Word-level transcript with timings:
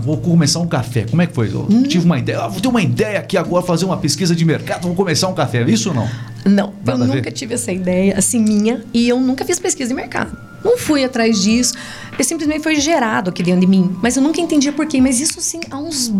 vou 0.00 0.16
começar 0.16 0.58
um 0.58 0.66
café. 0.66 1.04
Como 1.04 1.20
é 1.20 1.26
que 1.26 1.34
foi? 1.34 1.52
Eu 1.52 1.66
Hum. 1.70 1.82
tive 1.82 2.06
uma 2.06 2.18
ideia, 2.18 2.40
ah, 2.40 2.48
vou 2.48 2.62
ter 2.62 2.68
uma 2.68 2.80
ideia 2.80 3.18
aqui 3.18 3.36
agora, 3.36 3.62
fazer 3.62 3.84
uma 3.84 3.98
pesquisa 3.98 4.34
de 4.34 4.42
mercado, 4.42 4.84
vou 4.86 4.94
começar 4.94 5.28
um 5.28 5.34
café. 5.34 5.62
Isso 5.64 5.90
ou 5.90 5.94
não? 5.94 6.08
Não, 6.46 6.72
Nada 6.82 7.04
eu 7.04 7.14
nunca 7.16 7.30
tive 7.30 7.52
essa 7.52 7.70
ideia, 7.70 8.16
assim, 8.16 8.40
minha, 8.40 8.82
e 8.94 9.06
eu 9.06 9.20
nunca 9.20 9.44
fiz 9.44 9.58
pesquisa 9.58 9.88
de 9.90 9.94
mercado. 9.94 10.34
Não 10.64 10.78
fui 10.78 11.04
atrás 11.04 11.42
disso. 11.42 11.74
Eu 12.18 12.24
simplesmente 12.24 12.62
foi 12.62 12.76
gerado 12.80 13.28
aqui 13.28 13.42
dentro 13.42 13.60
de 13.60 13.66
mim. 13.66 13.94
Mas 14.00 14.16
eu 14.16 14.22
nunca 14.22 14.40
entendia 14.40 14.72
por 14.72 14.86
quê. 14.86 14.98
Mas 14.98 15.20
isso, 15.20 15.38
sim, 15.42 15.60
há 15.70 15.76
uns 15.76 16.10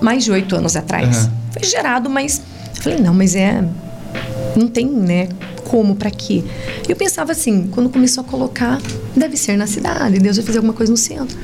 mais 0.00 0.22
de 0.22 0.30
oito 0.30 0.54
anos 0.54 0.76
atrás. 0.76 1.24
Uhum. 1.24 1.30
Foi 1.54 1.64
gerado, 1.64 2.08
mas. 2.08 2.40
Eu 2.76 2.82
falei, 2.82 3.00
não, 3.00 3.12
mas 3.14 3.34
é. 3.34 3.64
Não 4.54 4.68
tem, 4.68 4.86
né? 4.86 5.28
Como, 5.64 5.96
pra 5.96 6.10
quê? 6.12 6.44
Eu 6.88 6.94
pensava 6.94 7.32
assim, 7.32 7.68
quando 7.72 7.88
começou 7.90 8.22
a 8.22 8.24
colocar, 8.24 8.80
deve 9.16 9.36
ser 9.36 9.56
na 9.56 9.66
cidade, 9.66 10.18
Deus 10.20 10.36
vai 10.36 10.44
fazer 10.46 10.58
alguma 10.58 10.74
coisa 10.74 10.92
no 10.92 10.98
centro. 10.98 11.36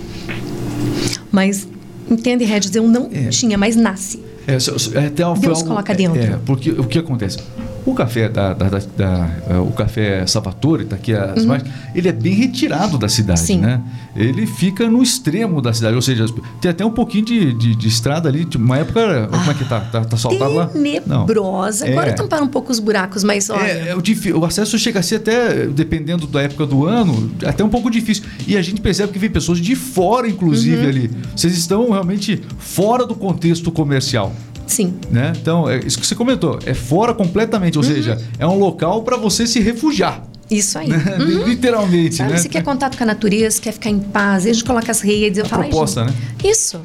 Mas, 1.30 1.68
entende, 2.10 2.44
Regis? 2.44 2.74
Eu 2.74 2.86
não 2.86 3.08
É. 3.12 3.28
tinha, 3.28 3.56
mas 3.58 3.76
nasce. 3.76 4.20
É, 4.46 4.52
é, 4.54 5.06
até 5.06 5.24
foi 5.24 5.40
Deus 5.40 5.62
coloca 5.62 5.92
é, 5.92 5.96
dentro. 5.96 6.20
É, 6.20 6.38
porque 6.44 6.70
o 6.70 6.84
que 6.84 6.98
acontece? 6.98 7.38
O 7.86 7.94
café 7.94 8.28
da, 8.28 8.52
da- 8.52 8.68
da- 8.68 8.78
da- 8.96 9.30
é, 9.48 9.56
o 9.58 9.70
café 9.70 10.26
Salvatore, 10.26 10.84
tá 10.86 10.96
aqui 10.96 11.12
as 11.14 11.44
imagens, 11.44 11.70
ele 11.94 12.08
é 12.08 12.12
bem 12.12 12.34
retirado 12.34 12.98
da 12.98 13.08
cidade, 13.08 13.40
Uhum. 13.40 13.46
Sim. 13.46 13.58
né? 13.60 13.80
Ele 14.16 14.44
fica 14.44 14.88
no 14.90 15.00
extremo 15.02 15.62
da 15.62 15.72
cidade, 15.72 15.94
ou 15.94 16.02
seja, 16.02 16.26
tem 16.60 16.70
até 16.70 16.84
um 16.84 16.90
pouquinho 16.90 17.24
de, 17.24 17.52
de, 17.52 17.76
de 17.76 17.88
estrada 17.88 18.28
ali, 18.28 18.44
tipo, 18.44 18.64
uma 18.64 18.78
época, 18.78 19.28
como 19.30 19.50
é 19.50 19.54
que 19.54 19.64
tá? 19.66 19.80
Tá, 19.80 20.04
tá 20.04 20.16
asfaltado 20.16 20.52
lá? 20.54 20.66
Tenebrosa. 20.66 21.86
Agora 21.86 22.10
É. 22.10 22.12
tamparam 22.12 22.44
um 22.46 22.48
pouco 22.48 22.72
os 22.72 22.78
buracos, 22.80 23.22
mas 23.22 23.48
olha. 23.50 23.60
É, 23.62 23.88
é 23.90 23.94
o, 23.96 24.38
o 24.40 24.44
acesso 24.44 24.76
chega 24.78 24.98
a 24.98 25.02
ser 25.02 25.16
até, 25.16 25.66
dependendo 25.66 26.26
da 26.26 26.42
época 26.42 26.66
do 26.66 26.86
ano, 26.86 27.30
até 27.46 27.62
um 27.62 27.68
pouco 27.68 27.88
difícil. 27.90 28.24
E 28.48 28.56
a 28.56 28.62
gente 28.62 28.80
percebe 28.80 29.12
que 29.12 29.18
vem 29.18 29.30
pessoas 29.30 29.58
de 29.60 29.76
fora, 29.76 30.28
inclusive, 30.28 30.82
Uhum. 30.82 30.88
ali. 30.88 31.10
Vocês 31.36 31.56
estão 31.56 31.90
realmente 31.90 32.42
fora 32.58 33.06
do 33.06 33.14
contexto 33.14 33.70
comercial. 33.70 34.32
Sim. 34.66 34.94
Né? 35.10 35.32
Então, 35.40 35.68
é 35.68 35.78
isso 35.78 35.98
que 35.98 36.06
você 36.06 36.14
comentou, 36.14 36.58
é 36.66 36.74
fora 36.74 37.14
completamente, 37.14 37.78
ou 37.78 37.84
Uhum. 37.84 37.90
seja, 37.90 38.20
é 38.38 38.46
um 38.46 38.58
local 38.58 39.02
para 39.02 39.16
você 39.16 39.46
se 39.46 39.60
refugiar, 39.60 40.22
Isso 40.50 40.78
aí. 40.78 40.88
né? 40.90 41.16
Uhum. 41.18 41.46
literalmente, 41.46 42.16
Sabe, 42.16 42.32
né? 42.32 42.38
você 42.38 42.48
quer 42.48 42.62
contato 42.62 42.96
com 42.96 43.04
a 43.04 43.06
natureza, 43.06 43.60
quer 43.60 43.72
ficar 43.72 43.90
em 43.90 43.98
paz, 44.00 44.44
a 44.44 44.52
gente 44.52 44.64
coloca 44.64 44.90
as 44.90 45.00
redes, 45.00 45.38
eu 45.38 45.44
A 45.44 45.48
falo, 45.48 45.62
"Ai, 45.62 45.68
proposta, 45.68 46.04
gente, 46.08 46.12
né? 46.14 46.50
Isso. 46.50 46.82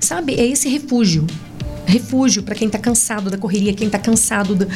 Sabe, 0.00 0.34
é 0.34 0.46
esse 0.46 0.68
refúgio. 0.68 1.26
Refúgio 1.86 2.42
para 2.42 2.54
quem 2.54 2.68
tá 2.68 2.78
cansado 2.78 3.28
da 3.30 3.36
correria, 3.36 3.72
quem 3.74 3.90
tá 3.90 3.98
cansado 3.98 4.54
do. 4.54 4.66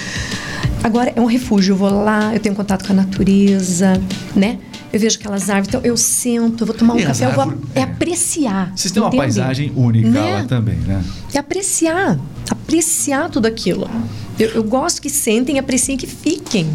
Agora 0.83 1.13
é 1.17 1.21
um 1.21 1.25
refúgio. 1.27 1.73
Eu 1.73 1.77
vou 1.77 1.91
lá, 1.91 2.35
eu 2.35 2.41
tenho 2.41 2.55
contato 2.55 2.87
com 2.87 2.93
a 2.93 2.97
natureza, 2.97 4.01
né? 4.37 4.59
Eu 4.93 4.99
vejo 4.99 5.17
aquelas 5.19 5.51
árvores, 5.51 5.69
então 5.69 5.81
eu 5.85 5.97
sento, 5.97 6.63
eu 6.63 6.67
vou 6.67 6.75
tomar 6.75 6.95
um 6.95 6.99
E 6.99 7.05
café, 7.05 7.27
eu 7.27 7.33
vou 7.33 7.43
árvores- 7.43 7.63
é 7.75 7.81
é. 7.81 7.83
apreciar. 7.83 8.73
Vocês 8.75 8.91
têm 8.91 9.03
uma 9.03 9.09
entende? 9.09 9.23
paisagem 9.23 9.73
única 9.77 10.09
Né? 10.09 10.33
lá 10.35 10.45
também, 10.45 10.77
né? 10.77 11.05
É 11.35 11.39
apreciar. 11.39 12.19
Apreciar 12.51 13.29
tudo 13.29 13.47
aquilo. 13.47 13.89
Eu, 14.39 14.49
eu 14.51 14.63
gosto 14.65 15.03
que 15.03 15.11
sentem, 15.11 15.59
apreciem 15.59 15.97
que 15.99 16.07
fiquem. 16.07 16.67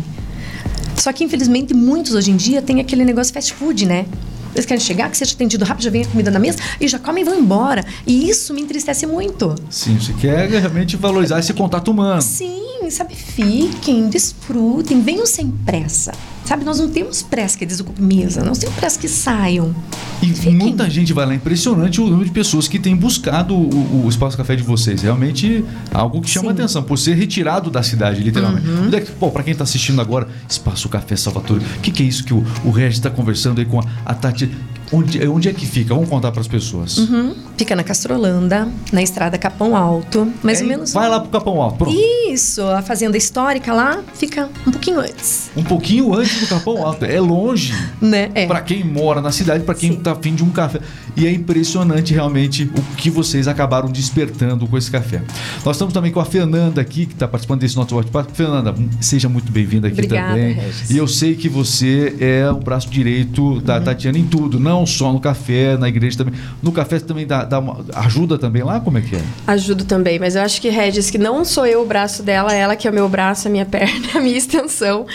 Só 0.95 1.11
que, 1.11 1.23
infelizmente, 1.23 1.73
muitos 1.73 2.13
hoje 2.13 2.29
em 2.29 2.35
dia 2.35 2.61
têm 2.61 2.79
aquele 2.79 3.03
negócio 3.03 3.33
fast 3.33 3.51
food, 3.53 3.85
né? 3.85 4.05
Eles 4.53 4.67
querem 4.67 4.79
chegar, 4.83 5.09
que 5.09 5.17
seja 5.17 5.33
atendido 5.33 5.65
rápido, 5.65 5.83
já 5.85 5.89
vem 5.89 6.03
a 6.03 6.05
comida 6.05 6.29
na 6.29 6.37
mesa 6.37 6.59
e 6.79 6.87
já 6.87 6.99
comem 6.99 7.23
e 7.23 7.25
vão 7.25 7.39
embora. 7.39 7.83
E 8.05 8.29
isso 8.29 8.53
me 8.53 8.61
entristece 8.61 9.07
muito. 9.07 9.55
Sim, 9.71 9.97
você 9.99 10.13
quer 10.13 10.47
realmente 10.47 10.95
valorizar 10.95 11.39
esse 11.39 11.51
contato 11.53 11.89
humano. 11.89 12.21
Sim, 12.21 12.61
sabe? 12.91 13.15
Fiquem, 13.15 14.09
desfrutem, 14.09 15.01
venham 15.01 15.25
sem 15.25 15.49
pressa. 15.49 16.11
Sabe, 16.45 16.65
nós 16.65 16.77
não 16.77 16.89
temos 16.89 17.21
pressa 17.21 17.57
que 17.57 17.65
desocupem 17.65 18.03
mesa, 18.05 18.43
nós 18.43 18.57
temos 18.57 18.75
pressa 18.75 18.99
que 18.99 19.07
saiam. 19.07 19.73
E 20.21 20.27
Fiquem. 20.27 20.55
muita 20.55 20.89
gente 20.89 21.13
vai 21.13 21.25
lá, 21.25 21.33
impressionante 21.33 22.01
o 22.01 22.05
número 22.05 22.25
de 22.25 22.31
pessoas 22.31 22.67
que 22.67 22.77
têm 22.77 22.97
buscado 22.97 23.55
o, 23.55 24.03
o 24.05 24.09
espaço 24.09 24.35
café 24.35 24.53
de 24.53 24.61
vocês. 24.61 25.01
Realmente 25.03 25.63
algo 25.93 26.19
que 26.21 26.29
chama 26.29 26.47
Sim. 26.49 26.53
atenção, 26.59 26.83
por 26.83 26.97
ser 26.97 27.15
retirado 27.15 27.71
da 27.71 27.81
cidade, 27.81 28.21
literalmente. 28.21 28.67
Uhum. 28.67 28.89
É 28.93 28.99
que- 28.99 29.11
pra 29.31 29.41
quem 29.41 29.55
tá 29.55 29.63
assistindo 29.63 30.01
agora, 30.01 30.27
Espaço 30.49 30.89
Café 30.89 31.15
Salvatore, 31.15 31.63
o 31.77 31.79
que, 31.79 31.91
que 31.91 32.03
é 32.03 32.05
isso 32.05 32.25
que 32.25 32.33
o, 32.33 32.43
o 32.65 32.71
Regis 32.71 32.99
tá 32.99 33.09
conversando 33.09 33.59
aí 33.59 33.65
com 33.65 33.79
a, 33.79 33.85
a 34.05 34.13
Tati? 34.13 34.51
Onde, 34.93 35.27
onde 35.27 35.49
é 35.49 35.53
que 35.53 35.65
fica? 35.65 35.93
Vamos 35.93 36.07
contar 36.09 36.31
para 36.31 36.41
as 36.41 36.47
pessoas. 36.47 36.97
Uhum. 36.99 37.33
Fica 37.57 37.75
na 37.75 37.83
Castrolanda, 37.83 38.67
na 38.91 39.01
estrada 39.01 39.37
Capão 39.37 39.75
Alto, 39.75 40.31
mais 40.43 40.59
É, 40.59 40.63
ou 40.63 40.69
menos. 40.69 40.93
Vai 40.93 41.09
lá 41.09 41.19
pro 41.19 41.29
Capão 41.29 41.61
Alto. 41.61 41.77
Pronto. 41.79 41.97
Isso, 42.29 42.61
a 42.63 42.81
fazenda 42.81 43.17
histórica 43.17 43.73
lá 43.73 44.01
fica 44.13 44.49
um 44.67 44.71
pouquinho 44.71 44.99
antes, 44.99 45.49
Um 45.57 45.63
pouquinho 45.63 46.13
antes 46.13 46.39
do 46.41 46.47
Capão 46.47 46.85
Alto. 46.85 47.05
É 47.05 47.19
longe. 47.19 47.73
né? 48.01 48.29
É. 48.35 48.45
Para 48.45 48.61
quem 48.61 48.83
mora 48.83 49.19
na 49.21 49.31
cidade, 49.31 49.63
para 49.63 49.75
quem 49.75 49.93
Sim. 49.93 49.99
tá 49.99 50.11
afim 50.11 50.35
de 50.35 50.43
um 50.43 50.49
café. 50.49 50.79
E 51.15 51.25
é 51.27 51.31
impressionante 51.31 52.13
realmente 52.13 52.63
o 52.75 52.95
que 52.95 53.09
vocês 53.09 53.47
acabaram 53.47 53.89
despertando 53.91 54.67
com 54.67 54.77
esse 54.77 54.89
café. 54.91 55.21
Nós 55.65 55.75
estamos 55.75 55.93
também 55.93 56.11
com 56.11 56.19
a 56.19 56.25
Fernanda 56.25 56.81
aqui, 56.81 57.05
que 57.05 57.13
está 57.13 57.27
participando 57.27 57.61
desse 57.61 57.75
nosso 57.75 57.95
bate-papo. 57.95 58.31
Fernanda, 58.33 58.73
seja 59.01 59.27
muito 59.29 59.51
bem-vinda 59.51 59.87
aqui 59.87 59.95
Obrigada, 60.01 60.29
também. 60.33 60.53
Regis. 60.53 60.89
E 60.91 60.97
eu 60.97 61.07
sei 61.07 61.35
que 61.35 61.49
você 61.49 62.15
é 62.19 62.49
o 62.49 62.57
braço 62.59 62.89
direito 62.89 63.59
da 63.61 63.77
Uhum. 63.77 63.83
Tatiana 63.83 64.17
em 64.17 64.25
tudo, 64.25 64.59
não 64.59 64.82
só 64.85 65.11
no 65.11 65.19
café, 65.19 65.77
na 65.77 65.87
igreja 65.87 66.17
também. 66.17 66.33
No 66.61 66.71
café 66.71 66.99
você 66.99 67.05
também 67.05 67.25
dá, 67.25 67.43
dá 67.43 67.59
uma, 67.59 67.83
ajuda 67.95 68.37
também 68.37 68.63
lá? 68.63 68.79
Como 68.79 68.97
é 68.97 69.01
que 69.01 69.15
é? 69.15 69.21
Ajudo 69.47 69.85
também, 69.85 70.19
mas 70.19 70.35
eu 70.35 70.41
acho 70.41 70.61
que 70.61 70.69
Regis, 70.69 71.09
que 71.09 71.17
não 71.17 71.43
sou 71.43 71.65
eu 71.65 71.81
o 71.81 71.85
braço 71.85 72.23
dela, 72.23 72.53
ela 72.53 72.75
que 72.75 72.87
é 72.87 72.91
o 72.91 72.93
meu 72.93 73.07
braço, 73.09 73.47
a 73.47 73.51
minha 73.51 73.65
perna, 73.67 74.07
a 74.15 74.21
minha 74.21 74.37
extensão. 74.37 75.05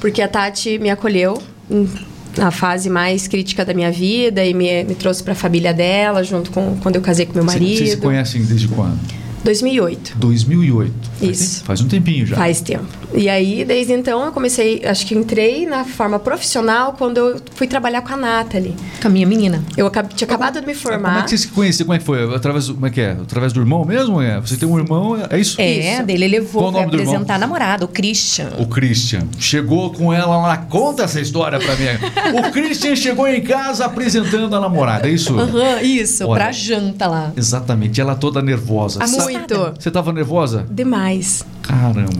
Porque 0.00 0.20
a 0.20 0.28
Tati 0.28 0.78
me 0.78 0.90
acolheu 0.90 1.42
na 2.36 2.50
fase 2.50 2.90
mais 2.90 3.26
crítica 3.26 3.64
da 3.64 3.72
minha 3.72 3.90
vida 3.90 4.44
e 4.44 4.52
me, 4.52 4.84
me 4.84 4.94
trouxe 4.94 5.22
para 5.22 5.32
a 5.32 5.36
família 5.36 5.72
dela, 5.72 6.22
junto 6.22 6.50
com 6.50 6.76
quando 6.82 6.96
eu 6.96 7.02
casei 7.02 7.26
com 7.26 7.32
meu 7.32 7.44
marido. 7.44 7.78
Vocês 7.78 7.90
se 7.90 7.96
conhecem 7.96 8.44
desde 8.44 8.68
quando? 8.68 8.98
2008. 9.42 10.16
2008. 10.16 10.92
Faz 11.18 11.40
Isso. 11.40 11.64
Faz 11.64 11.80
um 11.80 11.88
tempinho 11.88 12.26
já. 12.26 12.36
Faz 12.36 12.60
tempo. 12.60 12.86
E 13.16 13.28
aí, 13.30 13.64
desde 13.64 13.94
então, 13.94 14.24
eu 14.26 14.30
comecei, 14.32 14.82
acho 14.84 15.06
que 15.06 15.14
entrei 15.14 15.64
na 15.66 15.84
forma 15.84 16.18
profissional 16.18 16.92
quando 16.98 17.16
eu 17.16 17.40
fui 17.54 17.66
trabalhar 17.66 18.02
com 18.02 18.12
a 18.12 18.16
Nathalie. 18.16 18.74
Com 19.00 19.08
a 19.08 19.10
minha 19.10 19.26
menina. 19.26 19.62
Eu 19.76 19.86
acab- 19.86 20.12
tinha 20.14 20.26
acabado 20.26 20.60
de 20.60 20.66
me 20.66 20.74
Como 20.74 20.88
é 20.94 20.98
formar. 20.98 21.22
que 21.24 21.30
vocês 21.30 21.40
se 21.40 21.48
conheceram? 21.48 21.86
Como 21.86 21.96
é 21.96 21.98
que 21.98 22.04
foi? 22.04 22.34
Através, 22.36 22.66
do- 22.66 22.74
como 22.74 22.86
é 22.86 22.90
que 22.90 23.00
é? 23.00 23.12
Através 23.12 23.52
do 23.54 23.60
irmão 23.60 23.84
mesmo? 23.86 24.20
É? 24.20 24.38
Você 24.40 24.56
tem 24.58 24.68
um 24.68 24.78
irmão, 24.78 25.16
é 25.30 25.38
isso? 25.38 25.58
É, 25.60 25.94
Isso. 25.96 26.02
dele 26.04 26.28
levou 26.28 26.62
Qual 26.64 26.72
pra 26.72 26.82
apresentar 26.84 27.36
a 27.36 27.38
namorada, 27.38 27.84
o 27.86 27.88
Christian. 27.88 28.50
O 28.58 28.66
Christian. 28.66 29.22
Chegou 29.38 29.92
com 29.94 30.12
ela 30.12 30.36
lá. 30.36 30.56
Conta 30.58 31.04
essa 31.04 31.18
história 31.20 31.58
pra 31.58 31.74
mim. 31.76 31.86
O 32.46 32.52
Christian 32.52 32.94
chegou 32.94 33.26
em 33.26 33.40
casa 33.40 33.86
apresentando 33.86 34.54
a 34.54 34.60
namorada, 34.60 35.08
é 35.08 35.12
isso? 35.12 35.38
Aham, 35.38 35.80
isso, 35.80 36.26
Olha. 36.26 36.42
pra 36.44 36.52
janta 36.52 37.06
lá. 37.06 37.32
Exatamente. 37.36 37.98
Ela 38.00 38.14
toda 38.14 38.42
nervosa. 38.42 39.02
Assustada. 39.02 39.30
Muito. 39.58 39.74
Você 39.80 39.90
tava 39.90 40.12
nervosa? 40.12 40.66
Demais. 40.70 41.44
Caramba. 41.66 42.10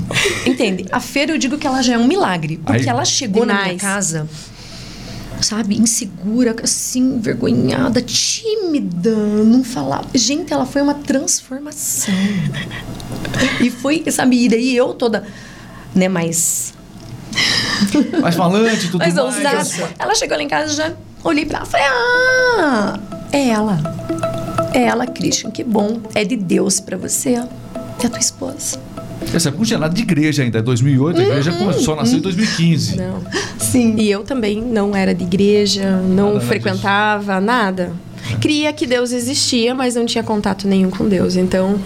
Entende? 0.45 0.87
A 0.91 1.01
feira 1.01 1.33
eu 1.33 1.39
digo 1.39 1.57
que 1.59 1.67
ela 1.67 1.83
já 1.83 1.95
é 1.95 1.99
um 1.99 2.07
milagre. 2.07 2.59
Porque 2.59 2.83
Aí- 2.83 2.89
ela 2.89 3.05
chegou 3.05 3.45
na 3.47 3.55
minha 3.55 3.65
Demais. 3.77 3.81
casa, 3.83 4.29
sabe, 5.41 5.77
insegura, 5.79 6.55
assim, 6.63 7.01
envergonhada, 7.17 8.01
tímida, 8.03 9.11
não 9.15 9.63
falava. 9.63 10.07
Gente, 10.15 10.53
ela 10.53 10.67
foi 10.67 10.83
uma 10.83 10.95
transformação. 10.95 12.15
e 13.61 13.71
foi, 13.71 14.05
sabe, 14.11 14.45
e 14.45 14.49
daí 14.49 14.77
eu 14.77 14.95
toda, 14.95 15.25
né, 15.95 16.09
mais. 16.09 16.75
Mais 18.23 18.35
falante 18.35 18.87
tudo 18.89 18.99
mais 18.99 19.15
mais. 19.15 19.27
ousada. 19.37 19.95
Ela 19.99 20.15
chegou 20.15 20.37
lá 20.37 20.43
em 20.43 20.49
casa 20.49 20.73
já 20.75 20.93
olhei 21.23 21.45
pra 21.45 21.59
ela 21.59 21.67
e 21.67 21.71
falei: 21.71 21.87
Ah, 21.87 23.01
é 23.33 23.49
ela. 23.49 23.79
É 24.73 24.83
ela, 24.85 25.07
Christian, 25.07 25.51
que 25.51 25.63
bom. 25.63 26.01
É 26.15 26.25
de 26.25 26.37
Deus 26.37 26.81
pra 26.81 26.97
você. 26.97 27.31
É 27.35 28.07
a 28.07 28.09
tua 28.09 28.19
esposa. 28.19 28.79
Essa 29.35 29.49
época 29.49 29.59
não 29.59 29.67
tinha 29.67 29.79
nada 29.79 29.95
de 29.95 30.03
igreja 30.03 30.43
ainda. 30.43 30.59
É 30.59 30.63
2008, 30.63 31.21
a 31.21 31.25
igreja 31.25 31.53
só 31.75 31.97
nasceu 31.97 32.19
em 32.19 32.23
2015. 32.23 32.97
Não. 32.97 33.23
Sim. 33.59 33.95
E 33.99 34.11
eu 34.11 34.23
também 34.23 34.61
não 34.61 34.95
era 34.95 35.15
de 35.15 35.25
igreja, 35.25 36.01
não 36.01 36.35
Nada 36.35 36.41
frequentava 36.41 37.41
nada. 37.41 37.93
Cria 38.41 38.73
que 38.73 38.87
Deus 38.87 39.13
existia, 39.13 39.75
mas 39.75 39.95
não 39.95 40.07
tinha 40.07 40.25
contato 40.25 40.67
nenhum 40.67 40.91
com 40.91 41.09
Deus. 41.09 41.37
Então, 41.37 41.79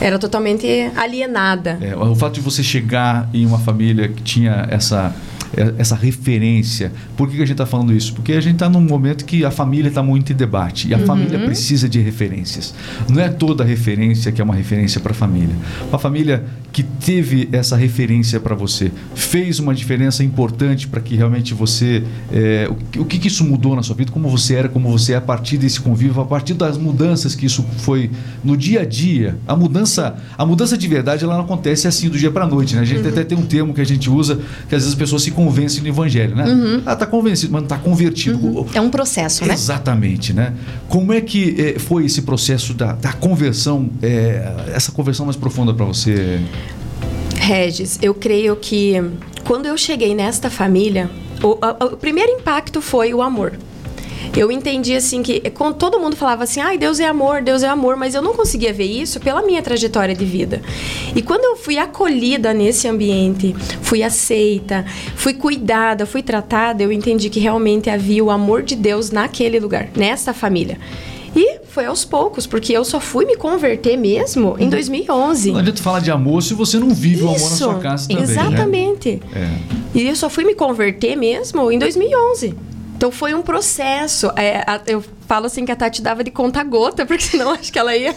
era 0.00 0.18
totalmente 0.18 0.66
alienada. 0.96 1.78
É, 1.80 1.96
o 1.96 2.14
fato 2.14 2.34
de 2.34 2.40
você 2.40 2.62
chegar 2.62 3.28
em 3.32 3.46
uma 3.46 3.58
família 3.58 4.08
que 4.08 4.22
tinha 4.22 4.66
essa, 4.70 5.14
é, 5.31 5.31
essa 5.78 5.94
referência. 5.94 6.92
Por 7.16 7.28
que, 7.28 7.36
a 7.36 7.40
gente 7.40 7.52
está 7.52 7.66
falando 7.66 7.92
isso? 7.92 8.14
Porque 8.14 8.32
a 8.32 8.40
gente 8.40 8.54
está 8.54 8.68
num 8.68 8.80
momento 8.80 9.24
que 9.24 9.44
a 9.44 9.50
família 9.50 9.88
está 9.88 10.02
muito 10.02 10.32
em 10.32 10.36
debate 10.36 10.88
e 10.88 10.94
a 10.94 10.98
família 10.98 11.38
precisa 11.40 11.88
de 11.88 12.00
referências. 12.00 12.74
Não 13.08 13.20
é 13.20 13.28
toda 13.28 13.64
referência 13.64 14.32
que 14.32 14.40
é 14.40 14.44
uma 14.44 14.54
referência 14.54 15.00
para 15.00 15.12
a 15.12 15.14
família. 15.14 15.54
Uma 15.88 15.98
família 15.98 16.44
que 16.72 16.82
teve 16.82 17.48
essa 17.52 17.76
referência 17.76 18.40
para 18.40 18.54
você 18.54 18.90
fez 19.14 19.58
uma 19.58 19.74
diferença 19.74 20.24
importante 20.24 20.88
para 20.88 21.00
que 21.00 21.14
realmente 21.16 21.52
você. 21.52 22.02
é, 22.32 22.66
o, 22.70 22.74
que- 22.74 22.98
o 23.00 23.04
que, 23.04 23.18
que 23.18 23.28
isso 23.28 23.44
mudou 23.44 23.76
na 23.76 23.82
sua 23.82 23.94
vida? 23.94 24.10
Como 24.10 24.28
você 24.28 24.54
era, 24.54 24.68
como 24.68 24.90
você 24.90 25.12
é 25.12 25.16
a 25.16 25.20
partir 25.20 25.58
desse 25.58 25.80
convívio, 25.80 26.20
a 26.22 26.24
partir 26.24 26.54
das 26.54 26.78
mudanças 26.78 27.34
que 27.34 27.44
isso 27.44 27.62
foi 27.78 28.10
no 28.42 28.56
dia 28.56 28.80
a 28.80 28.84
dia. 28.86 29.36
A 29.46 29.54
mudança, 29.54 30.16
a 30.38 30.46
mudança 30.46 30.78
de 30.78 30.88
verdade 30.88 31.24
ela 31.24 31.34
não 31.36 31.44
acontece 31.44 31.86
assim 31.86 32.08
do 32.08 32.16
dia 32.18 32.30
para 32.30 32.46
noite. 32.46 32.74
Né? 32.74 32.80
A 32.80 32.84
gente 32.84 33.06
até 33.06 33.22
tem 33.22 33.36
um 33.36 33.42
termo 33.44 33.74
que 33.74 33.80
a 33.80 33.84
gente 33.86 34.08
usa 34.08 34.36
que 34.68 34.74
às 34.74 34.82
vezes 34.82 34.88
as 34.88 34.94
pessoas 34.94 35.22
se 35.22 35.30
convence 35.44 35.80
no 35.80 35.88
evangelho, 35.88 36.34
né? 36.36 36.44
Uhum. 36.44 36.82
Ah, 36.86 36.94
tá 36.96 37.06
convencido, 37.06 37.52
mas 37.52 37.62
não 37.62 37.68
tá 37.68 37.78
convertido. 37.78 38.66
É 38.74 38.80
um 38.80 38.90
processo, 38.90 39.44
né? 39.44 39.54
Exatamente, 39.54 40.32
né? 40.32 40.52
Como 40.88 41.12
é 41.12 41.20
que 41.20 41.54
eh, 41.58 41.78
foi 41.78 42.04
esse 42.06 42.22
processo 42.22 42.74
da, 42.74 42.92
da 42.92 43.12
conversão, 43.12 43.88
eh, 44.02 44.70
essa 44.74 44.92
conversão 44.92 45.26
mais 45.26 45.36
profunda 45.36 45.72
para 45.74 45.84
você? 45.86 46.40
Regis, 47.36 47.98
eu 48.02 48.14
creio 48.14 48.54
que 48.56 48.94
quando 49.44 49.66
eu 49.66 49.76
cheguei 49.76 50.14
nesta 50.14 50.48
família, 50.48 51.10
o, 51.42 51.58
a- 51.60 51.84
o 51.86 51.96
primeiro 51.96 52.30
impacto 52.32 52.80
foi 52.80 53.12
o 53.12 53.20
amor. 53.20 53.52
Eu 54.34 54.50
entendi 54.50 54.94
assim 54.96 55.22
que 55.22 55.40
quando 55.50 55.74
todo 55.74 55.98
mundo 56.00 56.16
falava 56.16 56.44
assim, 56.44 56.60
ai, 56.60 56.78
Deus 56.78 56.98
é 56.98 57.06
amor, 57.06 57.42
Deus 57.42 57.62
é 57.62 57.68
amor, 57.68 57.96
mas 57.96 58.14
eu 58.14 58.22
não 58.22 58.32
conseguia 58.32 58.72
ver 58.72 58.86
isso 58.86 59.20
pela 59.20 59.42
minha 59.42 59.60
trajetória 59.60 60.14
de 60.14 60.24
vida. 60.24 60.62
E 61.14 61.20
quando 61.20 61.44
eu 61.44 61.56
fui 61.56 61.76
acolhida 61.76 62.54
nesse 62.54 62.88
ambiente, 62.88 63.54
fui 63.82 64.02
aceita, 64.02 64.86
fui 65.16 65.34
cuidada, 65.34 66.06
fui 66.06 66.22
tratada, 66.22 66.82
eu 66.82 66.90
entendi 66.90 67.28
que 67.28 67.40
realmente 67.40 67.90
havia 67.90 68.24
o 68.24 68.30
amor 68.30 68.62
de 68.62 68.74
Deus 68.74 69.10
naquele 69.10 69.60
lugar, 69.60 69.90
nessa 69.94 70.32
família. 70.32 70.78
E 71.34 71.60
foi 71.68 71.86
aos 71.86 72.04
poucos, 72.04 72.46
porque 72.46 72.72
eu 72.72 72.84
só 72.84 73.00
fui 73.00 73.24
me 73.24 73.36
converter 73.36 73.96
mesmo 73.96 74.56
em 74.58 74.68
2011. 74.68 75.52
Não 75.52 75.60
adianta 75.60 75.82
falar 75.82 76.00
de 76.00 76.10
amor 76.10 76.42
se 76.42 76.52
você 76.52 76.78
não 76.78 76.90
vive 76.90 77.22
o 77.22 77.28
amor 77.28 77.38
na 77.38 77.46
Isso, 77.46 77.56
sua 77.56 77.78
casa 77.78 78.08
também. 78.08 78.26
né? 78.26 78.32
Exatamente. 78.32 79.22
É. 79.34 79.48
E 79.94 80.08
eu 80.08 80.16
só 80.16 80.28
fui 80.28 80.44
me 80.44 80.54
converter 80.54 81.16
mesmo 81.16 81.70
em 81.72 81.78
2011. 81.78 82.54
Então 82.96 83.10
foi 83.10 83.34
um 83.34 83.42
processo. 83.42 84.30
É, 84.36 84.64
eu 84.86 85.04
falo 85.32 85.46
assim 85.46 85.64
que 85.64 85.72
a 85.72 85.76
Tati 85.76 86.02
dava 86.02 86.22
de 86.22 86.30
conta 86.30 86.62
gota, 86.62 87.06
porque 87.06 87.22
senão 87.24 87.52
acho 87.52 87.72
que 87.72 87.78
ela 87.78 87.96
ia 87.96 88.14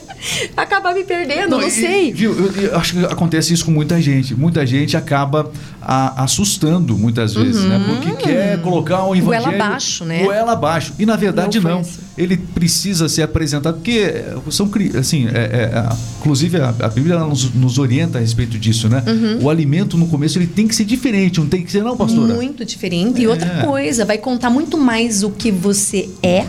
acabar 0.58 0.94
me 0.94 1.06
perdendo, 1.06 1.52
não, 1.52 1.66
e- 1.66 1.72
sei. 1.72 2.12
Viu, 2.12 2.34
eu, 2.38 2.64
eu 2.64 2.78
acho 2.78 2.92
que 2.94 3.06
acontece 3.06 3.54
isso 3.54 3.64
com 3.64 3.72
muita 3.72 4.02
gente. 4.02 4.36
Muita 4.36 4.66
gente 4.66 4.98
acaba 4.98 5.50
a- 5.82 6.24
assustando 6.26 6.98
muitas 6.98 7.34
vezes, 7.34 7.64
né? 7.64 7.82
Porque 7.88 8.12
quer 8.24 8.62
colocar 8.62 9.06
o 9.06 9.16
evangelho 9.16 9.44
Goela 9.46 9.66
abaixo, 9.66 10.04
né? 10.04 10.24
goela 10.26 10.52
abaixo. 10.52 10.94
E 11.00 11.06
na 11.06 11.16
verdade 11.16 11.62
Não 11.62 11.72
não. 11.72 11.80
assim. 11.80 12.00
Ele 12.18 12.36
precisa 12.36 13.08
ser 13.08 13.22
apresentado 13.22 13.76
porque 13.76 14.14
são 14.50 14.68
cri- 14.68 14.92
assim, 14.98 15.28
é- 15.28 15.72
é- 15.74 15.78
a- 15.78 15.96
inclusive 16.20 16.58
a, 16.60 16.70
a 16.82 16.90
Bíblia 16.90 17.18
nos, 17.20 17.54
nos 17.54 17.78
orienta 17.80 18.18
a 18.18 18.22
respeito 18.22 18.58
disso, 18.60 18.90
né? 18.90 19.02
O 19.42 19.50
alimento 19.50 19.96
no 19.98 20.08
começo 20.08 20.38
ele 20.38 20.48
tem 20.48 20.68
que 20.68 20.76
ser 20.76 20.84
diferente, 20.84 21.40
não 21.40 21.48
tem 21.48 21.64
que 21.64 21.72
ser 21.72 21.82
não, 21.82 21.96
pastora. 21.96 22.34
Muito 22.34 22.66
diferente. 22.66 23.22
E 23.22 23.26
É. 23.26 23.30
outra 23.30 23.62
coisa, 23.66 24.04
vai 24.04 24.18
contar 24.18 24.50
muito 24.50 24.78
mais 24.78 25.24
o 25.24 25.30
que 25.30 25.50
você 25.50 26.10
é, 26.22 26.46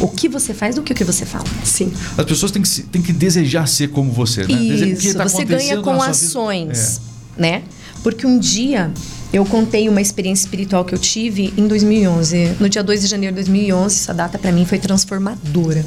o 0.00 0.08
que 0.08 0.28
você 0.28 0.54
faz, 0.54 0.74
do 0.74 0.82
que 0.82 0.92
o 0.92 0.96
que 0.96 1.04
você 1.04 1.24
fala. 1.26 1.44
Sim. 1.64 1.92
As 2.16 2.24
pessoas 2.24 2.50
têm 2.50 2.62
que, 2.62 2.82
têm 2.82 3.02
que 3.02 3.12
desejar 3.12 3.66
ser 3.66 3.88
como 3.88 4.10
você, 4.10 4.46
né? 4.46 4.54
Isso, 4.60 5.14
tá 5.16 5.24
você 5.28 5.44
ganha 5.44 5.80
com 5.82 6.00
ações, 6.02 7.00
É. 7.36 7.40
né? 7.40 7.62
Porque 8.02 8.26
um 8.26 8.38
dia 8.38 8.90
eu 9.32 9.44
contei 9.44 9.88
uma 9.88 10.00
experiência 10.00 10.44
espiritual 10.44 10.84
que 10.84 10.94
eu 10.94 10.98
tive 10.98 11.52
em 11.56 11.68
2011. 11.68 12.56
No 12.58 12.68
dia 12.68 12.82
2 12.82 13.02
de 13.02 13.06
janeiro 13.06 13.34
de 13.36 13.42
2011, 13.42 13.94
essa 13.94 14.14
data 14.14 14.38
para 14.38 14.50
mim 14.50 14.64
foi 14.64 14.78
transformadora. 14.78 15.84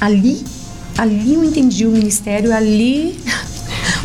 Ali, 0.00 0.42
ali 0.96 1.34
eu 1.34 1.44
entendi 1.44 1.86
o 1.86 1.90
ministério, 1.90 2.54
ali 2.54 3.18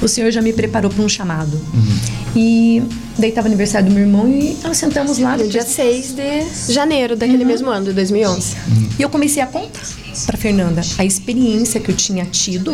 o 0.01 0.07
Senhor 0.07 0.31
já 0.31 0.41
me 0.41 0.53
preparou 0.53 0.89
para 0.91 1.03
um 1.03 1.09
chamado. 1.09 1.59
Uhum. 1.73 1.97
E 2.35 2.83
daí 3.17 3.29
estava 3.29 3.47
aniversário 3.47 3.87
do 3.87 3.93
meu 3.93 4.03
irmão 4.03 4.27
e 4.27 4.57
nós 4.63 4.77
sentamos 4.77 5.17
lá 5.19 5.37
No 5.37 5.47
dia 5.47 5.63
6 5.63 6.13
de 6.13 6.73
janeiro 6.73 7.15
daquele 7.15 7.45
mesmo 7.45 7.69
ano, 7.69 7.85
de 7.85 7.93
2011. 7.93 8.55
e 8.99 9.01
eu 9.01 9.09
comecei 9.09 9.41
a 9.41 9.47
contar 9.47 9.81
para 10.25 10.37
Fernanda 10.37 10.81
a 10.97 11.05
experiência 11.05 11.79
que 11.79 11.89
eu 11.89 11.95
tinha 11.95 12.25
tido. 12.25 12.71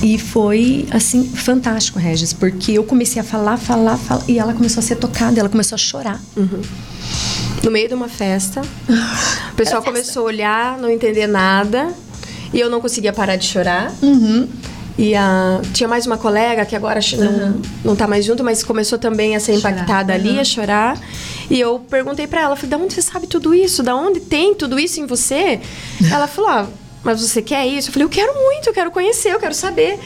E 0.00 0.16
foi, 0.16 0.86
assim, 0.90 1.24
fantástico, 1.24 1.98
Regis, 1.98 2.32
porque 2.32 2.72
eu 2.72 2.84
comecei 2.84 3.20
a 3.20 3.24
falar, 3.24 3.56
falar, 3.56 3.96
falar, 3.96 4.22
e 4.28 4.38
ela 4.38 4.54
começou 4.54 4.80
a 4.80 4.82
ser 4.82 4.96
tocada, 4.96 5.40
ela 5.40 5.48
começou 5.48 5.74
a 5.74 5.78
chorar. 5.78 6.22
No 7.62 7.70
meio 7.70 7.88
de 7.88 7.94
uma 7.94 8.08
festa, 8.08 8.62
o 9.52 9.54
pessoal 9.56 9.82
começou 9.82 10.22
a 10.22 10.26
olhar, 10.26 10.78
não 10.78 10.88
entender 10.88 11.26
nada, 11.26 11.92
e 12.52 12.60
eu 12.60 12.70
não 12.70 12.80
conseguia 12.80 13.12
parar 13.12 13.36
de 13.36 13.46
chorar. 13.46 13.92
E 14.98 15.14
a, 15.14 15.60
tinha 15.72 15.88
mais 15.88 16.06
uma 16.06 16.18
colega 16.18 16.66
que 16.66 16.74
agora 16.74 16.98
não, 17.16 17.62
não 17.84 17.96
tá 17.96 18.08
mais 18.08 18.24
junto, 18.24 18.42
mas 18.42 18.64
começou 18.64 18.98
também 18.98 19.36
a 19.36 19.40
ser 19.40 19.56
Chorar, 19.56 19.70
impactada 19.70 20.12
ali, 20.12 20.40
a 20.40 20.44
chorar. 20.44 21.00
E 21.48 21.58
eu 21.60 21.78
perguntei 21.88 22.26
pra 22.26 22.40
ela, 22.42 22.56
falei, 22.56 22.70
da 22.70 22.76
onde 22.78 22.94
você 22.94 23.02
sabe 23.02 23.28
tudo 23.28 23.54
isso? 23.54 23.80
Da 23.82 23.94
onde 23.94 24.18
tem 24.18 24.54
tudo 24.56 24.78
isso 24.78 25.00
em 25.00 25.06
você? 25.06 25.60
ela 26.12 26.26
falou, 26.26 26.50
ah, 26.50 26.66
mas 27.04 27.20
você 27.20 27.40
quer 27.40 27.64
isso? 27.64 27.90
Eu 27.90 27.92
falei, 27.92 28.06
eu 28.06 28.10
quero 28.10 28.34
muito, 28.34 28.68
eu 28.68 28.74
quero 28.74 28.90
conhecer, 28.90 29.32
eu 29.32 29.38
quero 29.38 29.54
saber. 29.54 30.00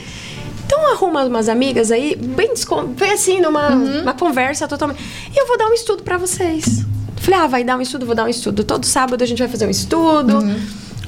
Então 0.67 0.93
arruma 0.93 1.25
umas 1.25 1.49
amigas 1.49 1.91
aí, 1.91 2.15
bem, 2.15 2.53
bem 2.99 3.11
assim, 3.13 3.41
numa 3.41 3.69
uma 3.71 4.13
conversa 4.13 4.69
totalmente. 4.69 5.03
E 5.35 5.39
eu 5.41 5.47
vou 5.47 5.57
dar 5.57 5.69
um 5.69 5.73
estudo 5.73 6.03
pra 6.03 6.19
vocês. 6.19 6.85
Falei, 7.17 7.41
ah, 7.41 7.47
vai 7.47 7.65
dar 7.65 7.79
um 7.79 7.81
estudo, 7.81 8.05
vou 8.05 8.15
dar 8.15 8.25
um 8.25 8.29
estudo. 8.29 8.63
Todo 8.63 8.85
sábado 8.85 9.23
a 9.23 9.27
gente 9.27 9.39
vai 9.39 9.49
fazer 9.49 9.67
um 9.67 9.71
estudo. 9.71 10.39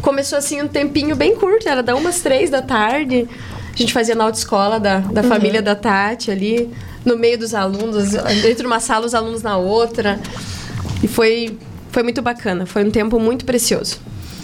Começou 0.04 0.36
assim 0.36 0.60
um 0.60 0.68
tempinho 0.68 1.16
bem 1.16 1.34
curto, 1.34 1.66
era 1.66 1.82
da 1.82 1.96
umas 1.96 2.20
três 2.20 2.50
da 2.50 2.60
tarde. 2.60 3.26
A 3.72 3.74
gente 3.74 3.90
fazia 3.90 4.14
na 4.14 4.24
autoescola 4.24 4.78
da, 4.78 4.98
da 4.98 5.22
família 5.22 5.62
da 5.62 5.74
Tati 5.74 6.30
ali, 6.30 6.68
no 7.06 7.16
meio 7.16 7.38
dos 7.38 7.54
alunos, 7.54 8.10
dentro 8.42 8.56
de 8.56 8.66
uma 8.66 8.80
sala, 8.80 9.06
os 9.06 9.14
alunos 9.14 9.42
na 9.42 9.56
outra. 9.56 10.20
E 11.02 11.08
foi, 11.08 11.56
foi 11.90 12.02
muito 12.02 12.20
bacana, 12.20 12.66
foi 12.66 12.84
um 12.84 12.90
tempo 12.90 13.18
muito 13.18 13.46
precioso. 13.46 13.98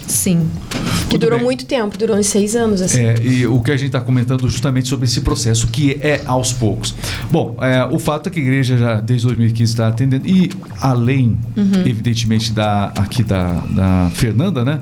Sim. 0.07 0.49
Que 0.71 1.17
Muito 1.17 1.19
durou 1.19 1.37
bem. 1.37 1.45
muito 1.45 1.65
tempo, 1.65 1.95
durou 1.97 2.17
uns 2.17 2.27
seis 2.27 2.55
anos, 2.55 2.81
assim. 2.81 3.05
É, 3.05 3.15
e 3.21 3.45
o 3.45 3.61
que 3.61 3.69
a 3.71 3.77
gente 3.77 3.87
está 3.87 4.01
comentando 4.01 4.49
justamente 4.49 4.87
sobre 4.87 5.05
esse 5.05 5.21
processo, 5.21 5.67
que 5.67 5.99
é 6.01 6.21
aos 6.25 6.51
poucos. 6.53 6.95
Bom, 7.29 7.55
é, 7.61 7.85
o 7.85 7.99
fato 7.99 8.27
é 8.27 8.31
que 8.31 8.39
a 8.39 8.41
igreja 8.41 8.77
já 8.77 8.99
desde 8.99 9.27
2015 9.27 9.71
está 9.71 9.87
atendendo, 9.89 10.27
e 10.27 10.49
além, 10.81 11.37
evidentemente, 11.85 12.51
da, 12.51 12.85
aqui 12.97 13.23
da, 13.23 13.53
da 13.69 14.11
Fernanda, 14.15 14.65
né? 14.65 14.79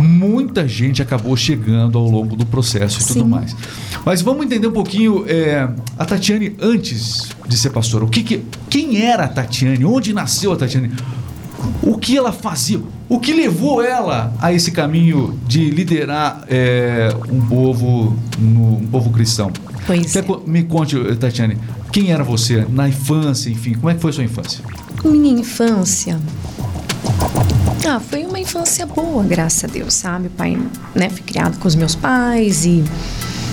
Muita 0.00 0.66
gente 0.68 1.00
acabou 1.02 1.36
chegando 1.36 1.96
ao 1.98 2.08
longo 2.08 2.36
do 2.36 2.44
processo 2.46 3.00
e 3.00 3.04
tudo 3.06 3.20
Sim. 3.24 3.28
mais. 3.28 3.56
Mas 4.04 4.20
vamos 4.22 4.44
entender 4.46 4.66
um 4.66 4.72
pouquinho 4.72 5.24
é, 5.26 5.68
a 5.98 6.04
Tatiane 6.04 6.54
antes 6.60 7.28
de 7.48 7.56
ser 7.56 7.70
pastora. 7.70 8.04
O 8.04 8.08
que, 8.08 8.22
que 8.22 8.44
quem 8.68 9.00
era 9.02 9.24
a 9.24 9.28
Tatiane? 9.28 9.84
Onde 9.84 10.12
nasceu 10.12 10.52
a 10.52 10.56
Tatiane? 10.56 10.92
O 11.82 11.96
que 11.98 12.16
ela 12.16 12.32
fazia? 12.32 12.80
O 13.08 13.18
que 13.18 13.32
levou 13.32 13.82
ela 13.82 14.34
a 14.40 14.52
esse 14.52 14.70
caminho 14.70 15.38
de 15.46 15.70
liderar 15.70 16.44
é, 16.48 17.08
um 17.30 17.40
povo, 17.46 18.16
no- 18.38 18.76
um 18.78 18.86
povo 18.86 19.10
cristão? 19.10 19.50
Pois 19.86 20.12
Quer 20.12 20.24
é. 20.24 20.36
Me 20.46 20.64
conte, 20.64 20.96
Tatiane, 21.16 21.56
quem 21.92 22.10
era 22.12 22.22
você 22.22 22.66
na 22.68 22.88
infância, 22.88 23.48
enfim, 23.48 23.74
como 23.74 23.88
é 23.88 23.94
que 23.94 24.00
foi 24.00 24.10
a 24.10 24.14
sua 24.14 24.24
infância? 24.24 24.62
Minha 25.04 25.40
infância. 25.40 26.18
Ah, 27.84 28.00
foi 28.00 28.24
uma 28.24 28.38
infância 28.38 28.86
boa, 28.86 29.24
graças 29.24 29.64
a 29.64 29.66
Deus, 29.66 29.94
sabe? 29.94 30.28
O 30.28 30.30
pai, 30.30 30.56
né, 30.94 31.08
fui 31.10 31.22
criado 31.22 31.58
com 31.58 31.68
os 31.68 31.74
meus 31.74 31.94
pais 31.94 32.64
e 32.64 32.84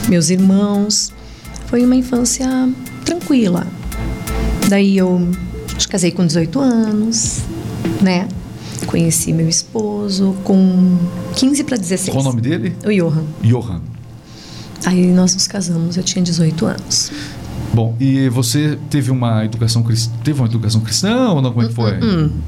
meus 0.07 0.29
irmãos. 0.29 1.11
Foi 1.67 1.83
uma 1.83 1.95
infância 1.95 2.47
tranquila. 3.05 3.65
Daí 4.69 4.97
eu 4.97 5.29
casei 5.89 6.11
com 6.11 6.25
18 6.25 6.59
anos, 6.59 7.39
né? 8.01 8.27
Conheci 8.87 9.33
meu 9.33 9.47
esposo 9.47 10.35
com 10.43 10.97
15 11.35 11.63
para 11.63 11.77
16. 11.77 12.09
Qual 12.15 12.23
o 12.23 12.27
nome 12.27 12.41
dele? 12.41 12.75
O 12.85 12.91
Johan. 12.91 13.25
Johan. 13.41 13.81
Aí 14.85 15.07
nós 15.07 15.33
nos 15.33 15.47
casamos, 15.47 15.95
eu 15.95 16.03
tinha 16.03 16.23
18 16.23 16.65
anos. 16.65 17.11
Bom, 17.73 17.95
e 17.99 18.29
você 18.29 18.77
teve 18.89 19.09
uma 19.09 19.43
educação 19.45 19.81
cristã? 19.81 20.13
Teve 20.23 20.39
uma 20.39 20.47
educação 20.47 20.79
cristã 20.81 21.29
ou 21.29 21.41
não? 21.41 21.51
Como 21.51 21.65
é 21.65 21.67
que 21.67 21.73
foi? 21.73 21.91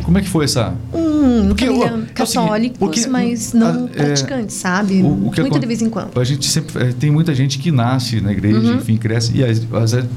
Como 0.03 0.17
é 0.17 0.21
que 0.21 0.29
foi 0.29 0.45
essa? 0.45 0.75
Hum, 0.93 1.47
Porque, 1.47 1.65
família 1.65 1.85
é 2.09 2.13
católicos, 2.13 2.77
porque, 2.77 3.07
mas 3.07 3.51
não 3.53 3.85
é, 3.87 3.87
praticantes, 3.87 4.55
sabe? 4.55 5.01
O- 5.01 5.27
o 5.27 5.31
que 5.31 5.41
Muito 5.41 5.59
de 5.59 5.65
vez 5.65 5.81
em 5.81 5.89
quando. 5.89 6.19
A 6.19 6.23
gente 6.23 6.45
sempre 6.47 6.83
eh, 6.83 6.93
tem 6.99 7.09
muita 7.09 7.33
gente 7.33 7.57
que 7.57 7.71
nasce 7.71 8.21
na 8.21 8.31
igreja, 8.31 8.59
Uhum. 8.59 8.75
enfim, 8.75 8.97
cresce 8.97 9.31
e 9.35 9.43
às 9.43 9.59
vezes, 9.93 10.09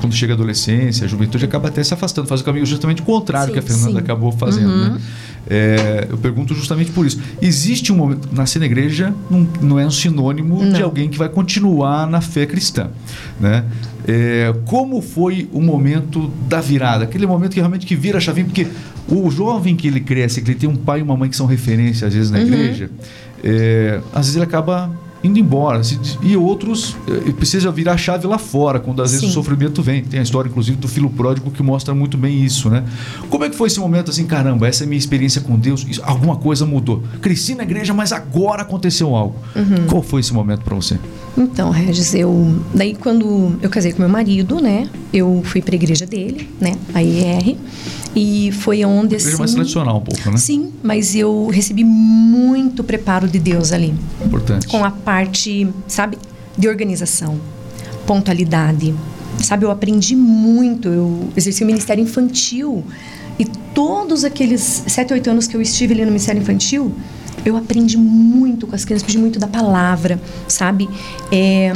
quando 0.00 0.12
chega 0.12 0.32
a 0.32 0.34
adolescência, 0.34 1.04
a 1.04 1.08
juventude 1.08 1.44
acaba 1.44 1.68
até 1.68 1.82
se 1.84 1.94
afastando, 1.94 2.26
faz 2.26 2.40
o 2.40 2.44
caminho 2.44 2.66
justamente 2.66 3.00
contrário 3.02 3.48
Sim, 3.48 3.52
que 3.52 3.58
a 3.60 3.62
Fernanda 3.62 3.86
sim. 3.90 3.94
Uhum. 3.94 3.98
acabou 4.00 4.32
fazendo, 4.32 4.68
né? 4.76 4.98
É, 5.50 6.06
eu 6.10 6.18
pergunto 6.18 6.52
justamente 6.54 6.90
por 6.90 7.06
isso. 7.06 7.18
Existe 7.40 7.90
um 7.92 7.96
momento 7.96 8.28
nascer 8.32 8.58
na 8.58 8.66
igreja 8.66 9.14
não, 9.30 9.46
não 9.62 9.78
é 9.78 9.86
um 9.86 9.90
sinônimo 9.90 10.58
de 10.58 10.72
Não. 10.80 10.84
alguém 10.84 11.08
que 11.08 11.16
vai 11.16 11.28
continuar 11.28 12.06
na 12.06 12.20
fé 12.20 12.44
cristã, 12.44 12.88
né? 13.40 13.64
É, 14.10 14.54
como 14.64 15.02
foi 15.02 15.48
o 15.52 15.60
momento 15.60 16.28
da 16.48 16.62
virada? 16.62 17.04
Aquele 17.04 17.26
momento 17.26 17.50
que 17.52 17.60
realmente 17.60 17.84
que 17.84 17.94
vira 17.94 18.16
a 18.16 18.20
chavinha, 18.20 18.46
porque 18.46 18.66
o 19.06 19.30
jovem 19.30 19.76
que 19.76 19.86
ele 19.86 20.00
cresce, 20.00 20.40
que 20.40 20.50
ele 20.50 20.58
tem 20.58 20.66
um 20.68 20.76
pai 20.76 21.00
e 21.00 21.02
uma 21.02 21.14
mãe 21.14 21.28
que 21.28 21.36
são 21.36 21.44
referência 21.44 22.08
às 22.08 22.14
vezes 22.14 22.30
na 22.30 22.38
Uhum. 22.38 22.44
igreja, 22.46 22.90
é, 23.44 24.00
às 24.14 24.20
vezes 24.20 24.36
ele 24.36 24.44
acaba 24.44 24.90
indo 25.22 25.38
embora. 25.38 25.80
E 26.22 26.36
outros 26.36 26.96
eh, 27.08 27.32
precisa 27.32 27.70
virar 27.70 27.92
a 27.94 27.96
chave 27.96 28.26
lá 28.26 28.38
fora, 28.38 28.78
quando 28.78 29.02
às 29.02 29.10
vezes 29.10 29.24
Sim. 29.26 29.30
o 29.30 29.34
sofrimento 29.34 29.82
vem. 29.82 30.02
Tem 30.04 30.20
a 30.20 30.22
história, 30.22 30.48
inclusive, 30.48 30.76
do 30.76 30.88
filho 30.88 31.10
pródigo 31.10 31.50
que 31.50 31.62
mostra 31.62 31.94
muito 31.94 32.16
bem 32.16 32.44
isso, 32.44 32.70
né? 32.70 32.84
Como 33.28 33.44
é 33.44 33.50
que 33.50 33.56
foi 33.56 33.66
esse 33.68 33.80
momento 33.80 34.10
assim, 34.10 34.26
caramba, 34.26 34.66
essa 34.68 34.84
é 34.84 34.86
a 34.86 34.88
minha 34.88 34.98
experiência 34.98 35.40
com 35.40 35.56
Deus, 35.58 35.84
isso- 35.88 36.00
alguma 36.04 36.36
coisa 36.36 36.64
mudou. 36.64 37.02
Cresci 37.20 37.54
na 37.54 37.62
igreja, 37.64 37.92
mas 37.92 38.12
agora 38.12 38.62
aconteceu 38.62 39.14
algo. 39.16 39.36
Uhum. 39.56 39.86
Qual 39.86 40.02
foi 40.02 40.20
esse 40.20 40.32
momento 40.32 40.60
para 40.62 40.74
você? 40.74 40.98
Então, 41.36 41.70
Regis, 41.70 42.14
eu. 42.14 42.56
Daí, 42.74 42.94
quando 42.94 43.56
eu 43.62 43.70
casei 43.70 43.92
com 43.92 44.00
meu 44.00 44.08
marido, 44.08 44.60
né? 44.60 44.88
Eu 45.12 45.40
fui 45.44 45.62
pra 45.62 45.74
igreja 45.74 46.04
dele, 46.06 46.48
né? 46.60 46.74
A 46.94 47.02
IR. 47.02 47.56
E 48.16 48.50
foi 48.52 48.84
onde 48.84 49.14
Igreja 49.14 49.28
assim. 49.28 49.38
mais 49.38 49.54
tradicional 49.54 49.98
um 49.98 50.00
pouco, 50.00 50.30
né? 50.30 50.36
Sim, 50.36 50.72
mas 50.82 51.14
eu 51.14 51.46
recebi 51.52 51.84
muito 51.84 52.82
preparo 52.82 53.28
de 53.28 53.38
Deus 53.38 53.72
ali. 53.72 53.94
Importante. 54.24 54.66
Com 54.66 54.84
a 54.84 54.90
parte, 55.08 55.66
sabe, 55.86 56.18
de 56.58 56.68
organização, 56.68 57.40
pontualidade. 58.06 58.94
Sabe, 59.42 59.64
eu 59.64 59.70
aprendi 59.70 60.14
muito. 60.14 60.86
Eu 60.86 61.30
exerci 61.34 61.62
o 61.62 61.66
ministério 61.66 62.04
infantil. 62.04 62.84
E 63.38 63.46
todos 63.46 64.22
aqueles 64.22 64.82
sete, 64.86 65.14
oito 65.14 65.30
anos 65.30 65.46
que 65.46 65.56
eu 65.56 65.62
estive 65.62 65.94
ali 65.94 66.02
no 66.02 66.08
ministério 66.08 66.42
infantil, 66.42 66.94
eu 67.42 67.56
aprendi 67.56 67.96
muito 67.96 68.66
com 68.66 68.74
as 68.74 68.84
crianças, 68.84 69.04
aprendi 69.04 69.18
muito 69.18 69.38
da 69.38 69.46
palavra, 69.46 70.20
sabe? 70.46 70.86
É, 71.32 71.72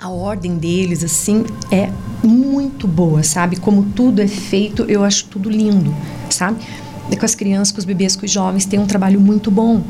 a 0.00 0.08
ordem 0.08 0.56
deles, 0.56 1.04
assim, 1.04 1.44
é 1.70 1.90
muito 2.24 2.88
boa, 2.88 3.22
sabe? 3.22 3.56
Como 3.56 3.82
tudo 3.94 4.22
é 4.22 4.26
feito, 4.26 4.84
eu 4.84 5.04
acho 5.04 5.26
tudo 5.26 5.50
lindo, 5.50 5.94
sabe? 6.30 6.64
Com 7.14 7.26
as 7.26 7.34
crianças, 7.34 7.72
com 7.72 7.78
os 7.78 7.84
bebês, 7.84 8.16
com 8.16 8.24
os 8.24 8.32
jovens, 8.32 8.64
tem 8.64 8.80
um 8.80 8.86
trabalho 8.86 9.20
muito 9.20 9.50
bom. 9.50 9.82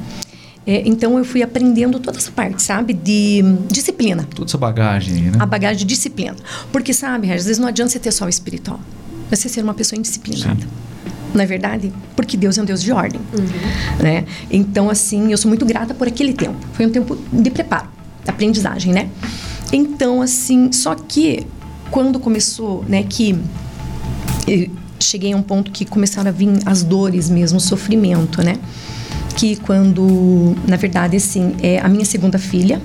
É, 0.66 0.82
então, 0.86 1.18
eu 1.18 1.24
fui 1.24 1.42
aprendendo 1.42 1.98
toda 1.98 2.18
essa 2.18 2.30
parte, 2.30 2.62
sabe? 2.62 2.92
De 2.92 3.42
hum, 3.44 3.66
disciplina. 3.68 4.26
Toda 4.34 4.48
essa 4.48 4.58
bagagem 4.58 5.30
né? 5.30 5.32
A 5.38 5.46
bagagem 5.46 5.78
de 5.78 5.84
disciplina. 5.84 6.36
Porque, 6.70 6.92
sabe, 6.94 7.32
às 7.32 7.44
vezes 7.44 7.58
não 7.58 7.68
adianta 7.68 7.90
você 7.90 7.98
ter 7.98 8.12
só 8.12 8.26
o 8.26 8.28
espiritual. 8.28 8.80
Você 9.30 9.48
ser 9.48 9.62
uma 9.62 9.74
pessoa 9.74 9.98
indisciplinada. 9.98 10.60
Sim. 10.60 10.68
Não 11.34 11.42
é 11.42 11.46
verdade? 11.46 11.92
Porque 12.14 12.36
Deus 12.36 12.58
é 12.58 12.62
um 12.62 12.64
Deus 12.64 12.82
de 12.82 12.92
ordem. 12.92 13.20
Né? 13.98 14.24
Então, 14.50 14.90
assim, 14.90 15.32
eu 15.32 15.38
sou 15.38 15.48
muito 15.48 15.64
grata 15.64 15.94
por 15.94 16.06
aquele 16.06 16.32
tempo. 16.32 16.56
Foi 16.74 16.86
um 16.86 16.90
tempo 16.90 17.18
de 17.32 17.50
preparo, 17.50 17.88
de 18.22 18.30
aprendizagem, 18.30 18.92
né? 18.92 19.08
Então, 19.72 20.20
assim, 20.20 20.70
só 20.70 20.94
que 20.94 21.46
quando 21.90 22.20
começou, 22.20 22.84
né, 22.86 23.02
que 23.02 23.38
cheguei 25.00 25.32
a 25.32 25.36
um 25.36 25.42
ponto 25.42 25.70
que 25.70 25.84
começaram 25.84 26.28
a 26.28 26.32
vir 26.32 26.48
as 26.66 26.82
dores 26.82 27.30
mesmo, 27.30 27.58
o 27.58 27.60
sofrimento, 27.60 28.42
né? 28.42 28.58
Que 29.36 29.56
quando, 29.56 30.54
na 30.68 30.76
verdade, 30.76 31.16
assim, 31.16 31.54
é 31.62 31.80
a 31.80 31.88
minha 31.88 32.04
segunda 32.04 32.38
filha, 32.38 32.80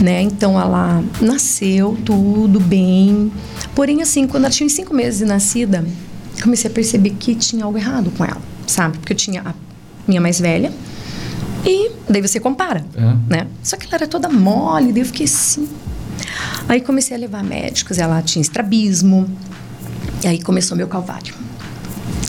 né? 0.00 0.20
Então 0.22 0.60
ela 0.60 1.02
nasceu 1.20 1.96
tudo 2.04 2.58
bem. 2.60 3.32
Porém, 3.74 4.02
assim, 4.02 4.26
quando 4.26 4.44
ela 4.44 4.52
tinha 4.52 4.68
cinco 4.68 4.92
meses 4.94 5.20
de 5.20 5.24
nascida, 5.24 5.84
comecei 6.42 6.70
a 6.70 6.74
perceber 6.74 7.10
que 7.10 7.34
tinha 7.34 7.64
algo 7.64 7.78
errado 7.78 8.10
com 8.16 8.24
ela, 8.24 8.40
sabe? 8.66 8.98
Porque 8.98 9.12
eu 9.12 9.16
tinha 9.16 9.42
a 9.42 9.54
minha 10.06 10.20
mais 10.20 10.38
velha 10.40 10.72
e 11.64 11.92
daí 12.08 12.20
você 12.20 12.38
compara, 12.38 12.84
É. 12.94 13.14
né? 13.36 13.46
Só 13.62 13.76
que 13.76 13.86
ela 13.86 13.94
era 13.94 14.06
toda 14.06 14.28
mole, 14.28 14.92
daí 14.92 15.00
eu 15.02 15.06
fiquei 15.06 15.24
assim. 15.26 15.68
Aí 16.68 16.80
comecei 16.80 17.16
a 17.16 17.20
levar 17.20 17.42
médicos, 17.42 17.98
ela 17.98 18.20
tinha 18.22 18.42
estrabismo, 18.42 19.28
e 20.22 20.26
aí 20.26 20.42
começou 20.42 20.76
meu 20.76 20.86
calvário. 20.88 21.34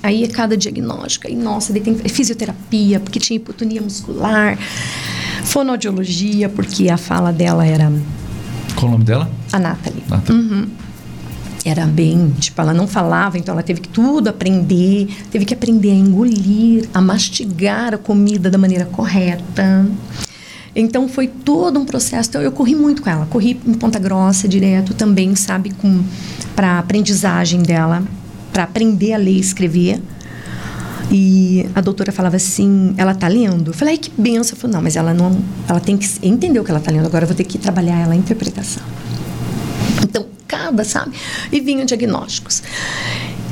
Aí 0.06 0.24
é 0.24 0.28
cada 0.28 0.56
diagnóstico, 0.56 1.28
aí 1.28 1.36
nossa, 1.36 1.74
daí 1.74 1.82
tem 1.82 1.96
fisioterapia, 1.98 3.00
porque 3.00 3.20
tinha 3.20 3.38
hipotonia 3.38 3.82
muscular, 3.82 4.56
fonoaudiologia, 5.46 6.48
porque 6.48 6.90
a 6.90 6.96
fala 6.98 7.34
dela 7.34 7.66
era 7.66 7.92
Qual 8.76 8.88
o 8.88 8.92
nome 8.92 9.04
dela? 9.04 9.28
a 9.52 9.58
Nathalie. 9.58 10.04
Ah, 10.12 10.20
tá. 10.20 10.34
Era 11.66 11.88
bem, 11.88 12.30
tipo, 12.40 12.62
ela 12.62 12.72
não 12.72 12.86
falava, 12.86 13.40
então 13.40 13.52
ela 13.54 13.64
teve 13.64 13.82
que 13.82 13.90
tudo 13.90 14.28
aprender, 14.28 15.08
teve 15.32 15.44
que 15.44 15.56
aprender 15.56 15.90
a 15.90 15.96
engolir, 15.96 16.88
a 16.94 17.02
mastigar 17.02 17.96
a 17.96 17.98
comida 17.98 18.48
da 18.52 18.60
maneira 18.60 18.86
correta. 18.86 19.88
Então 20.76 21.08
foi 21.08 21.28
todo 21.28 21.80
um 21.80 21.86
processo. 21.86 22.30
Então 22.30 22.42
eu 22.44 22.52
corri 22.52 22.76
muito 22.76 23.02
com 23.02 23.10
ela, 23.10 23.26
corri 23.26 23.60
em 23.66 23.74
Ponta 23.74 23.98
Grossa 23.98 24.48
direto 24.48 24.94
também, 24.94 25.36
sabe, 25.36 25.72
com 25.72 26.04
para 26.56 26.78
aprendizagem 26.78 27.64
dela, 27.64 28.04
para 28.56 28.64
aprender 28.64 29.12
a 29.12 29.18
ler 29.18 29.34
e 29.34 29.40
escrever. 29.42 30.02
E 31.12 31.68
a 31.76 31.82
doutora 31.82 32.14
falava 32.14 32.38
assim, 32.38 32.96
ela 32.96 33.14
tá 33.14 33.28
lendo? 33.28 33.72
Eu 33.72 33.74
falei, 33.74 33.96
ai 33.96 33.98
que 33.98 34.10
benção. 34.10 34.56
Eu 34.56 34.62
falei, 34.62 34.76
não, 34.78 34.82
mas 34.82 34.96
ela 34.96 35.14
não, 35.14 35.38
ela 35.68 35.82
tem 35.82 35.98
que 35.98 36.08
entender 36.24 36.58
o 36.58 36.64
que 36.64 36.72
ela 36.72 36.80
tá 36.80 36.90
lendo. 36.90 37.06
Agora 37.06 37.26
eu 37.26 37.28
vou 37.28 37.36
ter 37.36 37.44
que 37.44 37.58
trabalhar 37.58 38.00
ela 38.00 38.14
a 38.14 38.16
interpretação. 38.16 38.82
Então, 40.02 40.26
cada, 40.48 40.86
sabe? 40.86 41.18
E 41.52 41.60
vinham 41.60 41.84
diagnósticos. 41.84 42.64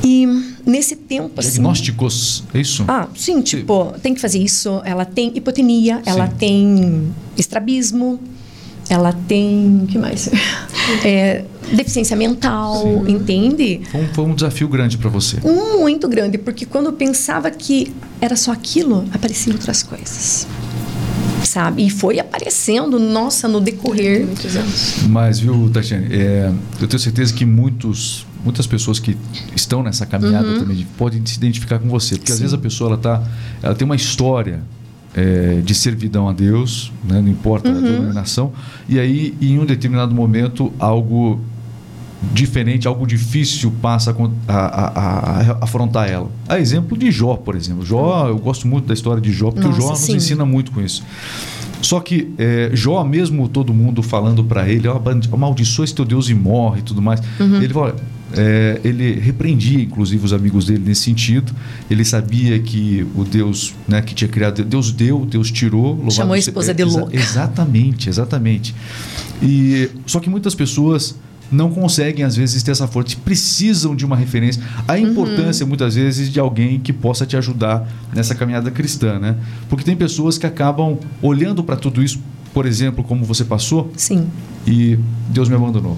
E 0.02 0.26
nesse 0.64 0.96
tempo, 0.96 1.38
assim... 1.38 1.50
Diagnósticos, 1.50 2.42
é 2.54 2.60
isso? 2.60 2.86
Ah, 2.88 3.06
sim, 3.14 3.42
tipo, 3.42 3.92
tem 4.02 4.14
que 4.14 4.22
fazer 4.22 4.38
isso. 4.38 4.80
Ela 4.86 5.04
tem 5.04 5.32
hipotenia, 5.34 6.00
ela 6.06 6.28
tem 6.28 7.12
estrabismo, 7.36 8.18
ela 8.88 9.12
tem. 9.12 9.86
que 9.88 9.98
mais? 9.98 10.28
É, 11.02 11.44
deficiência 11.72 12.14
mental, 12.14 13.04
entende? 13.08 13.80
Foi, 13.90 14.02
um, 14.02 14.08
foi 14.12 14.24
um 14.24 14.34
desafio 14.34 14.68
grande 14.68 14.98
para 14.98 15.08
você. 15.08 15.38
Muito 15.78 16.06
grande, 16.08 16.36
porque 16.36 16.66
quando 16.66 16.86
eu 16.86 16.92
pensava 16.92 17.50
que 17.50 17.90
era 18.20 18.36
só 18.36 18.52
aquilo, 18.52 19.06
apareciam 19.10 19.54
outras 19.56 19.82
coisas. 19.82 20.46
Sabe? 21.42 21.86
E 21.86 21.90
foi 21.90 22.18
aparecendo, 22.18 22.98
nossa, 22.98 23.48
no 23.48 23.60
decorrer. 23.62 24.26
Muitos 24.26 24.54
anos. 24.56 24.96
Mas, 25.08 25.38
viu, 25.38 25.70
Tatiane, 25.72 26.06
é, 26.14 26.52
eu 26.80 26.86
tenho 26.86 27.00
certeza 27.00 27.32
que 27.32 27.46
muitos, 27.46 28.26
muitas 28.44 28.66
pessoas 28.66 28.98
que 28.98 29.16
estão 29.56 29.82
nessa 29.82 30.04
caminhada 30.04 30.58
também 30.58 30.86
podem 30.98 31.24
se 31.24 31.36
identificar 31.38 31.78
com 31.78 31.88
você. 31.88 32.16
Porque 32.16 32.30
às 32.32 32.38
Uhum. 32.38 32.40
Sim. 32.40 32.42
vezes 32.42 32.54
a 32.54 32.58
pessoa 32.58 32.90
ela 32.90 32.98
tá, 32.98 33.22
ela 33.62 33.74
tem 33.74 33.86
uma 33.86 33.96
história 33.96 34.62
é, 35.14 35.60
de 35.64 35.74
servidão 35.74 36.28
a 36.28 36.32
Deus, 36.32 36.92
né, 37.04 37.20
não 37.20 37.28
importa 37.28 37.68
Uhum. 37.70 37.78
a 37.78 37.80
denominação, 37.80 38.52
e 38.88 38.98
aí 38.98 39.34
em 39.40 39.58
um 39.58 39.64
determinado 39.64 40.14
momento 40.14 40.72
algo 40.78 41.40
diferente, 42.32 42.88
algo 42.88 43.06
difícil 43.06 43.70
passa 43.82 44.16
a, 44.48 44.54
a- 44.54 44.88
a- 45.52 45.58
afrontar 45.60 46.08
ela. 46.08 46.30
A 46.48 46.58
exemplo 46.58 46.96
de 46.96 47.10
Jó, 47.10 47.34
por 47.36 47.54
exemplo. 47.54 47.84
Jó, 47.84 48.26
eu 48.28 48.38
gosto 48.38 48.66
muito 48.66 48.86
da 48.86 48.94
história 48.94 49.20
de 49.20 49.30
Jó, 49.30 49.50
porque 49.50 49.66
o 49.66 49.70
Nossa, 49.70 49.82
Jó 49.82 49.90
nos 49.90 49.98
sim. 50.00 50.16
ensina 50.16 50.44
muito 50.44 50.72
com 50.72 50.80
isso. 50.80 51.04
Só 51.84 52.00
que 52.00 52.32
é, 52.38 52.70
Jó, 52.72 53.04
mesmo 53.04 53.46
todo 53.48 53.72
mundo 53.74 54.02
falando 54.02 54.42
para 54.42 54.68
ele, 54.68 54.88
"Ó, 54.88 54.98
bandi- 54.98 55.28
amaldiçoa 55.30 55.84
esse 55.84 55.94
teu 55.94 56.04
Deus 56.04 56.28
e 56.30 56.34
morre 56.34 56.80
e 56.80 56.82
tudo 56.82 57.02
mais, 57.02 57.20
Uhum. 57.38 57.60
ele 57.62 57.72
falou, 57.74 57.94
é, 58.36 58.80
ele 58.82 59.12
repreendia 59.20 59.80
inclusive 59.82 60.24
os 60.24 60.32
amigos 60.32 60.64
dele 60.66 60.82
nesse 60.86 61.02
sentido. 61.02 61.52
Ele 61.90 62.04
sabia 62.04 62.58
que 62.58 63.06
o 63.14 63.22
Deus 63.22 63.74
né, 63.86 64.00
que 64.02 64.14
tinha 64.14 64.28
criado, 64.28 64.64
Deus 64.64 64.90
deu, 64.92 65.24
Deus 65.26 65.50
tirou. 65.50 66.02
Chamou 66.10 66.32
a 66.34 66.38
esposa 66.38 66.72
de 66.74 66.82
exa- 66.82 66.98
louca. 67.00 67.14
Exatamente, 67.16 68.08
exatamente. 68.08 68.74
E 69.42 69.90
só 70.06 70.20
que 70.20 70.30
muitas 70.30 70.54
pessoas 70.54 71.14
não 71.50 71.70
conseguem 71.70 72.24
às 72.24 72.36
vezes 72.36 72.62
ter 72.62 72.70
essa 72.70 72.86
força, 72.86 73.16
precisam 73.24 73.94
de 73.94 74.04
uma 74.04 74.16
referência. 74.16 74.62
A 74.86 74.98
importância 74.98 75.64
muitas 75.66 75.94
vezes 75.94 76.30
de 76.30 76.40
alguém 76.40 76.80
que 76.80 76.92
possa 76.92 77.26
te 77.26 77.36
ajudar 77.36 77.88
nessa 78.14 78.34
caminhada 78.34 78.70
cristã, 78.70 79.18
né? 79.18 79.36
Porque 79.68 79.84
tem 79.84 79.96
pessoas 79.96 80.38
que 80.38 80.46
acabam 80.46 80.98
olhando 81.22 81.62
para 81.62 81.76
tudo 81.76 82.02
isso, 82.02 82.20
por 82.52 82.66
exemplo, 82.66 83.02
como 83.02 83.24
você 83.24 83.44
passou, 83.44 83.90
Sim. 83.96 84.26
e 84.66 84.98
Deus 85.28 85.48
me 85.48 85.54
abandonou. 85.54 85.96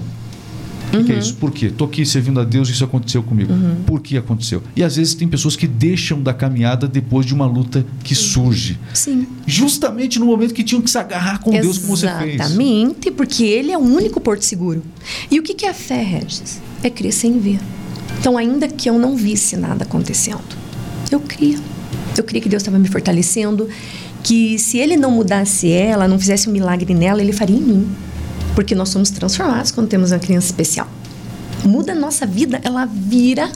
O 0.93 1.03
que, 1.03 1.11
é 1.11 1.15
Uhum. 1.15 1.19
isso? 1.19 1.33
Por 1.35 1.51
quê? 1.51 1.69
Tô 1.69 1.85
aqui 1.85 2.05
servindo 2.05 2.39
a 2.39 2.43
Deus 2.43 2.69
e 2.69 2.71
isso 2.71 2.83
aconteceu 2.83 3.21
comigo. 3.21 3.53
Por 3.85 4.01
que 4.01 4.17
aconteceu? 4.17 4.63
E 4.75 4.83
às 4.83 4.95
vezes 4.95 5.13
tem 5.13 5.27
pessoas 5.27 5.55
que 5.55 5.67
deixam 5.67 6.21
da 6.21 6.33
caminhada 6.33 6.87
depois 6.87 7.25
de 7.25 7.33
uma 7.33 7.45
luta 7.45 7.85
que 8.03 8.15
surge. 8.15 8.79
Sim. 8.93 9.27
Justamente 9.45 10.17
no 10.17 10.25
momento 10.25 10.53
que 10.53 10.63
tinham 10.63 10.81
que 10.81 10.89
se 10.89 10.97
agarrar 10.97 11.39
com 11.39 11.51
Deus 11.51 11.77
como 11.77 11.95
você 11.95 12.07
fez. 12.19 12.35
Exatamente, 12.35 13.11
porque 13.11 13.43
ele 13.43 13.71
é 13.71 13.77
o 13.77 13.81
único 13.81 14.19
porto 14.21 14.43
seguro. 14.43 14.81
E 15.29 15.39
o 15.39 15.43
que 15.43 15.53
que 15.53 15.65
é 15.65 15.69
a 15.69 15.73
fé, 15.73 16.01
Regis? 16.01 16.61
É 16.81 16.89
crer 16.89 17.11
sem 17.13 17.37
ver. 17.37 17.59
Então, 18.19 18.37
ainda 18.37 18.67
que 18.67 18.89
eu 18.89 18.97
não 18.97 19.15
visse 19.15 19.55
nada 19.57 19.83
acontecendo, 19.83 20.39
eu 21.11 21.19
cria. 21.19 21.57
Eu 22.17 22.23
cria 22.23 22.41
que 22.41 22.49
Deus 22.49 22.61
estava 22.61 22.79
me 22.79 22.87
fortalecendo, 22.87 23.67
que 24.23 24.57
se 24.57 24.77
ele 24.77 24.95
não 24.97 25.11
mudasse 25.11 25.69
ela, 25.69 26.07
não 26.07 26.17
fizesse 26.17 26.49
um 26.49 26.51
milagre 26.51 26.93
nela, 26.93 27.21
ele 27.21 27.31
faria 27.33 27.55
em 27.57 27.61
mim. 27.61 27.87
Porque 28.57 28.73
nós 28.73 28.89
somos 28.89 29.11
transformados 29.11 29.69
quando 29.69 29.87
temos 29.87 30.11
uma 30.11 30.17
criança 30.17 30.47
especial. 30.47 30.89
Muda 31.63 31.91
a 31.91 31.95
nossa 31.95 32.25
vida, 32.25 32.59
ela 32.63 32.85
vira 32.85 33.51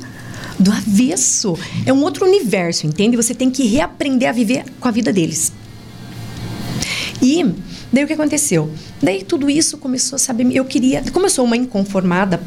do 0.59 0.71
avesso. 0.71 1.57
É 1.87 1.91
um 1.91 2.03
outro 2.03 2.23
universo, 2.23 2.85
entende? 2.85 3.17
Você 3.17 3.33
tem 3.33 3.49
que 3.49 3.65
reaprender 3.65 4.29
a 4.29 4.31
viver 4.31 4.63
com 4.79 4.87
a 4.87 4.91
vida 4.91 5.11
deles. 5.11 5.51
E 7.19 7.43
daí 7.91 8.03
o 8.03 8.07
que 8.07 8.13
aconteceu? 8.13 8.71
Daí 9.01 9.23
tudo 9.23 9.49
isso 9.49 9.79
começou, 9.79 10.19
sabe, 10.19 10.55
eu 10.55 10.65
queria, 10.65 11.03
como 11.11 11.25
eu 11.25 11.31
sou 11.31 11.45
uma 11.45 11.57
inconformada 11.57 12.39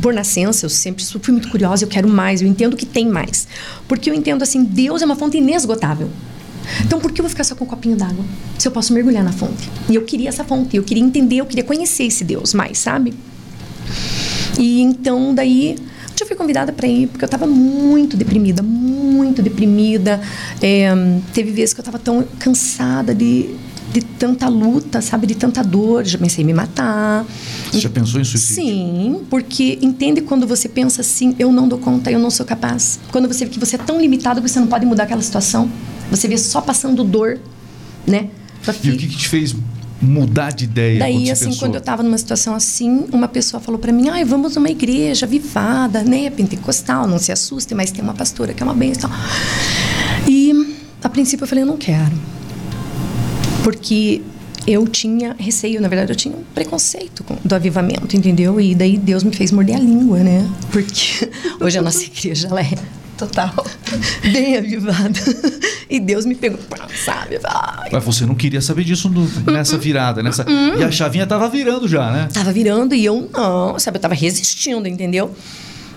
por 0.00 0.14
nascença, 0.14 0.64
eu 0.64 0.70
sempre 0.70 1.04
fui 1.04 1.32
muito 1.32 1.50
curiosa, 1.50 1.84
eu 1.84 1.88
quero 1.88 2.08
mais, 2.08 2.40
eu 2.40 2.48
entendo 2.48 2.78
que 2.78 2.86
tem 2.86 3.06
mais. 3.06 3.46
Porque 3.86 4.08
eu 4.08 4.14
entendo 4.14 4.42
assim, 4.42 4.64
Deus 4.64 5.02
é 5.02 5.04
uma 5.04 5.16
fonte 5.16 5.36
inesgotável. 5.36 6.08
Então, 6.84 7.00
por 7.00 7.12
que 7.12 7.20
eu 7.20 7.24
vou 7.24 7.30
ficar 7.30 7.44
só 7.44 7.54
com 7.54 7.64
um 7.64 7.68
copinho 7.68 7.96
d'água? 7.96 8.24
Se 8.58 8.68
eu 8.68 8.72
posso 8.72 8.92
mergulhar 8.92 9.24
na 9.24 9.32
fonte. 9.32 9.70
E 9.88 9.94
eu 9.94 10.02
queria 10.02 10.28
essa 10.28 10.44
fonte, 10.44 10.76
eu 10.76 10.82
queria 10.82 11.02
entender, 11.02 11.36
eu 11.36 11.46
queria 11.46 11.64
conhecer 11.64 12.04
esse 12.04 12.24
Deus 12.24 12.54
mais, 12.54 12.78
sabe? 12.78 13.14
E 14.58 14.80
então, 14.80 15.34
daí, 15.34 15.76
eu 16.22 16.26
fui 16.26 16.36
convidada 16.36 16.72
para 16.72 16.86
ir, 16.86 17.08
porque 17.08 17.24
eu 17.24 17.26
estava 17.26 17.46
muito 17.46 18.16
deprimida, 18.16 18.62
muito 18.62 19.42
deprimida. 19.42 20.20
É, 20.60 20.90
teve 21.32 21.50
vezes 21.50 21.74
que 21.74 21.80
eu 21.80 21.82
estava 21.82 21.98
tão 21.98 22.24
cansada 22.38 23.14
de, 23.14 23.50
de 23.92 24.00
tanta 24.00 24.48
luta, 24.48 25.00
sabe? 25.00 25.26
De 25.26 25.34
tanta 25.34 25.62
dor. 25.62 26.04
Já 26.04 26.18
pensei 26.18 26.42
em 26.42 26.46
me 26.46 26.54
matar. 26.54 27.26
Você 27.70 27.80
já 27.80 27.90
pensou 27.90 28.20
em 28.20 28.24
suicídio? 28.24 28.64
Sim, 28.64 29.20
porque 29.28 29.78
entende 29.82 30.20
quando 30.22 30.46
você 30.46 30.68
pensa 30.68 31.00
assim, 31.00 31.34
eu 31.38 31.52
não 31.52 31.68
dou 31.68 31.78
conta, 31.78 32.10
eu 32.10 32.18
não 32.18 32.30
sou 32.30 32.46
capaz. 32.46 33.00
Quando 33.10 33.28
você 33.28 33.44
vê 33.44 33.50
que 33.50 33.60
você 33.60 33.76
é 33.76 33.78
tão 33.78 34.00
limitado 34.00 34.40
que 34.40 34.48
você 34.48 34.60
não 34.60 34.66
pode 34.66 34.86
mudar 34.86 35.04
aquela 35.04 35.22
situação. 35.22 35.68
Você 36.14 36.28
vê 36.28 36.38
só 36.38 36.60
passando 36.60 37.02
dor, 37.02 37.38
né? 38.06 38.28
E 38.82 38.90
o 38.90 38.96
que, 38.96 39.06
que 39.06 39.16
te 39.16 39.28
fez 39.28 39.54
mudar 40.00 40.52
de 40.52 40.64
ideia? 40.64 40.98
Daí, 40.98 41.30
assim, 41.30 41.46
pensou? 41.46 41.60
quando 41.60 41.74
eu 41.74 41.80
estava 41.80 42.02
numa 42.02 42.18
situação 42.18 42.54
assim, 42.54 43.06
uma 43.12 43.28
pessoa 43.28 43.60
falou 43.60 43.78
para 43.78 43.92
mim: 43.92 44.08
ai, 44.08 44.24
vamos 44.24 44.54
numa 44.56 44.70
igreja 44.70 45.26
vivada, 45.26 46.02
né? 46.02 46.30
Pentecostal, 46.30 47.06
não 47.06 47.18
se 47.18 47.32
assuste, 47.32 47.74
mas 47.74 47.90
tem 47.90 48.02
uma 48.02 48.14
pastora 48.14 48.54
que 48.54 48.62
é 48.62 48.66
uma 48.66 48.74
bênção. 48.74 49.10
E 50.28 50.76
a 51.02 51.08
princípio 51.08 51.44
eu 51.44 51.48
falei: 51.48 51.62
eu 51.64 51.68
não 51.68 51.76
quero. 51.76 52.12
Porque 53.62 54.22
eu 54.66 54.86
tinha 54.86 55.34
receio, 55.38 55.80
na 55.80 55.88
verdade, 55.88 56.12
eu 56.12 56.16
tinha 56.16 56.34
um 56.34 56.42
preconceito 56.54 57.24
do 57.44 57.54
avivamento, 57.54 58.16
entendeu? 58.16 58.60
E 58.60 58.74
daí 58.74 58.96
Deus 58.96 59.22
me 59.22 59.34
fez 59.34 59.50
morder 59.50 59.76
a 59.76 59.78
língua, 59.78 60.18
né? 60.18 60.48
Porque 60.70 61.30
hoje 61.60 61.78
a 61.78 61.82
nossa 61.82 62.02
igreja, 62.02 62.48
ela 62.48 62.60
é 62.60 62.74
total, 63.16 63.52
bem 64.22 64.56
avivada. 64.56 65.18
E 65.88 66.00
Deus 66.00 66.24
me 66.24 66.34
pegou, 66.34 66.58
sabe? 67.04 67.38
Mas 67.92 68.04
você 68.04 68.26
não 68.26 68.34
queria 68.34 68.60
saber 68.60 68.84
disso 68.84 69.08
no, 69.08 69.28
nessa 69.50 69.78
virada, 69.78 70.22
nessa. 70.22 70.44
E 70.78 70.82
a 70.82 70.90
chavinha 70.90 71.26
tava 71.26 71.48
virando 71.48 71.86
já, 71.86 72.10
né? 72.10 72.28
Tava 72.32 72.52
virando 72.52 72.94
e 72.94 73.04
eu 73.04 73.28
não, 73.32 73.78
sabe? 73.78 73.98
Eu 73.98 74.00
tava 74.00 74.14
resistindo, 74.14 74.88
entendeu? 74.88 75.34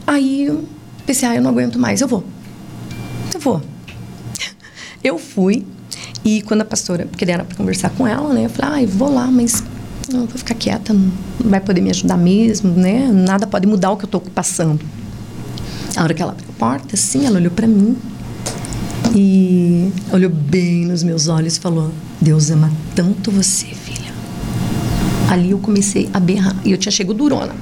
Aí 0.06 0.46
eu 0.46 0.66
pensei, 1.06 1.28
ah, 1.28 1.36
eu 1.36 1.42
não 1.42 1.52
aguento 1.52 1.80
mais, 1.80 2.02
eu 2.02 2.08
vou. 2.08 2.24
Eu 3.34 3.40
vou. 3.40 3.62
Eu 5.04 5.18
fui. 5.18 5.66
E 6.24 6.42
quando 6.42 6.62
a 6.62 6.66
pastora, 6.66 7.06
porque 7.06 7.24
era 7.26 7.44
para 7.44 7.56
conversar 7.56 7.90
com 7.92 8.06
ela, 8.08 8.34
né? 8.34 8.46
Eu 8.46 8.50
falei, 8.50 8.80
ah, 8.80 8.84
eu 8.84 8.90
vou 8.90 9.14
lá, 9.14 9.28
mas 9.28 9.64
não 10.12 10.26
vou 10.26 10.38
ficar 10.38 10.56
quieta, 10.56 10.94
não 10.94 11.12
vai 11.40 11.60
poder 11.60 11.82
me 11.82 11.90
ajudar 11.90 12.18
mesmo, 12.18 12.72
né? 12.72 13.10
Nada 13.12 13.48
pode 13.48 13.66
mudar 13.68 13.92
o 13.92 13.98
que 13.98 14.06
eu 14.06 14.10
tô 14.10 14.20
passando. 14.20 14.80
A 15.98 16.04
hora 16.04 16.13
que 16.13 16.22
ela 16.22 16.32
abriu 16.32 16.48
a 16.48 16.60
porta, 16.60 16.94
assim, 16.94 17.25
ela 17.25 17.38
olhou 17.38 17.51
para 17.51 17.66
mim 17.66 17.98
e 19.16 19.92
olhou 20.13 20.30
bem 20.30 20.86
nos 20.86 21.01
meus 21.01 21.27
olhos 21.27 21.58
e 21.58 21.60
falou: 21.60 21.92
Deus 22.22 22.51
ama 22.51 22.72
tanto 22.94 23.32
você, 23.32 23.66
filha. 23.66 24.13
Ali 25.27 25.51
eu 25.51 25.58
comecei 25.58 26.08
a 26.13 26.20
berrar. 26.20 26.56
E 26.63 26.72
eu 26.72 26.77
tinha 26.77 26.92
chego 26.92 27.16
durona. 27.16 27.56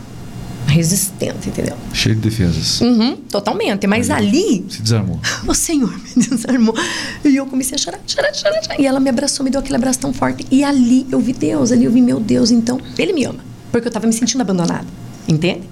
Resistente, 0.67 1.47
entendeu? 1.47 1.77
Cheio 1.93 2.15
de 2.15 2.21
defesas. 2.21 2.81
Uhum, 2.81 3.15
totalmente. 3.15 3.87
Mas 3.87 4.09
ali, 4.09 4.27
ali. 4.27 4.65
Se 4.69 4.81
desarmou. 4.81 5.17
O 5.47 5.53
Senhor 5.53 5.89
me 5.97 6.27
desarmou. 6.27 6.75
E 7.23 7.37
eu 7.37 7.45
comecei 7.45 7.75
a 7.75 7.77
chorar, 7.77 8.01
chorar, 8.05 8.33
chorar, 8.33 8.61
chorar. 8.61 8.79
E 8.81 8.85
ela 8.85 8.99
me 8.99 9.09
abraçou, 9.09 9.45
me 9.45 9.49
deu 9.49 9.61
aquele 9.61 9.77
abraço 9.77 9.99
tão 9.99 10.11
forte. 10.11 10.45
E 10.51 10.61
ali 10.61 11.07
eu 11.09 11.21
vi 11.21 11.31
Deus, 11.31 11.71
ali 11.71 11.85
eu 11.85 11.91
vi 11.91 12.01
meu 12.01 12.19
Deus. 12.19 12.51
Então, 12.51 12.81
Ele 12.97 13.13
me 13.13 13.23
ama. 13.23 13.39
Porque 13.71 13.87
eu 13.87 13.89
estava 13.89 14.05
me 14.05 14.13
sentindo 14.13 14.41
abandonada. 14.41 14.85
Entende? 15.25 15.69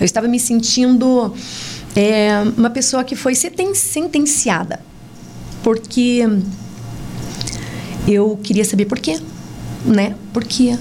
Eu 0.00 0.04
estava 0.04 0.26
me 0.26 0.40
sentindo 0.40 1.34
é, 1.96 2.42
uma 2.56 2.70
pessoa 2.70 3.02
que 3.02 3.16
foi 3.16 3.34
sentenciada. 3.34 4.80
Porque 5.62 6.22
eu 8.06 8.38
queria 8.42 8.64
saber 8.64 8.84
por 8.84 8.98
quê, 8.98 9.18
né? 9.84 10.14
Por 10.32 10.44
quê? 10.44 10.78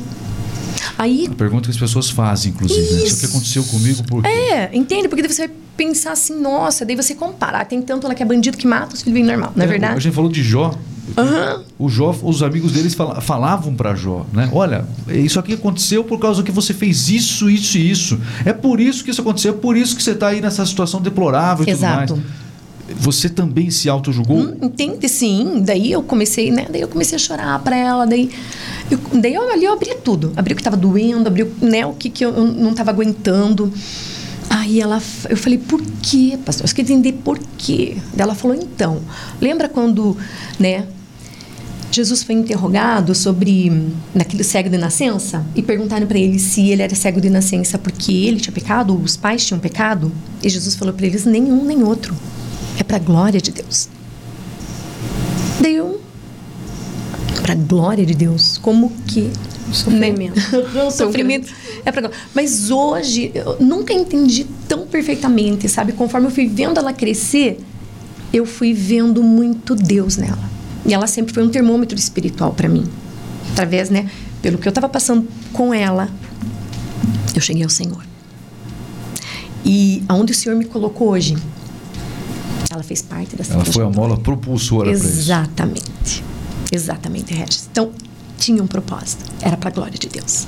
Aí, 0.97 1.27
a 1.29 1.35
pergunta 1.35 1.63
que 1.63 1.71
as 1.71 1.77
pessoas 1.77 2.09
fazem, 2.09 2.51
inclusive, 2.51 2.81
isso. 2.81 3.05
né? 3.05 3.11
o 3.13 3.19
que 3.19 3.25
aconteceu 3.25 3.63
comigo, 3.63 4.03
por 4.03 4.21
quê? 4.21 4.29
É, 4.29 4.69
entende? 4.73 5.07
Porque 5.07 5.21
daí 5.21 5.31
você 5.31 5.47
vai 5.47 5.55
pensar 5.75 6.11
assim, 6.11 6.39
nossa, 6.39 6.85
daí 6.85 6.95
você 6.95 7.15
comparar. 7.15 7.65
Tem 7.65 7.81
tanto 7.81 8.05
ela 8.05 8.15
que 8.15 8.21
é 8.21 8.25
bandido 8.25 8.57
que 8.57 8.67
mata, 8.67 8.93
os 8.93 9.01
filhos 9.01 9.13
vêm 9.13 9.23
normal, 9.25 9.51
não 9.55 9.63
é, 9.63 9.65
é 9.65 9.69
verdade? 9.69 9.97
A 9.97 9.99
gente 9.99 10.13
falou 10.13 10.29
de 10.29 10.43
Jó. 10.43 10.77
Uhum. 11.17 11.63
O 11.77 11.89
Jó, 11.89 12.15
os 12.23 12.41
amigos 12.41 12.71
deles 12.71 12.95
falavam 13.21 13.75
para 13.75 13.95
Jó, 13.95 14.25
né? 14.33 14.49
Olha, 14.51 14.85
isso 15.07 15.39
aqui 15.39 15.53
aconteceu 15.53 16.03
por 16.03 16.19
causa 16.19 16.41
que 16.41 16.51
você 16.51 16.73
fez 16.73 17.09
isso, 17.09 17.49
isso 17.49 17.77
e 17.77 17.91
isso. 17.91 18.19
É 18.43 18.51
por 18.51 18.79
isso 18.79 19.03
que 19.03 19.11
isso 19.11 19.21
aconteceu, 19.21 19.53
é 19.53 19.57
por 19.57 19.77
isso 19.77 19.95
que 19.95 20.01
você 20.01 20.11
está 20.11 20.29
aí 20.29 20.41
nessa 20.41 20.65
situação 20.65 21.01
deplorável 21.01 21.65
e 21.67 21.69
Exato. 21.69 22.15
tudo 22.15 22.21
mais. 22.21 22.45
Você 22.97 23.29
também 23.29 23.71
se 23.71 23.89
auto-julgou? 23.89 24.37
Hum, 24.37 24.57
entende, 24.61 25.09
sim. 25.09 25.63
Daí 25.65 25.91
eu 25.91 26.03
comecei, 26.03 26.51
né? 26.51 26.67
Daí 26.69 26.81
eu 26.81 26.87
comecei 26.87 27.15
a 27.15 27.19
chorar 27.19 27.59
para 27.59 27.75
ela. 27.75 28.05
Daí 28.05 28.29
eu, 28.91 28.99
daí 29.19 29.33
eu, 29.33 29.51
ali 29.51 29.65
eu 29.65 29.73
abri 29.73 29.95
tudo. 30.03 30.31
Abri 30.35 30.53
o 30.53 30.55
que 30.55 30.61
estava 30.61 30.77
doendo, 30.77 31.27
abri 31.27 31.49
né, 31.61 31.85
o 31.85 31.93
que, 31.93 32.09
que 32.09 32.23
eu 32.23 32.31
não 32.31 32.71
estava 32.71 32.91
aguentando. 32.91 33.73
Aí 34.49 34.79
ela, 34.79 35.01
eu 35.29 35.35
falei, 35.37 35.57
por 35.57 35.81
quê, 36.01 36.37
pastor? 36.45 36.67
Eu 36.67 36.75
queria 36.75 36.93
entender 36.93 37.13
por 37.23 37.39
quê. 37.57 37.97
Daí 38.13 38.23
ela 38.23 38.35
falou, 38.35 38.55
então, 38.55 38.99
lembra 39.41 39.67
quando, 39.67 40.15
né, 40.59 40.85
Jesus 41.95 42.23
foi 42.23 42.35
interrogado 42.35 43.15
sobre 43.15 43.71
naquele 44.13 44.43
cego 44.43 44.69
de 44.69 44.77
nascença 44.77 45.45
e 45.55 45.61
perguntaram 45.61 46.05
para 46.05 46.19
ele 46.19 46.37
se 46.37 46.69
ele 46.69 46.81
era 46.81 46.93
cego 46.93 47.21
de 47.21 47.29
nascença 47.29 47.77
porque 47.77 48.11
ele 48.11 48.37
tinha 48.37 48.51
pecado, 48.51 48.93
os 49.01 49.15
pais 49.15 49.45
tinham 49.45 49.61
pecado, 49.61 50.11
e 50.43 50.49
Jesus 50.49 50.75
falou 50.75 50.93
para 50.93 51.05
eles 51.05 51.23
nenhum 51.23 51.63
nem 51.63 51.83
outro. 51.83 52.13
É 52.77 52.83
para 52.83 52.97
a 52.97 52.99
glória 52.99 53.39
de 53.39 53.49
Deus. 53.49 53.87
Deu 55.61 56.01
para 57.41 57.53
a 57.53 57.55
glória 57.55 58.05
de 58.05 58.13
Deus, 58.13 58.57
como 58.57 58.91
que 59.07 59.31
o 59.69 59.73
sofrimento. 59.73 60.41
o 60.85 60.91
sofrimento 60.91 61.49
é 61.85 61.91
para 61.93 62.11
Mas 62.33 62.71
hoje 62.71 63.31
eu 63.33 63.55
nunca 63.61 63.93
entendi 63.93 64.45
tão 64.67 64.85
perfeitamente, 64.85 65.69
sabe? 65.69 65.93
Conforme 65.93 66.27
eu 66.27 66.31
fui 66.31 66.45
vendo 66.45 66.77
ela 66.77 66.91
crescer, 66.91 67.57
eu 68.33 68.45
fui 68.45 68.73
vendo 68.73 69.23
muito 69.23 69.73
Deus 69.73 70.17
nela. 70.17 70.54
E 70.85 70.93
ela 70.93 71.07
sempre 71.07 71.33
foi 71.33 71.43
um 71.43 71.49
termômetro 71.49 71.97
espiritual 71.97 72.53
para 72.53 72.69
mim. 72.69 72.85
Através, 73.51 73.89
né, 73.89 74.09
pelo 74.41 74.57
que 74.57 74.67
eu 74.67 74.71
estava 74.71 74.87
passando 74.87 75.27
com 75.51 75.73
ela, 75.73 76.09
eu 77.33 77.41
cheguei 77.41 77.63
ao 77.63 77.69
Senhor. 77.69 78.03
E 79.65 80.03
aonde 80.07 80.31
o 80.31 80.35
Senhor 80.35 80.55
me 80.55 80.65
colocou 80.65 81.09
hoje, 81.09 81.35
ela 82.69 82.83
fez 82.83 83.01
parte 83.01 83.35
dessa 83.35 83.53
Ela 83.53 83.65
foi 83.65 83.83
a 83.83 83.89
mola 83.89 84.17
propulsora 84.17 84.89
para 84.89 84.97
isso. 84.97 85.07
Exatamente. 85.07 86.23
Exatamente, 86.71 87.33
Regis. 87.33 87.67
Então, 87.71 87.91
tinha 88.37 88.61
um 88.61 88.67
propósito. 88.67 89.25
Era 89.41 89.57
para 89.57 89.69
a 89.69 89.73
glória 89.73 89.97
de 89.97 90.07
Deus. 90.07 90.45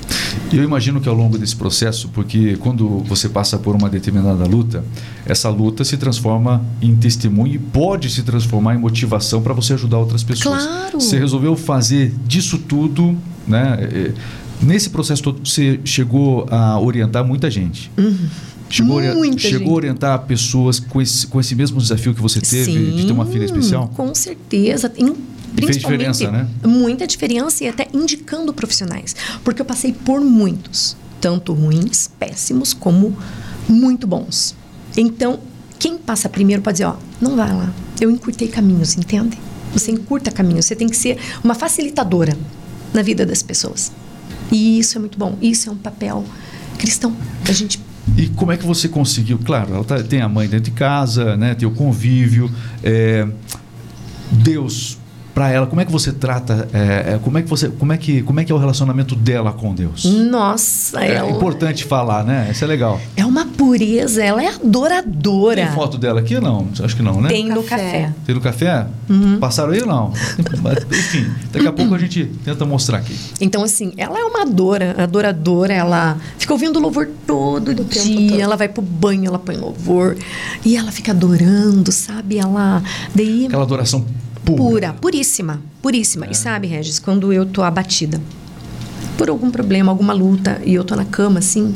Eu 0.52 0.63
imagino 0.63 1.02
que 1.02 1.10
ao 1.10 1.15
longo 1.15 1.38
desse 1.38 1.56
processo, 1.56 2.10
porque 2.10 2.58
quando 2.58 3.00
você 3.00 3.30
passa 3.30 3.58
por 3.58 3.76
uma 3.76 3.89
determinada 3.89 4.45
luta, 4.45 4.84
essa 5.28 5.50
luta 5.50 5.84
se 5.84 5.98
transforma 5.98 6.66
em 6.82 6.96
testemunho 6.96 7.56
e 7.56 7.60
pode 7.60 8.10
se 8.10 8.24
transformar 8.24 8.76
em 8.76 8.78
motivação 8.78 9.42
para 9.42 9.54
você 9.54 9.74
ajudar 9.74 9.98
outras 9.98 10.24
pessoas. 10.24 10.63
Claro. 10.63 11.02
Você 11.02 11.20
resolveu 11.20 11.56
fazer 11.56 12.13
disso 12.26 12.58
tudo, 12.58 13.16
né? 13.46 13.78
É, 13.82 14.13
nesse 14.62 14.90
processo 14.90 15.22
todo, 15.22 15.48
você 15.48 15.80
chegou 15.84 16.48
a 16.50 16.80
orientar 16.80 17.26
muita 17.26 17.52
gente. 17.52 17.92
Uhum. 17.98 18.30
Chegou, 18.70 19.02
Muita 19.02 19.40
chegou 19.40 19.60
gente. 19.60 19.70
a 19.70 19.74
orientar 19.74 20.20
pessoas 20.26 20.78
com 20.78 21.02
esse, 21.02 21.26
com 21.28 21.40
esse 21.40 21.56
mesmo 21.56 21.80
desafio 21.80 22.13
que 22.13 22.22
você 22.22 22.42
teve 22.42 22.66
Sim, 22.66 22.96
de 22.98 23.06
ter 23.06 23.13
uma 23.13 23.26
filha 23.26 23.46
especial? 23.46 23.88
Com 23.96 24.13
certeza. 24.13 24.92
Em, 24.98 25.16
fez 25.56 25.78
diferença, 25.78 26.30
né? 26.30 26.48
Muita 26.66 27.08
diferença 27.08 27.63
e 27.63 27.68
até 27.70 27.88
indicando 27.94 28.54
profissionais. 28.54 29.16
Porque 29.42 29.62
eu 29.62 29.66
passei 29.66 29.94
por 29.94 30.20
muitos, 30.20 30.98
tanto 31.22 31.54
ruins, 31.54 32.10
péssimos, 32.20 32.74
como 32.74 33.16
muito 33.70 34.06
bons. 34.06 34.54
Então, 34.97 35.39
quem 35.79 35.97
passa 35.97 36.27
primeiro 36.27 36.62
pode 36.62 36.75
dizer, 36.75 36.86
ó, 36.86 36.95
não 37.21 37.36
vai 37.36 37.53
lá. 37.53 37.71
Eu 38.01 38.10
encurtei 38.10 38.47
caminhos, 38.47 38.97
entende? 38.97 39.38
Você 39.73 39.91
encurta 39.91 40.31
caminhos. 40.31 40.65
Você 40.65 40.75
tem 40.75 40.89
que 40.89 40.97
ser 40.97 41.17
uma 41.43 41.53
facilitadora 41.53 42.38
na 42.93 43.01
vida 43.01 43.25
das 43.25 43.43
pessoas. 43.43 43.91
E 44.51 44.79
isso 44.79 44.97
é 44.97 44.99
muito 44.99 45.17
bom. 45.17 45.38
Isso 45.41 45.69
é 45.69 45.71
um 45.71 45.77
papel 45.77 46.25
cristão. 46.77 47.15
A 47.47 47.51
gente 47.51 47.79
e 48.15 48.29
como 48.29 48.51
é 48.51 48.57
que 48.57 48.65
você 48.65 48.88
conseguiu? 48.88 49.38
Claro, 49.38 49.75
ela 49.75 49.83
tá, 49.83 50.01
tem 50.01 50.21
a 50.21 50.29
mãe 50.29 50.47
dentro 50.47 50.65
de 50.65 50.71
casa, 50.71 51.36
né? 51.36 51.53
Tem 51.53 51.67
o 51.67 51.71
convívio. 51.71 52.49
É, 52.81 53.27
Deus 54.31 54.97
para 55.38 55.52
ela, 55.52 55.67
como 55.67 55.80
é 55.80 55.86
que 55.86 55.91
você 55.91 56.12
trata, 56.12 56.67
é, 56.73 57.13
é, 57.13 57.19
como 57.23 57.38
é 57.38 57.43
que 57.43 57.47
você, 57.47 57.69
como 57.69 57.93
é 57.93 57.97
que, 57.97 58.23
como 58.23 58.39
é 58.39 58.43
que 58.43 58.52
é 58.52 58.56
o 58.56 58.58
relacionamento 58.58 59.13
dela 59.13 59.54
com 59.54 59.71
Deus? 59.71 60.04
Nossa, 60.04 61.06
é 61.06 61.13
ela... 61.13 61.30
importante 61.30 61.84
falar, 61.84 62.23
né? 62.23 62.47
Isso 62.52 62.63
é 62.63 62.67
legal. 62.67 63.00
É 63.15 63.23
uma 63.23 63.45
pureza, 63.45 64.23
ela 64.23 64.43
é 64.43 64.47
adoradora. 64.47 65.63
Tem 65.63 65.76
foto 65.76 65.95
dela 66.00 66.21
aqui 66.21 66.39
não? 66.39 66.67
Acho 66.84 66.95
que 66.95 67.04
não, 67.04 67.21
né? 67.21 67.30
Tem 67.30 67.47
no 67.47 67.62
café. 67.62 68.12
Tem 68.26 68.34
no 68.34 68.41
café? 68.41 68.88
Uhum. 69.08 69.38
Passaram 69.39 69.73
aí 69.73 69.86
não? 69.86 70.12
Enfim, 70.89 71.32
daqui 71.52 71.67
a 71.67 71.71
pouco 71.71 71.93
a 71.93 72.00
gente 72.00 72.26
tenta 72.43 72.65
mostrar 72.65 72.97
aqui. 72.97 73.15
Então 73.39 73.63
assim, 73.63 73.93
ela 73.95 74.17
é 74.17 74.23
uma 74.23 74.41
adora, 74.41 74.95
adoradora, 74.97 75.71
ela 75.71 76.17
fica 76.39 76.52
ouvindo 76.52 76.80
louvor 76.80 77.08
todo 77.28 77.69
o 77.69 77.76
dia, 77.76 78.30
todo. 78.32 78.41
ela 78.41 78.56
vai 78.56 78.69
pro 78.69 78.82
banho, 78.82 79.28
ela 79.28 79.38
põe 79.38 79.56
louvor 79.56 80.17
e 80.65 80.76
ela 80.76 80.91
fica 80.91 81.12
adorando, 81.12 81.91
sabe? 81.91 82.39
Ela 82.39 82.82
daí 83.13 83.45
aquela 83.45 83.62
adoração 83.62 84.04
Pura. 84.47 84.57
Pura, 84.57 84.93
puríssima, 84.93 85.62
puríssima. 85.81 86.25
E 86.31 86.33
sabe, 86.33 86.67
Regis, 86.67 86.99
quando 86.99 87.33
eu 87.33 87.45
tô 87.45 87.63
abatida 87.63 88.21
por 89.17 89.29
algum 89.29 89.51
problema, 89.51 89.91
alguma 89.91 90.13
luta, 90.13 90.62
e 90.63 90.73
eu 90.73 90.86
tô 90.86 90.95
na 90.95 91.03
cama 91.03 91.39
assim, 91.39 91.75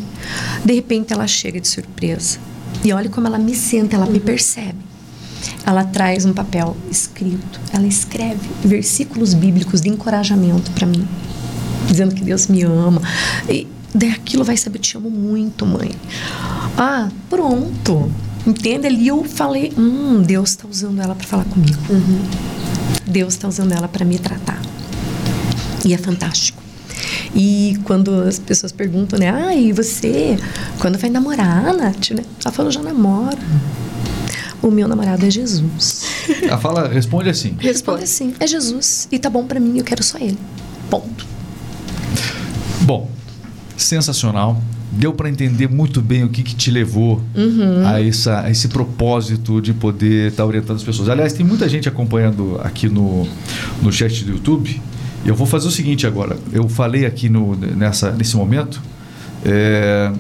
de 0.64 0.74
repente 0.74 1.12
ela 1.12 1.28
chega 1.28 1.60
de 1.60 1.68
surpresa. 1.68 2.40
E 2.82 2.94
olha 2.94 3.10
como 3.10 3.28
ela 3.28 3.38
me 3.38 3.54
senta, 3.54 3.98
ela 3.98 4.06
me 4.06 4.22
percebe. 4.22 4.78
Ela 5.66 5.84
traz 5.84 6.24
um 6.24 6.32
papel 6.32 6.78
escrito, 6.90 7.60
ela 7.74 7.86
escreve 7.88 8.40
versículos 8.64 9.34
bíblicos 9.34 9.82
de 9.82 9.90
encorajamento 9.90 10.72
para 10.72 10.88
mim, 10.88 11.06
dizendo 11.90 12.16
que 12.16 12.24
Deus 12.24 12.48
me 12.48 12.64
ama. 12.64 13.02
E 13.50 13.68
daí 13.94 14.12
aquilo 14.12 14.46
vai 14.46 14.56
saber, 14.56 14.78
eu 14.78 14.82
te 14.82 14.96
amo 14.96 15.10
muito, 15.10 15.66
mãe. 15.66 15.92
Ah, 16.78 17.10
pronto. 17.30 18.10
Entende? 18.46 18.88
Ali 18.88 19.08
eu 19.08 19.24
falei, 19.24 19.74
hum, 19.78 20.22
Deus 20.22 20.52
está 20.52 20.68
usando 20.68 21.02
ela 21.02 21.14
para 21.14 21.28
falar 21.28 21.46
comigo. 21.46 21.78
Deus 23.12 23.34
está 23.34 23.48
usando 23.48 23.74
ela 23.74 23.88
para 23.88 24.06
me 24.06 24.18
tratar. 24.18 24.62
E 25.86 25.94
é 25.94 25.98
fantástico. 25.98 26.62
E 27.36 27.80
quando 27.84 28.14
as 28.24 28.40
pessoas 28.40 28.72
perguntam, 28.72 29.20
né? 29.20 29.30
Ah, 29.30 29.56
e 29.56 29.72
você, 29.72 30.38
quando 30.80 30.98
vai 30.98 31.10
namorar, 31.10 31.74
Nath, 31.74 32.12
né? 32.12 32.24
Ela 32.44 32.54
falou, 32.54 32.72
já 32.72 32.82
namoro. 32.82 33.38
O 34.62 34.70
meu 34.70 34.88
namorado 34.88 35.26
é 35.26 35.30
Jesus. 35.30 36.04
Ela 36.42 36.58
fala, 36.58 36.88
responde 36.88 37.30
assim. 37.30 37.56
Responde 37.60 38.04
assim, 38.04 38.34
é 38.40 38.46
Jesus. 38.46 39.08
E 39.12 39.18
tá 39.18 39.30
bom 39.30 39.46
pra 39.46 39.60
mim, 39.60 39.78
eu 39.78 39.84
quero 39.84 40.04
só 40.04 40.18
ele. 40.18 40.38
Ponto. 40.90 41.26
Bom, 42.82 43.10
sensacional. 43.76 44.62
Deu 44.92 45.14
para 45.14 45.30
entender 45.30 45.70
muito 45.70 46.02
bem 46.02 46.24
o 46.24 46.30
que, 46.30 46.44
que 46.44 46.54
te 46.54 46.70
levou 46.70 47.22
Uhum. 47.36 47.86
a, 47.88 48.02
essa, 48.02 48.42
a 48.42 48.52
esse 48.52 48.68
propósito 48.68 49.62
de 49.62 49.74
poder 49.74 50.32
estar 50.32 50.46
orientando 50.46 50.76
as 50.78 50.84
pessoas. 50.84 51.08
Aliás, 51.08 51.32
tem 51.34 51.46
muita 51.46 51.68
gente 51.70 51.88
acompanhando 51.88 52.60
aqui 52.62 52.90
no, 52.90 53.26
no 53.82 53.92
chat 53.92 54.24
do 54.26 54.32
YouTube. 54.32 54.82
E 55.24 55.30
eu 55.30 55.36
vou 55.36 55.48
fazer 55.48 55.68
o 55.68 55.72
seguinte 55.72 56.06
agora. 56.06 56.36
Eu 56.52 56.68
falei 56.68 57.06
aqui 57.06 57.30
no, 57.30 57.56
nessa, 57.56 58.12
nesse 58.12 58.36
momento. 58.36 58.82
é, 59.46 60.12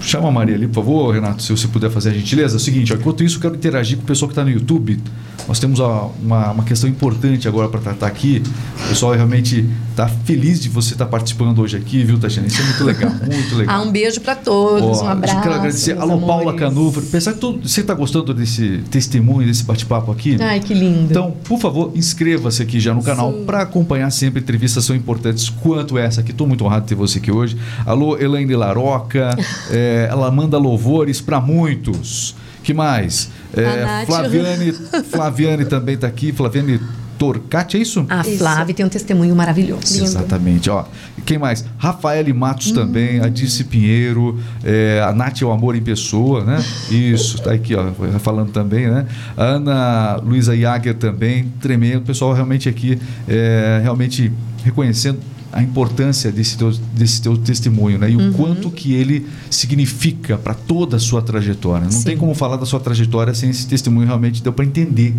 Chama 0.00 0.28
a 0.28 0.32
Maria 0.32 0.54
ali, 0.54 0.66
por 0.66 0.76
favor, 0.76 1.12
Renato, 1.14 1.42
se 1.42 1.50
você 1.50 1.66
puder 1.68 1.90
fazer 1.90 2.10
a 2.10 2.12
gentileza. 2.12 2.54
É 2.54 2.58
o 2.58 2.60
seguinte, 2.60 2.92
ó, 2.92 2.96
enquanto 2.96 3.22
isso, 3.24 3.36
eu 3.36 3.40
quero 3.42 3.54
interagir 3.56 3.96
com 3.96 4.04
o 4.04 4.06
pessoal 4.06 4.28
que 4.28 4.32
está 4.32 4.44
no 4.44 4.50
YouTube. 4.50 4.98
Nós 5.46 5.58
temos 5.58 5.80
ó, 5.80 6.12
uma, 6.22 6.50
uma 6.52 6.62
questão 6.64 6.88
importante 6.88 7.48
agora 7.48 7.68
para 7.68 7.80
tratar 7.80 8.06
aqui. 8.06 8.42
O 8.84 8.88
pessoal 8.88 9.12
realmente 9.14 9.64
está 9.90 10.06
feliz 10.06 10.60
de 10.60 10.68
você 10.68 10.92
estar 10.92 11.06
participando 11.06 11.58
hoje 11.60 11.76
aqui, 11.76 12.04
viu, 12.04 12.18
Tatiana? 12.18 12.46
Isso 12.46 12.60
é 12.60 12.64
muito 12.64 12.84
legal, 12.84 13.10
muito 13.26 13.54
legal. 13.56 13.76
Ah, 13.76 13.82
um 13.82 13.90
beijo 13.90 14.20
pra 14.20 14.36
todos, 14.36 14.98
Ó, 15.00 15.04
um 15.04 15.08
abraço. 15.08 15.34
Eu 15.36 15.40
quero 15.42 15.54
agradecer. 15.54 15.92
Alô, 15.98 16.18
Paula 16.20 16.42
amores. 16.52 16.60
Canuva. 16.60 17.02
Pensar 17.02 17.32
que 17.32 17.38
todo- 17.40 17.66
você 17.66 17.80
está 17.80 17.94
gostando 17.94 18.32
desse 18.34 18.82
testemunho, 18.90 19.46
desse 19.48 19.64
bate-papo 19.64 20.12
aqui? 20.12 20.36
Ai, 20.40 20.60
que 20.60 20.74
lindo. 20.74 21.10
Então, 21.10 21.32
por 21.44 21.58
favor, 21.58 21.92
inscreva-se 21.94 22.62
aqui 22.62 22.78
já 22.78 22.92
no 22.92 23.02
canal 23.02 23.32
para 23.46 23.62
acompanhar 23.62 24.10
sempre 24.10 24.40
entrevistas 24.42 24.86
tão 24.86 24.94
importantes 24.94 25.48
quanto 25.48 25.96
essa 25.96 26.20
aqui. 26.20 26.30
Estou 26.30 26.46
muito 26.46 26.62
honrado 26.64 26.82
de 26.82 26.88
ter 26.88 26.94
você 26.94 27.18
aqui 27.18 27.32
hoje. 27.32 27.56
Alô, 27.86 28.18
Elaine 28.18 28.54
Laroca. 28.54 29.30
é, 29.70 29.87
ela 30.10 30.30
manda 30.30 30.58
louvores 30.58 31.20
para 31.20 31.40
muitos. 31.40 32.34
que 32.62 32.74
mais? 32.74 33.30
É. 33.54 34.04
Flaviane, 34.06 34.72
Flaviane 35.10 35.64
também 35.64 35.94
está 35.94 36.06
aqui. 36.06 36.32
Flaviane 36.32 36.80
Torcati, 37.18 37.76
é 37.76 37.80
isso? 37.80 38.06
A. 38.08 38.22
Flávia 38.22 38.74
tem 38.74 38.86
um 38.86 38.88
testemunho 38.88 39.34
maravilhoso. 39.34 40.02
Exatamente. 40.02 40.70
Ó, 40.70 40.84
quem 41.26 41.36
mais? 41.36 41.64
Rafaele 41.76 42.32
Matos 42.32 42.70
também, 42.70 43.20
a 43.20 43.28
Dirce 43.28 43.64
Pinheiro, 43.64 44.38
é, 44.62 45.02
a 45.04 45.12
Nath 45.12 45.42
é 45.42 45.44
o 45.44 45.50
amor 45.50 45.74
em 45.74 45.82
pessoa, 45.82 46.44
né? 46.44 46.64
Isso, 46.90 47.42
tá 47.42 47.52
aqui, 47.52 47.74
ó, 47.74 47.90
falando 48.20 48.52
também, 48.52 48.88
né? 48.88 49.04
A 49.36 49.44
Ana 49.44 50.16
Luísa 50.24 50.56
Jager 50.56 50.94
também, 50.94 51.52
tremendo. 51.60 51.98
O 51.98 52.06
pessoal 52.06 52.32
realmente 52.32 52.68
aqui, 52.68 52.98
é, 53.26 53.80
realmente 53.82 54.32
reconhecendo 54.64 55.18
a 55.52 55.62
importância 55.62 56.30
desse 56.30 56.56
teu, 56.58 56.70
desse 56.94 57.22
teu 57.22 57.36
testemunho, 57.36 57.98
né? 57.98 58.10
E 58.10 58.16
o 58.16 58.32
quanto 58.34 58.70
que 58.70 58.92
ele 58.94 59.26
significa 59.50 60.36
para 60.36 60.54
toda 60.54 60.96
a 60.96 61.00
sua 61.00 61.22
trajetória. 61.22 61.84
Não 61.84 61.90
Sim. 61.92 62.04
tem 62.04 62.16
como 62.16 62.34
falar 62.34 62.56
da 62.56 62.66
sua 62.66 62.80
trajetória 62.80 63.32
sem 63.34 63.50
esse 63.50 63.66
testemunho 63.66 64.06
realmente 64.06 64.42
deu 64.42 64.52
para 64.52 64.64
entender 64.64 65.14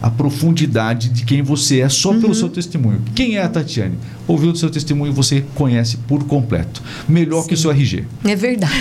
a 0.00 0.10
profundidade 0.10 1.08
de 1.08 1.24
quem 1.24 1.42
você 1.42 1.80
é 1.80 1.88
só 1.88 2.12
pelo 2.18 2.34
seu 2.34 2.48
testemunho. 2.48 3.00
Quem 3.14 3.36
é 3.36 3.42
a 3.42 3.48
Tatiane? 3.48 3.94
Ouviu 4.26 4.52
do 4.52 4.58
seu 4.58 4.70
testemunho, 4.70 5.12
você 5.12 5.44
conhece 5.54 5.96
por 6.08 6.24
completo. 6.24 6.82
Melhor 7.08 7.46
que 7.46 7.54
o 7.54 7.56
seu 7.56 7.70
RG. 7.70 8.04
É 8.24 8.34
verdade. 8.34 8.72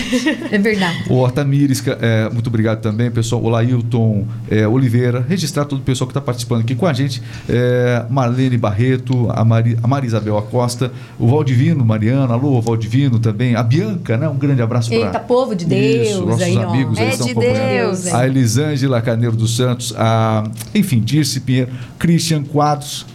É 0.51 0.57
verdade. 0.57 1.03
O 1.09 1.29
Tamires, 1.29 1.81
ca- 1.81 1.97
é, 2.01 2.29
muito 2.29 2.47
obrigado 2.47 2.81
também, 2.81 3.09
pessoal. 3.11 3.41
O 3.43 3.49
Lailton 3.49 4.25
é, 4.49 4.67
Oliveira, 4.67 5.25
registrar 5.27 5.65
todo 5.65 5.79
o 5.79 5.83
pessoal 5.83 6.07
que 6.07 6.11
está 6.11 6.21
participando 6.21 6.61
aqui 6.61 6.75
com 6.75 6.85
a 6.85 6.93
gente. 6.93 7.21
É, 7.47 8.05
Marlene 8.09 8.57
Barreto, 8.57 9.29
a, 9.31 9.43
Mari, 9.43 9.77
a 9.81 9.87
Maria 9.87 10.07
Isabel 10.07 10.37
Acosta, 10.37 10.91
o 11.19 11.27
Valdivino, 11.27 11.83
Mariana, 11.85 12.33
alô, 12.33 12.61
Valdivino 12.61 13.19
também, 13.19 13.55
a 13.55 13.63
Bianca, 13.63 14.17
né? 14.17 14.27
Um 14.27 14.37
grande 14.37 14.61
abraço 14.61 14.89
para 14.89 14.97
Eita, 14.97 15.19
povo 15.19 15.55
de 15.55 15.65
Deus 15.65 16.25
nossos 16.25 16.41
aí, 16.41 16.57
amigos 16.57 16.97
aí 16.97 17.05
É 17.05 17.09
estão 17.09 17.27
de. 17.27 17.33
Deus, 17.33 18.05
hein? 18.07 18.13
A 18.13 18.27
Elisângela 18.27 19.01
Carneiro 19.01 19.35
dos 19.35 19.55
Santos, 19.55 19.93
a, 19.97 20.43
enfim, 20.73 20.99
Dirce 20.99 21.39
Pinheiro, 21.39 21.71
Christian 21.97 22.43
Quadros, 22.43 23.05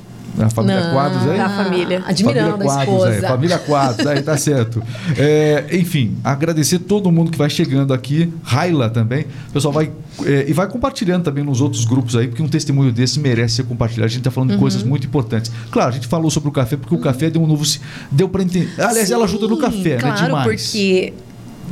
a 0.45 0.51
família 0.51 0.85
Não, 0.85 0.93
Quadros 0.93 1.29
aí. 1.29 1.39
Da 1.39 1.49
família. 1.49 2.03
Admirando 2.07 2.51
família 2.51 2.55
a 2.55 2.59
Quadros, 2.77 2.95
esposa. 2.95 3.09
aí, 3.11 3.21
família 3.21 3.59
Quadros, 3.59 4.07
aí 4.07 4.23
tá 4.23 4.37
certo. 4.37 4.83
É, 5.17 5.65
enfim, 5.73 6.17
agradecer 6.23 6.79
todo 6.81 7.11
mundo 7.11 7.31
que 7.31 7.39
vai 7.39 7.51
chegando 7.51 7.93
aqui, 7.93 8.33
Raila 8.43 8.89
também. 8.91 9.27
O 9.49 9.53
pessoal 9.53 9.73
vai 9.73 9.91
é, 10.25 10.47
e 10.49 10.53
vai 10.53 10.67
compartilhando 10.69 11.23
também 11.25 11.45
nos 11.45 11.61
outros 11.61 11.85
grupos 11.85 12.17
aí, 12.17 12.27
porque 12.29 12.43
um 12.43 12.49
testemunho 12.49 12.91
desse 12.93 13.21
merece 13.21 13.57
ser 13.57 13.65
compartilhado. 13.65 14.07
A 14.07 14.09
gente 14.09 14.23
tá 14.23 14.31
falando 14.31 14.51
de 14.53 14.59
coisas 14.59 14.83
Uhum. 14.83 14.89
muito 14.89 15.07
importantes. 15.07 15.51
Claro, 15.71 15.91
a 15.91 15.93
gente 15.93 16.07
falou 16.09 16.31
sobre 16.31 16.49
o 16.49 16.53
café, 16.53 16.77
porque 16.77 16.95
o 16.95 16.99
café 16.99 17.31
deu 17.31 17.43
um 17.43 17.47
novo. 17.47 17.65
Deu 18.11 18.29
para 18.29 18.43
entender. 18.43 18.69
Aliás, 18.79 19.11
ela 19.11 19.25
ajuda 19.25 19.47
no 19.47 19.57
Sim, 19.57 19.61
café, 19.63 19.97
claro, 19.97 20.17
né? 20.21 20.27
Demais. 20.27 20.45
porque 20.67 21.13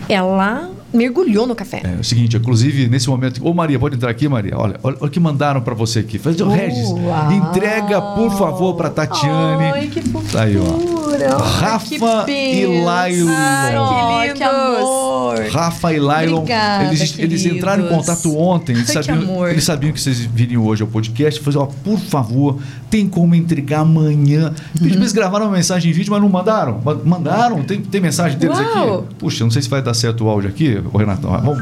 ela 0.09 0.71
mergulhou 0.93 1.47
no 1.47 1.55
café. 1.55 1.83
É, 1.85 1.97
é 1.97 2.01
o 2.01 2.05
seguinte, 2.05 2.37
inclusive, 2.37 2.89
nesse 2.89 3.09
momento. 3.09 3.47
Ô, 3.47 3.53
Maria, 3.53 3.79
pode 3.79 3.97
entrar 3.97 4.11
aqui, 4.11 4.29
Maria? 4.29 4.57
Olha, 4.57 4.77
olha, 4.83 4.97
olha 5.01 5.07
o 5.09 5.11
que 5.11 5.21
mandaram 5.21 5.61
para 5.61 5.75
você 5.75 6.01
aqui. 6.01 6.19
Faz, 6.19 6.41
Uau. 6.41 6.51
Regis, 6.51 6.89
entrega, 7.33 8.01
por 8.01 8.31
favor, 8.37 8.75
para 8.75 8.91
Tatiane. 8.91 9.65
Ai, 9.65 9.87
que 9.89 10.01
fofura. 10.03 10.43
Aí, 10.43 10.57
ó. 10.59 10.97
Rafa 11.39 12.25
que 12.25 12.33
e. 12.63 12.85
Lailon. 12.85 13.29
Ai, 13.35 14.29
Que 14.29 14.35
que 14.35 14.43
amor. 14.45 15.39
Rafa 15.51 15.93
e 15.93 15.99
Lailon, 15.99 16.39
Obrigada, 16.39 16.85
eles, 16.85 17.19
eles 17.19 17.45
entraram 17.47 17.85
em 17.85 17.89
contato 17.89 18.37
ontem, 18.37 18.73
eles 18.75 18.91
Ai, 18.91 18.97
que 18.97 19.05
sabiam, 19.05 19.23
amor. 19.25 19.51
eles 19.51 19.65
sabiam 19.65 19.93
que 19.93 20.01
vocês 20.01 20.19
viriam 20.21 20.65
hoje 20.65 20.83
ao 20.83 20.89
podcast. 20.89 21.41
Falei, 21.41 21.59
ó, 21.59 21.67
por 21.67 21.99
favor, 21.99 22.59
tem 22.91 23.09
como 23.09 23.35
entregar 23.35 23.81
amanhã. 23.81 24.53
Pra 24.79 24.87
eles 24.87 25.13
gravaram 25.13 25.47
uma 25.47 25.57
mensagem 25.57 25.91
em 25.91 25.95
vídeo, 25.95 26.11
mas 26.13 26.21
não 26.21 26.29
mandaram. 26.29 26.81
Ma- 26.85 26.95
Mandaram? 26.95 27.63
Tem, 27.63 27.81
tem 27.81 28.01
mensagem 28.01 28.39
deles 28.39 28.59
Uau. 28.59 28.99
aqui? 29.01 29.15
Puxa, 29.19 29.45
não 29.45 29.51
sei 29.51 29.63
se 29.63 29.69
vai 29.69 29.81
dar 29.83 29.95
certo 29.95 30.25
o 30.25 30.29
áudio 30.29 30.51
aqui, 30.51 30.76
ô 30.93 30.99
Renato. 30.99 31.27
Vamos, 31.29 31.59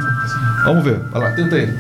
vamos 0.65 0.85
ver. 0.85 0.99
Vai 1.11 1.23
lá, 1.23 1.33
tenta 1.33 1.57
aí. 1.57 1.73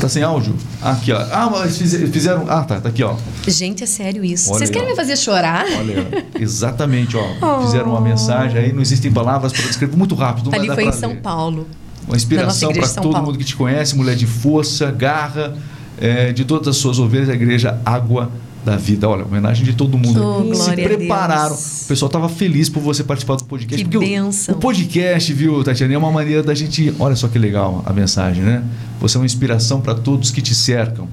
Tá 0.00 0.08
sem 0.08 0.22
áudio? 0.22 0.54
Aqui, 0.82 1.12
ó. 1.12 1.18
Ah, 1.32 1.48
mas 1.50 1.78
fize- 1.78 2.06
fizeram. 2.08 2.44
Ah, 2.48 2.62
tá, 2.62 2.80
tá 2.80 2.88
aqui, 2.90 3.02
ó. 3.02 3.14
Gente, 3.48 3.82
é 3.82 3.86
sério 3.86 4.22
isso. 4.24 4.50
Olha 4.50 4.58
Vocês 4.58 4.70
aí, 4.70 4.74
querem 4.74 4.88
ó. 4.88 4.90
me 4.90 4.96
fazer 4.96 5.16
chorar? 5.16 5.64
Olha, 5.78 6.24
exatamente, 6.38 7.16
ó. 7.16 7.60
Fizeram 7.64 7.90
uma 7.90 8.00
mensagem 8.00 8.58
aí, 8.60 8.72
não 8.72 8.82
existem 8.82 9.10
palavras 9.10 9.52
para 9.52 9.62
descrever 9.62 9.96
muito 9.96 10.14
rápido. 10.14 10.50
Não 10.50 10.58
Ali 10.58 10.68
foi 10.68 10.84
em 10.84 10.92
São 10.92 11.10
ler. 11.10 11.20
Paulo. 11.20 11.66
Uma 12.06 12.16
inspiração 12.16 12.72
para 12.72 12.88
todo 12.88 13.12
Paulo. 13.12 13.26
mundo 13.28 13.38
que 13.38 13.44
te 13.44 13.56
conhece, 13.56 13.96
mulher 13.96 14.14
de 14.14 14.26
força, 14.26 14.90
garra, 14.92 15.54
é, 15.98 16.32
de 16.32 16.44
todas 16.44 16.68
as 16.68 16.76
suas 16.76 16.98
ovelhas, 16.98 17.28
a 17.28 17.34
igreja 17.34 17.80
Água 17.84 18.30
da 18.66 18.76
Vida. 18.76 19.08
Olha, 19.08 19.24
homenagem 19.24 19.64
de 19.64 19.72
todo 19.74 19.96
mundo. 19.96 20.20
Oh, 20.50 20.54
Se 20.54 20.72
prepararam. 20.72 21.54
O 21.54 21.86
pessoal 21.88 22.08
estava 22.08 22.28
feliz 22.28 22.68
por 22.68 22.80
você 22.82 23.04
participar 23.04 23.36
do 23.36 23.44
podcast. 23.44 23.76
Que 23.76 23.84
porque 23.84 23.96
o- 23.96 24.00
bênção. 24.00 24.54
O, 24.56 24.58
podcast, 24.58 25.32
viu, 25.32 25.62
Tatiana, 25.62 25.94
é 25.94 25.98
uma 25.98 26.10
maneira 26.10 26.42
da 26.42 26.52
gente. 26.52 26.92
Olha 26.98 27.14
só 27.14 27.28
que 27.28 27.38
legal 27.38 27.82
a 27.86 27.92
mensagem, 27.92 28.42
né? 28.42 28.64
Você 29.00 29.16
é 29.16 29.20
uma 29.20 29.26
inspiração 29.26 29.80
para 29.80 29.94
todos 29.94 30.30
que 30.32 30.42
te 30.42 30.54
cercam. 30.54 31.06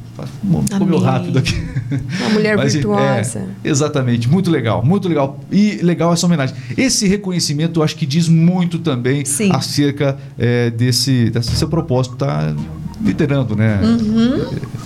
Amém. 0.72 1.00
rápido 1.04 1.38
aqui. 1.38 1.62
Uma 2.22 2.30
mulher 2.32 2.58
Mas, 2.58 2.74
virtuosa. 2.74 3.40
é, 3.64 3.70
exatamente, 3.70 4.28
muito 4.28 4.50
legal, 4.50 4.84
muito 4.84 5.08
legal. 5.08 5.40
E 5.52 5.80
legal 5.84 6.12
essa 6.12 6.26
homenagem. 6.26 6.56
Esse 6.76 7.08
reconhecimento 7.08 7.80
eu 7.80 7.84
acho 7.84 7.96
que 7.96 8.06
diz 8.06 8.28
muito 8.28 8.80
também 8.80 9.24
Sim. 9.26 9.52
acerca 9.54 10.18
é, 10.40 10.72
desse, 10.72 11.30
desse 11.30 11.56
seu 11.56 11.68
propósito, 11.68 12.16
tá 12.16 12.56
liderando, 13.04 13.56
né? 13.56 13.80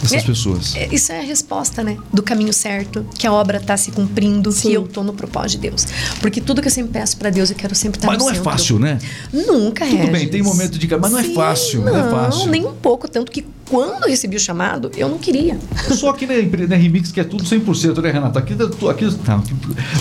Essas 0.04 0.14
É- 0.14 0.22
pessoas. 0.22 0.76
É, 0.76 0.88
Isso 0.94 1.12
é 1.12 1.20
a 1.20 1.24
resposta, 1.24 1.84
né? 1.84 1.98
Do 2.12 2.24
caminho 2.24 2.52
certo, 2.54 3.06
que 3.18 3.28
a 3.28 3.32
obra 3.32 3.58
está 3.58 3.78
se 3.78 3.92
cumprindo, 3.92 4.52
Sim. 4.52 4.70
que 4.70 4.74
eu 4.74 4.88
tô 4.88 5.04
no 5.04 5.14
propósito 5.14 5.62
de 5.62 5.70
Deus. 5.70 5.86
Porque 6.22 6.42
tudo 6.42 6.62
que 6.62 6.68
eu 6.68 6.72
sempre 6.72 6.92
peço 6.94 7.18
para 7.18 7.30
Deus, 7.30 7.50
eu 7.50 7.56
quero 7.56 7.76
sempre 7.76 7.98
estar 7.98 8.08
Mas 8.08 8.18
no 8.18 8.26
não 8.26 8.32
é 8.32 8.36
fácil, 8.36 8.80
né? 8.80 8.98
Nunca 9.32 9.86
é. 9.86 9.90
Tudo 9.90 10.12
bem, 10.12 10.28
tem 10.28 10.42
momento 10.42 10.78
de. 10.78 10.88
Mas 10.98 11.12
não 11.12 11.20
é 11.20 11.24
Sim, 11.24 11.36
fácil, 11.36 11.82
não, 11.84 11.94
não 11.94 12.08
é 12.08 12.12
fácil. 12.12 12.48
nem 12.48 12.66
um 12.66 12.74
pouco. 12.74 13.08
Tanto 13.08 13.32
que 13.32 13.46
quando 13.70 14.04
eu 14.04 14.10
recebi 14.10 14.36
o 14.36 14.40
chamado, 14.40 14.92
eu 14.96 15.10
não 15.10 15.18
queria. 15.18 15.58
Só 15.94 16.10
aqui 16.10 16.26
na, 16.26 16.68
na 16.68 16.76
Remix 16.76 17.12
que 17.12 17.20
é 17.20 17.24
tudo 17.24 17.44
100%, 17.44 18.02
né, 18.02 18.12
Renato? 18.12 18.40
Aqui, 18.40 18.54
aqui 18.90 19.06
não, 19.28 19.44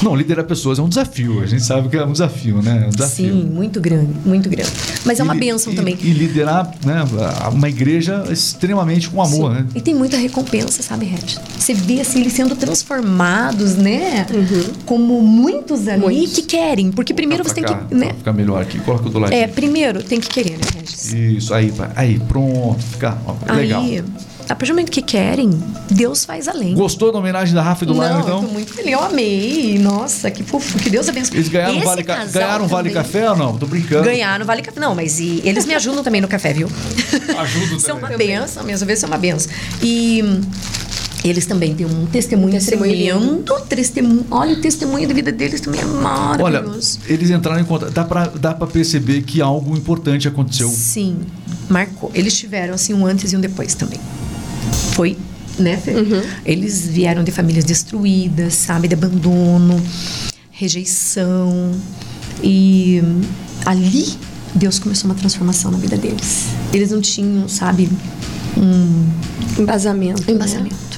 não, 0.02 0.16
liderar 0.16 0.44
pessoas 0.44 0.78
é 0.78 0.82
um 0.82 0.88
desafio. 0.88 1.40
A 1.40 1.46
gente 1.46 1.62
sabe 1.62 1.88
que 1.88 1.96
é 1.96 2.04
um 2.04 2.12
desafio, 2.12 2.62
né? 2.62 2.82
É 2.84 2.86
um 2.86 2.90
desafio. 2.90 3.32
Sim, 3.32 3.44
muito 3.44 3.80
grande, 3.80 4.12
muito 4.24 4.48
grande. 4.48 4.70
Mas 5.04 5.20
é 5.20 5.22
uma 5.22 5.34
bênção 5.34 5.72
e, 5.72 5.76
também. 5.76 5.98
E 6.00 6.10
liderar 6.12 6.72
né, 6.84 7.04
uma 7.52 7.68
igreja 7.68 8.24
extremamente 8.30 9.08
com 9.08 9.22
amor, 9.22 9.50
Sim. 9.50 9.62
né? 9.62 9.66
E 9.74 9.80
tem 9.80 9.94
muita 9.94 10.16
recompensa, 10.16 10.82
sabe, 10.82 11.06
Red? 11.06 11.38
Você 11.58 11.74
vê 11.74 12.00
assim, 12.00 12.20
eles 12.20 12.32
sendo 12.32 12.54
transformados, 12.54 13.76
né? 13.76 14.26
Uhum. 14.32 14.72
Como 14.84 15.22
muitos 15.22 15.88
ali 15.88 16.00
muitos. 16.00 16.34
que 16.34 16.42
querem. 16.42 16.90
Porque 16.90 17.12
primeiro 17.12 17.44
você 17.44 17.60
cá, 17.60 17.74
tem 17.74 17.88
que. 17.88 17.94
Né? 17.94 18.14
ficar 18.14 18.32
melhor 18.32 18.62
aqui, 18.62 18.78
coloca 18.80 19.08
do 19.08 19.18
lado. 19.18 19.32
É, 19.32 19.46
primeiro 19.46 20.02
tem 20.02 20.20
que 20.20 20.28
querer, 20.28 20.52
né, 20.52 20.64
Regis? 20.78 21.12
Isso, 21.12 21.54
aí, 21.54 21.72
aí, 21.94 22.18
pronto, 22.20 22.82
fica 22.82 23.16
ó, 23.26 23.34
legal. 23.56 23.82
Aí, 23.82 24.04
a 24.48 24.54
partir 24.54 24.70
do 24.70 24.74
momento 24.76 24.92
que 24.92 25.02
querem, 25.02 25.50
Deus 25.90 26.24
faz 26.24 26.46
além. 26.46 26.74
Gostou 26.74 27.10
da 27.10 27.18
homenagem 27.18 27.52
da 27.52 27.62
Rafa 27.62 27.82
e 27.82 27.86
do 27.86 27.94
Lion, 27.94 28.20
então? 28.20 28.42
Eu 28.42 28.48
tô 28.48 28.52
muito 28.52 28.72
feliz. 28.72 28.92
Eu 28.92 29.02
amei. 29.02 29.78
Nossa, 29.78 30.30
que 30.30 30.44
fofo. 30.44 30.78
Que 30.78 30.88
Deus 30.88 31.08
abençoe. 31.08 31.36
Eles 31.36 31.48
ganharam, 31.48 31.80
vale, 31.80 32.02
ganharam 32.02 32.68
Vale 32.68 32.90
Café 32.90 33.28
ou 33.30 33.36
não? 33.36 33.58
Tô 33.58 33.66
brincando. 33.66 34.04
Ganharam 34.04 34.46
Vale 34.46 34.62
Café. 34.62 34.78
Não, 34.78 34.94
mas 34.94 35.18
e, 35.18 35.42
eles 35.44 35.66
me 35.66 35.74
ajudam 35.74 36.04
também 36.04 36.20
no 36.20 36.28
café, 36.28 36.52
viu? 36.52 36.68
Ajudam 37.38 37.78
São 37.80 37.98
uma 37.98 38.08
benção, 38.10 38.62
mesmo 38.62 38.86
vezes 38.86 39.00
são 39.00 39.08
uma 39.08 39.18
benção. 39.18 39.50
E 39.82 40.22
eles 41.28 41.46
também 41.46 41.74
têm 41.74 41.86
um 41.86 42.06
testemunho, 42.06 42.52
testemunho 42.52 42.90
tremendo. 42.90 43.44
Testemunho, 43.68 44.26
olha, 44.30 44.54
o 44.54 44.60
testemunho 44.60 45.08
da 45.08 45.14
vida 45.14 45.32
deles 45.32 45.60
também 45.60 45.80
é 45.80 45.84
maravilhoso. 45.84 47.00
Olha, 47.04 47.12
eles 47.12 47.30
entraram 47.30 47.60
em 47.60 47.64
contato. 47.64 47.92
Dá 47.92 48.04
pra, 48.04 48.26
dá 48.28 48.54
pra 48.54 48.66
perceber 48.66 49.22
que 49.22 49.40
algo 49.40 49.76
importante 49.76 50.28
aconteceu. 50.28 50.68
Sim, 50.68 51.18
marcou. 51.68 52.10
Eles 52.14 52.36
tiveram, 52.36 52.74
assim, 52.74 52.94
um 52.94 53.06
antes 53.06 53.32
e 53.32 53.36
um 53.36 53.40
depois 53.40 53.74
também 53.74 54.00
foi 54.92 55.16
né, 55.58 55.76
Fê? 55.76 55.92
Uhum. 55.92 56.22
Eles 56.44 56.86
vieram 56.86 57.24
de 57.24 57.30
famílias 57.30 57.64
destruídas, 57.64 58.54
sabe, 58.54 58.88
de 58.88 58.94
abandono, 58.94 59.82
rejeição. 60.50 61.72
E 62.42 63.02
ali 63.64 64.06
Deus 64.54 64.78
começou 64.78 65.10
uma 65.10 65.14
transformação 65.14 65.70
na 65.70 65.78
vida 65.78 65.96
deles. 65.96 66.46
Eles 66.72 66.90
não 66.90 67.00
tinham, 67.00 67.48
sabe, 67.48 67.88
um 68.56 69.06
embasamento. 69.58 70.30
Um 70.30 70.34
embasamento. 70.34 70.74
Né? 70.74 70.95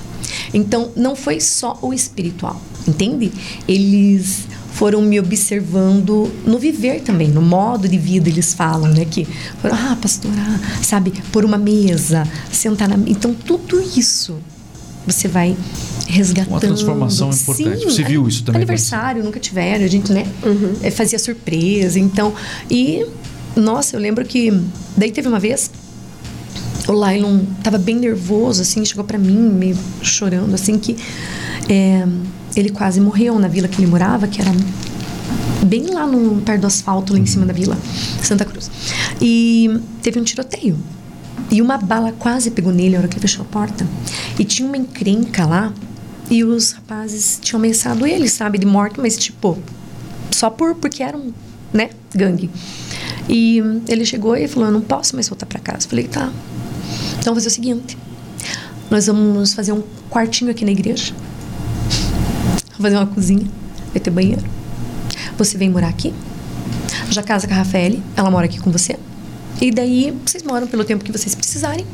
Então, 0.52 0.90
não 0.96 1.14
foi 1.14 1.40
só 1.40 1.78
o 1.82 1.92
espiritual, 1.92 2.60
entende? 2.86 3.32
Eles 3.66 4.46
foram 4.72 5.02
me 5.02 5.18
observando 5.18 6.30
no 6.46 6.58
viver 6.58 7.00
também, 7.00 7.28
no 7.28 7.42
modo 7.42 7.88
de 7.88 7.98
vida 7.98 8.28
eles 8.28 8.54
falam, 8.54 8.88
né? 8.92 9.04
Que, 9.04 9.26
ah, 9.64 9.96
pastora, 10.00 10.60
sabe, 10.82 11.12
por 11.32 11.44
uma 11.44 11.58
mesa, 11.58 12.26
sentar 12.52 12.88
na 12.88 12.96
Então, 13.08 13.34
tudo 13.34 13.80
isso 13.80 14.38
você 15.06 15.26
vai 15.26 15.56
resgatando. 16.06 16.52
Uma 16.52 16.60
transformação 16.60 17.30
importante. 17.30 17.80
Sim, 17.80 17.84
você 17.84 18.02
viu 18.04 18.28
isso 18.28 18.44
também? 18.44 18.60
Aniversário, 18.62 19.24
nunca 19.24 19.40
tiveram, 19.40 19.84
a 19.84 19.88
gente, 19.88 20.12
né? 20.12 20.26
Uhum. 20.44 20.74
Eh, 20.82 20.90
fazia 20.90 21.18
surpresa, 21.18 21.98
então... 21.98 22.32
E, 22.70 23.04
nossa, 23.56 23.96
eu 23.96 24.00
lembro 24.00 24.24
que... 24.24 24.52
Daí 24.96 25.10
teve 25.10 25.28
uma 25.28 25.40
vez 25.40 25.70
o 26.88 26.92
Lailon 26.92 27.44
tava 27.62 27.78
bem 27.78 27.96
nervoso, 27.96 28.62
assim, 28.62 28.84
chegou 28.84 29.04
para 29.04 29.18
mim, 29.18 29.36
me 29.36 29.76
chorando, 30.02 30.54
assim, 30.54 30.78
que 30.78 30.96
é, 31.68 32.06
ele 32.56 32.70
quase 32.70 33.00
morreu 33.00 33.38
na 33.38 33.46
vila 33.46 33.68
que 33.68 33.78
ele 33.80 33.86
morava, 33.86 34.26
que 34.26 34.40
era 34.40 34.50
bem 35.64 35.86
lá 35.88 36.06
no 36.06 36.40
perto 36.40 36.62
do 36.62 36.66
asfalto, 36.66 37.12
lá 37.12 37.18
em 37.18 37.26
cima 37.26 37.44
da 37.44 37.52
vila, 37.52 37.76
Santa 38.22 38.44
Cruz. 38.44 38.70
E 39.20 39.80
teve 40.02 40.18
um 40.18 40.24
tiroteio. 40.24 40.76
E 41.50 41.62
uma 41.62 41.78
bala 41.78 42.12
quase 42.12 42.50
pegou 42.50 42.72
nele 42.72 42.90
na 42.90 42.98
hora 42.98 43.08
que 43.08 43.14
ele 43.14 43.22
fechou 43.22 43.44
a 43.44 43.48
porta. 43.48 43.86
E 44.38 44.44
tinha 44.44 44.66
uma 44.66 44.76
encrenca 44.76 45.46
lá, 45.46 45.72
e 46.30 46.42
os 46.42 46.72
rapazes 46.72 47.38
tinham 47.40 47.58
ameaçado 47.58 48.06
ele, 48.06 48.28
sabe, 48.28 48.58
de 48.58 48.66
morte, 48.66 48.98
mas 49.00 49.16
tipo, 49.16 49.58
só 50.30 50.48
por 50.48 50.74
porque 50.74 51.02
eram, 51.02 51.34
né, 51.72 51.90
gangue. 52.14 52.50
E 53.28 53.62
ele 53.88 54.04
chegou 54.04 54.34
e 54.36 54.48
falou: 54.48 54.68
Eu 54.68 54.72
não 54.72 54.80
posso 54.80 55.14
mais 55.14 55.28
voltar 55.28 55.46
para 55.46 55.60
casa. 55.60 55.86
Eu 55.86 55.90
falei: 55.90 56.08
Tá. 56.08 56.32
Então, 57.28 57.34
vamos 57.34 57.44
fazer 57.44 57.48
o 57.48 57.62
seguinte: 57.62 57.98
Nós 58.90 59.06
vamos 59.06 59.52
fazer 59.52 59.72
um 59.72 59.82
quartinho 60.08 60.50
aqui 60.50 60.64
na 60.64 60.70
igreja 60.70 61.12
fazer 62.80 62.96
uma 62.96 63.06
cozinha, 63.06 63.44
vai 63.92 64.00
ter 64.00 64.08
banheiro. 64.08 64.42
Você 65.36 65.58
vem 65.58 65.68
morar 65.68 65.88
aqui, 65.88 66.14
já 67.10 67.22
casa 67.22 67.46
com 67.46 67.52
a 67.52 67.56
Rafaele, 67.56 68.02
ela 68.16 68.30
mora 68.30 68.46
aqui 68.46 68.58
com 68.60 68.70
você. 68.70 68.96
E 69.60 69.72
daí 69.72 70.16
vocês 70.24 70.42
moram 70.42 70.66
pelo 70.68 70.84
tempo 70.84 71.04
que 71.04 71.10
vocês 71.10 71.34
precisarem. 71.34 71.84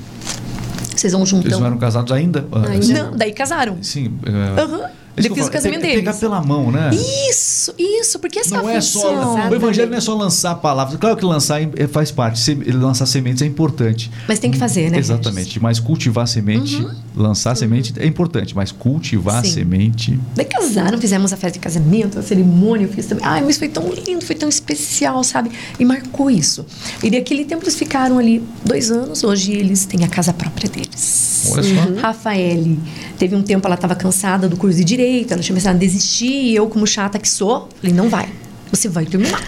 Vocês 0.94 1.12
vão 1.12 1.24
juntar. 1.26 1.48
Eles 1.48 1.58
não 1.58 1.66
eram 1.66 1.78
casados 1.78 2.12
ainda? 2.12 2.46
Ainda. 2.68 3.02
Não, 3.02 3.16
daí 3.16 3.32
casaram. 3.32 3.82
Sim. 3.82 4.12
Aham. 4.56 4.82
Uh, 4.82 5.03
Depois 5.16 5.46
do 5.46 5.50
casamento 5.50 5.82
deles. 5.82 5.96
Pegar 5.96 6.14
pela 6.14 6.42
mão, 6.42 6.70
né? 6.70 6.90
Isso, 7.30 7.72
isso, 7.78 8.18
porque 8.18 8.40
essa 8.40 8.56
não 8.56 8.68
é, 8.68 8.76
é 8.76 8.80
só 8.80 9.48
O 9.50 9.54
evangelho 9.54 9.90
não 9.90 9.98
é 9.98 10.00
só 10.00 10.14
lançar 10.14 10.56
palavras. 10.56 10.98
Claro 10.98 11.16
que 11.16 11.24
lançar 11.24 11.60
é, 11.62 11.86
faz 11.86 12.10
parte. 12.10 12.54
Lançar 12.72 13.06
sementes 13.06 13.42
é 13.42 13.46
importante. 13.46 14.10
Mas 14.26 14.38
tem 14.38 14.50
que 14.50 14.58
fazer, 14.58 14.90
né? 14.90 14.98
Exatamente. 14.98 15.60
Mas 15.60 15.78
cultivar 15.78 16.26
semente, 16.26 16.76
uhum. 16.76 16.90
lançar 17.16 17.50
uhum. 17.50 17.56
semente 17.56 17.94
é 17.96 18.06
importante. 18.06 18.54
Mas 18.56 18.72
cultivar 18.72 19.44
Sim. 19.44 19.52
semente. 19.52 20.18
Daí 20.34 20.46
casaram, 20.46 20.98
fizemos 20.98 21.32
a 21.32 21.36
festa 21.36 21.58
de 21.58 21.60
casamento, 21.60 22.18
a 22.18 22.22
cerimônia, 22.22 22.86
eu 22.86 22.92
fiz 22.92 23.06
também. 23.06 23.24
Ai, 23.24 23.42
mas 23.42 23.56
foi 23.56 23.68
tão 23.68 23.88
lindo, 23.92 24.24
foi 24.24 24.34
tão 24.34 24.48
especial, 24.48 25.22
sabe? 25.22 25.50
E 25.78 25.84
marcou 25.84 26.30
isso. 26.30 26.66
E 27.02 27.10
daquele 27.10 27.44
tempo 27.44 27.64
eles 27.64 27.76
ficaram 27.76 28.18
ali 28.18 28.42
dois 28.64 28.90
anos. 28.90 29.22
Hoje 29.22 29.52
eles 29.52 29.84
têm 29.84 30.04
a 30.04 30.08
casa 30.08 30.32
própria 30.32 30.68
deles. 30.68 31.24
Olha 31.52 31.62
só. 31.62 31.88
Uhum. 31.88 32.00
Rafaele, 32.00 32.80
teve 33.18 33.34
um 33.36 33.42
tempo 33.42 33.66
ela 33.66 33.74
estava 33.74 33.94
cansada 33.94 34.48
do 34.48 34.56
curso 34.56 34.78
de 34.78 34.84
direito, 34.84 35.03
ela 35.32 35.42
tinha 35.42 35.54
a 35.76 35.78
desistir. 35.78 36.26
E 36.26 36.54
eu, 36.54 36.68
como 36.68 36.86
chata 36.86 37.18
que 37.18 37.28
sou, 37.28 37.68
falei: 37.80 37.94
não 37.94 38.08
vai. 38.08 38.28
Você 38.70 38.88
vai 38.88 39.04
terminar. 39.06 39.42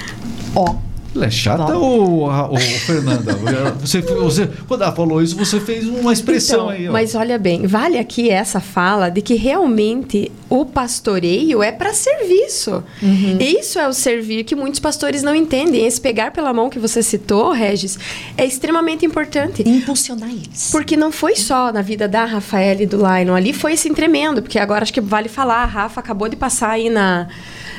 Ó, 0.55 0.77
ela 1.16 1.26
é 1.26 1.31
chata 1.31 1.76
ou, 1.76 2.29
ou, 2.29 2.59
Fernanda? 2.59 3.37
Você, 3.81 4.00
você, 4.00 4.48
quando 4.66 4.83
ela 4.83 4.92
falou 4.92 5.22
isso, 5.22 5.37
você 5.37 5.61
fez 5.61 5.87
uma 5.87 6.12
expressão 6.12 6.64
então, 6.64 6.68
aí. 6.68 6.88
Ó. 6.88 6.92
Mas 6.92 7.14
olha 7.14 7.38
bem, 7.38 7.66
vale 7.66 7.98
aqui 7.98 8.31
essa 8.31 8.61
fala 8.61 9.09
de 9.09 9.20
que 9.20 9.35
realmente 9.35 10.31
o 10.48 10.64
pastoreio 10.64 11.62
é 11.62 11.72
para 11.72 11.92
serviço. 11.92 12.83
Uhum. 13.02 13.38
Isso 13.40 13.79
é 13.79 13.88
o 13.88 13.92
servir 13.92 14.44
que 14.44 14.55
muitos 14.55 14.81
pastores 14.81 15.22
não 15.22 15.35
entendem. 15.35 15.87
Esse 15.87 16.00
pegar 16.00 16.31
pela 16.31 16.52
mão 16.52 16.70
que 16.70 16.79
você 16.79 17.02
citou, 17.02 17.52
Regis, 17.52 17.98
é 18.37 18.44
extremamente 18.44 19.05
importante. 19.05 19.68
Impulsionar 19.68 20.31
eles. 20.31 20.70
Porque 20.70 20.96
não 20.96 21.11
foi 21.11 21.37
só 21.37 21.72
na 21.72 21.83
vida 21.83 22.09
da 22.09 22.24
Rafaela 22.24 22.83
e 22.83 22.87
do 22.87 22.96
Lionel. 22.96 23.35
Ali 23.35 23.52
foi 23.52 23.72
esse 23.72 23.92
tremendo, 23.96 24.42
porque 24.42 24.59
agora 24.59 24.83
acho 24.83 24.92
que 24.92 25.00
vale 25.00 25.29
falar, 25.29 25.62
a 25.62 25.66
Rafa 25.66 26.00
acabou 26.00 26.29
de 26.29 26.37
passar 26.37 26.70
aí 26.70 26.90
na 26.90 27.29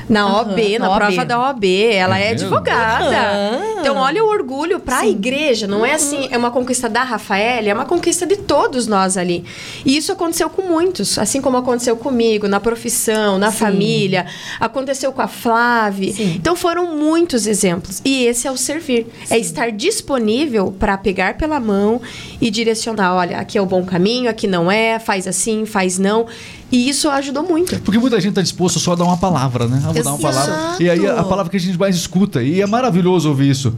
na 0.10 0.26
uhum, 0.26 0.42
OB, 0.42 0.80
na, 0.80 0.90
na 0.90 0.96
prova 0.96 1.26
da 1.26 1.50
OB. 1.50 1.92
Ela 1.92 2.20
é, 2.20 2.28
é 2.28 2.32
advogada. 2.32 3.08
Uhum. 3.08 3.80
Então, 3.80 3.98
olha 3.98 4.24
o 4.24 4.28
orgulho 4.28 4.80
para 4.80 5.00
a 5.00 5.08
igreja. 5.08 5.68
Não 5.68 5.86
é 5.86 5.94
assim, 5.94 6.28
é 6.32 6.38
uma 6.38 6.52
conquista 6.52 6.90
da 6.90 7.04
Rafaela, 7.04 7.70
é 7.70 7.74
uma 7.74 7.86
conquista 7.86 8.26
de 8.26 8.38
todos 8.38 8.88
nós 8.88 9.18
ali. 9.18 9.44
E 9.86 9.98
isso 9.98 10.12
aconteceu 10.12 10.50
com 10.50 10.62
muitos, 10.62 11.18
assim 11.18 11.42
como 11.42 11.58
aconteceu 11.58 11.96
comigo, 11.98 12.48
na 12.48 12.60
profissão, 12.60 13.38
na 13.38 13.52
Sim. 13.52 13.58
família, 13.58 14.26
aconteceu 14.60 15.12
com 15.12 15.22
a 15.22 15.28
Flávia. 15.28 16.14
Sim. 16.14 16.36
Então, 16.36 16.56
foram 16.56 16.96
muitos 16.96 17.46
exemplos. 17.48 18.02
E 18.04 18.26
esse 18.26 18.48
é 18.48 18.52
o 18.52 18.58
servir. 18.58 19.08
É 19.22 19.26
Sim. 19.26 19.34
É 19.36 19.38
estar 19.40 19.72
disponível 19.72 20.72
para 20.72 20.98
pegar 20.98 21.38
pela 21.38 21.60
mão 21.60 22.02
e 22.42 22.50
direcionar. 22.50 23.16
Olha, 23.16 23.38
aqui 23.38 23.58
é 23.58 23.62
o 23.62 23.66
bom 23.66 23.86
caminho, 23.86 24.30
aqui 24.30 24.48
não 24.48 24.72
é, 24.72 25.00
faz 25.00 25.28
assim, 25.28 25.66
faz 25.66 25.98
não. 25.98 26.26
E 26.72 26.90
isso 26.90 27.10
ajudou 27.10 27.44
muito. 27.44 27.80
Porque 27.80 28.00
muita 28.00 28.20
gente 28.20 28.32
está 28.32 28.42
disposto 28.42 28.80
só 28.80 28.94
a 28.94 28.96
dar 28.96 29.06
uma 29.06 29.18
palavra, 29.18 29.68
né? 29.68 29.82
Ah, 29.86 29.92
vou 29.92 30.04
dar 30.04 30.14
uma 30.14 30.20
palavra. 30.20 30.84
E 30.84 30.90
aí 30.90 31.08
a 31.08 31.24
palavra 31.24 31.50
que 31.50 31.58
a 31.58 31.60
gente 31.60 31.78
mais 31.78 31.96
escuta. 31.96 32.44
E 32.44 32.62
é 32.62 32.66
maravilhoso 32.66 33.30
ouvir 33.30 33.50
isso. 33.50 33.74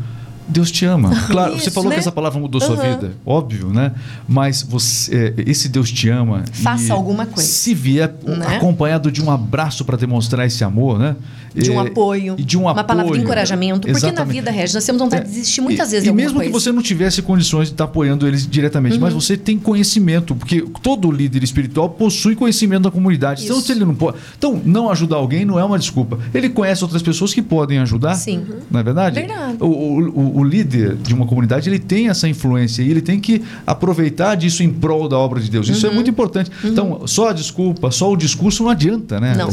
Deus 0.49 0.71
te 0.71 0.85
ama. 0.85 1.09
Claro, 1.29 1.55
Isso, 1.55 1.65
você 1.65 1.71
falou 1.71 1.89
né? 1.89 1.95
que 1.95 1.99
essa 1.99 2.11
palavra 2.11 2.39
mudou 2.39 2.59
uhum. 2.59 2.67
sua 2.67 2.75
vida, 2.75 3.11
óbvio, 3.25 3.69
né? 3.69 3.91
Mas 4.27 4.63
você, 4.63 5.33
é, 5.37 5.49
esse 5.49 5.69
Deus 5.69 5.91
te 5.91 6.09
ama. 6.09 6.43
Faça 6.51 6.93
alguma 6.93 7.25
coisa. 7.25 7.47
Se 7.47 7.73
vier 7.73 8.13
né? 8.25 8.57
acompanhado 8.57 9.11
de 9.11 9.21
um 9.21 9.29
abraço 9.29 9.85
para 9.85 9.95
demonstrar 9.95 10.47
esse 10.47 10.63
amor, 10.63 10.97
né? 10.97 11.15
De 11.53 11.71
um 11.71 11.81
é, 11.81 11.87
apoio. 11.87 12.35
De 12.35 12.57
um 12.57 12.61
uma 12.61 12.71
apoio, 12.71 12.87
palavra 12.87 13.11
de 13.13 13.19
encorajamento. 13.19 13.81
Porque 13.81 13.91
Exatamente. 13.91 14.17
na 14.19 14.25
vida, 14.25 14.51
Regis, 14.51 14.75
nós 14.75 14.85
temos 14.85 15.01
vontade 15.01 15.23
é, 15.23 15.25
de 15.25 15.31
desistir 15.31 15.61
muitas 15.61 15.89
e, 15.89 15.91
vezes. 15.91 16.07
E 16.07 16.11
mesmo 16.11 16.35
coisa. 16.35 16.49
que 16.49 16.53
você 16.53 16.71
não 16.71 16.81
tivesse 16.81 17.21
condições 17.21 17.67
de 17.67 17.73
estar 17.73 17.85
apoiando 17.85 18.27
eles 18.27 18.47
diretamente, 18.47 18.95
uhum. 18.95 19.01
mas 19.01 19.13
você 19.13 19.35
tem 19.35 19.57
conhecimento, 19.57 20.35
porque 20.35 20.65
todo 20.81 21.11
líder 21.11 21.43
espiritual 21.43 21.89
possui 21.89 22.35
conhecimento 22.35 22.83
da 22.83 22.91
comunidade. 22.91 23.43
Então, 23.43 23.59
se 23.59 23.71
ele 23.71 23.85
não 23.85 23.95
pode. 23.95 24.17
Então, 24.37 24.61
não 24.63 24.89
ajudar 24.89 25.17
alguém 25.17 25.45
não 25.45 25.59
é 25.59 25.63
uma 25.63 25.79
desculpa. 25.79 26.19
Ele 26.33 26.49
conhece 26.49 26.83
outras 26.83 27.01
pessoas 27.01 27.33
que 27.33 27.41
podem 27.41 27.79
ajudar. 27.79 28.15
Sim. 28.15 28.45
Não 28.69 28.79
é 28.79 28.83
verdade? 28.83 29.19
Verdade. 29.19 29.57
O, 29.59 29.67
o, 29.67 30.37
o 30.37 30.38
líder 30.43 30.95
de 30.95 31.13
uma 31.13 31.25
comunidade, 31.25 31.69
ele 31.69 31.79
tem 31.79 32.09
essa 32.09 32.27
influência 32.27 32.81
e 32.81 32.89
ele 32.89 33.01
tem 33.01 33.19
que 33.19 33.41
aproveitar 33.65 34.35
disso 34.35 34.63
em 34.63 34.69
prol 34.69 35.07
da 35.07 35.17
obra 35.17 35.39
de 35.39 35.49
Deus. 35.49 35.67
Isso 35.69 35.85
é 35.85 35.89
uhum. 35.89 35.93
é 35.93 35.95
muito 35.95 36.09
importante. 36.09 36.51
Uhum. 36.63 36.69
Então, 36.69 37.07
só 37.07 37.29
a 37.29 37.33
desculpa, 37.33 37.91
só 37.91 38.11
o 38.11 38.15
discurso 38.15 38.63
não 38.63 38.69
adianta, 38.69 39.19
né? 39.19 39.35
Não. 39.35 39.49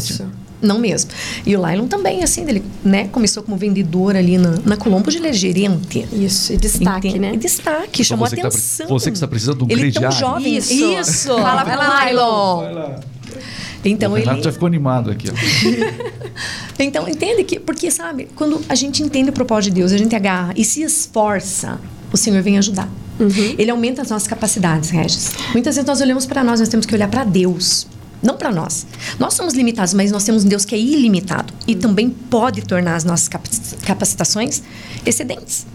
Não 0.60 0.78
mesmo. 0.78 1.10
E 1.44 1.54
o 1.54 1.64
Lylon 1.64 1.86
também, 1.86 2.22
assim, 2.22 2.48
ele 2.48 2.62
né, 2.82 3.08
começou 3.08 3.42
como 3.42 3.56
vendedor 3.56 4.16
ali 4.16 4.38
na, 4.38 4.54
na 4.64 4.76
Colombo, 4.76 5.10
ele 5.10 5.28
é 5.28 5.32
gerente. 5.32 6.08
Isso, 6.12 6.52
e 6.52 6.56
destaque, 6.56 7.08
Entende? 7.08 7.18
né? 7.18 7.34
E 7.34 7.36
destaque, 7.36 8.02
chamou 8.02 8.26
você 8.26 8.36
que 8.36 8.42
tá 8.42 8.48
atenção. 8.48 8.88
você 8.88 9.10
que 9.10 9.16
está 9.16 9.28
precisando 9.28 9.58
de 9.58 9.64
um 9.64 9.66
Ele 9.76 9.88
é 9.88 9.92
tão 9.92 10.02
crediário. 10.02 10.18
jovem. 10.18 10.56
Isso. 10.56 10.72
Isso. 10.72 11.28
Fala 11.28 11.62
Vai 11.62 11.76
lá, 11.76 12.02
o 12.02 12.06
Lylon. 12.06 12.68
Lylon. 12.68 12.94
Então 13.84 14.12
o 14.12 14.16
ele... 14.16 14.24
Renato 14.24 14.44
já 14.44 14.52
ficou 14.52 14.66
animado 14.66 15.10
aqui. 15.10 15.28
Então, 16.78 17.08
entende 17.08 17.42
que, 17.44 17.58
porque 17.58 17.90
sabe, 17.90 18.28
quando 18.34 18.60
a 18.68 18.74
gente 18.74 19.02
entende 19.02 19.30
o 19.30 19.32
propósito 19.32 19.72
de 19.74 19.80
Deus, 19.80 19.92
a 19.92 19.98
gente 19.98 20.14
agarra 20.14 20.52
e 20.56 20.64
se 20.64 20.82
esforça, 20.82 21.80
o 22.12 22.16
Senhor 22.16 22.42
vem 22.42 22.58
ajudar. 22.58 22.88
Ele 23.58 23.70
aumenta 23.70 24.02
as 24.02 24.10
nossas 24.10 24.28
capacidades, 24.28 24.90
Regis. 24.90 25.30
Muitas 25.52 25.74
vezes 25.76 25.86
nós 25.86 26.00
olhamos 26.02 26.26
para 26.26 26.44
nós, 26.44 26.60
nós 26.60 26.68
temos 26.68 26.84
que 26.84 26.94
olhar 26.94 27.08
para 27.08 27.24
Deus, 27.24 27.86
não 28.22 28.36
para 28.36 28.52
nós. 28.52 28.86
Nós 29.18 29.32
somos 29.34 29.54
limitados, 29.54 29.94
mas 29.94 30.10
nós 30.12 30.22
temos 30.24 30.44
um 30.44 30.48
Deus 30.48 30.66
que 30.66 30.74
é 30.74 30.78
ilimitado 30.78 31.52
e 31.66 31.74
também 31.74 32.10
pode 32.10 32.60
tornar 32.62 32.94
as 32.96 33.04
nossas 33.04 33.26
capaci- 33.28 33.76
capacitações 33.86 34.62
excedentes. 35.06 35.66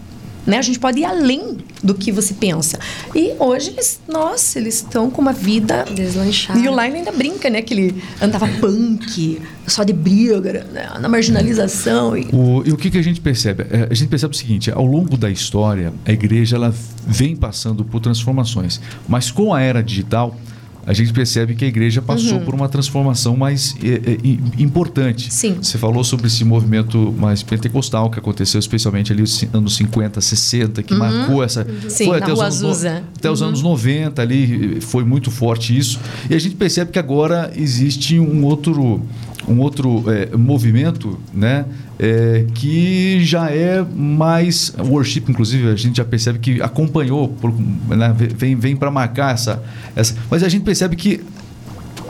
Né? 0.46 0.58
A 0.58 0.62
gente 0.62 0.78
pode 0.78 1.00
ir 1.00 1.04
além 1.04 1.58
do 1.82 1.94
que 1.94 2.10
você 2.10 2.34
pensa. 2.34 2.78
E 3.14 3.32
hoje 3.38 3.70
eles, 3.70 4.00
nossa, 4.08 4.58
eles 4.58 4.76
estão 4.76 5.10
com 5.10 5.20
uma 5.20 5.32
vida 5.32 5.84
Deslanchada. 5.94 6.58
E 6.58 6.68
o 6.68 6.70
Lime 6.70 6.98
ainda 6.98 7.12
brinca, 7.12 7.48
né? 7.48 7.62
Que 7.62 7.74
ele 7.74 8.02
andava 8.20 8.48
punk, 8.60 9.40
só 9.66 9.84
de 9.84 9.92
briga, 9.92 10.64
né? 10.72 10.90
na 11.00 11.08
marginalização. 11.08 12.16
E... 12.16 12.28
O, 12.32 12.62
e 12.66 12.72
o 12.72 12.76
que, 12.76 12.90
que 12.90 12.98
a 12.98 13.02
gente 13.02 13.20
percebe? 13.20 13.66
É, 13.70 13.88
A 13.90 13.94
gente 13.94 14.08
percebe 14.08 14.34
o 14.34 14.36
seguinte: 14.36 14.70
ao 14.70 14.86
longo 14.86 15.16
da 15.16 15.30
história, 15.30 15.92
a 16.04 16.12
igreja 16.12 16.56
ela 16.56 16.74
vem 17.06 17.36
passando 17.36 17.84
por 17.84 18.00
transformações, 18.00 18.80
mas 19.08 19.30
com 19.30 19.54
a 19.54 19.60
era 19.60 19.82
digital, 19.82 20.36
a 20.86 20.92
gente 20.92 21.12
percebe 21.12 21.54
que 21.54 21.64
a 21.64 21.68
igreja 21.68 22.02
passou 22.02 22.40
por 22.40 22.54
uma 22.54 22.68
transformação 22.68 23.36
mais 23.36 23.74
é, 23.82 24.12
é, 24.12 24.62
importante. 24.62 25.32
Sim. 25.32 25.56
Você 25.62 25.78
falou 25.78 26.02
sobre 26.02 26.26
esse 26.26 26.44
movimento 26.44 27.14
mais 27.18 27.42
pentecostal 27.42 28.10
que 28.10 28.18
aconteceu 28.18 28.58
especialmente 28.58 29.12
ali 29.12 29.20
nos 29.20 29.44
anos 29.52 29.76
50, 29.76 30.20
60, 30.20 30.82
que 30.82 30.94
marcou 30.94 31.42
essa. 31.42 31.66
Sim, 31.88 32.10
na 32.10 32.16
até 32.16 32.32
os 32.32 32.40
anos 32.40 32.82
no- 32.82 32.88
até 33.16 33.30
os 33.30 33.42
anos 33.42 33.62
90 33.62 34.20
ali 34.22 34.80
foi 34.80 35.04
muito 35.04 35.30
forte 35.30 35.76
isso. 35.76 36.00
E 36.28 36.34
a 36.34 36.38
gente 36.38 36.56
percebe 36.56 36.90
que 36.90 36.98
agora 36.98 37.52
existe 37.54 38.18
um 38.18 38.44
outro, 38.44 39.00
um 39.48 39.58
outro 39.60 40.04
é, 40.10 40.36
movimento, 40.36 41.18
né? 41.34 41.64
é, 41.98 42.46
que 42.54 43.24
já 43.24 43.50
é 43.50 43.84
mais 43.94 44.72
worship, 44.78 45.24
inclusive 45.28 45.68
a 45.68 45.76
gente 45.76 45.96
já 45.98 46.04
percebe 46.04 46.38
que 46.38 46.60
acompanhou, 46.62 47.28
por, 47.28 47.52
né, 47.88 48.14
vem, 48.36 48.56
vem 48.56 48.74
para 48.76 48.90
marcar 48.90 49.34
essa, 49.34 49.62
essa. 49.94 50.14
Mas 50.30 50.42
a 50.42 50.48
gente 50.48 50.62
percebe 50.64 50.96
que 50.96 51.20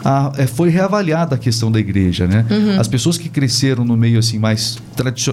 a- 0.05 0.33
é, 0.37 0.47
foi 0.47 0.69
reavaliada 0.71 1.35
a 1.35 1.39
questão 1.39 1.71
da 1.71 1.79
igreja, 1.79 2.27
né? 2.27 2.45
As 2.81 2.89
pessoas 2.89 3.17
que 3.19 3.29
cresceram 3.29 3.85
no 3.85 3.97
meio 3.97 4.19
assim 4.19 4.39
mais 4.39 4.79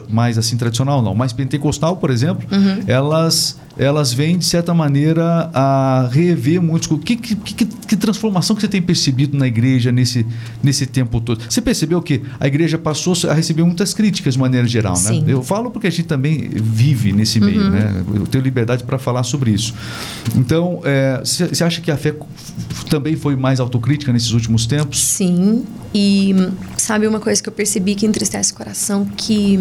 mais 0.10 0.38
assim 0.38 0.58
tradicional 0.58 1.02
não, 1.02 1.16
mais 1.16 1.34
pentecostal, 1.34 1.98
por 1.98 2.10
exemplo, 2.12 2.46
elas 2.86 3.58
elas 3.80 4.12
vêm 4.12 4.38
de 4.38 4.44
certa 4.44 4.74
maneira 4.74 5.50
a 5.54 6.10
rever 6.12 6.62
muitos 6.62 6.88
co- 6.88 6.98
que, 6.98 7.16
que, 7.16 7.34
que, 7.36 7.66
que 7.66 7.96
transformação 7.96 8.54
que 8.54 8.62
você 8.62 8.68
tem 8.68 8.82
percebido 8.82 9.38
na 9.38 9.48
igreja 9.48 9.90
nesse 9.92 10.26
nesse 10.62 10.86
tempo 10.86 11.22
todo. 11.22 11.42
Você 11.50 11.62
percebeu 11.62 12.02
que 12.02 12.22
a 12.40 12.46
igreja 12.46 12.78
passou 12.78 13.14
a 13.30 13.34
receber 13.34 13.64
muitas 13.64 13.94
críticas 13.94 14.34
de 14.34 14.40
maneira 14.40 14.68
geral, 14.68 14.94
né? 14.94 15.10
Sim. 15.10 15.24
Eu 15.26 15.42
falo 15.42 15.72
porque 15.72 15.88
a 15.88 15.90
gente 15.90 16.04
também 16.04 16.50
vive 16.54 17.14
nesse 17.14 17.40
meio, 17.40 17.70
né? 17.70 18.04
Eu 18.14 18.28
tenho 18.28 18.44
liberdade 18.44 18.84
para 18.84 19.00
falar 19.00 19.24
sobre 19.24 19.52
isso. 19.52 19.74
Então, 20.36 20.82
é, 20.84 21.22
você 21.24 21.48
você 21.48 21.64
acha 21.64 21.80
que 21.80 21.90
a 21.90 21.96
fé 21.98 22.14
também 22.90 23.16
foi 23.16 23.36
mais 23.38 23.62
autocrítica 23.62 24.12
nesses 24.12 24.32
últimos 24.32 24.66
tempos? 24.66 25.00
Sim. 25.02 25.64
E 25.96 26.36
sabe 26.78 27.08
uma 27.08 27.20
coisa 27.20 27.42
que 27.42 27.48
eu 27.48 27.54
percebi 27.54 27.96
que 27.96 28.06
entristece 28.06 28.52
o 28.52 28.56
coração? 28.56 29.06
Que 29.06 29.58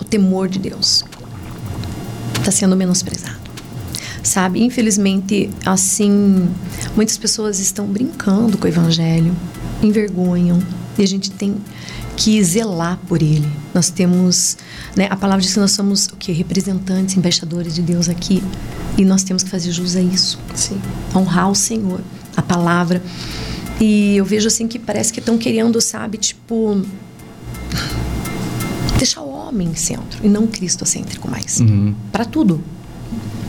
o 0.00 0.04
temor 0.04 0.48
de 0.48 0.58
Deus 0.58 1.02
está 2.38 2.50
sendo 2.50 2.76
menosprezado. 2.76 3.53
Sabe? 4.24 4.60
Infelizmente, 4.64 5.50
assim, 5.64 6.48
muitas 6.96 7.16
pessoas 7.16 7.60
estão 7.60 7.86
brincando 7.86 8.58
com 8.58 8.64
o 8.64 8.68
evangelho, 8.68 9.36
envergonham, 9.82 10.60
e 10.98 11.02
a 11.02 11.06
gente 11.06 11.30
tem 11.30 11.56
que 12.16 12.42
zelar 12.42 12.98
por 13.06 13.22
ele. 13.22 13.46
Nós 13.74 13.90
temos, 13.90 14.56
né, 14.96 15.08
a 15.10 15.16
palavra 15.16 15.42
diz 15.42 15.52
que 15.52 15.60
nós 15.60 15.72
somos 15.72 16.06
o 16.06 16.16
que 16.16 16.32
representantes, 16.32 17.16
embaixadores 17.16 17.74
de 17.74 17.82
Deus 17.82 18.08
aqui, 18.08 18.42
e 18.96 19.04
nós 19.04 19.22
temos 19.22 19.42
que 19.42 19.50
fazer 19.50 19.72
jus 19.72 19.94
a 19.94 20.00
isso 20.00 20.38
Sim. 20.54 20.80
honrar 21.14 21.50
o 21.50 21.54
Senhor, 21.54 22.00
a 22.36 22.42
palavra. 22.42 23.02
E 23.80 24.16
eu 24.16 24.24
vejo 24.24 24.46
assim 24.48 24.66
que 24.66 24.78
parece 24.78 25.12
que 25.12 25.18
estão 25.18 25.36
querendo, 25.36 25.80
sabe, 25.80 26.16
tipo 26.16 26.80
deixar 28.96 29.20
o 29.20 29.30
homem 29.30 29.68
em 29.68 29.74
centro 29.74 30.24
e 30.24 30.28
não 30.28 30.46
cristocêntrico 30.46 31.30
mais. 31.30 31.60
Para 32.10 32.24
tudo. 32.24 32.62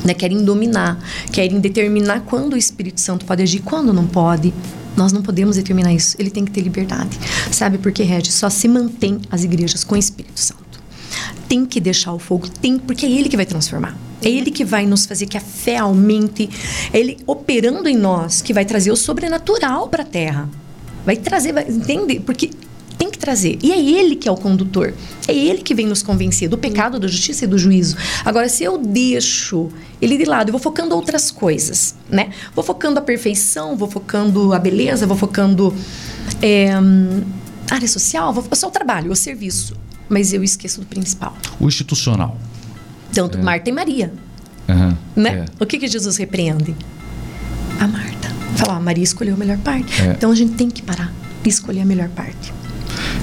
Né? 0.06 0.14
Querem 0.14 0.46
dominar, 0.46 1.00
querem 1.32 1.60
determinar 1.60 2.22
quando 2.22 2.54
o 2.54 2.58
Espírito 2.58 3.02
Santo 3.02 3.26
pode 3.26 3.42
agir, 3.42 3.60
quando 3.60 3.92
não 3.92 4.06
pode. 4.06 4.54
Nós 4.96 5.12
não 5.12 5.22
podemos 5.22 5.58
determinar 5.58 5.92
isso. 5.94 6.16
Ele 6.18 6.30
tem 6.30 6.46
que 6.46 6.52
ter 6.52 6.62
liberdade. 6.62 7.20
Sabe 7.52 7.78
por 7.78 7.92
que, 7.92 8.04
Regis? 8.04 8.34
Só 8.34 8.50
se 8.50 8.68
mantém 8.68 9.20
as 9.30 9.44
igrejas 9.44 9.84
com 9.84 9.96
o 9.96 9.98
Espírito 9.98 10.40
Santo. 10.40 10.64
Tem 11.50 11.66
que 11.66 11.82
deixar 11.82 12.14
o 12.14 12.20
fogo, 12.20 12.48
tem, 12.48 12.78
porque 12.80 13.06
é 13.06 13.12
ele 13.12 13.28
que 13.28 13.36
vai 13.36 13.46
transformar. 13.46 13.98
É 14.24 14.30
ele 14.30 14.52
que 14.52 14.64
vai 14.64 14.86
nos 14.86 15.06
fazer 15.06 15.26
que 15.26 15.38
a 15.38 15.42
fé 15.42 15.78
aumente. 15.78 16.50
É 16.94 17.00
ele 17.00 17.18
operando 17.28 17.90
em 17.90 17.98
nós 17.98 18.42
que 18.42 18.54
vai 18.54 18.64
trazer 18.64 18.92
o 18.92 18.96
sobrenatural 18.96 19.90
para 19.90 20.04
a 20.04 20.06
terra. 20.06 20.50
Vai 21.06 21.18
trazer, 21.18 21.54
vai, 21.54 21.68
entende? 21.68 22.20
Porque 22.20 22.50
trazer. 23.26 23.58
E 23.64 23.72
é 23.72 23.80
ele 23.80 24.16
que 24.16 24.30
é 24.30 24.32
o 24.32 24.38
condutor. 24.38 24.94
É 25.28 25.34
ele 25.34 25.62
que 25.62 25.74
vem 25.74 25.88
nos 25.88 26.04
convencer 26.04 26.48
do 26.48 26.58
pecado, 26.58 27.00
da 27.00 27.08
justiça 27.08 27.46
e 27.46 27.48
do 27.48 27.58
juízo. 27.58 27.98
Agora, 28.24 28.48
se 28.48 28.64
eu 28.64 28.78
deixo 28.78 29.70
ele 30.00 30.18
de 30.18 30.26
lado, 30.26 30.50
eu 30.50 30.52
vou 30.52 30.62
focando 30.62 30.96
outras 30.96 31.32
coisas, 31.32 31.96
né? 32.10 32.30
Vou 32.54 32.64
focando 32.64 33.00
a 33.00 33.02
perfeição, 33.02 33.76
vou 33.76 33.90
focando 33.90 34.54
a 34.54 34.60
beleza, 34.60 35.08
vou 35.08 35.18
focando 35.18 35.74
é, 36.42 36.70
área 37.72 37.88
social, 37.88 38.32
vou 38.32 38.46
só 38.54 38.68
o 38.68 38.72
trabalho, 38.72 39.12
o 39.12 39.16
serviço. 39.16 39.76
Mas 40.08 40.32
eu 40.32 40.44
esqueço 40.44 40.82
do 40.82 40.86
principal. 40.86 41.36
O 41.60 41.68
institucional. 41.68 42.38
Tanto 43.12 43.40
Marta 43.40 43.70
e 43.70 43.74
Maria, 43.74 44.14
Aham, 44.70 44.98
né? 45.16 45.46
é. 45.60 45.64
O 45.64 45.66
que, 45.66 45.80
que 45.80 45.88
Jesus 45.88 46.18
repreende? 46.18 46.76
A 47.80 47.88
Marta. 47.88 48.30
Fala, 48.58 48.76
a 48.76 48.80
Maria 48.80 49.04
escolheu 49.04 49.34
a 49.34 49.38
melhor 49.38 49.58
parte. 49.60 50.02
É. 50.02 50.12
Então 50.12 50.32
a 50.32 50.36
gente 50.36 50.54
tem 50.54 50.70
que 50.70 50.82
parar 50.82 51.12
e 51.44 51.50
escolher 51.50 51.82
a 51.82 51.86
melhor 51.86 52.10
parte. 52.10 52.54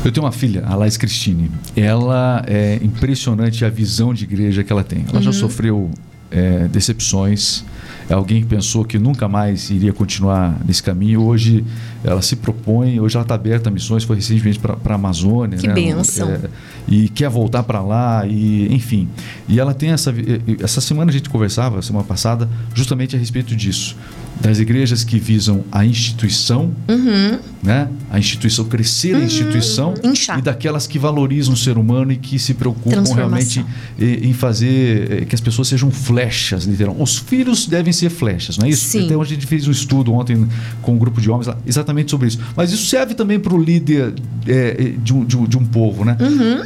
Eu 0.05 0.11
tenho 0.11 0.24
uma 0.26 0.33
filha, 0.33 0.64
a 0.66 0.74
Laís 0.74 0.96
Cristine. 0.96 1.50
Ela 1.76 2.42
é 2.46 2.78
impressionante 2.83 3.64
a 3.64 3.68
visão 3.68 4.12
de 4.12 4.24
igreja 4.24 4.64
que 4.64 4.72
ela 4.72 4.83
tem. 4.83 5.05
Ela 5.09 5.16
Uhum. 5.18 5.22
já 5.22 5.33
sofreu 5.33 5.90
é, 6.31 6.66
decepções. 6.68 7.64
É 8.09 8.14
alguém 8.14 8.42
que 8.42 8.48
pensou 8.48 8.85
que 8.85 8.98
nunca 8.98 9.28
mais 9.28 9.70
iria 9.70 9.92
continuar 9.92 10.59
nesse 10.66 10.83
caminho. 10.83 11.22
Hoje 11.22 11.64
ela 12.04 12.20
se 12.22 12.36
propõe, 12.36 12.98
hoje 13.00 13.16
ela 13.16 13.22
está 13.22 13.34
aberta 13.34 13.68
a 13.68 13.72
missões, 13.72 14.04
foi 14.04 14.16
recentemente 14.16 14.58
para 14.58 14.76
a 14.84 14.94
Amazônia. 14.94 15.58
Que 15.58 15.68
né? 15.68 15.74
bênção. 15.74 16.30
É, 16.30 16.40
e 16.88 17.08
quer 17.08 17.28
voltar 17.30 17.62
para 17.62 17.80
lá, 17.80 18.26
e 18.26 18.72
enfim. 18.72 19.08
E 19.48 19.60
ela 19.60 19.72
tem 19.74 19.90
essa. 19.90 20.12
Essa 20.60 20.80
semana 20.80 21.10
a 21.10 21.12
gente 21.12 21.28
conversava, 21.30 21.80
semana 21.82 22.04
passada, 22.04 22.48
justamente 22.74 23.14
a 23.14 23.18
respeito 23.18 23.54
disso. 23.54 23.96
Das 24.40 24.58
igrejas 24.58 25.04
que 25.04 25.18
visam 25.18 25.62
a 25.70 25.84
instituição, 25.86 26.72
Uhum. 26.88 27.38
né? 27.62 27.88
A 28.10 28.18
instituição 28.18 28.64
crescer 28.64 29.14
a 29.14 29.20
instituição 29.20 29.94
Inchar. 30.02 30.38
e 30.38 30.42
daquelas 30.42 30.86
que 30.86 30.98
valorizam 30.98 31.54
o 31.54 31.56
ser 31.56 31.76
humano 31.78 32.10
e 32.10 32.16
que 32.16 32.38
se 32.38 32.54
preocupam 32.54 33.04
realmente 33.14 33.64
em 34.00 34.32
fazer 34.32 35.12
eh, 35.12 35.24
que 35.26 35.34
as 35.34 35.40
pessoas 35.40 35.68
sejam 35.68 35.90
flechas, 35.90 36.64
literalmente. 36.64 37.04
Os 37.04 37.18
filhos 37.18 37.66
devem 37.66 37.92
ser 37.92 38.10
flechas, 38.10 38.58
não 38.58 38.66
é 38.66 38.70
isso? 38.70 38.86
Sim. 38.86 39.04
Então 39.04 39.20
a 39.20 39.24
gente 39.24 39.46
fez 39.46 39.68
um 39.68 39.70
estudo 39.70 40.12
ontem 40.12 40.48
com 40.80 40.94
um 40.94 40.98
grupo 40.98 41.20
de 41.20 41.30
homens 41.30 41.46
lá, 41.46 41.56
exatamente 41.92 42.11
sobre 42.11 42.28
isso. 42.28 42.38
Mas 42.57 42.72
isso 42.72 42.87
serve 42.87 43.14
também 43.14 43.38
para 43.38 43.55
o 43.55 43.62
líder 43.62 44.14
eh, 44.46 44.94
de, 44.98 45.14
um, 45.14 45.24
de, 45.24 45.37
um, 45.37 45.44
de 45.44 45.59
um 45.59 45.64
povo, 45.64 46.05
né? 46.05 46.16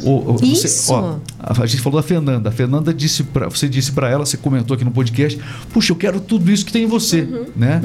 O- 0.03 0.31
o- 0.33 0.37
você- 0.37 0.67
Isso. 0.67 0.93
ó, 0.93 1.17
a, 1.39 1.65
gente 1.65 1.81
falou 1.81 2.01
da 2.01 2.07
Fernanda. 2.07 2.49
A 2.49 2.51
Fernanda 2.51 2.93
disse 2.93 3.23
para 3.23 3.47
você 3.49 3.67
disse 3.67 3.91
para 3.91 4.09
ela, 4.09 4.25
você 4.25 4.37
comentou 4.37 4.73
aqui 4.75 4.83
no 4.85 4.91
podcast, 4.91 5.39
puxa, 5.71 5.91
eu 5.91 5.95
quero 5.95 6.19
tudo 6.19 6.49
isso 6.51 6.65
que 6.65 6.71
tem 6.71 6.83
em 6.83 6.87
você, 6.87 7.27
né? 7.55 7.81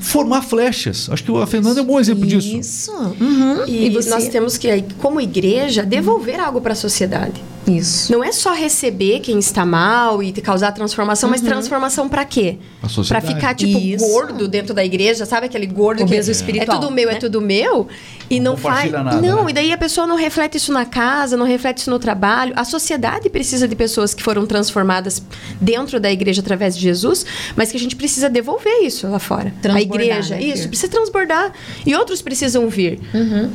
Formar 0.00 0.42
flechas. 0.42 1.08
Acho 1.10 1.22
que 1.24 1.36
a 1.36 1.46
Fernanda 1.46 1.80
é 1.80 1.82
um 1.82 1.86
bom 1.86 2.00
exemplo 2.00 2.26
disso. 2.26 2.56
Isso. 2.56 2.92
Uhum. 3.20 3.66
E, 3.66 3.90
você? 3.90 4.10
nós 4.10 4.28
temos 4.28 4.58
que, 4.58 4.82
como 4.98 5.20
igreja, 5.20 5.82
devolver 5.84 6.40
algo 6.40 6.60
para 6.60 6.72
a 6.72 6.76
sociedade. 6.76 7.42
Isso. 7.76 8.12
Não 8.12 8.22
é 8.24 8.32
só 8.32 8.52
receber 8.54 9.20
quem 9.20 9.38
está 9.38 9.64
mal 9.66 10.22
e 10.22 10.32
causar 10.32 10.72
transformação, 10.72 11.28
mas 11.30 11.40
transformação 11.40 12.08
pra 12.08 12.24
quê? 12.24 12.56
A 12.78 12.80
Pra 12.80 12.88
sociedade. 12.88 13.26
ficar, 13.34 13.54
tipo, 13.54 13.78
Isso. 13.78 14.04
gordo 14.06 14.48
dentro 14.48 14.72
da 14.74 14.84
igreja, 14.84 15.26
sabe? 15.26 15.46
Aquele 15.46 15.66
gordo 15.66 16.02
Obeso 16.02 16.26
que 16.30 16.32
espiritual, 16.36 16.78
é 16.78 16.80
tudo 16.80 16.90
meu, 16.92 17.08
é 17.10 17.12
né? 17.14 17.18
tudo 17.18 17.40
meu. 17.40 17.88
E 18.28 18.38
Não 18.38 18.52
não, 18.52 18.56
faz. 18.56 18.90
nada, 18.92 19.20
não, 19.20 19.44
né? 19.44 19.50
e 19.50 19.54
daí 19.54 19.72
a 19.72 19.78
pessoa 19.78 20.06
não 20.06 20.16
reflete 20.16 20.56
isso 20.56 20.72
na 20.72 20.84
casa, 20.84 21.36
não 21.36 21.44
reflete 21.46 21.78
isso 21.78 21.90
no 21.90 21.98
trabalho. 21.98 22.52
A 22.56 22.64
sociedade 22.64 23.28
precisa 23.28 23.66
de 23.66 23.74
pessoas 23.74 24.14
que 24.14 24.22
foram 24.22 24.46
transformadas 24.46 25.22
dentro 25.60 25.98
da 26.00 26.10
igreja 26.12 26.40
através 26.40 26.76
de 26.76 26.80
Jesus, 26.82 27.26
mas 27.56 27.70
que 27.70 27.76
a 27.76 27.80
gente 27.80 27.96
precisa 27.96 28.28
devolver 28.30 28.82
isso 28.84 29.06
lá 29.08 29.18
fora. 29.18 29.52
A 29.58 29.62
Transbordar, 29.62 30.06
igreja, 30.06 30.34
né, 30.36 30.42
isso, 30.42 30.68
precisa 30.68 30.90
transbordar. 30.90 31.52
E 31.84 31.94
outros 31.94 32.22
precisam 32.22 32.68
vir. 32.68 33.00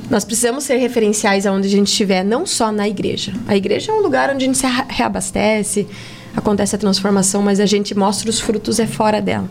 Nós 0.09 0.23
precisamos 0.25 0.63
ser 0.65 0.75
referenciais 0.77 1.45
aonde 1.45 1.67
a 1.67 1.71
gente 1.71 1.87
estiver, 1.87 2.23
não 2.23 2.45
só 2.45 2.71
na 2.71 2.87
igreja. 2.87 3.33
A 3.47 3.55
igreja 3.55 3.91
é 3.91 3.95
um 3.95 4.01
lugar 4.05 4.29
onde 4.29 4.43
a 4.43 4.47
gente 4.47 4.57
se 4.57 4.65
re- 4.67 4.85
reabastece, 4.89 5.87
acontece 6.35 6.75
a 6.75 6.79
transformação, 6.79 7.41
mas 7.41 7.59
a 7.59 7.65
gente 7.65 7.95
mostra 7.97 8.29
os 8.29 8.39
frutos 8.39 8.79
é 8.79 8.87
fora 8.87 9.21
dela. 9.21 9.49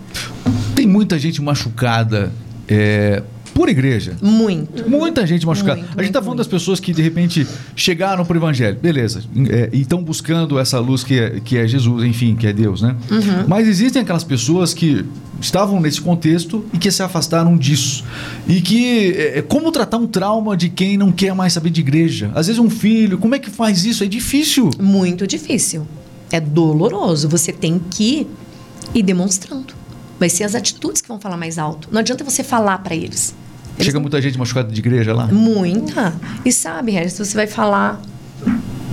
Tem 0.74 0.86
muita 0.86 1.18
gente 1.18 1.40
machucada 1.42 2.32
é, 2.68 3.22
por 3.54 3.68
igreja. 3.68 4.16
Muito. 4.20 4.90
Muita 4.90 5.24
gente 5.24 5.46
machucada. 5.46 5.76
Muito, 5.76 5.92
a 5.96 6.02
gente 6.02 6.10
está 6.10 6.18
muito, 6.18 6.24
falando 6.24 6.38
das 6.38 6.48
pessoas 6.48 6.80
que 6.80 6.92
de 6.92 7.00
repente 7.00 7.46
chegaram 7.76 8.24
para 8.24 8.34
o 8.34 8.38
evangelho, 8.38 8.76
beleza, 8.82 9.22
é, 9.48 9.70
e 9.72 9.80
estão 9.80 10.02
buscando 10.02 10.58
essa 10.58 10.80
luz 10.80 11.04
que 11.04 11.18
é, 11.18 11.40
que 11.40 11.56
é 11.56 11.66
Jesus, 11.66 12.04
enfim, 12.04 12.34
que 12.34 12.48
é 12.48 12.52
Deus, 12.52 12.82
né? 12.82 12.96
Uhum. 13.10 13.44
Mas 13.46 13.68
existem 13.68 14.02
aquelas 14.02 14.24
pessoas 14.24 14.74
que 14.74 15.06
estavam 15.40 15.80
nesse 15.80 16.00
contexto 16.00 16.64
e 16.72 16.78
que 16.78 16.90
se 16.90 17.02
afastaram 17.02 17.56
disso. 17.56 18.04
E 18.48 18.60
que, 18.60 19.12
é, 19.12 19.42
como 19.42 19.70
tratar 19.70 19.98
um 19.98 20.06
trauma 20.06 20.56
de 20.56 20.68
quem 20.68 20.96
não 20.96 21.12
quer 21.12 21.34
mais 21.34 21.52
saber 21.52 21.70
de 21.70 21.80
igreja? 21.80 22.32
Às 22.34 22.48
vezes 22.48 22.60
um 22.60 22.68
filho, 22.68 23.18
como 23.18 23.36
é 23.36 23.38
que 23.38 23.50
faz 23.50 23.84
isso? 23.84 24.02
É 24.02 24.06
difícil. 24.06 24.70
Muito 24.80 25.26
difícil. 25.26 25.86
É 26.32 26.40
doloroso. 26.40 27.28
Você 27.28 27.52
tem 27.52 27.80
que 27.90 28.26
ir 28.92 29.02
demonstrando. 29.02 29.83
Vai 30.24 30.30
ser 30.30 30.44
as 30.44 30.54
atitudes 30.54 31.02
que 31.02 31.08
vão 31.08 31.20
falar 31.20 31.36
mais 31.36 31.58
alto. 31.58 31.86
Não 31.92 32.00
adianta 32.00 32.24
você 32.24 32.42
falar 32.42 32.78
para 32.78 32.94
eles. 32.94 33.34
Eles 33.74 33.84
Chega 33.84 33.96
não- 33.96 34.00
muita 34.00 34.22
gente 34.22 34.38
machucada 34.38 34.72
de 34.72 34.80
igreja 34.80 35.12
lá. 35.12 35.26
Muita. 35.26 36.14
E 36.46 36.50
sabe, 36.50 36.92
Regis, 36.92 37.18
você 37.18 37.34
vai 37.36 37.46
falar. 37.46 38.00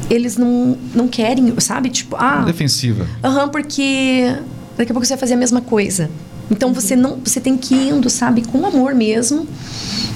Eles 0.10 0.36
não, 0.36 0.78
não 0.94 1.08
querem, 1.08 1.54
sabe? 1.62 1.90
Tipo, 1.90 2.18
ah. 2.18 2.42
Defensiva. 2.46 3.08
Aham, 3.24 3.48
porque 3.48 4.36
daqui 4.78 4.92
a 4.92 4.94
pouco 4.94 5.06
você 5.06 5.14
vai 5.14 5.20
fazer 5.20 5.36
a 5.36 5.38
mesma 5.38 5.62
coisa. 5.62 6.12
Então 6.50 6.74
você 6.74 6.98
não, 6.98 7.18
você 7.24 7.40
tem 7.40 7.56
que 7.56 7.74
ir 7.76 7.92
indo, 7.94 8.10
sabe, 8.10 8.42
com 8.46 8.66
amor 8.66 8.94
mesmo 8.94 9.48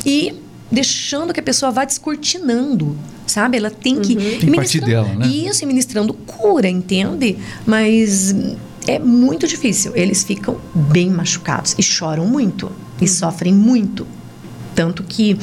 e 0.05 0.33
deixando 0.69 1.33
que 1.33 1.39
a 1.39 1.43
pessoa 1.43 1.71
vá 1.71 1.85
descortinando, 1.85 2.97
sabe? 3.25 3.55
Ela 3.55 3.69
tem 3.71 4.01
que 4.01 4.15
Tem 4.17 4.39
que 4.39 4.45
e 4.47 4.51
partir 4.53 4.81
ministrando- 4.81 4.85
dela, 4.87 5.15
né? 5.15 5.27
Isso, 5.27 5.63
e 5.63 5.65
ministrando 5.65 6.13
cura, 6.13 6.67
entende? 6.67 7.37
Mas 7.65 8.35
é 8.87 8.99
muito 8.99 9.47
difícil. 9.47 9.91
Eles 9.95 10.23
ficam 10.23 10.57
bem 10.73 11.09
machucados 11.09 11.75
e 11.77 11.83
choram 11.83 12.25
muito 12.27 12.71
e 13.01 13.07
sofrem 13.07 13.53
muito. 13.53 14.05
Tanto 14.73 15.03
que 15.03 15.37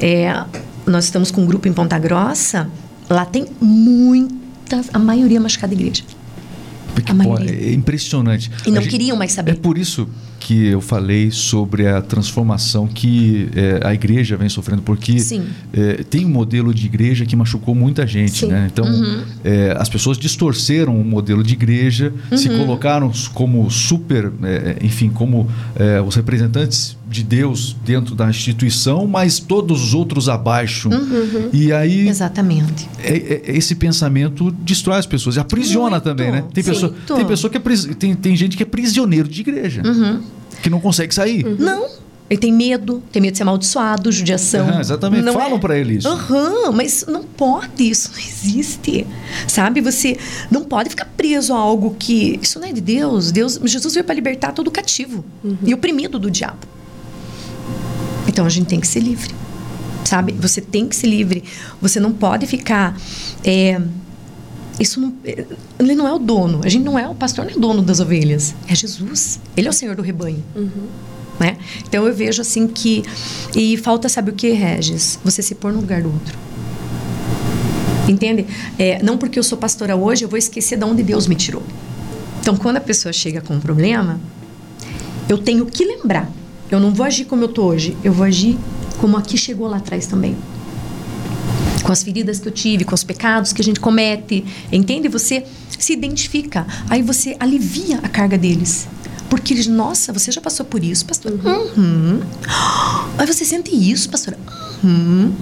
é, 0.00 0.44
nós 0.86 1.04
estamos 1.04 1.30
com 1.30 1.42
um 1.42 1.46
grupo 1.46 1.68
em 1.68 1.72
Ponta 1.72 1.98
Grossa, 1.98 2.68
lá 3.08 3.24
tem 3.24 3.46
muita, 3.60 4.80
a 4.92 4.98
maioria 4.98 5.40
machucada 5.40 5.72
igreja. 5.74 6.02
Porque, 6.94 7.12
A 7.12 7.14
pô, 7.14 7.18
maioria. 7.22 7.70
é 7.70 7.72
impressionante. 7.74 8.50
E 8.66 8.70
não 8.70 8.80
gente- 8.82 8.90
queriam 8.90 9.16
mais 9.16 9.32
É 9.32 9.34
saber. 9.34 9.56
por 9.56 9.78
isso 9.78 10.08
que 10.48 10.68
eu 10.68 10.80
falei 10.80 11.30
sobre 11.30 11.86
a 11.86 12.00
transformação 12.00 12.86
que 12.86 13.50
é, 13.54 13.86
a 13.86 13.92
igreja 13.92 14.34
vem 14.34 14.48
sofrendo, 14.48 14.80
porque 14.80 15.16
é, 15.74 16.02
tem 16.04 16.24
um 16.24 16.30
modelo 16.30 16.72
de 16.72 16.86
igreja 16.86 17.26
que 17.26 17.36
machucou 17.36 17.74
muita 17.74 18.06
gente, 18.06 18.38
Sim. 18.38 18.46
né? 18.48 18.66
Então, 18.72 18.86
Uhum. 18.86 19.24
é, 19.44 19.76
as 19.78 19.90
pessoas 19.90 20.16
distorceram 20.16 20.98
o 20.98 21.04
modelo 21.04 21.42
de 21.44 21.52
igreja, 21.52 22.14
se 22.34 22.48
Uhum. 22.48 22.60
colocaram 22.60 23.12
como 23.34 23.70
super, 23.70 24.32
é, 24.42 24.78
enfim, 24.82 25.10
como 25.10 25.46
é, 25.76 26.00
os 26.00 26.14
representantes 26.14 26.96
de 27.10 27.22
Deus 27.22 27.76
dentro 27.84 28.14
da 28.14 28.28
instituição, 28.30 29.06
mas 29.06 29.38
todos 29.38 29.82
os 29.82 29.94
outros 29.94 30.28
abaixo. 30.30 30.88
Uhum. 30.88 31.50
E 31.52 31.72
aí 31.72 32.08
Exatamente. 32.08 32.88
é- 33.02 33.42
é- 33.50 33.56
esse 33.56 33.74
pensamento 33.74 34.50
destrói 34.62 34.98
as 34.98 35.06
pessoas 35.06 35.36
e 35.36 35.40
aprisiona 35.40 35.90
Muito, 35.90 36.04
também, 36.04 36.30
né? 36.32 36.44
Tem 36.54 36.62
sim. 36.64 36.70
pessoa, 36.70 36.90
Muito. 36.92 37.14
tem 37.16 37.26
pessoa 37.26 37.50
que 37.50 37.56
é 37.56 37.60
pris- 37.60 37.84
tem, 37.98 38.14
tem 38.14 38.34
gente 38.36 38.56
que 38.56 38.62
é 38.62 38.66
prisioneiro 38.66 39.26
de 39.28 39.40
igreja, 39.40 39.82
Uhum. 39.86 40.20
Que 40.62 40.70
não 40.70 40.80
consegue 40.80 41.14
sair. 41.14 41.44
Não. 41.44 41.88
Ele 42.30 42.38
tem 42.38 42.52
medo, 42.52 43.02
tem 43.10 43.22
medo 43.22 43.32
de 43.32 43.38
ser 43.38 43.42
amaldiçoado, 43.44 44.12
judiação. 44.12 44.68
Aham, 44.68 44.80
exatamente. 44.80 45.22
Não 45.24 45.32
Falam 45.32 45.56
é- 45.56 45.60
pra 45.60 45.78
ele 45.78 45.94
isso. 45.96 46.06
Aham, 46.06 46.72
mas 46.72 47.06
não 47.08 47.22
pode, 47.22 47.88
isso 47.88 48.10
não 48.12 48.18
existe. 48.18 49.06
Sabe? 49.46 49.80
Você 49.80 50.18
não 50.50 50.62
pode 50.64 50.90
ficar 50.90 51.06
preso 51.16 51.54
a 51.54 51.58
algo 51.58 51.96
que. 51.98 52.38
Isso 52.42 52.60
não 52.60 52.68
é 52.68 52.72
de 52.72 52.82
Deus. 52.82 53.32
Deus 53.32 53.58
Jesus 53.64 53.94
veio 53.94 54.04
para 54.04 54.14
libertar 54.14 54.52
todo 54.52 54.70
cativo 54.70 55.24
e 55.64 55.72
oprimido 55.72 56.18
do 56.18 56.30
diabo. 56.30 56.58
Então 58.26 58.44
a 58.44 58.50
gente 58.50 58.66
tem 58.66 58.78
que 58.78 58.86
ser 58.86 59.00
livre. 59.00 59.34
Sabe? 60.04 60.32
Você 60.38 60.60
tem 60.60 60.86
que 60.86 60.96
ser 60.96 61.06
livre. 61.06 61.42
Você 61.80 61.98
não 61.98 62.12
pode 62.12 62.46
ficar. 62.46 62.94
é, 63.42 63.80
isso 64.78 65.00
não, 65.00 65.14
é, 65.24 65.44
ele 65.78 65.94
não 65.94 66.06
é 66.06 66.12
o 66.12 66.18
dono. 66.18 66.60
A 66.64 66.68
gente 66.68 66.84
não 66.84 66.98
é 66.98 67.08
o 67.08 67.14
pastor, 67.14 67.44
não 67.44 67.52
é 67.52 67.56
dono 67.56 67.82
das 67.82 68.00
ovelhas. 68.00 68.54
É 68.68 68.74
Jesus. 68.74 69.40
Ele 69.56 69.66
é 69.66 69.70
o 69.70 69.72
Senhor 69.72 69.96
do 69.96 70.02
rebanho. 70.02 70.42
Né? 71.40 71.56
Então 71.86 72.06
eu 72.06 72.14
vejo 72.14 72.42
assim 72.42 72.66
que. 72.66 73.02
E 73.54 73.76
falta, 73.76 74.08
sabe 74.08 74.30
o 74.30 74.34
que, 74.34 74.50
Regis? 74.50 75.18
Você 75.24 75.42
se 75.42 75.54
pôr 75.54 75.72
no 75.72 75.80
lugar 75.80 76.02
do 76.02 76.12
outro. 76.12 76.38
Entende? 78.08 78.46
É, 78.78 79.02
não 79.02 79.18
porque 79.18 79.38
eu 79.38 79.42
sou 79.42 79.58
pastora 79.58 79.94
hoje, 79.94 80.24
eu 80.24 80.28
vou 80.28 80.38
esquecer 80.38 80.78
de 80.78 80.84
onde 80.84 81.02
Deus 81.02 81.26
me 81.26 81.34
tirou. 81.34 81.62
Então, 82.40 82.56
quando 82.56 82.78
a 82.78 82.80
pessoa 82.80 83.12
chega 83.12 83.40
com 83.40 83.54
um 83.54 83.60
problema, 83.60 84.18
eu 85.28 85.36
tenho 85.36 85.66
que 85.66 85.84
lembrar. 85.84 86.30
Eu 86.70 86.80
não 86.80 86.92
vou 86.92 87.04
agir 87.04 87.26
como 87.26 87.44
eu 87.44 87.48
tô 87.48 87.64
hoje, 87.64 87.96
eu 88.02 88.12
vou 88.12 88.24
agir 88.24 88.58
como 88.98 89.16
aqui 89.16 89.36
chegou 89.36 89.68
lá 89.68 89.76
atrás 89.76 90.06
também. 90.06 90.36
Com 91.88 91.92
as 91.92 92.02
feridas 92.02 92.38
que 92.38 92.46
eu 92.46 92.52
tive, 92.52 92.84
com 92.84 92.94
os 92.94 93.02
pecados 93.02 93.50
que 93.50 93.62
a 93.62 93.64
gente 93.64 93.80
comete. 93.80 94.44
Entende? 94.70 95.08
Você 95.08 95.42
se 95.78 95.94
identifica. 95.94 96.66
Aí 96.90 97.00
você 97.00 97.34
alivia 97.40 97.98
a 98.02 98.08
carga 98.10 98.36
deles. 98.36 98.86
Porque 99.30 99.54
eles, 99.54 99.66
nossa, 99.66 100.12
você 100.12 100.30
já 100.30 100.38
passou 100.38 100.66
por 100.66 100.84
isso, 100.84 101.06
pastora? 101.06 101.36
Uhum. 101.36 102.20
Aí 103.16 103.26
você 103.26 103.42
sente 103.42 103.70
isso, 103.74 104.10
pastora? 104.10 104.38
Uhum. 104.84 105.32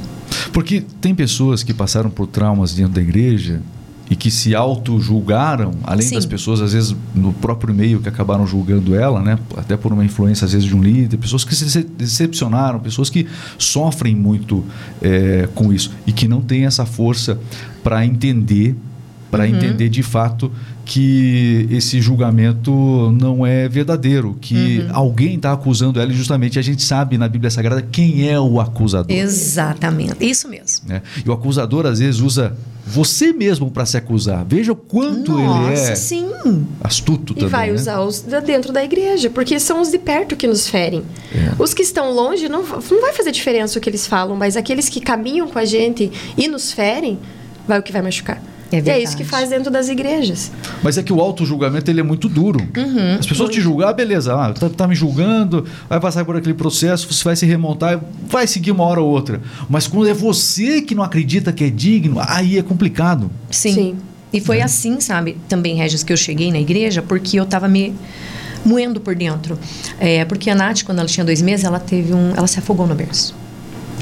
Porque 0.53 0.85
tem 1.01 1.17
pessoas 1.17 1.65
que 1.65 1.75
passaram 1.75 2.11
por 2.11 2.29
traumas 2.29 2.73
dentro 2.73 2.93
da 2.93 3.01
igreja 3.01 3.61
e 4.09 4.15
que 4.15 4.31
se 4.31 4.55
auto-julgaram, 4.55 5.73
além 5.83 6.07
Sim. 6.07 6.15
das 6.15 6.25
pessoas, 6.27 6.61
às 6.61 6.73
vezes, 6.73 6.95
no 7.15 7.33
próprio 7.33 7.75
meio 7.75 8.01
que 8.01 8.09
acabaram 8.09 8.47
julgando 8.47 8.95
ela, 8.95 9.21
né? 9.21 9.39
Até 9.57 9.77
por 9.77 9.93
uma 9.93 10.05
influência, 10.05 10.45
às 10.45 10.53
vezes, 10.53 10.67
de 10.67 10.77
um 10.77 10.83
líder, 10.83 11.17
pessoas 11.17 11.45
que 11.45 11.55
se 11.55 11.65
dece- 11.65 11.83
decepcionaram, 11.99 12.79
pessoas 12.79 13.11
que 13.11 13.27
sofrem 13.59 14.15
muito 14.15 14.65
é, 15.03 15.49
com 15.55 15.73
isso 15.73 15.91
e 16.07 16.13
que 16.13 16.29
não 16.29 16.41
têm 16.41 16.67
essa 16.67 16.87
força 16.87 17.39
para 17.83 18.07
entender, 18.07 18.77
para 19.31 19.45
Uhum. 19.45 19.51
entender 19.57 19.89
de 19.89 20.03
fato 20.05 20.51
que 20.87 21.67
esse 21.71 22.01
julgamento 22.01 22.71
não 23.21 23.45
é 23.45 23.69
verdadeiro, 23.69 24.39
que 24.41 24.79
Uhum. 24.79 24.89
alguém 24.93 25.35
está 25.35 25.53
acusando 25.53 26.01
ela 26.01 26.13
e 26.13 26.15
justamente 26.15 26.59
a 26.61 26.63
gente 26.63 26.81
sabe 26.83 27.19
na 27.19 27.29
Bíblia 27.29 27.51
Sagrada 27.51 27.83
quem 27.83 28.29
é 28.31 28.39
o 28.39 28.61
acusador. 28.61 29.15
Exatamente. 29.15 30.15
Isso 30.21 30.49
mesmo. 30.49 30.89
né? 30.89 31.03
E 31.25 31.29
o 31.29 31.33
acusador 31.33 31.87
às 31.87 31.99
vezes 31.99 32.21
usa 32.21 32.57
você 32.87 33.33
mesmo 33.33 33.69
para 33.69 33.85
se 33.85 33.97
acusar. 33.97 34.45
Veja 34.49 34.71
o 34.73 34.77
quanto 34.77 35.33
Nossa, 35.33 35.73
ele 35.73 35.91
é 35.91 35.97
sim. 35.97 36.65
astuto 36.81 37.33
E 37.33 37.35
também. 37.35 37.49
vai 37.51 37.69
né? 37.71 37.75
usar 37.75 38.01
os 38.01 38.21
dentro 38.23 38.73
da 38.73 38.85
igreja, 38.85 39.29
porque 39.29 39.59
são 39.59 39.81
os 39.83 39.91
de 39.91 39.99
perto 39.99 40.37
que 40.37 40.47
nos 40.47 40.69
ferem. 40.69 41.03
É. 41.35 41.61
Os 41.61 41.75
que 41.75 41.83
estão 41.83 42.13
longe 42.13 42.49
não, 42.49 42.63
não 42.63 43.01
vai 43.01 43.13
fazer 43.13 43.33
diferença 43.33 43.77
o 43.77 43.83
que 43.83 43.91
eles 43.91 44.07
falam, 44.07 44.37
mas 44.37 44.57
aqueles 44.57 44.89
que 44.89 45.01
caminham 45.01 45.49
com 45.49 45.59
a 45.59 45.65
gente 45.65 46.13
e 46.39 46.47
nos 46.47 46.71
ferem, 46.71 47.19
vai 47.67 47.81
o 47.81 47.83
que 47.83 47.91
vai 47.93 48.03
machucar. 48.03 48.41
É 48.71 48.81
e 48.81 48.91
é 48.91 49.01
isso 49.01 49.17
que 49.17 49.25
faz 49.25 49.49
dentro 49.49 49.71
das 49.71 49.89
igrejas. 49.89 50.51
Mas 50.83 50.99
é 50.99 51.03
que 51.03 51.13
o 51.13 51.21
auto-julgamento 51.21 51.91
ele 51.91 52.01
é 52.01 52.03
muito 52.03 52.29
duro. 52.29 52.61
Uhum. 52.77 53.17
As 53.19 53.27
pessoas 53.27 53.51
te 53.51 53.61
julgar, 53.61 53.93
beleza, 53.93 54.35
ah, 54.35 54.53
tá, 54.53 54.69
tá 54.69 54.89
me 54.89 54.95
julgando, 54.95 55.65
vai 55.89 56.01
passar 56.01 56.25
por 56.25 56.37
aquele 56.37 56.55
processo, 56.55 57.13
você 57.13 57.23
vai 57.23 57.37
se 57.37 57.47
remontar, 57.47 58.01
vai 58.29 58.47
seguir 58.47 58.73
uma 58.73 58.85
hora 58.85 59.01
ou 59.01 59.09
outra. 59.09 59.41
Mas 59.69 59.87
quando 59.87 60.09
é 60.09 60.15
você 60.15 60.83
que 60.83 60.95
não 60.95 61.03
acredita 61.03 61.53
que 61.53 61.65
é 61.65 61.71
digno, 61.71 62.17
aí 62.27 62.59
é 62.59 62.63
complicado. 62.63 63.31
Sim. 63.51 63.73
Sim. 63.73 63.97
E 64.33 64.41
foi 64.41 64.61
assim, 64.61 65.01
sabe, 65.01 65.39
também, 65.49 65.77
Regis, 65.77 66.03
que 66.03 66.13
eu 66.13 66.17
cheguei 66.17 66.51
na 66.51 66.59
igreja, 66.59 67.01
porque 67.01 67.39
eu 67.39 67.47
tava 67.47 67.69
me 67.69 67.95
moendo 68.65 69.01
por 69.01 69.15
dentro. 69.15 69.59
É, 69.99 70.25
porque 70.25 70.51
a 70.51 70.55
Nath, 70.55 70.83
quando 70.83 70.99
ela 70.99 71.09
tinha 71.09 71.25
dois 71.25 71.41
meses, 71.41 71.65
ela 71.65 71.79
teve 71.79 72.13
um. 72.13 72.33
Ela 72.37 72.47
se 72.47 72.59
afogou 72.59 72.87
no 72.87 72.95
berço. 72.95 73.35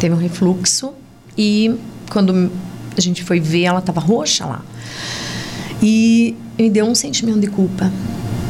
Teve 0.01 0.15
um 0.15 0.19
refluxo 0.19 0.93
e 1.37 1.75
quando 2.11 2.51
a 2.97 3.01
gente 3.01 3.23
foi 3.23 3.41
ver, 3.41 3.63
ela 3.65 3.81
tava 3.81 4.01
roxa 4.01 4.45
lá. 4.45 4.63
E 5.83 6.35
me 6.59 6.71
deu 6.71 6.87
um 6.87 6.95
sentimento 6.95 7.41
de 7.41 7.49
culpa. 7.49 7.91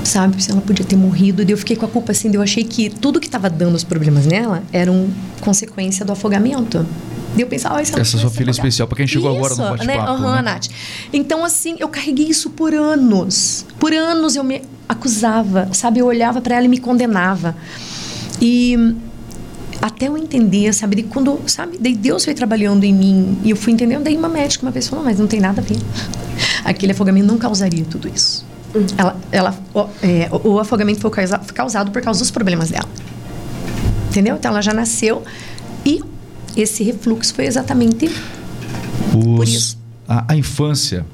Sabe, 0.05 0.43
se 0.43 0.51
ela 0.51 0.61
podia 0.61 0.85
ter 0.85 0.97
morrido, 0.97 1.43
e 1.43 1.51
eu 1.51 1.57
fiquei 1.57 1.75
com 1.77 1.87
a 1.87 1.89
culpa 1.89 2.13
assim, 2.13 2.31
eu 2.35 2.43
achei 2.43 2.63
que 2.63 2.91
tudo 2.91 3.19
que 3.19 3.27
estava 3.27 3.49
dando 3.49 3.75
os 3.75 3.83
problemas 3.83 4.27
nela 4.27 4.63
eram 4.71 5.09
consequência 5.41 6.05
do 6.05 6.13
afogamento. 6.13 6.87
Daí 7.33 7.43
eu 7.43 7.47
pensava, 7.47 7.81
essa, 7.81 8.05
sua 8.05 8.31
filha 8.31 8.51
especial, 8.51 8.87
pra 8.87 8.97
quem 8.97 9.07
chegou 9.07 9.31
isso, 9.31 9.39
agora 9.39 9.55
no 9.55 9.77
bate-papo, 9.77 9.87
Né? 9.87 9.99
Aham, 9.99 10.37
né? 10.37 10.43
Nath. 10.43 10.69
Então, 11.13 11.45
assim, 11.45 11.77
eu 11.81 11.89
carreguei 11.89 12.27
isso 12.27 12.51
por 12.51 12.73
anos. 12.75 13.67
Por 13.79 13.93
anos 13.93 14.37
eu 14.37 14.45
me 14.45 14.63
acusava, 14.89 15.69
sabe? 15.73 15.99
Eu 15.99 16.07
olhava 16.07 16.41
para 16.41 16.55
ela 16.57 16.67
e 16.67 16.69
me 16.69 16.79
condenava. 16.79 17.57
E 18.41 18.95
até 19.87 20.09
eu 20.09 20.17
entender, 20.17 20.73
sabe? 20.73 20.97
De 20.97 21.03
quando, 21.03 21.39
sabe? 21.47 21.77
Daí 21.79 21.95
Deus 21.95 22.25
foi 22.25 22.33
trabalhando 22.33 22.85
em 22.85 22.95
mim 22.95 23.39
e 23.45 23.51
eu 23.51 23.57
fui 23.57 23.71
entendendo. 23.71 24.03
Daí 24.05 24.17
uma 24.17 24.31
médica 24.31 24.65
uma 24.65 24.73
vez 24.73 24.89
falou, 24.89 25.05
mas 25.05 25.19
não 25.19 25.27
tem 25.27 25.41
nada 25.41 25.61
a 25.61 25.65
ver. 25.65 25.77
Aquele 26.65 26.93
afogamento 26.93 27.27
não 27.27 27.37
causaria 27.37 27.85
tudo 27.85 28.09
isso. 28.09 28.47
Ela, 28.97 29.17
ela, 29.31 29.59
o, 29.75 29.81
é, 30.03 30.29
o 30.49 30.59
afogamento 30.59 31.01
foi 31.01 31.11
causa- 31.11 31.39
causado 31.39 31.91
por 31.91 32.01
causa 32.01 32.19
dos 32.21 32.31
problemas 32.31 32.71
dela. 32.71 32.89
Entendeu? 34.09 34.37
Então 34.37 34.51
ela 34.53 34.63
já 34.63 34.73
nasceu 34.73 35.23
e 35.85 36.01
esse 36.57 36.83
refluxo 36.83 37.35
foi 37.35 37.45
exatamente 37.45 38.07
Os- 39.15 39.37
Por 39.37 39.47
isso. 39.47 39.79
A, 40.09 40.25
a 40.33 40.37
infância, 40.37 41.05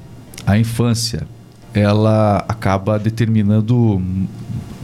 a 0.47 0.57
infância, 0.57 1.27
ela 1.73 2.45
acaba 2.47 2.97
determinando 2.97 4.01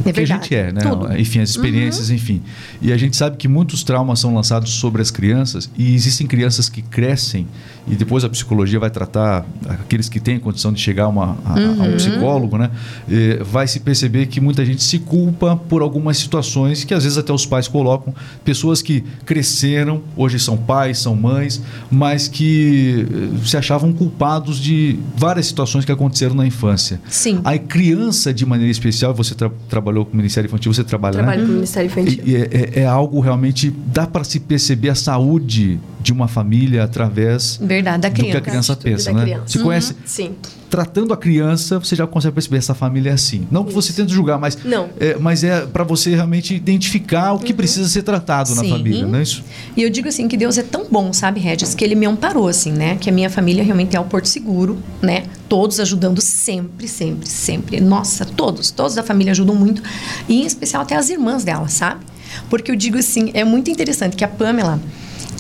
É 0.06 0.12
que 0.14 0.20
a 0.20 0.26
gente 0.26 0.54
é, 0.56 0.72
né? 0.72 0.82
Tudo. 0.82 1.08
Uhum. 1.08 1.18
Enfim, 1.18 1.40
as 1.40 1.50
experiências, 1.50 2.10
enfim. 2.12 2.42
E 2.82 2.94
a 2.94 2.98
gente 2.98 3.18
sabe 3.18 3.36
que 3.36 3.48
muitos 3.48 3.84
traumas 3.84 4.20
são 4.20 4.34
lançados 4.34 4.72
sobre 4.74 5.02
as 5.02 5.10
crianças 5.10 5.70
e 5.78 5.94
existem 5.96 6.28
crianças 6.28 6.70
que 6.70 6.82
crescem 6.84 7.48
e 7.88 7.96
depois 7.96 8.24
a 8.24 8.30
psicologia 8.30 8.80
vai 8.80 8.90
tratar 8.92 9.46
aqueles 9.68 10.08
que 10.08 10.20
têm 10.20 10.38
condição 10.40 10.72
de 10.72 10.80
chegar 10.80 11.06
a, 11.06 11.08
uma- 11.08 11.38
a- 11.44 11.54
a 11.54 11.60
Uhum. 11.60 11.94
um 11.94 11.96
psicólogo, 11.96 12.58
né? 12.58 12.70
Eh, 13.10 13.42
vai 13.44 13.68
se 13.68 13.80
perceber 13.80 14.28
que 14.28 14.40
muita 14.40 14.64
gente 14.66 14.84
se 14.84 15.00
culpa 15.00 15.56
por 15.56 15.82
algumas 15.82 16.18
situações 16.18 16.84
que 16.84 16.94
às 16.94 17.04
vezes 17.04 17.18
até 17.18 17.34
os 17.34 17.46
pais 17.46 17.68
colocam 17.68 18.14
pessoas 18.46 18.82
que 18.84 19.04
cresceram, 19.26 20.02
hoje 20.16 20.38
são 20.40 20.58
pais, 20.58 21.00
são 21.00 21.16
mães, 21.16 21.62
mas 21.90 22.28
que 22.28 23.06
eh, 23.10 23.46
se 23.46 23.58
achavam 23.58 23.92
culpados 23.94 24.60
de 24.60 25.00
várias 25.16 25.48
situações 25.48 25.86
que 25.86 25.92
aconteceram 25.92 26.36
na 26.36 26.46
infância. 26.46 27.00
Sim. 27.10 27.40
A 27.44 27.58
criança, 27.58 28.34
de 28.34 28.46
maneira 28.46 28.72
especial, 28.72 29.14
você 29.14 29.34
tra- 29.34 29.52
trabalhou 29.68 30.06
com 30.06 30.14
o 30.14 30.18
Ministério 30.18 30.48
Infantil, 30.48 30.74
você 30.74 30.84
trabalha, 30.84 31.14
Trabalho 31.16 31.42
né? 31.42 31.46
com 31.46 31.52
o 31.52 31.56
Ministério 31.56 31.88
Infantil. 31.88 32.24
E- 32.26 32.32
e 32.32 32.36
é, 32.36 32.40
é- 32.52 32.80
é 32.82 32.86
algo 32.86 33.20
realmente 33.20 33.74
dá 33.88 34.06
para 34.08 34.24
se 34.24 34.40
perceber 34.40 34.90
a 34.90 34.96
saúde 34.96 35.80
de 36.08 36.14
uma 36.14 36.30
família 36.30 36.86
através 36.86 37.60
Verdade, 37.62 38.02
da 38.04 38.08
do 38.08 38.16
que 38.16 38.22
a 38.22 38.24
criança. 38.24 38.42
criança 38.42 38.76
pensa, 38.78 39.12
né? 39.12 39.24
criança. 39.24 39.44
Você 39.46 39.60
conhece 39.60 39.96
Sim. 40.06 40.36
tratando 40.70 41.14
a 41.14 41.18
criança, 41.18 41.80
você 41.80 41.98
já 41.98 42.08
consegue 42.08 42.34
perceber 42.34 42.56
essa 42.60 42.74
família 42.74 43.10
é 43.10 43.14
assim. 43.14 43.46
Não 43.52 43.66
que 43.66 43.74
você 43.74 43.92
tente 43.92 44.14
julgar, 44.14 44.40
mas 44.40 44.58
Não. 44.64 44.88
é, 45.02 45.18
mas 45.20 45.44
é 45.44 45.66
para 45.66 45.84
você 45.84 46.16
realmente 46.16 46.56
identificar 46.56 47.34
o 47.34 47.40
que 47.40 47.54
precisa 47.54 47.90
ser 47.90 48.04
tratado 48.04 48.56
na 48.56 48.62
Sim. 48.62 48.70
família, 48.70 49.06
não 49.06 49.20
é 49.20 49.22
isso? 49.22 49.44
E 49.76 49.84
eu 49.84 49.90
digo 49.90 50.08
assim 50.08 50.30
que 50.30 50.38
Deus 50.38 50.58
é 50.58 50.64
tão 50.64 50.86
bom, 50.90 51.12
sabe, 51.12 51.42
Regis, 51.42 51.76
que 51.76 51.84
ele 51.84 51.94
me 51.96 52.06
amparou 52.06 52.48
assim, 52.48 52.72
né? 52.72 52.96
Que 52.96 53.10
a 53.10 53.14
minha 53.14 53.30
família 53.30 53.62
realmente 53.62 53.94
é 53.94 54.00
o 54.00 54.06
porto 54.06 54.30
seguro, 54.30 54.78
né? 55.02 55.26
Todos 55.50 55.78
ajudando 55.82 56.22
sempre, 56.22 56.88
sempre, 56.88 57.28
sempre. 57.28 57.82
Nossa, 57.82 58.24
todos, 58.24 58.72
todos 58.72 58.96
da 58.96 59.04
família 59.04 59.32
ajudam 59.32 59.56
muito, 59.56 59.84
e 60.30 60.42
em 60.44 60.46
especial 60.46 60.84
até 60.84 60.96
as 60.96 61.10
irmãs 61.10 61.44
dela, 61.44 61.68
sabe? 61.68 62.06
Porque 62.50 62.72
eu 62.72 62.78
digo 62.78 62.98
assim, 62.98 63.30
é 63.34 63.44
muito 63.44 63.70
interessante 63.70 64.16
que 64.16 64.24
a 64.24 64.28
Pamela 64.30 64.80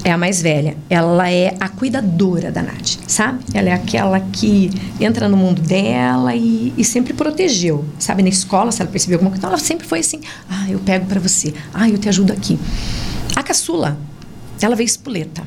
é 0.03 0.11
a 0.11 0.17
mais 0.17 0.41
velha. 0.41 0.77
Ela 0.89 1.29
é 1.31 1.55
a 1.59 1.69
cuidadora 1.69 2.51
da 2.51 2.61
Nath, 2.61 2.97
sabe? 3.07 3.43
Ela 3.53 3.69
é 3.69 3.73
aquela 3.73 4.19
que 4.19 4.69
entra 4.99 5.27
no 5.27 5.37
mundo 5.37 5.61
dela 5.61 6.35
e, 6.35 6.73
e 6.77 6.83
sempre 6.83 7.13
protegeu, 7.13 7.85
sabe? 7.99 8.23
Na 8.23 8.29
escola, 8.29 8.71
se 8.71 8.81
ela 8.81 8.89
percebeu 8.89 9.17
alguma 9.17 9.31
coisa, 9.31 9.39
então 9.39 9.49
ela 9.49 9.59
sempre 9.59 9.87
foi 9.87 9.99
assim: 9.99 10.21
ah, 10.49 10.69
eu 10.69 10.79
pego 10.79 11.05
pra 11.05 11.19
você, 11.19 11.53
ah, 11.73 11.89
eu 11.89 11.97
te 11.97 12.09
ajudo 12.09 12.31
aqui. 12.33 12.59
A 13.35 13.43
caçula, 13.43 13.97
ela 14.61 14.75
veio 14.75 14.85
espoleta. 14.85 15.43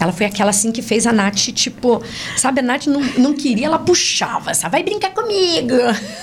Ela 0.00 0.12
foi 0.12 0.24
aquela 0.24 0.48
assim 0.48 0.72
que 0.72 0.80
fez 0.80 1.06
a 1.06 1.12
Nath, 1.12 1.52
tipo, 1.52 2.02
sabe, 2.34 2.60
a 2.60 2.62
Nath 2.62 2.86
não, 2.86 3.02
não 3.18 3.34
queria, 3.34 3.66
ela 3.66 3.78
puxava, 3.78 4.54
sabe? 4.54 4.72
Vai 4.72 4.82
brincar 4.82 5.10
comigo. 5.10 5.76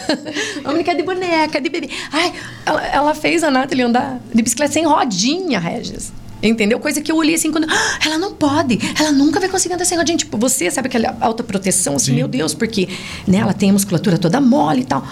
Vamos 0.63 0.73
brincar 0.73 0.95
de 0.95 1.03
boneca, 1.03 1.61
de 1.61 1.69
bebê. 1.69 1.87
Ai, 2.11 2.33
ela, 2.65 2.87
ela 2.87 3.15
fez 3.15 3.43
a 3.43 3.51
Nath 3.51 3.71
andar 3.73 4.19
de 4.33 4.41
bicicleta 4.41 4.73
sem 4.73 4.83
rodinha, 4.83 5.59
Regis. 5.59 6.11
Entendeu? 6.41 6.79
Coisa 6.79 7.01
que 7.01 7.11
eu 7.11 7.15
olhei 7.15 7.35
assim 7.35 7.51
quando. 7.51 7.65
"Ah, 7.69 7.99
ela 8.05 8.17
não 8.17 8.33
pode, 8.33 8.79
ela 8.99 9.11
nunca 9.11 9.39
vai 9.39 9.49
conseguir 9.49 9.73
andar 9.75 9.85
sem 9.85 9.97
rodinha. 9.97 10.17
Tipo, 10.17 10.37
você 10.37 10.69
sabe 10.69 10.87
aquela 10.87 11.17
autoproteção, 11.19 11.95
assim, 11.95 12.07
Sim. 12.11 12.15
meu 12.15 12.27
Deus, 12.27 12.53
porque 12.53 12.87
né, 13.27 13.37
ela 13.39 13.53
tem 13.53 13.69
a 13.69 13.73
musculatura 13.73 14.17
toda 14.17 14.39
mole 14.39 14.81
e 14.81 14.85
tal. 14.85 15.05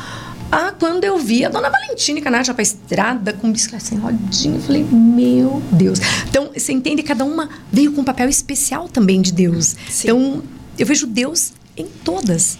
Ah, 0.51 0.71
quando 0.79 1.03
eu 1.03 1.17
vi 1.17 1.43
a 1.43 1.49
dona 1.49 1.69
Valentina 1.69 2.21
com 2.21 2.27
a 2.27 2.31
Nath 2.31 2.45
já 2.45 2.53
pra 2.53 2.61
estrada 2.61 3.33
com 3.33 3.51
bicicleta 3.51 3.83
sem 3.83 3.97
rodinha, 3.97 4.55
eu 4.57 4.61
falei, 4.61 4.83
meu 4.83 5.61
Deus. 5.71 5.99
Então, 6.29 6.51
você 6.55 6.71
entende? 6.71 7.01
Cada 7.01 7.25
uma 7.25 7.49
veio 7.71 7.91
com 7.91 8.01
um 8.01 8.03
papel 8.03 8.29
especial 8.29 8.87
também 8.87 9.19
de 9.21 9.33
Deus. 9.33 9.75
Sim. 9.89 10.07
Então, 10.07 10.43
eu 10.77 10.85
vejo 10.85 11.07
Deus 11.07 11.53
em 11.75 11.85
todas. 12.03 12.59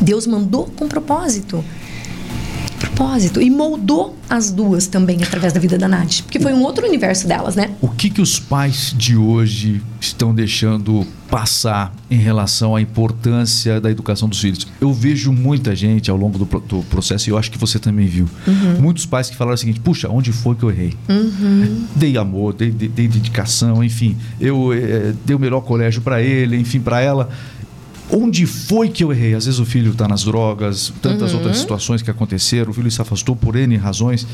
Deus 0.00 0.26
mandou 0.26 0.66
com 0.76 0.86
propósito. 0.86 1.62
Propósito. 2.78 3.40
E 3.40 3.50
moldou 3.50 4.16
as 4.28 4.50
duas 4.50 4.86
também 4.86 5.22
através 5.22 5.52
da 5.52 5.60
vida 5.60 5.78
da 5.78 5.86
Nath. 5.88 6.22
Porque 6.22 6.38
foi 6.40 6.52
um 6.52 6.62
outro 6.62 6.86
universo 6.86 7.26
delas, 7.26 7.54
né? 7.56 7.70
O 7.80 7.88
que, 7.88 8.10
que 8.10 8.20
os 8.20 8.38
pais 8.38 8.94
de 8.96 9.16
hoje 9.16 9.80
estão 10.00 10.34
deixando 10.34 11.06
passar 11.30 11.92
em 12.10 12.16
relação 12.16 12.76
à 12.76 12.80
importância 12.80 13.80
da 13.80 13.90
educação 13.90 14.28
dos 14.28 14.40
filhos? 14.40 14.66
Eu 14.80 14.92
vejo 14.92 15.32
muita 15.32 15.74
gente 15.74 16.10
ao 16.10 16.16
longo 16.16 16.38
do, 16.38 16.44
do 16.60 16.82
processo, 16.84 17.28
e 17.28 17.30
eu 17.32 17.38
acho 17.38 17.50
que 17.50 17.58
você 17.58 17.78
também 17.78 18.06
viu, 18.06 18.28
muitos 18.80 19.06
pais 19.06 19.28
que 19.30 19.36
falaram 19.36 19.54
o 19.54 19.58
seguinte: 19.58 19.80
puxa, 19.80 20.08
onde 20.08 20.32
foi 20.32 20.54
que 20.54 20.62
eu 20.62 20.70
errei? 20.70 20.94
Dei 21.94 22.16
amor, 22.16 22.52
dei, 22.54 22.70
dei- 22.70 22.88
dei 22.88 23.08
dedicação, 23.08 23.82
enfim, 23.82 24.16
eu 24.40 24.72
eh, 24.72 25.12
dei 25.24 25.34
o 25.34 25.38
melhor 25.38 25.60
colégio 25.62 26.00
para 26.02 26.20
ele, 26.22 26.56
enfim, 26.56 26.80
para 26.80 27.00
ela. 27.00 27.28
Onde 28.10 28.46
foi 28.46 28.88
que 28.88 29.02
eu 29.02 29.12
errei? 29.12 29.34
Às 29.34 29.46
vezes 29.46 29.58
o 29.58 29.64
filho 29.64 29.92
está 29.92 30.06
nas 30.06 30.22
drogas, 30.22 30.92
tantas 31.02 31.34
outras 31.34 31.58
situações 31.58 32.02
que 32.02 32.10
aconteceram, 32.10 32.70
o 32.70 32.74
filho 32.74 32.90
se 32.90 33.02
afastou 33.02 33.34
por 33.34 33.56
N 33.56 33.76
razões. 33.76 34.26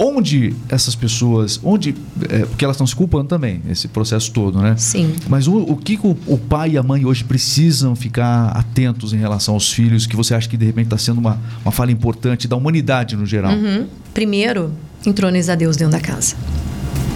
Onde 0.00 0.54
essas 0.68 0.94
pessoas, 0.94 1.58
onde, 1.62 1.92
é, 2.30 2.46
porque 2.46 2.64
elas 2.64 2.76
estão 2.76 2.86
se 2.86 2.94
culpando 2.94 3.28
também, 3.28 3.60
esse 3.68 3.88
processo 3.88 4.30
todo, 4.30 4.60
né? 4.60 4.76
Sim. 4.78 5.12
Mas 5.28 5.48
o, 5.48 5.56
o 5.56 5.76
que 5.76 5.96
que 5.96 6.06
o, 6.06 6.16
o 6.24 6.38
pai 6.38 6.70
e 6.70 6.78
a 6.78 6.82
mãe 6.84 7.04
hoje 7.04 7.24
precisam 7.24 7.96
ficar 7.96 8.50
atentos 8.50 9.12
em 9.12 9.16
relação 9.16 9.54
aos 9.54 9.72
filhos, 9.72 10.06
que 10.06 10.14
você 10.14 10.34
acha 10.34 10.48
que 10.48 10.56
de 10.56 10.64
repente 10.64 10.86
está 10.86 10.98
sendo 10.98 11.18
uma, 11.18 11.40
uma 11.64 11.72
falha 11.72 11.90
importante 11.90 12.46
da 12.46 12.54
humanidade 12.54 13.16
no 13.16 13.26
geral? 13.26 13.52
Uhum. 13.52 13.86
Primeiro, 14.14 14.70
entronizar 15.04 15.56
Deus 15.56 15.76
dentro 15.76 15.92
da 15.92 16.00
casa. 16.00 16.36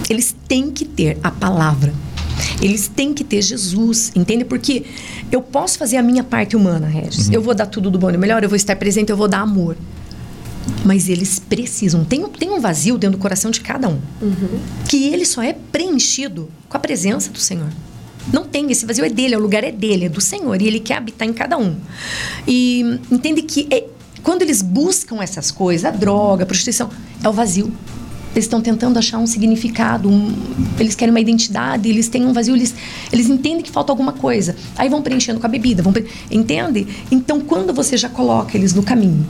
Eles 0.09 0.35
têm 0.45 0.69
que 0.69 0.83
ter 0.83 1.17
a 1.23 1.31
palavra. 1.31 1.93
Eles 2.61 2.87
têm 2.87 3.13
que 3.13 3.23
ter 3.23 3.41
Jesus, 3.41 4.11
entende? 4.15 4.45
Porque 4.45 4.83
eu 5.31 5.41
posso 5.41 5.77
fazer 5.77 5.97
a 5.97 6.03
minha 6.03 6.23
parte 6.23 6.55
humana, 6.55 6.87
Regis. 6.87 7.29
Eu 7.31 7.41
vou 7.41 7.53
dar 7.53 7.65
tudo 7.65 7.89
do 7.91 7.97
bom 7.99 8.09
e 8.09 8.13
do 8.13 8.19
melhor, 8.19 8.43
eu 8.43 8.49
vou 8.49 8.55
estar 8.55 8.75
presente, 8.75 9.09
eu 9.09 9.17
vou 9.17 9.27
dar 9.27 9.39
amor. 9.41 9.75
Mas 10.85 11.09
eles 11.09 11.39
precisam. 11.39 12.03
Tem, 12.05 12.23
um- 12.23 12.29
tem 12.29 12.49
um 12.49 12.59
vazio 12.59 12.97
dentro 12.97 13.17
do 13.17 13.21
coração 13.21 13.51
de 13.51 13.59
cada 13.61 13.89
um. 13.89 13.99
Que 14.87 15.07
ele 15.09 15.25
só 15.25 15.41
é 15.43 15.53
preenchido 15.53 16.49
com 16.69 16.77
a 16.77 16.79
presença 16.79 17.29
do 17.29 17.39
Senhor. 17.39 17.67
Não 18.31 18.45
tem, 18.45 18.71
esse 18.71 18.85
vazio 18.85 19.03
é 19.03 19.09
dele, 19.09 19.35
o 19.35 19.39
lugar 19.39 19.63
é 19.65 19.71
dele, 19.71 20.05
é 20.05 20.09
do 20.09 20.21
Senhor. 20.21 20.61
E 20.61 20.67
ele 20.67 20.79
quer 20.79 20.95
habitar 20.97 21.27
em 21.27 21.33
cada 21.33 21.57
um. 21.57 21.75
E 22.47 22.99
entende 23.11 23.41
que 23.41 23.67
é- 23.69 23.85
quando 24.23 24.41
eles 24.41 24.61
buscam 24.61 25.21
essas 25.21 25.51
coisas, 25.51 25.83
a 25.83 25.91
droga, 25.91 26.43
a 26.43 26.45
prostituição, 26.45 26.89
é 27.21 27.27
o 27.27 27.33
vazio. 27.33 27.71
Eles 28.33 28.45
estão 28.45 28.59
tentando 28.61 28.97
achar 28.97 29.19
um 29.19 29.27
significado, 29.27 30.09
um- 30.09 30.33
eles 30.79 30.95
querem 30.95 31.11
uma 31.13 31.19
identidade, 31.19 31.87
eles 31.87 32.07
têm 32.07 32.25
um 32.25 32.33
vazio, 32.33 32.55
eles, 32.55 32.73
eles 33.11 33.29
entendem 33.29 33.61
que 33.61 33.69
falta 33.71 33.91
alguma 33.91 34.11
coisa. 34.11 34.55
Aí 34.75 34.89
vão 34.89 35.01
preenchendo 35.03 35.39
com 35.39 35.45
a 35.45 35.49
bebida, 35.49 35.83
vão 35.83 35.93
pre- 35.93 36.07
entende? 36.31 36.87
Então, 37.11 37.39
quando 37.41 37.71
você 37.73 37.95
já 37.95 38.09
coloca 38.09 38.57
eles 38.57 38.73
no 38.73 38.81
caminho 38.81 39.23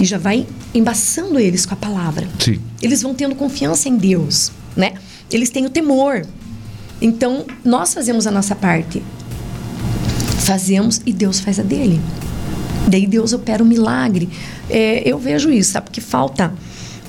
e 0.00 0.04
já 0.06 0.16
vai 0.16 0.46
embaçando 0.74 1.38
eles 1.38 1.66
com 1.66 1.74
a 1.74 1.76
palavra, 1.76 2.26
Sim. 2.38 2.58
eles 2.80 3.02
vão 3.02 3.12
tendo 3.14 3.34
confiança 3.34 3.88
em 3.88 3.96
Deus, 3.96 4.50
né? 4.74 4.94
Eles 5.30 5.50
têm 5.50 5.66
o 5.66 5.70
temor. 5.70 6.24
Então, 7.02 7.44
nós 7.62 7.92
fazemos 7.92 8.26
a 8.26 8.30
nossa 8.30 8.54
parte. 8.54 9.02
Fazemos 10.40 11.00
e 11.04 11.12
Deus 11.12 11.40
faz 11.40 11.58
a 11.58 11.62
dele. 11.62 12.00
Daí 12.88 13.06
Deus 13.06 13.32
opera 13.34 13.62
o 13.62 13.66
milagre. 13.66 14.28
É, 14.70 15.02
eu 15.06 15.18
vejo 15.18 15.50
isso, 15.50 15.72
sabe? 15.72 15.84
Porque 15.86 16.00
falta 16.00 16.52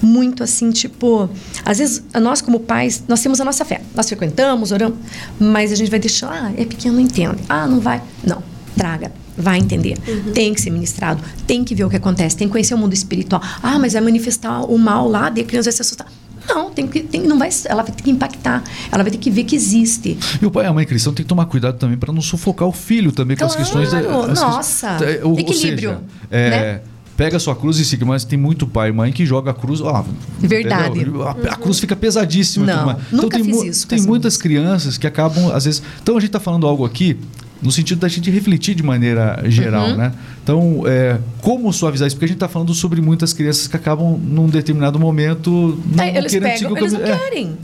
muito 0.02 0.44
assim, 0.44 0.72
tipo... 0.72 1.30
Às 1.66 1.78
vezes, 1.80 2.04
nós 2.22 2.42
como 2.42 2.60
pais, 2.60 3.04
nós 3.08 3.22
temos 3.22 3.40
a 3.42 3.46
nossa 3.46 3.64
fé. 3.66 3.82
Nós 3.96 4.08
frequentamos, 4.08 4.72
oramos, 4.72 4.98
mas 5.40 5.72
a 5.72 5.76
gente 5.76 5.90
vai 5.90 6.00
deixar... 6.00 6.30
Ah, 6.32 6.52
é 6.58 6.66
pequeno, 6.66 6.96
não 6.96 7.02
entende. 7.02 7.38
Ah, 7.48 7.68
não 7.68 7.80
vai. 7.80 8.02
Não, 8.24 8.42
traga. 8.76 9.12
Vai 9.38 9.58
entender. 9.60 9.98
Tem 10.34 10.54
que 10.54 10.60
ser 10.60 10.70
ministrado. 10.70 11.24
Tem 11.48 11.64
que 11.64 11.74
ver 11.74 11.86
o 11.86 11.90
que 11.90 11.96
acontece. 11.96 12.36
Tem 12.36 12.48
que 12.48 12.52
conhecer 12.52 12.74
o 12.74 12.78
mundo 12.78 12.94
espiritual. 12.94 13.42
Ah, 13.64 13.80
mas 13.80 13.94
vai 13.94 14.02
manifestar 14.02 14.62
o 14.64 14.78
mal 14.78 15.08
lá, 15.08 15.30
daí 15.30 15.44
a 15.44 15.48
criança 15.48 15.68
vai 15.70 15.76
se 15.78 15.82
assustar. 15.82 16.08
Não, 16.48 16.72
tem 16.72 16.88
que, 16.88 17.02
tem, 17.02 17.22
não 17.22 17.38
vai, 17.38 17.48
ela 17.66 17.84
vai 17.84 17.92
ter 17.94 18.02
que 18.04 18.10
impactar. 18.10 18.64
Ela 18.92 19.04
vai 19.04 19.12
ter 19.12 19.18
que 19.20 19.30
ver 19.30 19.44
que 19.44 19.56
existe. 19.56 20.18
E 20.42 20.46
o 20.46 20.50
pai 20.52 20.66
e 20.66 20.68
a 20.68 20.74
mãe 20.74 20.84
cristão 20.86 21.14
tem 21.14 21.24
que 21.24 21.30
tomar 21.30 21.46
cuidado 21.46 21.78
também 21.78 21.96
para 21.98 22.12
não 22.12 22.22
sufocar 22.22 22.68
o 22.68 22.72
filho 22.72 23.12
também 23.12 23.38
com 23.38 23.46
as 23.46 23.56
Claro, 23.56 23.66
questões. 23.72 23.92
da- 23.92 24.32
as 24.32 24.42
nossa, 24.42 24.88
é, 25.06 25.24
ou- 25.24 25.34
ou 25.34 25.40
equilíbrio, 25.40 25.90
seja, 25.92 26.02
é, 26.32 26.50
né? 26.50 26.82
Pega 27.20 27.36
a 27.36 27.40
sua 27.40 27.54
cruz 27.54 27.78
e 27.78 27.84
siga. 27.84 28.06
Mas 28.06 28.24
tem 28.24 28.40
muito 28.40 28.66
pai 28.66 28.90
e 28.90 28.92
mãe 28.94 29.12
que 29.12 29.26
joga 29.26 29.52
a 29.52 29.54
cruz. 29.54 29.82
Ó, 29.82 30.06
Verdade. 30.40 31.06
A, 31.26 31.54
a 31.54 31.56
cruz 31.58 31.78
fica 31.78 31.94
pesadíssima. 31.94 32.66
Não, 32.66 32.86
mais. 32.86 32.98
nunca 33.12 33.38
tem, 33.38 33.44
fiz 33.44 33.64
isso 33.64 33.88
tem 33.88 34.00
as 34.00 34.06
muitas 34.06 34.38
crianças 34.38 34.98
que 34.98 35.06
acabam, 35.06 35.52
às 35.54 35.66
vezes. 35.66 35.84
Então 36.02 36.16
a 36.16 36.20
gente 36.22 36.30
está 36.30 36.40
falando 36.40 36.66
algo 36.66 36.86
aqui 36.86 37.18
no 37.62 37.74
sentido 37.74 38.00
da 38.00 38.08
gente 38.08 38.32
refletir 38.32 38.74
de 38.74 38.82
maneira 38.82 39.44
geral, 39.48 39.90
Uhum. 39.90 39.98
né? 39.98 40.14
Então, 40.42 40.84
é, 40.88 41.20
como 41.42 41.74
suavizar 41.74 42.08
isso? 42.08 42.16
Porque 42.16 42.24
a 42.24 42.28
gente 42.30 42.38
está 42.38 42.48
falando 42.48 42.74
sobre 42.74 43.02
muitas 43.02 43.34
crianças 43.34 43.68
que 43.68 43.76
acabam, 43.76 44.18
num 44.18 44.48
determinado 44.48 44.98
momento, 44.98 45.78
não, 45.86 45.98
não 45.98 46.06
eles 46.06 46.32
querendo 46.32 46.54
pegam, 46.54 46.78
eles 46.78 46.94
não. 46.94 47.02
É, 47.02 47.18
querem, 47.18 47.58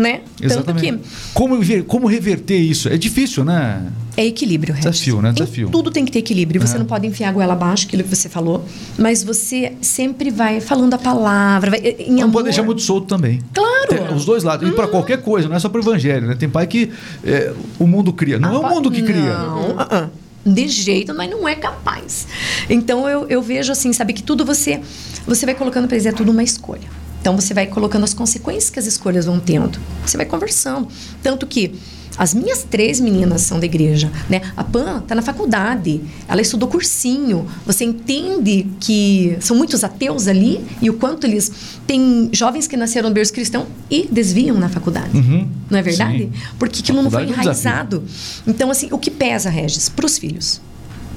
né? 0.00 0.22
exatamente. 0.40 0.86
Tanto 0.90 1.02
que 1.02 1.32
Como, 1.32 1.84
como 1.84 2.06
reverter 2.06 2.58
isso? 2.58 2.88
É 2.88 2.96
difícil, 2.96 3.44
né? 3.44 3.90
é 4.16 4.26
equilíbrio, 4.26 4.74
Regis. 4.74 4.90
Desafio, 4.90 5.22
né? 5.22 5.30
Em 5.30 5.34
Desafio. 5.34 5.68
tudo 5.70 5.90
tem 5.90 6.04
que 6.04 6.12
ter 6.12 6.18
equilíbrio. 6.18 6.60
Você 6.60 6.76
É. 6.76 6.78
não 6.78 6.84
pode 6.86 7.06
enfiar 7.06 7.30
a 7.30 7.32
goela 7.32 7.52
abaixo, 7.54 7.86
aquilo 7.86 8.02
que 8.02 8.14
você 8.14 8.28
falou, 8.28 8.64
mas 8.98 9.24
você 9.24 9.72
sempre 9.80 10.30
vai 10.30 10.60
falando 10.60 10.94
a 10.94 10.98
palavra, 10.98 11.70
vai, 11.70 11.80
em 11.80 12.12
não 12.12 12.24
amor. 12.24 12.32
pode 12.32 12.44
deixar 12.44 12.62
muito 12.62 12.82
solto 12.82 13.06
também. 13.06 13.40
Claro. 13.54 13.88
Tem 13.88 14.14
os 14.14 14.24
dois 14.24 14.42
lados. 14.42 14.68
E 14.68 14.72
para 14.72 14.88
qualquer 14.88 15.22
coisa, 15.22 15.48
não 15.48 15.56
é 15.56 15.58
só 15.58 15.68
para 15.68 15.78
o 15.80 15.82
evangelho, 15.82 16.26
né? 16.26 16.34
Tem 16.34 16.48
pai 16.48 16.66
que 16.66 16.90
é, 17.24 17.52
o 17.78 17.86
mundo 17.86 18.12
cria. 18.12 18.38
Não 18.38 18.54
é 18.54 18.58
o 18.58 18.68
mundo 18.68 18.90
que 18.90 19.02
cria. 19.02 19.38
Não, 19.38 19.74
ah, 19.78 19.88
ah. 19.90 20.08
de 20.44 20.68
jeito, 20.68 21.14
mas 21.14 21.30
não 21.30 21.48
é 21.48 21.54
capaz. 21.54 22.26
Então 22.68 23.08
eu, 23.08 23.26
eu 23.28 23.40
vejo 23.40 23.72
assim, 23.72 23.92
sabe, 23.92 24.12
que 24.12 24.22
tudo 24.22 24.44
você 24.44 24.80
você 25.26 25.46
vai 25.46 25.54
colocando 25.54 25.86
para 25.86 25.96
eles, 25.96 26.06
é 26.06 26.12
tudo 26.12 26.30
uma 26.30 26.42
escolha. 26.42 26.88
Então 27.20 27.36
você 27.36 27.52
vai 27.52 27.66
colocando 27.66 28.04
as 28.04 28.14
consequências 28.14 28.70
que 28.70 28.78
as 28.78 28.86
escolhas 28.86 29.26
vão 29.26 29.38
tendo. 29.38 29.78
Você 30.04 30.16
vai 30.16 30.26
conversando. 30.26 30.88
Tanto 31.22 31.46
que 31.46 31.74
as 32.20 32.34
minhas 32.34 32.64
três 32.68 33.00
meninas 33.00 33.42
são 33.42 33.58
da 33.58 33.64
igreja, 33.64 34.10
né? 34.28 34.42
A 34.56 34.64
Pan 34.64 35.00
tá 35.00 35.14
na 35.14 35.22
faculdade, 35.22 36.02
ela 36.28 36.40
estudou 36.42 36.68
cursinho. 36.68 37.46
Você 37.64 37.84
entende 37.84 38.66
que 38.78 39.36
são 39.40 39.56
muitos 39.56 39.84
ateus 39.84 40.28
ali 40.28 40.62
e 40.82 40.90
o 40.90 40.94
quanto 40.94 41.26
eles 41.26 41.50
têm 41.86 42.28
jovens 42.32 42.66
que 42.66 42.76
nasceram 42.76 43.08
no 43.08 43.14
berço 43.14 43.32
cristão 43.32 43.66
e 43.90 44.06
desviam 44.10 44.58
na 44.58 44.68
faculdade. 44.68 45.16
Uhum. 45.16 45.48
Não 45.70 45.78
é 45.78 45.82
verdade? 45.82 46.24
Sim. 46.24 46.32
Porque 46.58 46.80
aquilo 46.80 47.00
não 47.02 47.10
foi 47.10 47.22
é 47.22 47.26
enraizado. 47.26 48.04
Então, 48.46 48.70
assim, 48.70 48.88
o 48.90 48.98
que 48.98 49.10
pesa, 49.10 49.48
Regis, 49.48 49.88
para 49.88 50.04
os 50.04 50.18
filhos 50.18 50.60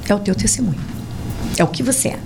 é 0.07 0.15
o 0.15 0.19
teu 0.19 0.35
testemunho. 0.35 0.79
É 1.57 1.63
o 1.63 1.67
que 1.67 1.83
você 1.83 2.09
é. 2.09 2.19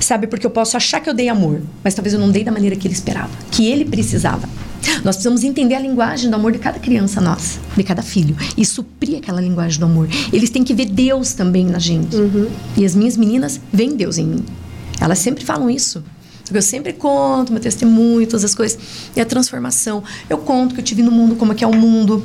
Sabe, 0.00 0.26
porque 0.26 0.46
eu 0.46 0.50
posso 0.50 0.76
achar 0.76 1.00
que 1.00 1.08
eu 1.08 1.14
dei 1.14 1.28
amor, 1.28 1.60
mas 1.82 1.94
talvez 1.94 2.14
eu 2.14 2.20
não 2.20 2.30
dei 2.30 2.44
da 2.44 2.52
maneira 2.52 2.76
que 2.76 2.86
ele 2.86 2.94
esperava, 2.94 3.30
que 3.50 3.66
ele 3.66 3.84
precisava. 3.84 4.48
Nós 5.04 5.16
precisamos 5.16 5.44
entender 5.44 5.74
a 5.74 5.80
linguagem 5.80 6.28
do 6.28 6.34
amor 6.34 6.52
de 6.52 6.58
cada 6.58 6.78
criança 6.78 7.20
nossa, 7.20 7.60
de 7.76 7.82
cada 7.84 8.02
filho, 8.02 8.36
e 8.56 8.64
suprir 8.64 9.18
aquela 9.18 9.40
linguagem 9.40 9.78
do 9.78 9.84
amor. 9.84 10.08
Eles 10.32 10.50
têm 10.50 10.64
que 10.64 10.74
ver 10.74 10.86
Deus 10.86 11.32
também 11.34 11.64
na 11.66 11.78
gente. 11.78 12.16
E 12.76 12.84
as 12.84 12.94
minhas 12.94 13.16
meninas 13.16 13.60
veem 13.72 13.96
Deus 13.96 14.18
em 14.18 14.26
mim. 14.26 14.44
Elas 15.00 15.18
sempre 15.18 15.44
falam 15.44 15.70
isso. 15.70 16.02
Eu 16.52 16.60
sempre 16.60 16.92
conto 16.92 17.52
meu 17.52 17.60
testemunho, 17.62 18.26
todas 18.26 18.44
as 18.44 18.54
coisas. 18.54 18.78
E 19.16 19.20
a 19.20 19.24
transformação. 19.24 20.02
Eu 20.28 20.38
conto 20.38 20.74
que 20.74 20.80
eu 20.80 20.84
tive 20.84 21.02
no 21.02 21.10
mundo, 21.10 21.36
como 21.36 21.52
é 21.52 21.54
que 21.54 21.64
é 21.64 21.66
o 21.66 21.74
mundo. 21.74 22.24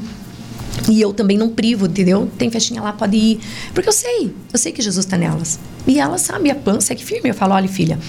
E 0.90 1.02
eu 1.02 1.12
também 1.14 1.38
não 1.38 1.50
privo, 1.50 1.86
entendeu? 1.86 2.30
Tem 2.38 2.50
festinha 2.50 2.82
lá, 2.82 2.94
pode 2.94 3.18
ir. 3.18 3.40
Porque 3.74 3.90
eu 3.90 3.94
sei, 3.94 4.34
eu 4.54 4.60
sei 4.60 4.72
que 4.72 4.82
Jesus 4.82 5.06
está 5.06 5.18
nelas. 5.18 5.60
E 5.86 6.00
elas 6.00 6.22
sabem, 6.22 6.52
a 6.52 6.56
pan 6.56 6.80
segue 6.80 7.04
firme. 7.04 7.30
Eu 7.30 7.34
falo, 7.34 7.54
olha, 7.54 7.68
filha, 7.68 8.00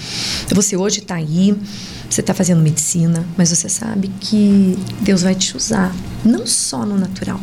você 0.49 0.77
hoje 0.77 0.99
está 0.99 1.15
aí, 1.15 1.55
você 2.09 2.21
está 2.21 2.33
fazendo 2.33 2.61
medicina, 2.61 3.25
mas 3.37 3.49
você 3.49 3.67
sabe 3.67 4.09
que 4.19 4.77
Deus 5.01 5.23
vai 5.23 5.35
te 5.35 5.55
usar. 5.57 5.93
Não 6.23 6.45
só 6.47 6.85
no 6.85 6.97
natural. 6.97 7.39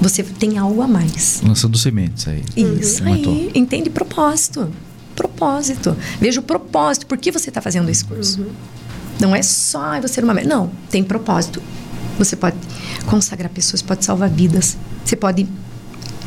Você 0.00 0.22
tem 0.22 0.58
algo 0.58 0.82
a 0.82 0.88
mais. 0.88 1.40
Lançando 1.42 1.78
sementes 1.78 2.26
aí. 2.28 2.42
Isso 2.56 3.02
Matou. 3.04 3.32
aí. 3.32 3.50
Entende 3.54 3.88
propósito. 3.88 4.70
Propósito. 5.14 5.96
Veja 6.20 6.40
o 6.40 6.42
propósito. 6.42 7.06
Por 7.06 7.16
que 7.16 7.30
você 7.32 7.48
está 7.48 7.62
fazendo 7.62 7.88
esse 7.88 8.04
curso? 8.04 8.46
Não 9.18 9.34
é 9.34 9.42
só 9.42 9.80
"Ai, 9.82 10.00
você 10.02 10.14
ser 10.14 10.24
uma 10.24 10.34
médica. 10.34 10.54
Não, 10.54 10.70
tem 10.90 11.02
propósito. 11.02 11.62
Você 12.18 12.36
pode 12.36 12.56
consagrar 13.06 13.50
pessoas, 13.50 13.82
pode 13.82 14.04
salvar 14.04 14.28
vidas. 14.28 14.76
Você 15.04 15.16
pode 15.16 15.46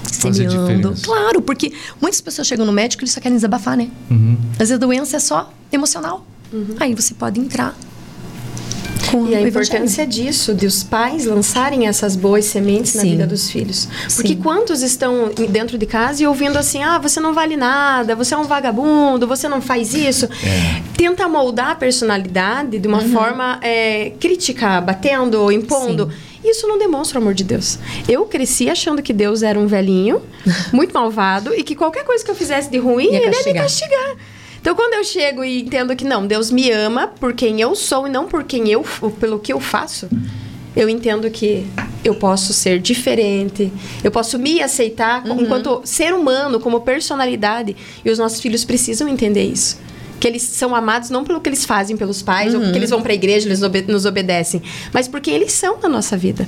semeando. 0.04 0.94
Claro, 1.02 1.42
porque 1.42 1.74
muitas 2.02 2.22
pessoas 2.22 2.48
chegam 2.48 2.66
no 2.66 2.72
médico 2.72 3.04
e 3.04 3.06
eles 3.06 3.14
só 3.14 3.22
querem 3.22 3.38
desabafar, 3.38 3.78
né? 3.78 3.90
Uhum. 4.10 4.38
Às 4.54 4.58
vezes 4.60 4.74
a 4.74 4.78
doença 4.78 5.18
é 5.18 5.20
só 5.20 5.52
emocional. 5.72 6.26
Aí 6.80 6.96
você 6.96 7.14
pode 7.14 7.40
entrar 7.40 7.76
com 9.12 9.28
E 9.28 9.36
a 9.36 9.41
importância 9.41 10.05
disso, 10.05 10.53
de 10.53 10.66
os 10.66 10.84
pais 10.84 11.26
lançarem 11.26 11.88
essas 11.88 12.16
boas 12.16 12.45
sementes 12.45 12.95
na 12.95 13.01
Sim. 13.01 13.12
vida 13.12 13.28
dos 13.28 13.49
filhos. 13.49 13.88
Porque 14.16 14.30
Sim. 14.30 14.36
quantos 14.41 14.82
estão 14.82 15.32
dentro 15.49 15.78
de 15.78 15.86
casa 15.86 16.24
e 16.24 16.28
ouvindo 16.28 16.57
assim: 16.57 16.84
ah, 16.84 16.97
você 16.97 17.20
não 17.20 17.34
vale 17.34 17.55
nada, 17.57 18.16
você 18.16 18.34
é 18.34 18.38
um 18.38 18.43
vagabundo, 18.43 19.26
você 19.28 19.47
não 19.47 19.62
faz 19.62 19.93
isso. 19.93 20.26
É. 20.26 20.82
Tenta 20.97 21.28
moldar 21.28 21.70
a 21.72 21.76
personalidade 21.76 22.78
de 22.80 22.88
uma 22.88 22.99
Uhum. 23.01 23.12
forma 23.12 23.60
é, 23.62 24.12
crítica, 24.20 24.82
batendo, 24.82 25.51
impondo. 25.51 26.12
Isso 26.43 26.68
não 26.68 26.78
demonstra 26.78 27.20
o 27.20 27.22
amor 27.22 27.34
de 27.34 27.43
Deus. 27.43 27.78
Eu 28.07 28.26
cresci 28.26 28.70
achando 28.70 29.01
que 29.01 29.12
Deus 29.12 29.43
era 29.43 29.60
um 29.60 29.68
velhinho, 29.68 30.22
muito 30.72 30.93
malvado, 30.93 31.53
e 31.53 31.64
que 31.64 31.76
qualquer 31.76 32.03
coisa 32.05 32.24
que 32.24 32.32
eu 32.32 32.36
fizesse 32.36 32.70
de 32.70 32.78
ruim, 32.78 33.05
Ia 33.12 33.18
ele 33.18 33.26
ia 33.36 33.43
me 33.45 33.53
castigar. 33.53 34.16
Então, 34.72 34.76
quando 34.78 34.94
eu 34.94 35.04
chego 35.04 35.44
e 35.44 35.62
entendo 35.64 35.96
que 35.96 36.06
não, 36.06 36.28
Deus 36.28 36.52
me 36.52 36.70
ama 36.70 37.08
por 37.08 37.34
quem 37.34 37.60
eu 37.60 37.74
sou 37.76 38.06
e 38.06 38.10
não 38.12 38.28
por 38.28 38.44
quem 38.44 38.70
eu, 38.70 38.84
pelo 39.20 39.40
que 39.40 39.52
eu 39.52 39.60
faço, 39.60 40.08
eu 40.76 40.88
entendo 40.88 41.28
que 41.32 41.66
eu 42.04 42.14
posso 42.14 42.54
ser 42.54 42.78
diferente, 42.80 43.74
eu 44.04 44.12
posso 44.12 44.38
me 44.38 44.62
aceitar 44.62 45.24
como- 45.24 45.42
enquanto 45.42 45.82
ser 45.86 46.14
humano, 46.14 46.60
como 46.60 46.82
personalidade, 46.82 47.76
e 48.06 48.12
os 48.12 48.20
nossos 48.20 48.40
filhos 48.40 48.64
precisam 48.64 49.08
entender 49.08 49.44
isso. 49.44 49.80
Que 50.20 50.28
eles 50.28 50.44
são 50.44 50.76
amados 50.76 51.10
não 51.10 51.24
pelo 51.24 51.42
que 51.42 51.50
eles 51.50 51.66
fazem 51.66 51.98
pelos 51.98 52.22
pais, 52.22 52.54
ou 52.54 52.62
porque 52.62 52.78
eles 52.78 52.92
vão 52.92 53.02
para 53.02 53.12
a 53.12 53.16
igreja, 53.16 53.48
eles 53.48 53.64
obe- 53.64 53.82
nos 53.88 54.06
obedecem, 54.06 54.62
mas 54.94 55.08
porque 55.08 55.32
eles 55.32 55.52
são 55.52 55.80
na 55.82 55.90
nossa 55.90 56.16
vida. 56.16 56.48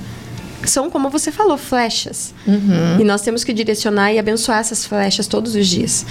São, 0.64 0.88
como 0.88 1.10
você 1.10 1.32
falou, 1.32 1.58
flechas. 1.58 2.32
E 3.00 3.04
nós 3.04 3.20
temos 3.22 3.42
que 3.42 3.52
direcionar 3.52 4.12
e 4.12 4.18
abençoar 4.20 4.60
essas 4.60 4.86
flechas 4.86 5.26
todos 5.26 5.56
os 5.56 5.66
dias. 5.66 6.06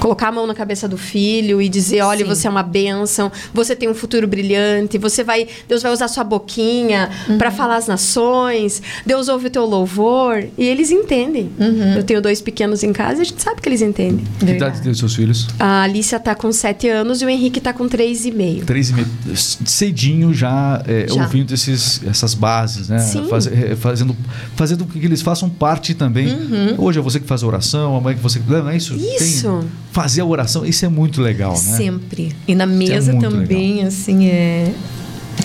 Colocar 0.00 0.28
a 0.28 0.32
mão 0.32 0.46
na 0.46 0.54
cabeça 0.54 0.86
do 0.86 0.96
filho 0.96 1.60
e 1.60 1.68
dizer, 1.68 2.02
olha, 2.02 2.24
Sim. 2.24 2.28
você 2.28 2.46
é 2.46 2.50
uma 2.50 2.62
bênção, 2.62 3.30
você 3.52 3.74
tem 3.74 3.88
um 3.88 3.94
futuro 3.94 4.26
brilhante, 4.26 4.98
você 4.98 5.24
vai, 5.24 5.46
Deus 5.68 5.82
vai 5.82 5.92
usar 5.92 6.08
sua 6.08 6.22
boquinha 6.24 7.10
para 7.38 7.50
falar 7.50 7.76
as 7.76 7.86
nações, 7.86 8.82
Deus 9.04 9.28
ouve 9.28 9.46
o 9.46 9.50
teu 9.50 9.64
louvor, 9.64 10.44
e 10.56 10.64
eles 10.64 10.90
entendem. 10.90 11.50
Eu 11.96 12.02
tenho 12.04 12.20
dois 12.20 12.40
pequenos 12.40 12.82
em 12.82 12.92
casa 12.92 13.18
e 13.18 13.22
a 13.22 13.24
gente 13.24 13.42
sabe 13.42 13.60
que 13.60 13.68
eles 13.68 13.82
entendem. 13.82 14.24
Que 14.38 14.46
idade 14.52 14.80
tem 14.82 14.92
os 14.92 14.98
seus 14.98 15.14
filhos? 15.14 15.48
A 15.58 15.82
Alicia 15.82 16.20
tá 16.20 16.34
com 16.34 16.52
sete 16.52 16.88
anos 16.88 17.22
e 17.22 17.24
o 17.24 17.28
Henrique 17.28 17.60
tá 17.60 17.72
com 17.72 17.88
três 17.88 18.24
e 18.24 18.30
meio. 18.30 18.64
Três 18.64 18.90
e 18.90 18.94
meio. 18.94 19.06
Cedinho 19.34 20.32
já, 20.32 20.82
é, 20.86 21.06
Já. 21.08 21.22
ouvindo 21.22 21.52
esses, 21.54 22.00
essas 22.06 22.34
bases, 22.34 22.88
né? 22.88 22.98
Sim. 22.98 23.26
Faz- 23.28 23.46
é, 23.46 23.74
fazendo, 23.76 24.16
fazendo 24.54 24.84
com 24.84 24.98
que 24.98 25.04
eles 25.04 25.22
façam 25.22 25.48
parte 25.48 25.94
também. 25.94 26.28
Hoje 26.78 26.98
é 26.98 27.02
você 27.02 27.18
que 27.20 27.26
faz 27.26 27.42
a 27.42 27.46
oração, 27.46 27.96
amanhã 27.96 28.16
que 28.16 28.22
você. 28.22 28.40
Não 28.46 28.68
é 28.68 28.76
isso? 28.76 28.94
Isso. 28.94 29.64
Fazer 29.96 30.20
a 30.20 30.26
oração, 30.26 30.66
isso 30.66 30.84
é 30.84 30.90
muito 30.90 31.22
legal, 31.22 31.52
né? 31.52 31.56
Sempre. 31.56 32.36
E 32.46 32.54
na 32.54 32.66
mesa 32.66 33.12
muito 33.14 33.30
também, 33.30 33.82
assim, 33.82 34.26
é. 34.26 34.70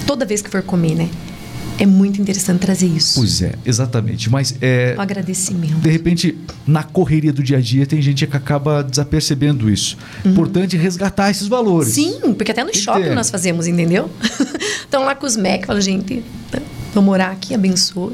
Toda 0.06 0.26
vez 0.26 0.41
que 0.41 0.49
for 0.49 0.62
comer, 0.62 0.93
né? 0.93 1.10
É 1.80 1.86
muito 1.86 2.22
interessante 2.22 2.60
trazer 2.60 2.88
isso. 2.88 3.18
Pois 3.18 3.41
é, 3.41 3.54
exatamente. 3.66 4.30
Mas 4.30 4.54
é, 4.62 4.93
O 4.97 5.02
agradecimento. 5.02 5.76
de 5.76 5.89
repente, 5.89 6.38
na 6.68 6.84
correria 6.84 7.32
do 7.32 7.41
dia 7.41 7.60
a 7.60 7.62
dia, 7.62 7.86
tem 7.86 8.02
gente 8.02 8.28
que 8.28 8.36
acaba 8.36 8.84
desapercebendo 8.84 9.70
isso. 9.70 9.97
Importante 10.26 10.76
resgatar 10.76 11.32
esses 11.32 11.47
valores. 11.47 11.95
Uhum. 11.95 12.20
Sim, 12.22 12.34
porque 12.34 12.52
até 12.52 12.66
no 12.66 12.72
que 12.72 12.78
shopping 12.78 13.16
nós 13.16 13.30
fazemos, 13.30 13.68
entendeu? 13.68 14.10
Então 14.91 15.06
lá 15.06 15.16
com 15.16 15.26
os 15.26 15.38
Mac, 15.38 15.66
fala, 15.66 15.80
gente, 15.80 16.22
vou 16.93 17.02
morar 17.02 17.32
aqui, 17.32 17.56
abençoa. 17.56 18.12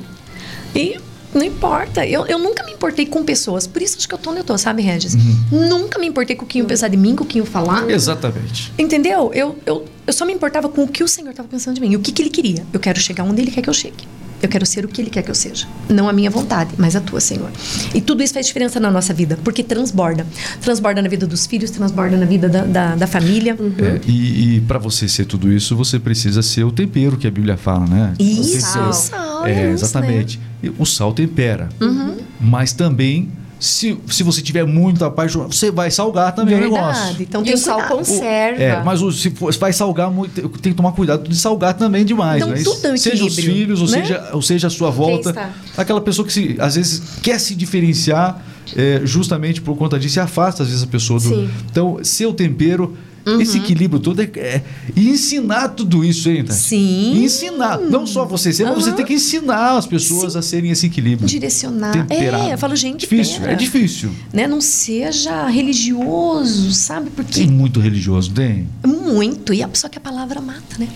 E 0.75 0.99
não 1.33 1.43
importa. 1.43 2.05
Eu, 2.05 2.25
eu 2.25 2.39
nunca 2.39 2.63
me 2.63 2.71
importei 2.71 3.05
com 3.05 3.23
pessoas. 3.23 3.67
Por 3.67 3.81
isso 3.81 3.97
acho 3.97 4.07
que 4.07 4.13
eu 4.13 4.17
tô 4.17 4.31
onde 4.31 4.39
eu 4.39 4.43
tô, 4.43 4.57
sabe, 4.57 4.81
Regis? 4.81 5.13
Uhum. 5.13 5.67
Nunca 5.67 5.99
me 5.99 6.07
importei 6.07 6.35
com 6.35 6.45
o 6.45 6.47
que 6.47 6.59
iam 6.59 6.67
pensar 6.67 6.87
de 6.87 6.97
mim, 6.97 7.15
com 7.15 7.23
o 7.23 7.27
que 7.27 7.37
iam 7.37 7.45
falar. 7.45 7.89
Exatamente. 7.89 8.71
Entendeu? 8.77 9.31
Eu, 9.33 9.57
eu, 9.65 9.85
eu 10.05 10.13
só 10.13 10.25
me 10.25 10.33
importava 10.33 10.69
com 10.69 10.83
o 10.83 10.87
que 10.87 11.03
o 11.03 11.07
Senhor 11.07 11.31
estava 11.31 11.47
pensando 11.47 11.75
de 11.75 11.81
mim. 11.81 11.95
O 11.95 11.99
que, 11.99 12.11
que 12.11 12.21
Ele 12.21 12.29
queria. 12.29 12.65
Eu 12.71 12.79
quero 12.79 12.99
chegar 12.99 13.23
onde 13.23 13.41
Ele 13.41 13.51
quer 13.51 13.61
que 13.61 13.69
eu 13.69 13.73
chegue. 13.73 14.07
Eu 14.41 14.49
quero 14.49 14.65
ser 14.65 14.85
o 14.85 14.87
que 14.87 15.01
Ele 15.01 15.09
quer 15.09 15.23
que 15.23 15.31
eu 15.31 15.35
seja. 15.35 15.67
Não 15.89 16.07
a 16.07 16.13
minha 16.13 16.29
vontade, 16.29 16.71
mas 16.77 16.95
a 16.95 17.01
tua, 17.01 17.19
Senhor. 17.19 17.49
E 17.93 18.01
tudo 18.01 18.21
isso 18.21 18.33
faz 18.33 18.45
diferença 18.45 18.79
na 18.79 18.91
nossa 18.91 19.13
vida, 19.13 19.37
porque 19.43 19.63
transborda. 19.63 20.25
Transborda 20.61 21.01
na 21.01 21.09
vida 21.09 21.25
dos 21.25 21.45
filhos, 21.45 21.71
transborda 21.71 22.15
na 22.17 22.25
vida 22.25 22.47
da, 22.47 22.63
da, 22.63 22.95
da 22.95 23.07
família. 23.07 23.57
É, 23.79 24.09
e 24.09 24.61
para 24.67 24.77
você 24.79 25.07
ser 25.07 25.25
tudo 25.25 25.51
isso, 25.51 25.75
você 25.75 25.99
precisa 25.99 26.41
ser 26.41 26.63
o 26.63 26.71
tempero 26.71 27.17
que 27.17 27.27
a 27.27 27.31
Bíblia 27.31 27.57
fala, 27.57 27.85
né? 27.85 28.13
Isso, 28.19 28.79
o 28.79 28.93
sal, 28.93 29.45
É, 29.45 29.69
exatamente. 29.71 30.39
E 30.61 30.71
O 30.77 30.85
sal 30.85 31.13
tempera. 31.13 31.69
Uhum. 31.81 32.17
Mas 32.39 32.73
também, 32.73 33.29
se, 33.59 33.97
se 34.09 34.23
você 34.23 34.41
tiver 34.41 34.65
muito 34.65 35.03
apaixonado, 35.03 35.53
você 35.53 35.71
vai 35.71 35.89
salgar 35.89 36.33
também 36.35 36.55
o 36.55 36.59
Verdade. 36.59 36.81
negócio. 36.99 37.21
Então 37.23 37.41
e 37.41 37.45
tem 37.45 37.53
o 37.55 37.57
sal 37.57 37.77
cuidado. 37.77 37.97
conserva. 37.97 38.61
É, 38.61 38.83
mas 38.83 39.01
o- 39.01 39.11
se 39.11 39.29
for- 39.31 39.53
vai 39.57 39.73
salgar 39.73 40.11
muito, 40.11 40.47
tem 40.59 40.71
que 40.71 40.77
tomar 40.77 40.91
cuidado 40.91 41.27
de 41.27 41.35
salgar 41.35 41.73
também 41.73 42.05
demais, 42.05 42.41
Então, 42.43 42.53
né? 42.55 42.61
tudo 42.63 42.85
é 42.87 42.93
um 42.93 42.97
seja 42.97 43.25
os 43.25 43.35
filhos, 43.35 43.81
ou, 43.81 43.87
né? 43.89 44.01
seja, 44.01 44.29
ou 44.33 44.41
seja 44.41 44.67
a 44.67 44.69
sua 44.69 44.89
volta. 44.91 45.49
Aquela 45.75 46.01
pessoa 46.01 46.25
que 46.25 46.31
se, 46.33 46.55
às 46.59 46.75
vezes 46.75 47.01
quer 47.21 47.39
se 47.39 47.55
diferenciar 47.55 48.41
é, 48.75 49.01
justamente 49.05 49.61
por 49.61 49.77
conta 49.77 49.97
disso, 49.97 50.19
e 50.19 50.21
afasta 50.21 50.61
às 50.63 50.69
vezes 50.69 50.83
a 50.83 50.87
pessoa 50.87 51.19
do. 51.19 51.29
Sim. 51.29 51.49
Então, 51.71 51.99
seu 52.03 52.33
tempero. 52.33 52.95
Esse 53.41 53.57
equilíbrio 53.57 53.99
todo 53.99 54.21
é, 54.21 54.29
é- 54.35 54.61
E 54.95 55.09
ensinar 55.09 55.69
tudo 55.69 56.03
isso, 56.03 56.29
hein, 56.29 56.43
Tati? 56.45 56.59
Sim. 56.59 57.23
Ensinar. 57.23 57.77
Não 57.79 58.05
só 58.07 58.25
você 58.25 58.53
ser, 58.53 58.63
mas 58.65 58.75
você 58.75 58.91
tem 58.93 59.05
que 59.05 59.13
ensinar 59.13 59.77
as 59.77 59.85
pessoas 59.85 60.35
a 60.35 60.41
serem 60.41 60.71
esse 60.71 60.85
equilíbrio. 60.85 61.27
Direcionar. 61.27 61.91
Temperado. 61.91 62.49
É, 62.49 62.53
eu 62.53 62.57
falo, 62.57 62.75
gente, 62.75 63.01
Difícil, 63.01 63.39
pera. 63.41 63.51
é 63.51 63.55
difícil. 63.55 64.09
Né? 64.31 64.47
Não 64.47 64.61
seja 64.61 65.47
religioso, 65.47 66.71
sabe? 66.73 67.09
Porque 67.09 67.39
Tem 67.41 67.47
muito 67.47 67.79
religioso, 67.79 68.31
tem. 68.31 68.67
muito. 68.85 69.53
E 69.53 69.63
a, 69.63 69.69
só 69.73 69.87
que 69.89 69.97
a 69.97 70.01
palavra 70.01 70.41
mata, 70.41 70.77
né? 70.79 70.87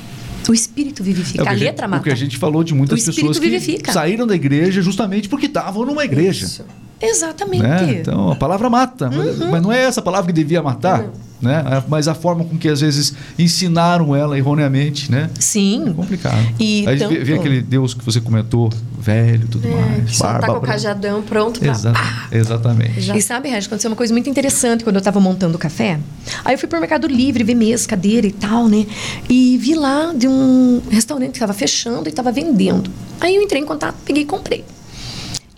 O 0.49 0.53
espírito 0.53 1.03
vivifica. 1.03 1.41
É 1.41 1.45
que 1.45 1.49
a 1.49 1.53
letra 1.53 1.87
O 1.87 1.89
mata. 1.91 2.03
que 2.03 2.09
a 2.09 2.15
gente 2.15 2.35
falou 2.37 2.63
de 2.63 2.73
muitas 2.73 2.97
O 2.97 2.99
espírito 2.99 3.15
pessoas 3.29 3.39
que 3.39 3.49
vivifica. 3.49 3.91
saíram 3.93 4.25
da 4.25 4.35
igreja 4.35 4.81
justamente 4.81 5.29
porque 5.29 5.45
estavam 5.45 5.85
numa 5.85 6.03
igreja. 6.03 6.45
Isso. 6.45 6.65
Exatamente. 7.01 7.63
Né? 7.63 7.97
Então 8.01 8.31
a 8.31 8.35
palavra 8.35 8.69
mata, 8.69 9.09
mas- 9.09 9.39
Uhum. 9.39 9.51
mas 9.51 9.61
não 9.61 9.71
é 9.71 9.81
essa 9.83 10.01
palavra 10.01 10.27
que 10.27 10.33
devia 10.33 10.61
matar, 10.61 11.05
né? 11.41 11.63
A- 11.65 11.83
Mas 11.87 12.07
a 12.07 12.13
forma 12.13 12.43
com 12.43 12.55
que 12.57 12.69
às 12.69 12.81
vezes 12.81 13.13
ensinaram 13.37 14.15
ela 14.15 14.37
erroneamente, 14.37 15.11
né? 15.11 15.29
É 15.35 15.41
Sim. 15.41 15.91
complicado. 15.95 16.37
E 16.59 16.87
Aí 16.87 16.95
vê, 16.97 17.05
tanto- 17.07 17.25
vê 17.25 17.33
aquele 17.33 17.61
Deus 17.61 17.93
que 17.95 18.05
você 18.05 18.21
comentou, 18.21 18.71
velho, 18.99 19.45
e 19.45 19.47
tudo 19.47 19.67
É, 19.67 19.71
mais, 19.71 20.09
que 20.11 20.15
só 20.17 20.25
tá 20.25 20.31
barba 20.33 20.47
com 20.59 20.59
o 20.59 20.61
cajadão 20.61 21.21
pronto 21.23 21.59
pra. 21.59 21.71
Exa- 21.71 21.91
pá, 21.91 22.27
exatamente. 22.31 23.01
já- 23.01 23.15
E 23.17 23.21
sabe, 23.21 23.49
Regi, 23.49 23.65
aconteceu 23.67 23.89
uma 23.89 23.97
coisa 23.97 24.13
muito 24.13 24.29
interessante 24.29 24.83
quando 24.83 24.97
eu 24.97 25.01
tava 25.01 25.19
montando 25.19 25.55
o 25.55 25.59
café. 25.59 25.99
Aí 26.45 26.53
eu 26.53 26.59
fui 26.59 26.67
pro 26.69 26.79
Mercado 26.79 27.07
Livre 27.07 27.43
ver 27.43 27.55
mesa, 27.55 27.87
cadeira 27.87 28.27
e 28.27 28.31
tal, 28.31 28.67
né? 28.67 28.85
E 29.27 29.57
vi 29.57 29.73
lá 29.73 30.13
de 30.15 30.27
um 30.27 30.79
restaurante 30.91 31.31
que 31.33 31.39
tava 31.39 31.53
fechando 31.53 32.07
e 32.07 32.11
tava 32.11 32.31
vendendo. 32.31 32.91
Aí 33.19 33.35
eu 33.35 33.41
entrei 33.41 33.61
em 33.61 33.65
contato, 33.65 33.95
peguei 34.05 34.21
e 34.23 34.25
comprei. 34.27 34.63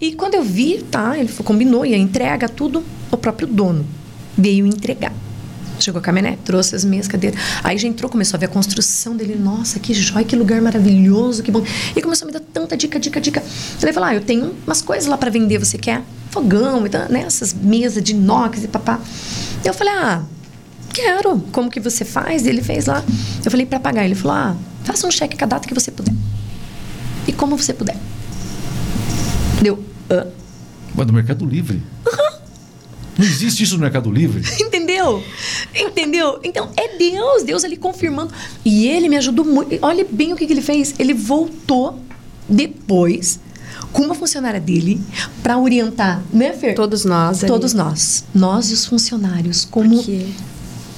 E 0.04 0.12
quando 0.12 0.34
eu 0.34 0.44
vi, 0.44 0.84
tá, 0.92 1.18
ele 1.18 1.32
combinou, 1.46 1.86
e 1.86 1.94
a 1.94 1.98
entrega, 1.98 2.50
tudo, 2.50 2.84
o 3.10 3.16
próprio 3.16 3.48
dono 3.48 3.86
veio 4.38 4.68
entregar. 4.68 5.14
Chegou 5.80 6.00
a 6.00 6.02
caminhonete, 6.02 6.40
trouxe 6.44 6.76
as 6.76 6.84
mesas, 6.84 7.08
cadeiras. 7.08 7.40
Aí 7.64 7.78
já 7.78 7.88
entrou, 7.88 8.12
começou 8.12 8.36
a 8.36 8.40
ver 8.42 8.48
a 8.48 8.50
construção 8.50 9.16
dele. 9.16 9.38
Nossa, 9.38 9.80
que 9.80 9.94
jóia, 9.94 10.26
que 10.26 10.36
lugar 10.36 10.62
maravilhoso, 10.62 11.42
que 11.42 11.50
bom. 11.50 11.64
E 11.96 12.02
começou 12.02 12.26
a 12.26 12.28
me 12.28 12.34
dar 12.34 12.42
tanta 12.42 12.76
dica, 12.76 13.00
dica, 13.00 13.22
dica. 13.22 13.42
Ele 13.82 13.94
falou: 13.94 14.10
Ah, 14.10 14.14
eu 14.14 14.20
tenho 14.20 14.54
umas 14.68 14.82
coisas 14.82 15.08
lá 15.08 15.18
para 15.18 15.32
vender, 15.32 15.58
você 15.58 15.78
quer? 15.78 16.04
Fogão, 16.32 16.86
e 16.86 16.90
tal, 16.90 17.08
né? 17.08 17.22
essas 17.22 17.54
mesas 17.54 18.04
de 18.04 18.12
inox 18.12 18.62
e 18.62 18.68
papá. 18.68 19.00
Eu 19.64 19.74
falei: 19.74 19.94
Ah, 19.94 20.24
quero. 20.92 21.40
Como 21.54 21.72
que 21.72 21.80
você 21.80 22.04
faz? 22.04 22.46
Ele 22.46 22.62
fez 22.62 22.88
lá. 22.88 23.02
Eu 23.44 23.50
falei: 23.50 23.66
Para 23.66 23.80
pagar. 23.80 24.04
Ele 24.04 24.16
falou: 24.16 24.36
Ah, 24.36 24.58
faça 24.84 25.08
um 25.08 25.12
cheque 25.12 25.38
cada 25.38 25.56
data 25.56 25.66
que 25.66 25.74
você 25.74 25.92
puder. 25.92 26.14
E 27.26 27.32
como 27.32 27.58
você 27.58 27.74
puder. 27.74 27.96
Deu. 29.62 29.93
Mas 30.96 31.08
no 31.08 31.14
Mercado 31.14 31.46
Livre. 31.46 31.82
Não 33.18 33.26
existe 33.26 33.64
isso 33.64 33.76
no 33.76 33.82
Mercado 33.82 34.12
Livre. 34.12 34.42
Entendeu? 34.60 35.24
Entendeu? 35.76 36.40
Então, 36.44 36.70
é 36.76 36.98
Deus, 36.98 37.44
Deus 37.44 37.64
ali 37.64 37.78
confirmando. 37.78 38.34
E 38.66 38.88
ele 38.88 39.08
me 39.08 39.18
ajudou 39.18 39.46
muito. 39.46 39.78
Olha 39.84 40.06
bem 40.10 40.34
o 40.34 40.36
que, 40.36 40.48
que 40.48 40.54
ele 40.54 40.62
fez. 40.64 40.96
Ele 40.98 41.14
voltou 41.14 42.00
depois 42.50 43.40
com 43.92 44.02
uma 44.04 44.16
funcionária 44.16 44.60
dele 44.60 45.00
para 45.44 45.60
orientar, 45.60 46.24
né, 46.34 46.54
Fer? 46.54 46.74
Todos 46.74 47.06
nós. 47.06 47.44
ali. 47.44 47.52
Todos 47.52 47.74
nós. 47.74 48.24
Nós 48.34 48.72
e 48.72 48.74
os 48.74 48.86
funcionários. 48.88 49.64
Como. 49.70 49.96
Porque 49.98 50.26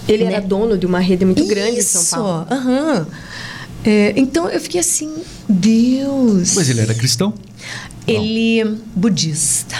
ele 0.07 0.23
Né? 0.23 0.33
era 0.33 0.41
dono 0.41 0.77
de 0.77 0.85
uma 0.85 0.99
rede 0.99 1.25
muito 1.25 1.45
grande 1.45 1.79
em 1.79 1.81
São 1.81 2.01
Isso, 2.01 2.15
Paulo. 2.15 2.47
aham. 2.49 3.07
É, 3.83 4.13
então 4.15 4.49
eu 4.49 4.59
fiquei 4.61 4.79
assim, 4.79 5.13
Deus. 5.49 6.55
Mas 6.55 6.69
ele 6.69 6.79
era 6.79 6.93
cristão. 6.93 7.33
Ele 8.07 8.61
é 8.61 8.65
budista. 8.95 9.75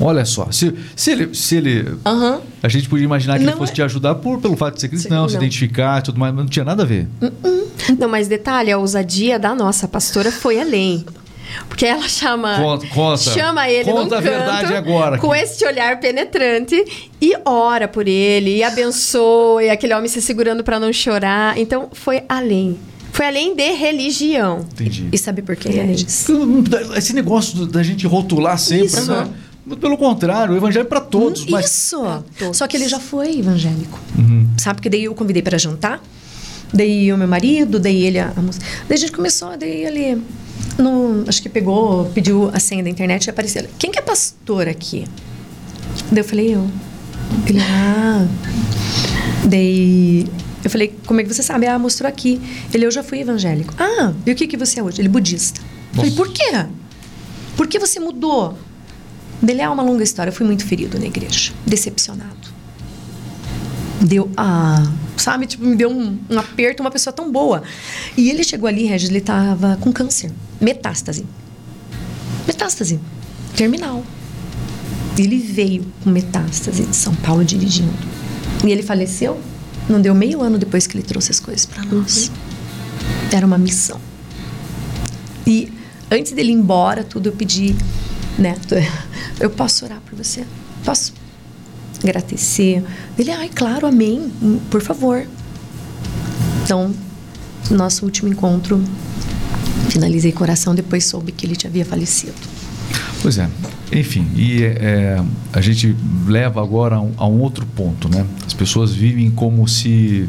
Olha 0.00 0.24
só, 0.24 0.50
se, 0.50 0.74
se 0.96 1.10
ele, 1.12 1.34
se 1.34 1.56
ele 1.56 1.94
Aham. 2.04 2.40
a 2.62 2.68
gente 2.68 2.88
podia 2.88 3.04
imaginar 3.04 3.38
que 3.38 3.44
Não 3.44 3.52
ele 3.52 3.58
fosse 3.58 3.72
é- 3.72 3.74
te 3.76 3.82
ajudar 3.82 4.16
por, 4.16 4.40
pelo 4.40 4.56
fato 4.56 4.74
de 4.74 4.80
ser 4.80 4.88
cristão, 4.88 5.28
se 5.28 5.34
Não. 5.34 5.40
identificar 5.42 6.00
e 6.00 6.02
tudo 6.02 6.18
mais, 6.18 6.34
mas 6.34 6.44
não 6.44 6.50
tinha 6.50 6.64
nada 6.64 6.82
a 6.82 6.86
ver. 6.86 7.06
Não, 7.98 8.08
mas 8.08 8.26
detalhe, 8.26 8.72
a 8.72 8.78
ousadia 8.78 9.38
da 9.38 9.54
nossa 9.54 9.86
pastora 9.86 10.32
foi 10.32 10.60
além. 10.60 11.04
Porque 11.68 11.84
ela 11.84 12.08
chama. 12.08 12.56
Conta- 12.56 12.86
conta. 12.86 13.18
chama 13.18 13.68
ele 13.68 13.84
Conta 13.84 14.00
num 14.00 14.06
a 14.06 14.08
canto, 14.08 14.22
verdade 14.22 14.74
agora 14.74 15.18
Com 15.18 15.34
este 15.34 15.66
olhar 15.66 16.00
penetrante 16.00 16.82
e 17.20 17.34
ora 17.44 17.86
por 17.86 18.08
ele, 18.08 18.56
e 18.56 18.62
abençoa, 18.64 19.62
e 19.62 19.68
aquele 19.68 19.92
homem 19.94 20.08
se 20.08 20.22
segurando 20.22 20.64
para 20.64 20.80
não 20.80 20.92
chorar. 20.92 21.58
Então 21.58 21.90
foi 21.92 22.22
além. 22.28 22.78
Foi 23.12 23.26
além 23.26 23.54
de 23.54 23.70
religião. 23.72 24.66
Entendi. 24.72 25.08
E 25.12 25.18
sabe 25.18 25.42
por 25.42 25.54
quê? 25.54 25.68
Regis? 25.68 26.26
Esse 26.96 27.12
negócio 27.12 27.66
da 27.66 27.82
gente 27.82 28.06
rotular 28.06 28.58
sempre, 28.58 28.86
Isso. 28.86 29.12
né? 29.12 29.28
Pelo 29.80 29.96
contrário, 29.96 30.54
o 30.54 30.56
evangelho 30.56 30.82
é 30.82 30.88
para 30.88 31.00
todos, 31.00 31.46
mas 31.46 31.66
Isso. 31.66 32.02
todos. 32.38 32.56
Só 32.56 32.66
que 32.66 32.76
ele 32.76 32.88
já 32.88 32.98
foi 32.98 33.38
evangélico. 33.38 34.00
Uhum. 34.18 34.48
Sabe? 34.58 34.76
Porque 34.76 34.88
daí 34.88 35.04
eu 35.04 35.14
convidei 35.14 35.42
para 35.42 35.58
jantar. 35.58 36.02
Daí 36.72 37.12
o 37.12 37.18
meu 37.18 37.28
marido, 37.28 37.78
daí 37.78 38.02
ele 38.02 38.18
a, 38.18 38.32
a 38.34 38.40
moça. 38.40 38.58
Daí 38.88 38.96
a 38.96 39.00
gente 39.00 39.12
começou, 39.12 39.56
daí 39.58 39.84
ele 39.84 40.22
no, 40.78 41.24
acho 41.28 41.42
que 41.42 41.50
pegou, 41.50 42.06
pediu 42.06 42.50
a 42.52 42.58
senha 42.58 42.82
da 42.82 42.88
internet 42.88 43.26
e 43.26 43.30
apareceu. 43.30 43.66
Quem 43.78 43.90
que 43.90 43.98
é 43.98 44.02
pastor 44.02 44.66
aqui? 44.68 45.04
Daí 46.10 46.20
eu 46.20 46.24
falei, 46.24 46.54
eu. 46.54 46.66
Ele, 47.46 47.60
ah. 47.60 48.26
Daí 49.44 50.26
eu 50.64 50.70
falei, 50.70 50.94
como 51.06 51.20
é 51.20 51.24
que 51.24 51.32
você 51.32 51.42
sabe? 51.42 51.66
Ah, 51.66 51.78
mostrou 51.78 52.08
aqui. 52.08 52.40
Ele, 52.72 52.86
eu 52.86 52.90
já 52.90 53.02
fui 53.02 53.20
evangélico. 53.20 53.74
Ah, 53.78 54.12
e 54.24 54.30
o 54.30 54.34
que 54.34 54.46
que 54.46 54.56
você 54.56 54.80
é 54.80 54.82
hoje? 54.82 55.00
Ele, 55.00 55.08
budista. 55.08 55.60
Eu 55.92 55.96
Falei, 55.96 56.10
por 56.12 56.32
quê? 56.32 56.66
Por 57.56 57.66
que 57.66 57.78
você 57.78 57.98
mudou? 57.98 58.56
Dele 59.40 59.60
é 59.60 59.68
uma 59.68 59.82
longa 59.82 60.04
história. 60.04 60.30
Eu 60.30 60.34
fui 60.34 60.46
muito 60.46 60.64
ferido 60.64 60.98
na 60.98 61.06
igreja, 61.06 61.52
decepcionado. 61.66 62.52
Deu, 64.00 64.30
ah, 64.36 64.90
sabe, 65.16 65.46
tipo, 65.46 65.64
me 65.64 65.76
deu 65.76 65.90
um, 65.90 66.18
um 66.30 66.38
aperto, 66.38 66.82
uma 66.82 66.90
pessoa 66.90 67.12
tão 67.12 67.30
boa. 67.30 67.62
E 68.16 68.30
ele 68.30 68.42
chegou 68.42 68.68
ali, 68.68 68.84
Regis, 68.84 69.10
ele 69.10 69.20
tava 69.20 69.76
com 69.80 69.92
câncer, 69.92 70.30
metástase. 70.60 71.24
Metástase, 72.46 72.98
terminal. 73.56 74.04
Ele 75.18 75.38
veio 75.38 75.84
com 76.02 76.10
metástase 76.10 76.84
de 76.84 76.96
São 76.96 77.14
Paulo 77.16 77.44
dirigindo. 77.44 77.92
E 78.64 78.70
ele 78.70 78.82
faleceu, 78.82 79.38
não 79.88 80.00
deu 80.00 80.14
meio 80.14 80.40
ano 80.40 80.58
depois 80.58 80.86
que 80.86 80.96
ele 80.96 81.04
trouxe 81.04 81.30
as 81.30 81.40
coisas 81.40 81.66
para 81.66 81.82
nós. 81.84 82.30
Era 83.32 83.46
uma 83.46 83.58
missão. 83.58 84.00
E 85.46 85.72
antes 86.10 86.32
dele 86.32 86.50
ir 86.50 86.54
embora, 86.54 87.02
tudo, 87.02 87.28
eu 87.28 87.32
pedi, 87.32 87.74
né? 88.38 88.56
Eu 89.40 89.50
posso 89.50 89.84
orar 89.84 90.00
por 90.08 90.16
você? 90.16 90.46
Posso? 90.84 91.12
Agradecer. 92.00 92.84
Ele, 93.18 93.30
ai, 93.32 93.48
claro, 93.52 93.88
amém. 93.88 94.30
Por 94.70 94.80
favor. 94.80 95.26
Então, 96.62 96.94
nosso 97.70 98.04
último 98.04 98.28
encontro, 98.28 98.80
finalizei 99.88 100.30
com 100.30 100.44
oração, 100.44 100.76
depois 100.76 101.06
soube 101.06 101.32
que 101.32 101.44
ele 101.44 101.56
já 101.60 101.68
havia 101.68 101.84
falecido. 101.84 102.34
Pois 103.22 103.38
é. 103.38 103.48
Enfim, 103.92 104.26
e 104.34 104.64
é, 104.64 105.22
a 105.52 105.60
gente 105.60 105.94
leva 106.26 106.60
agora 106.60 106.96
a 106.96 107.00
um, 107.00 107.12
a 107.16 107.26
um 107.26 107.40
outro 107.40 107.64
ponto, 107.64 108.08
né? 108.08 108.26
As 108.44 108.52
pessoas 108.52 108.92
vivem 108.92 109.30
como 109.30 109.66
se 109.68 110.28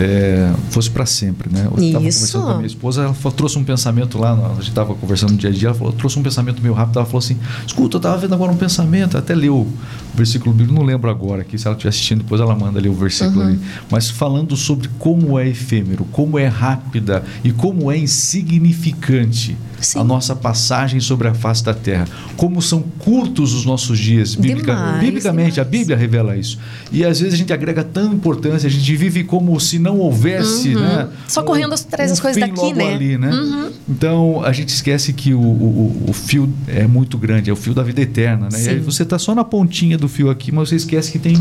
é, 0.00 0.52
fosse 0.70 0.88
para 0.88 1.04
sempre, 1.04 1.50
né? 1.52 1.62
Eu 1.70 1.82
estava 1.84 2.04
conversando 2.04 2.42
com 2.44 2.50
a 2.50 2.54
minha 2.54 2.66
esposa, 2.66 3.02
ela 3.02 3.14
falou- 3.14 3.36
trouxe 3.36 3.58
um 3.58 3.64
pensamento 3.64 4.16
lá, 4.18 4.32
a 4.32 4.54
gente 4.54 4.68
estava 4.68 4.94
conversando 4.94 5.32
no 5.32 5.36
dia 5.38 5.50
a 5.50 5.52
dia, 5.52 5.68
ela 5.68 5.74
falou, 5.76 5.92
trouxe 5.92 6.18
um 6.18 6.22
pensamento 6.22 6.62
meio 6.62 6.72
rápido, 6.74 6.98
ela 6.98 7.06
falou 7.06 7.18
assim, 7.18 7.36
escuta, 7.66 7.96
eu 7.96 7.98
estava 7.98 8.16
vendo 8.16 8.32
agora 8.34 8.52
um 8.52 8.56
pensamento, 8.56 9.18
até 9.18 9.34
leu 9.34 9.56
o 9.56 9.68
versículo 10.14 10.52
bíblico, 10.54 10.78
não 10.78 10.86
lembro 10.86 11.10
agora 11.10 11.42
aqui, 11.42 11.58
se 11.58 11.66
ela 11.66 11.74
estiver 11.74 11.88
assistindo, 11.90 12.18
depois 12.22 12.40
ela 12.40 12.54
manda 12.54 12.78
ali 12.78 12.88
o 12.88 12.94
versículo 12.94 13.42
ali, 13.42 13.58
mas 13.90 14.08
falando 14.08 14.56
sobre 14.56 14.88
como 15.00 15.36
é 15.38 15.48
efêmero, 15.48 16.04
como 16.12 16.38
é 16.38 16.46
rápida 16.46 17.24
e 17.42 17.50
como 17.50 17.90
é 17.90 17.98
insignificante 17.98 19.56
Sim. 19.80 20.00
a 20.00 20.04
nossa 20.04 20.34
passagem 20.34 20.98
sobre 21.00 21.28
a 21.28 21.34
face 21.34 21.62
da 21.62 21.72
terra, 21.72 22.06
como 22.36 22.60
são 22.60 22.82
curtos 22.98 23.52
os 23.54 23.64
nossos 23.64 23.98
dias, 23.98 24.34
biblica- 24.34 24.74
Demais, 24.74 25.00
biblicamente, 25.00 25.60
a 25.60 25.64
demais. 25.64 25.78
Bíblia 25.80 25.96
revela 25.96 26.36
isso. 26.36 26.58
E 26.90 27.04
às 27.04 27.20
vezes 27.20 27.34
a 27.34 27.36
gente 27.36 27.52
agrega 27.52 27.84
tanta 27.84 28.12
importância, 28.14 28.66
a 28.66 28.70
gente 28.70 28.96
vive 28.96 29.22
como 29.22 29.58
se 29.60 29.78
não 29.78 29.87
houvesse, 29.96 30.74
né? 30.74 31.04
Uhum. 31.04 31.10
Só 31.26 31.42
correndo 31.42 31.72
atrás 31.74 32.10
das 32.10 32.20
coisas 32.20 32.42
fim 32.42 32.48
daqui, 32.48 32.72
né? 32.72 32.94
ali, 32.94 33.16
né? 33.16 33.30
Uhum. 33.30 33.70
Então 33.88 34.42
a 34.44 34.52
gente 34.52 34.68
esquece 34.68 35.12
que 35.12 35.32
o, 35.32 35.40
o, 35.40 36.04
o 36.08 36.12
fio 36.12 36.52
é 36.66 36.86
muito 36.86 37.16
grande, 37.16 37.48
é 37.48 37.52
o 37.52 37.56
fio 37.56 37.72
da 37.72 37.82
vida 37.82 38.00
eterna, 38.00 38.48
né? 38.52 38.62
E 38.62 38.68
aí 38.68 38.78
Sim. 38.78 38.84
você 38.84 39.04
está 39.04 39.18
só 39.18 39.34
na 39.34 39.44
pontinha 39.44 39.96
do 39.96 40.08
fio 40.08 40.28
aqui, 40.28 40.52
mas 40.52 40.68
você 40.68 40.76
esquece 40.76 41.10
que 41.12 41.18
tem 41.18 41.36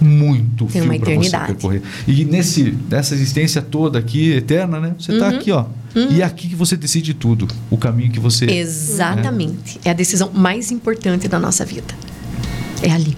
muito 0.00 0.66
Tem 0.66 0.82
fio 0.82 1.00
para 1.00 1.14
você 1.14 1.38
percorrer. 1.38 1.82
E 2.06 2.24
nesse, 2.24 2.76
nessa 2.88 3.14
existência 3.14 3.60
toda 3.62 3.98
aqui, 3.98 4.32
eterna, 4.32 4.78
né? 4.78 4.94
Você 4.98 5.12
está 5.12 5.28
Uhum. 5.28 5.36
aqui, 5.36 5.50
ó. 5.50 5.64
E 6.10 6.22
é 6.22 6.24
aqui 6.24 6.48
que 6.48 6.54
você 6.54 6.76
decide 6.76 7.14
tudo, 7.14 7.48
o 7.70 7.76
caminho 7.76 8.12
que 8.12 8.20
você. 8.20 8.44
Exatamente. 8.44 9.80
É 9.84 9.90
a 9.90 9.94
decisão 9.94 10.30
mais 10.32 10.70
importante 10.70 11.26
da 11.26 11.38
nossa 11.38 11.64
vida. 11.64 11.94
É 12.82 12.90
ali. 12.90 13.16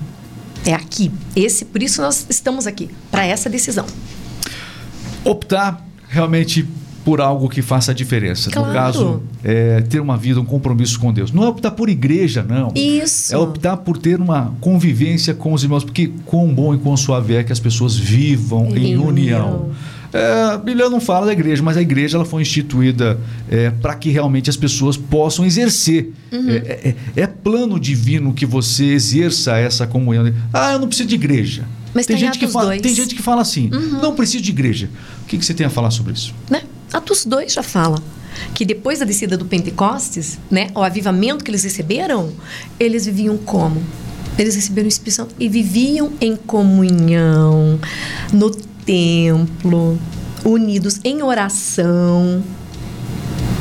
É 0.64 0.74
aqui. 0.74 1.10
Esse, 1.34 1.64
por 1.64 1.82
isso 1.82 2.00
nós 2.00 2.26
estamos 2.28 2.66
aqui, 2.66 2.88
para 3.10 3.26
essa 3.26 3.48
decisão. 3.50 3.86
Optar 5.24 5.84
realmente 6.08 6.66
por 7.04 7.20
algo 7.20 7.48
que 7.48 7.62
faça 7.62 7.92
a 7.92 7.94
diferença. 7.94 8.50
Claro. 8.50 8.68
No 8.68 8.74
caso, 8.74 9.22
é, 9.42 9.80
ter 9.80 10.00
uma 10.00 10.16
vida, 10.18 10.38
um 10.40 10.44
compromisso 10.44 11.00
com 11.00 11.12
Deus. 11.12 11.32
Não 11.32 11.44
é 11.44 11.48
optar 11.48 11.70
por 11.70 11.88
igreja, 11.88 12.44
não. 12.46 12.72
Isso. 12.74 13.34
É 13.34 13.38
optar 13.38 13.78
por 13.78 13.96
ter 13.96 14.20
uma 14.20 14.54
convivência 14.60 15.32
com 15.32 15.52
os 15.54 15.62
irmãos, 15.62 15.82
porque 15.82 16.12
quão 16.26 16.52
bom 16.52 16.74
e 16.74 16.78
quão 16.78 16.96
suave 16.96 17.34
é 17.36 17.42
que 17.42 17.52
as 17.52 17.58
pessoas 17.60 17.96
vivam 17.96 18.66
em, 18.76 18.92
Em 18.92 18.96
união. 18.98 19.06
união. 19.08 19.70
É, 20.12 20.52
a 20.54 20.58
Bíblia 20.58 20.90
não 20.90 21.00
fala 21.00 21.26
da 21.26 21.32
igreja, 21.32 21.62
mas 21.62 21.76
a 21.76 21.82
igreja 21.82 22.16
ela 22.16 22.24
foi 22.24 22.42
instituída 22.42 23.16
é, 23.48 23.70
para 23.70 23.94
que 23.94 24.10
realmente 24.10 24.50
as 24.50 24.56
pessoas 24.56 24.96
possam 24.96 25.44
exercer. 25.46 26.12
Uhum. 26.32 26.50
É, 26.50 26.54
é- 27.16 27.22
é 27.22 27.26
plano 27.28 27.78
divino 27.78 28.34
que 28.34 28.44
você 28.44 28.86
exerça 28.86 29.56
essa 29.56 29.86
comunhão. 29.86 30.30
Ah, 30.52 30.72
eu 30.72 30.80
não 30.80 30.88
preciso 30.88 31.08
de 31.08 31.14
igreja. 31.14 31.62
Mas 31.94 32.06
tem, 32.06 32.16
tem 32.16 32.26
gente 32.26 32.38
que 32.38 32.46
fala, 32.46 32.66
dois. 32.66 32.78
Uhum. 32.78 32.82
tem 32.82 32.94
gente 32.94 33.14
que 33.14 33.22
fala 33.22 33.42
assim, 33.42 33.68
não 34.00 34.14
preciso 34.14 34.42
de 34.42 34.50
igreja. 34.50 34.88
O 35.22 35.26
que, 35.26 35.38
que 35.38 35.44
você 35.44 35.54
tem 35.54 35.66
a 35.66 35.70
falar 35.70 35.90
sobre 35.90 36.12
isso? 36.12 36.34
né? 36.48 36.62
Atos 36.92 37.24
2 37.24 37.52
já 37.52 37.62
fala 37.62 38.02
que 38.54 38.64
depois 38.64 38.98
da 38.98 39.04
descida 39.04 39.36
do 39.36 39.44
Pentecostes, 39.44 40.38
né, 40.50 40.70
o 40.74 40.82
avivamento 40.82 41.44
que 41.44 41.50
eles 41.50 41.62
receberam, 41.62 42.32
eles 42.78 43.06
viviam 43.06 43.36
como? 43.36 43.82
Eles 44.38 44.54
receberam 44.54 44.86
o 44.86 44.88
Espírito 44.88 45.16
Santo 45.16 45.34
e 45.38 45.48
viviam 45.48 46.12
em 46.20 46.34
comunhão, 46.36 47.78
no 48.32 48.50
templo, 48.50 49.98
unidos 50.44 51.00
em 51.04 51.22
oração. 51.22 52.42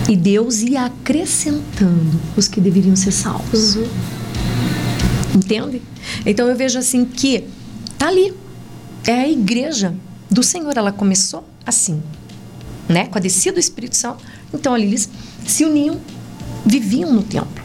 E 0.07 0.15
Deus 0.15 0.61
ia 0.61 0.85
acrescentando 0.85 2.19
os 2.35 2.47
que 2.47 2.59
deveriam 2.59 2.95
ser 2.95 3.11
salvos. 3.11 3.77
Entende? 5.35 5.81
Então 6.25 6.47
eu 6.47 6.55
vejo 6.55 6.79
assim 6.79 7.05
que 7.05 7.43
tá 7.99 8.07
ali. 8.07 8.33
É 9.05 9.11
a 9.11 9.29
igreja 9.29 9.93
do 10.31 10.41
Senhor. 10.41 10.75
Ela 10.75 10.91
começou 10.91 11.47
assim, 11.65 12.01
né? 12.87 13.05
Com 13.07 13.17
a 13.17 13.21
descida 13.21 13.55
do 13.55 13.59
Espírito 13.59 13.95
Santo. 13.95 14.23
Então 14.53 14.73
ali 14.73 14.85
eles 14.85 15.07
se 15.45 15.65
uniam, 15.65 15.99
viviam 16.65 17.13
no 17.13 17.21
templo, 17.21 17.63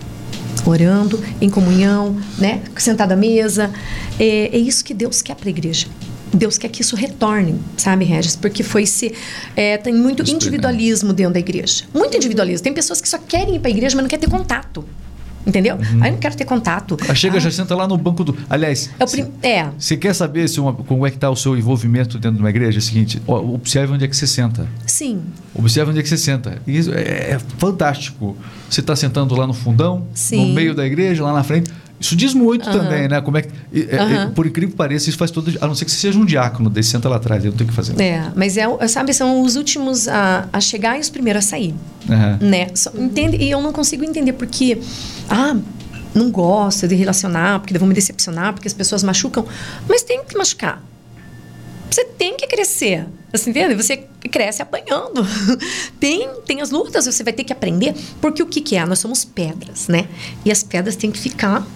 orando, 0.67 1.23
em 1.41 1.49
comunhão, 1.49 2.21
né? 2.37 2.63
Sentado 2.77 3.13
à 3.13 3.17
mesa. 3.17 3.73
É, 4.19 4.55
é 4.55 4.59
isso 4.59 4.85
que 4.85 4.93
Deus 4.93 5.23
quer 5.23 5.37
para 5.37 5.49
a 5.49 5.51
igreja. 5.51 5.87
Deus 6.33 6.59
quer 6.59 6.69
que 6.69 6.83
isso 6.83 6.97
retorne, 6.97 7.55
sabe, 7.77 8.05
Regis? 8.05 8.35
Porque 8.35 8.65
foi 8.65 8.87
se. 8.87 9.15
é, 9.55 9.79
tem 9.79 9.95
muito 9.95 10.29
individualismo 10.29 11.13
dentro 11.13 11.35
da 11.35 11.39
igreja. 11.39 11.85
Muito 11.95 12.17
individualismo. 12.17 12.65
Tem 12.65 12.75
pessoas 12.75 13.01
que 13.01 13.09
só 13.09 13.19
querem 13.19 13.55
ir 13.55 13.61
para 13.61 13.69
a 13.69 13.71
igreja, 13.71 13.95
mas 13.95 14.03
não 14.03 14.09
querem 14.09 14.29
ter 14.29 14.31
contato. 14.31 14.85
Entendeu? 15.47 15.77
Aí 16.01 16.09
eu 16.09 16.13
não 16.13 16.19
quero 16.19 16.35
ter 16.37 16.45
contato. 16.47 16.97
Ah, 17.09 17.15
chega, 17.15 17.37
Ah, 17.37 17.41
já 17.41 17.51
senta 17.51 17.75
lá 17.77 17.87
no 17.87 17.99
banco 17.99 18.25
do. 18.25 18.35
Aliás, 18.49 18.89
é 18.99 19.05
o 19.05 19.07
prim- 19.07 19.27
é. 19.43 19.67
você 19.79 19.97
quer 19.97 20.15
saber 20.15 20.49
se 20.49 20.59
uma- 20.59 20.73
como 20.73 21.07
é 21.07 21.11
que 21.11 21.17
está 21.17 21.29
o 21.29 21.37
seu 21.37 21.57
envolvimento 21.57 22.19
dentro 22.19 22.37
de 22.37 22.43
uma 22.43 22.49
igreja? 22.51 22.79
É 22.79 22.81
o 22.81 22.83
seguinte, 22.83 23.21
ó, 23.27 23.39
observe 23.41 23.93
onde 23.93 24.05
é 24.05 24.09
que 24.09 24.17
você 24.17 24.27
senta. 24.27 24.67
Sim. 24.87 25.21
Observe 25.55 25.91
onde 25.91 26.01
é 26.01 26.03
que 26.03 26.09
você 26.09 26.17
senta. 26.17 26.59
Isso 26.67 26.93
é, 26.95 27.33
é 27.33 27.39
fantástico. 27.59 28.37
Você 28.71 28.81
está 28.81 28.97
sentando 28.97 29.35
lá 29.37 29.47
no 29.47 29.53
fundão, 29.53 30.07
Sim. 30.15 30.49
no 30.49 30.55
meio 30.55 30.75
da 30.75 30.87
igreja, 30.87 31.23
lá 31.23 31.33
na 31.33 31.43
frente. 31.45 31.71
Isso 32.05 32.15
diz 32.15 32.35
muito 32.35 32.69
Aham. 32.69 32.79
também, 32.81 33.09
né? 33.09 33.19
Como 33.23 33.39
é 33.39 33.43
que, 33.43 33.49
é- 33.73 33.97
é- 33.97 33.99
Aham. 33.99 34.31
por 34.33 34.47
incrível 34.47 34.69
que 34.73 34.77
pareça, 34.77 35.09
isso 35.09 35.17
faz 35.17 35.31
todo. 35.31 35.51
A 35.59 35.67
não 35.67 35.75
ser 35.75 35.87
que 35.87 35.91
você 35.91 35.97
seja 35.97 36.19
um 36.19 36.25
diácono, 36.27 36.69
daí 36.69 36.83
senta 36.83 37.09
lá 37.09 37.17
atrás, 37.17 37.43
ele 37.43 37.51
não 37.51 37.57
tem 37.57 37.67
o 37.67 37.71
que 37.71 37.75
fazer. 37.75 37.99
É, 37.99 38.31
mas 38.37 38.59
é, 38.59 38.67
sabe, 38.89 39.15
são 39.15 39.41
os 39.41 39.57
últimos 39.57 40.07
a, 40.07 40.47
a 40.53 40.61
chegar 40.61 40.99
e 40.99 41.01
os 41.01 41.09
primeiros 41.09 41.47
a 41.47 41.49
sair, 41.49 41.75
Aham. 42.11 42.39
né? 42.43 42.67
Só- 42.75 42.91
entende? 42.95 43.39
E 43.39 43.51
eu 43.51 43.63
não 43.63 43.73
consigo 43.73 44.05
entender 44.05 44.35
porque, 44.35 44.79
ah, 45.31 45.57
não 46.15 46.31
gosto 46.31 46.87
de 46.87 46.95
relacionar, 46.95 47.61
porque 47.61 47.77
vão 47.79 47.89
me 47.89 47.95
decepcionar, 47.95 48.53
porque 48.53 48.69
as 48.69 48.75
pessoas 48.75 49.03
machucam, 49.03 49.47
mas 49.89 50.03
tem 50.03 50.23
que 50.25 50.37
machucar. 50.37 50.83
Você 51.91 52.05
tem 52.05 52.37
que 52.37 52.47
crescer. 52.47 53.07
Você 53.33 53.49
entende? 53.49 53.75
Você 53.77 53.97
cresce 54.31 54.61
apanhando. 54.61 55.27
tem, 55.99 56.29
tem 56.45 56.61
as 56.61 56.71
lutas, 56.71 57.07
você 57.07 57.25
vai 57.25 57.33
ter 57.33 57.45
que 57.45 57.53
aprender. 57.53 57.95
Porque 58.21 58.43
o 58.43 58.47
que, 58.47 58.61
que 58.61 58.77
é? 58.77 58.85
Nós 58.85 58.99
somos 58.99 59.25
pedras, 59.25 59.89
né? 59.89 60.07
E 60.45 60.53
as 60.53 60.63
pedras 60.63 60.97
têm 60.97 61.11
que 61.11 61.19
ficar 61.19 61.67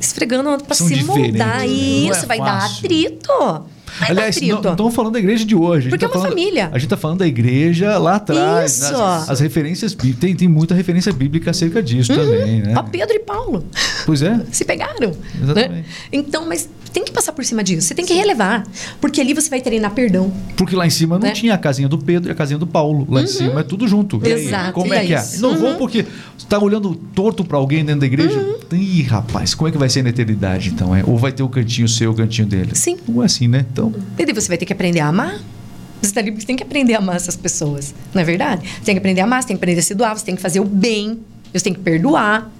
esfregando 0.00 0.64
para 0.64 0.74
São 0.74 0.86
se 0.88 0.94
diferentes, 0.94 1.30
moldar. 1.32 1.58
né? 1.60 1.68
E 1.68 2.04
Não 2.06 2.14
é 2.14 2.16
isso 2.18 2.26
vai 2.26 2.38
dar 2.38 2.60
fácil. 2.62 2.78
atrito. 2.86 3.64
Vai 4.00 4.10
Aliás, 4.10 4.36
dar 4.40 4.46
não 4.62 4.70
estamos 4.72 4.94
falando 4.94 5.12
da 5.14 5.18
igreja 5.18 5.44
de 5.44 5.54
hoje. 5.54 5.88
A 5.88 5.90
Porque 5.90 6.04
tá 6.04 6.06
é 6.06 6.08
uma 6.08 6.22
falando- 6.22 6.38
família. 6.38 6.66
A 6.66 6.78
gente 6.78 6.84
está 6.84 6.96
falando 6.96 7.18
da 7.18 7.26
igreja 7.26 7.98
lá 7.98 8.16
atrás. 8.16 8.78
Isso. 8.82 8.92
né? 8.92 8.98
As, 9.02 9.30
as 9.30 9.40
referências 9.40 9.94
bí- 9.94 10.12
tem, 10.14 10.34
tem 10.34 10.48
muita 10.48 10.74
referência 10.74 11.12
bíblica 11.12 11.50
acerca 11.50 11.82
disso 11.82 12.14
também, 12.14 12.60
né? 12.62 12.74
Ó, 12.76 12.82
Pedro 12.82 13.14
e 13.14 13.20
Paulo 13.20 13.64
Pois 14.06 14.22
é. 14.22 14.40
se 14.50 14.64
pegaram. 14.64 15.12
Exatamente. 15.42 15.70
Né? 15.72 15.84
Então, 16.12 16.46
mas 16.46 16.68
tem 16.92 17.04
que 17.04 17.12
passar 17.12 17.32
por 17.32 17.44
cima 17.44 17.62
disso. 17.62 17.86
Você 17.86 17.94
tem 17.94 18.04
que 18.06 18.14
relevar. 18.14 18.66
Porque 19.00 19.20
ali 19.20 19.34
você 19.34 19.50
vai 19.50 19.60
treinar 19.60 19.90
perdão. 19.92 20.32
Porque 20.56 20.74
lá 20.74 20.86
em 20.86 20.90
cima 20.90 21.16
não 21.16 21.22
Né? 21.22 21.28
Uhum. 21.28 21.34
tinha 21.34 21.54
a 21.54 21.58
casinha 21.58 21.88
do 21.88 21.98
Pedro 21.98 22.30
e 22.30 22.32
a 22.32 22.34
casinha 22.34 22.58
do 22.58 22.66
Paulo. 22.66 23.06
Lá 23.10 23.22
em 23.22 23.26
cima 23.26 23.60
é 23.60 23.62
tudo 23.62 23.86
junto. 23.86 24.20
Exato, 24.26 24.72
como 24.72 24.92
e 24.94 24.96
é 24.96 25.04
que 25.04 25.14
é? 25.14 25.18
isso. 25.20 25.40
Não 25.42 25.50
Uhum. 25.50 25.56
vou 25.58 25.74
porque 25.76 26.04
está 26.36 26.58
olhando 26.58 26.94
torto 27.14 27.44
para 27.44 27.58
alguém 27.58 27.84
dentro 27.84 28.00
da 28.00 28.06
igreja. 28.06 28.56
Ih, 28.72 29.02
rapaz, 29.02 29.54
como 29.54 29.68
é 29.68 29.72
que 29.72 29.78
vai 29.78 29.88
ser 29.88 30.02
na 30.02 30.10
eternidade 30.10 30.70
então? 30.70 30.94
É? 30.94 31.02
Ou 31.06 31.16
vai 31.16 31.30
ter 31.32 31.42
o 31.42 31.48
cantinho 31.48 31.88
seu, 31.88 32.10
o 32.10 32.14
cantinho 32.14 32.46
dele? 32.46 32.70
Sim. 32.74 32.96
Ou 33.06 33.22
é 33.22 33.26
assim, 33.26 33.48
né? 33.48 33.64
Então, 33.78 33.94
E 34.18 34.32
você 34.32 34.48
vai 34.48 34.58
ter 34.58 34.66
que 34.66 34.72
aprender 34.72 35.00
a 35.00 35.08
amar. 35.08 35.40
Você 36.02 36.12
tá 36.12 36.20
ali 36.20 36.30
porque 36.30 36.42
você 36.42 36.46
tem 36.46 36.56
que 36.56 36.62
aprender 36.62 36.94
a 36.94 36.98
amar 36.98 37.16
essas 37.16 37.36
pessoas. 37.36 37.94
Não 38.14 38.22
é 38.22 38.24
verdade? 38.24 38.68
Você 38.68 38.84
tem 38.84 38.94
que 38.94 38.98
aprender 38.98 39.20
a 39.20 39.24
amar, 39.24 39.42
você 39.42 39.48
tem 39.48 39.56
que 39.56 39.60
aprender 39.60 39.80
a 39.80 39.82
se 39.82 39.94
doar, 39.94 40.16
você 40.16 40.24
tem 40.24 40.36
que 40.36 40.42
fazer 40.42 40.60
o 40.60 40.64
bem, 40.64 41.20
você 41.52 41.64
tem 41.64 41.74
que 41.74 41.80
perdoar. 41.80 42.50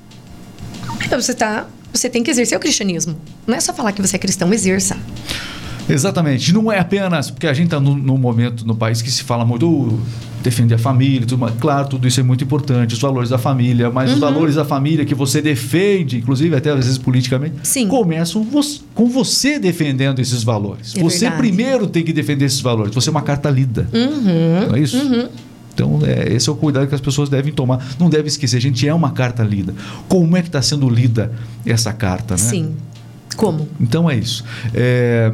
Então 1.04 1.20
você 1.20 1.34
tá. 1.34 1.66
Você 1.92 2.08
tem 2.08 2.22
que 2.22 2.30
exercer 2.30 2.56
o 2.56 2.60
cristianismo. 2.60 3.16
Não 3.46 3.56
é 3.56 3.60
só 3.60 3.72
falar 3.72 3.92
que 3.92 4.02
você 4.02 4.16
é 4.16 4.18
cristão, 4.18 4.52
exerça. 4.52 4.96
Exatamente. 5.88 6.52
Não 6.52 6.70
é 6.70 6.78
apenas 6.78 7.30
porque 7.30 7.46
a 7.46 7.52
gente 7.52 7.66
está 7.66 7.80
num, 7.80 8.18
momento 8.18 8.66
no 8.66 8.74
país 8.74 9.00
que 9.02 9.10
se 9.10 9.22
fala 9.22 9.44
muito 9.44 9.66
uh, 9.68 10.00
defender 10.42 10.74
a 10.74 10.78
família, 10.78 11.20
tudo 11.26 11.38
mais. 11.38 11.54
Claro, 11.58 11.88
tudo 11.88 12.06
isso 12.06 12.20
é 12.20 12.22
muito 12.22 12.44
importante, 12.44 12.94
os 12.94 13.00
valores 13.00 13.30
da 13.30 13.38
família, 13.38 13.90
mas 13.90 14.08
Uhum. 14.10 14.14
os 14.14 14.20
valores 14.20 14.54
da 14.56 14.64
família 14.64 15.04
que 15.04 15.14
você 15.14 15.40
defende, 15.40 16.18
inclusive 16.18 16.54
até 16.54 16.70
às 16.70 16.76
vezes 16.76 16.98
politicamente, 16.98 17.54
Sim. 17.62 17.88
começam 17.88 18.42
vo- 18.44 18.60
com 18.94 19.06
você 19.08 19.58
defendendo 19.58 20.18
esses 20.20 20.42
valores. 20.42 20.94
É 20.96 21.00
você 21.00 21.20
verdade. 21.20 21.42
primeiro 21.42 21.86
tem 21.86 22.04
que 22.04 22.12
defender 22.12 22.44
esses 22.44 22.60
valores. 22.60 22.94
Você 22.94 23.08
é 23.08 23.12
uma 23.12 23.22
carta 23.22 23.48
lida. 23.50 23.88
Uhum. 23.92 24.68
Não 24.68 24.76
é 24.76 24.80
isso? 24.80 24.96
Então, 25.74 26.00
é, 26.04 26.32
esse 26.34 26.48
é 26.48 26.52
o 26.52 26.56
cuidado 26.56 26.88
que 26.88 26.94
as 26.94 27.00
pessoas 27.00 27.28
devem 27.28 27.52
tomar. 27.52 27.78
Não 28.00 28.10
deve 28.10 28.26
esquecer, 28.26 28.56
a 28.56 28.60
gente 28.60 28.86
é 28.88 28.92
uma 28.92 29.10
carta 29.12 29.44
lida. 29.44 29.72
Como 30.08 30.36
é 30.36 30.42
que 30.42 30.48
está 30.48 30.60
sendo 30.60 30.88
lida 30.90 31.30
essa 31.64 31.92
carta, 31.92 32.34
né? 32.34 32.38
Sim. 32.40 32.74
Como? 33.36 33.68
Então 33.80 34.10
é 34.10 34.16
isso. 34.16 34.44
É, 34.74 35.32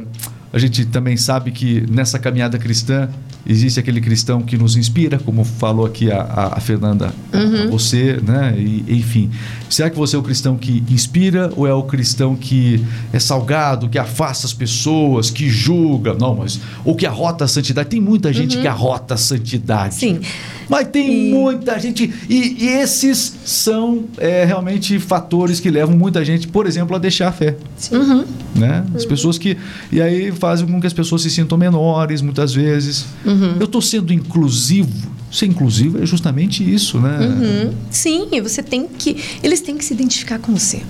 a 0.55 0.59
gente 0.59 0.87
também 0.87 1.17
sabe 1.17 1.51
que 1.51 1.85
nessa 1.91 2.17
caminhada 2.17 2.57
cristã 2.61 3.09
existe 3.47 3.79
aquele 3.81 4.01
cristão 4.01 4.43
que 4.43 4.57
nos 4.57 4.77
inspira, 4.77 5.19
como 5.19 5.45
falou 5.45 5.85
aqui 5.87 6.11
a, 6.11 6.21
a- 6.23 6.57
a 6.57 6.61
Fernanda, 6.61 7.13
a- 7.33 7.65
a 7.65 7.71
você, 7.71 8.19
né? 8.27 8.55
E, 8.59 8.85
enfim, 8.99 9.31
será 9.69 9.91
que 9.91 9.97
você 9.97 10.17
é 10.17 10.19
o 10.19 10.23
cristão 10.23 10.57
que 10.57 10.83
inspira 10.91 11.53
ou 11.57 11.67
é 11.67 11.75
o 11.75 11.83
cristão 11.83 12.35
que 12.37 12.85
é 13.13 13.19
salgado, 13.19 13.89
que 13.89 13.99
afasta 13.99 14.47
as 14.47 14.53
pessoas, 14.53 15.31
que 15.31 15.49
julga? 15.49 16.15
Não, 16.15 16.35
mas 16.37 16.61
ou 16.85 16.95
que 16.95 17.07
arrota 17.07 17.45
a 17.45 17.49
santidade? 17.49 17.89
Tem 17.89 18.01
muita 18.01 18.33
gente 18.33 18.57
que 18.59 18.67
arrota 18.67 19.15
a 19.15 19.17
santidade. 19.17 19.95
Sim. 19.95 20.21
Mas 20.69 20.89
tem 20.89 21.29
E- 21.29 21.33
muita 21.35 21.79
gente. 21.79 22.11
E, 22.29 22.65
e 22.65 22.69
esses 22.69 23.37
são 23.45 24.05
é, 24.17 24.45
realmente 24.45 24.99
fatores 24.99 25.61
que 25.61 25.69
levam 25.71 25.95
muita 25.97 26.25
gente, 26.25 26.49
por 26.49 26.67
exemplo, 26.67 26.97
a 26.97 26.99
deixar 26.99 27.29
a 27.29 27.33
fé. 27.33 27.57
Uhum. 27.93 28.25
Né? 28.55 28.85
As 28.95 29.05
pessoas 29.05 29.37
que. 29.37 29.57
E 29.93 30.01
aí 30.01 30.33
fazem 30.33 30.67
com 30.67 30.81
que 30.81 30.87
as 30.87 30.93
pessoas 30.93 31.21
se 31.23 31.31
sintam 31.31 31.59
menores, 31.59 32.23
muitas 32.23 32.55
vezes. 32.55 33.05
Uhum. 33.25 33.34
Eu 33.59 33.65
estou 33.67 33.83
sendo 33.83 34.13
inclusivo. 34.13 35.13
Ser 35.31 35.47
inclusivo 35.47 36.01
é 36.03 36.07
justamente 36.07 36.63
isso, 36.63 37.01
né? 37.01 37.19
Uhum. 37.19 37.75
Sim, 37.91 38.29
e 38.33 38.41
você 38.41 38.63
tem 38.63 38.87
que. 38.87 39.17
Eles 39.43 39.61
têm 39.61 39.77
que 39.77 39.85
se 39.85 39.93
identificar 39.93 40.39
com 40.39 40.53
você. 40.57 40.83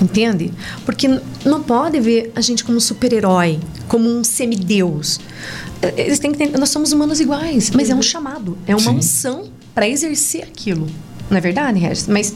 Entende? 0.00 0.52
Porque 0.84 1.08
não 1.44 1.62
pode 1.62 1.98
ver 2.00 2.30
a 2.36 2.40
gente 2.40 2.62
como 2.62 2.76
um 2.76 2.80
super-herói, 2.80 3.58
como 3.88 4.08
um 4.08 4.22
semideus. 4.22 5.18
Eh, 5.80 5.94
Eles 6.06 6.18
têm 6.18 6.30
que 6.32 6.42
entender, 6.42 6.58
nós 6.58 6.68
somos 6.68 6.92
humanos 6.92 7.18
iguais, 7.18 7.70
mas 7.70 7.88
é 7.90 7.94
um 7.94 8.02
chamado, 8.02 8.56
é 8.66 8.74
uma 8.74 8.90
Sim. 8.90 8.96
unção 8.98 9.44
para 9.74 9.88
exercer 9.88 10.42
aquilo. 10.42 10.86
Não 11.30 11.38
é 11.38 11.40
verdade, 11.40 11.78
Regis? 11.78 12.06
Mas. 12.06 12.32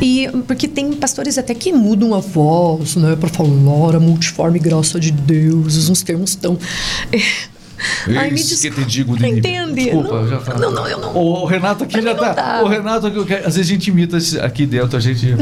E 0.00 0.28
porque 0.46 0.68
tem 0.68 0.92
pastores 0.92 1.36
até 1.36 1.52
que 1.54 1.72
mudam 1.72 2.14
a 2.14 2.20
voz, 2.20 2.96
né, 2.96 3.16
para 3.16 3.28
falar 3.28 3.96
a 3.96 4.00
multiforme 4.00 4.58
graça 4.58 5.00
de 5.00 5.10
Deus, 5.10 5.88
uns 5.88 6.02
termos 6.02 6.34
tão. 6.36 6.56
Me 7.10 7.22
Eis 8.08 8.60
que 8.60 8.70
te 8.70 8.84
digo 8.84 9.16
de 9.16 9.26
Entende? 9.28 9.84
Desculpa, 9.84 10.14
Não, 10.22 10.28
já 10.28 10.40
falo. 10.40 10.60
não, 10.60 10.70
não, 10.70 10.86
eu 10.88 10.98
não- 10.98 11.16
O, 11.16 11.44
Renato 11.44 11.84
aqui 11.84 12.00
já 12.00 12.14
tá. 12.14 12.32
dá. 12.32 12.62
O 12.62 12.68
Renato, 12.68 13.06
aqui, 13.06 13.34
às 13.34 13.56
vezes 13.56 13.60
a 13.60 13.62
gente 13.74 13.88
imita 13.88 14.18
aqui 14.42 14.66
dentro, 14.66 14.96
a 14.96 15.00
gente. 15.00 15.34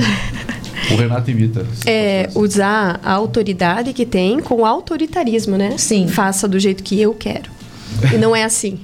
o 0.90 0.96
Renato 0.96 1.30
imita. 1.30 1.66
É 1.86 2.28
usar 2.34 3.00
a 3.04 3.12
autoridade 3.12 3.92
que 3.92 4.04
tem 4.06 4.40
com 4.40 4.64
autoritarismo, 4.66 5.56
né? 5.56 5.74
Sim. 5.78 6.08
Faça 6.08 6.46
do 6.48 6.58
jeito 6.58 6.82
que 6.82 7.00
eu 7.00 7.14
quero. 7.14 7.50
E 8.12 8.16
não 8.16 8.34
é 8.34 8.44
assim. 8.44 8.78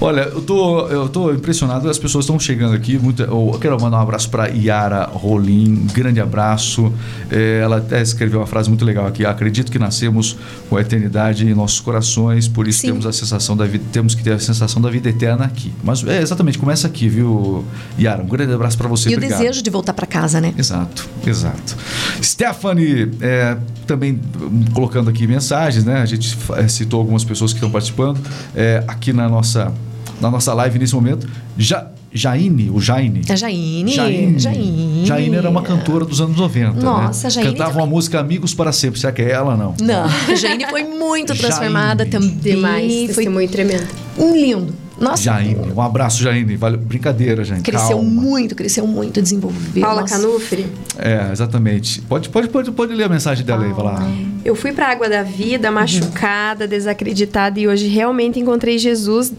Olha, 0.00 0.20
eu 0.20 0.40
tô, 0.40 0.86
eu 0.86 1.08
tô 1.08 1.32
impressionado, 1.32 1.90
as 1.90 1.98
pessoas 1.98 2.24
estão 2.24 2.38
chegando 2.38 2.74
aqui. 2.74 2.96
Muito, 2.96 3.22
eu 3.22 3.58
quero 3.60 3.80
mandar 3.80 3.98
um 3.98 4.00
abraço 4.00 4.30
para 4.30 4.46
Yara 4.46 5.04
Rolim, 5.06 5.86
grande 5.92 6.20
abraço. 6.20 6.92
É, 7.30 7.60
ela 7.62 7.78
até 7.78 8.00
escreveu 8.00 8.38
uma 8.38 8.46
frase 8.46 8.68
muito 8.68 8.84
legal 8.84 9.06
aqui. 9.06 9.26
Acredito 9.26 9.72
que 9.72 9.78
nascemos 9.78 10.36
com 10.70 10.76
a 10.76 10.80
eternidade 10.80 11.44
em 11.44 11.52
nossos 11.52 11.80
corações, 11.80 12.46
por 12.46 12.68
isso 12.68 12.80
Sim. 12.80 12.88
temos 12.88 13.06
a 13.06 13.12
sensação 13.12 13.56
da 13.56 13.66
vida, 13.66 13.84
temos 13.90 14.14
que 14.14 14.22
ter 14.22 14.32
a 14.32 14.38
sensação 14.38 14.80
da 14.80 14.88
vida 14.88 15.08
eterna 15.08 15.44
aqui. 15.44 15.72
Mas 15.82 16.06
é 16.06 16.22
exatamente, 16.22 16.58
começa 16.58 16.86
aqui, 16.86 17.08
viu, 17.08 17.64
Yara? 17.98 18.22
Um 18.22 18.28
grande 18.28 18.52
abraço 18.52 18.78
para 18.78 18.86
você. 18.86 19.08
E 19.08 19.14
o 19.14 19.16
obrigado. 19.16 19.40
desejo 19.40 19.62
de 19.62 19.70
voltar 19.70 19.94
para 19.94 20.06
casa, 20.06 20.40
né? 20.40 20.54
Exato, 20.56 21.08
exato. 21.26 21.76
Stephanie, 22.22 23.10
é, 23.20 23.56
também 23.84 24.20
hum, 24.40 24.64
colocando 24.72 25.10
aqui 25.10 25.26
mensagens, 25.26 25.84
né? 25.84 26.00
A 26.00 26.06
gente 26.06 26.38
é, 26.56 26.68
citou 26.68 27.00
algumas 27.00 27.24
pessoas 27.24 27.52
que 27.52 27.56
estão 27.56 27.70
participando 27.70 28.20
é, 28.54 28.84
aqui 28.86 29.12
na 29.12 29.28
nossa, 29.28 29.72
na 30.20 30.30
nossa 30.30 30.52
live 30.54 30.78
nesse 30.78 30.94
momento. 30.94 31.28
Ja, 31.58 31.88
Jaine, 32.12 32.70
o 32.70 32.80
Jaine. 32.80 33.22
A 33.28 33.36
Jaine. 33.36 33.92
Jaine. 33.92 34.38
Jaine. 34.38 35.06
Jaine 35.06 35.36
era 35.36 35.48
uma 35.50 35.62
cantora 35.62 36.04
dos 36.04 36.20
anos 36.20 36.36
90. 36.38 36.80
Nossa, 36.80 37.24
né? 37.24 37.30
Jaine 37.30 37.50
Cantava 37.50 37.70
também. 37.72 37.84
uma 37.84 37.90
música 37.90 38.18
Amigos 38.18 38.54
para 38.54 38.72
Sempre. 38.72 38.98
Será 38.98 39.12
que 39.12 39.22
é 39.22 39.30
ela 39.30 39.56
não? 39.56 39.74
Não, 39.80 40.04
a 40.04 40.08
Jaine 40.34 40.66
foi 40.66 40.84
muito 40.84 41.34
transformada 41.34 42.04
Jaine. 42.04 42.10
também. 42.10 42.38
Demais. 42.54 42.92
Foi 43.06 43.06
Testemunho 43.24 43.48
tremendo. 43.48 43.86
um 44.16 44.34
lindo. 44.34 44.74
Nossa, 44.98 45.22
Jaine. 45.22 45.70
Um 45.76 45.80
abraço, 45.80 46.20
Jaine. 46.20 46.56
Valeu. 46.56 46.78
Brincadeira, 46.78 47.44
Jaine. 47.44 47.62
cresceu 47.62 47.98
Calma. 47.98 48.10
muito, 48.10 48.54
cresceu 48.56 48.84
muito, 48.86 49.22
desenvolveu. 49.22 49.80
Paula 49.80 50.00
Nossa. 50.00 50.16
Canufri. 50.18 50.66
É, 50.98 51.28
exatamente. 51.30 52.00
Pode, 52.02 52.28
pode, 52.30 52.48
pode, 52.48 52.72
pode 52.72 52.94
ler 52.94 53.04
a 53.04 53.08
mensagem 53.08 53.44
dela 53.46 53.64
aí, 53.64 53.72
vai 53.72 53.84
lá. 53.84 54.02
Eu 54.44 54.56
fui 54.56 54.72
pra 54.72 54.88
água 54.90 55.08
da 55.08 55.22
vida, 55.22 55.70
machucada, 55.70 56.66
desacreditada 56.66 57.60
e 57.60 57.68
hoje 57.68 57.86
realmente 57.86 58.40
encontrei 58.40 58.76
Jesus 58.76 59.32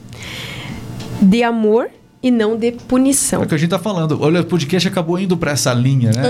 de 1.22 1.44
amor 1.44 1.90
e 2.22 2.30
não 2.30 2.58
de 2.58 2.74
punição. 2.74 3.42
É 3.42 3.46
o 3.46 3.48
que 3.48 3.56
a 3.56 3.58
gente 3.58 3.70
tá 3.70 3.80
falando. 3.80 4.22
Olha, 4.22 4.42
o 4.42 4.46
podcast 4.46 4.88
acabou 4.88 5.18
indo 5.18 5.38
para 5.38 5.52
essa 5.52 5.74
linha, 5.74 6.12
né? 6.12 6.24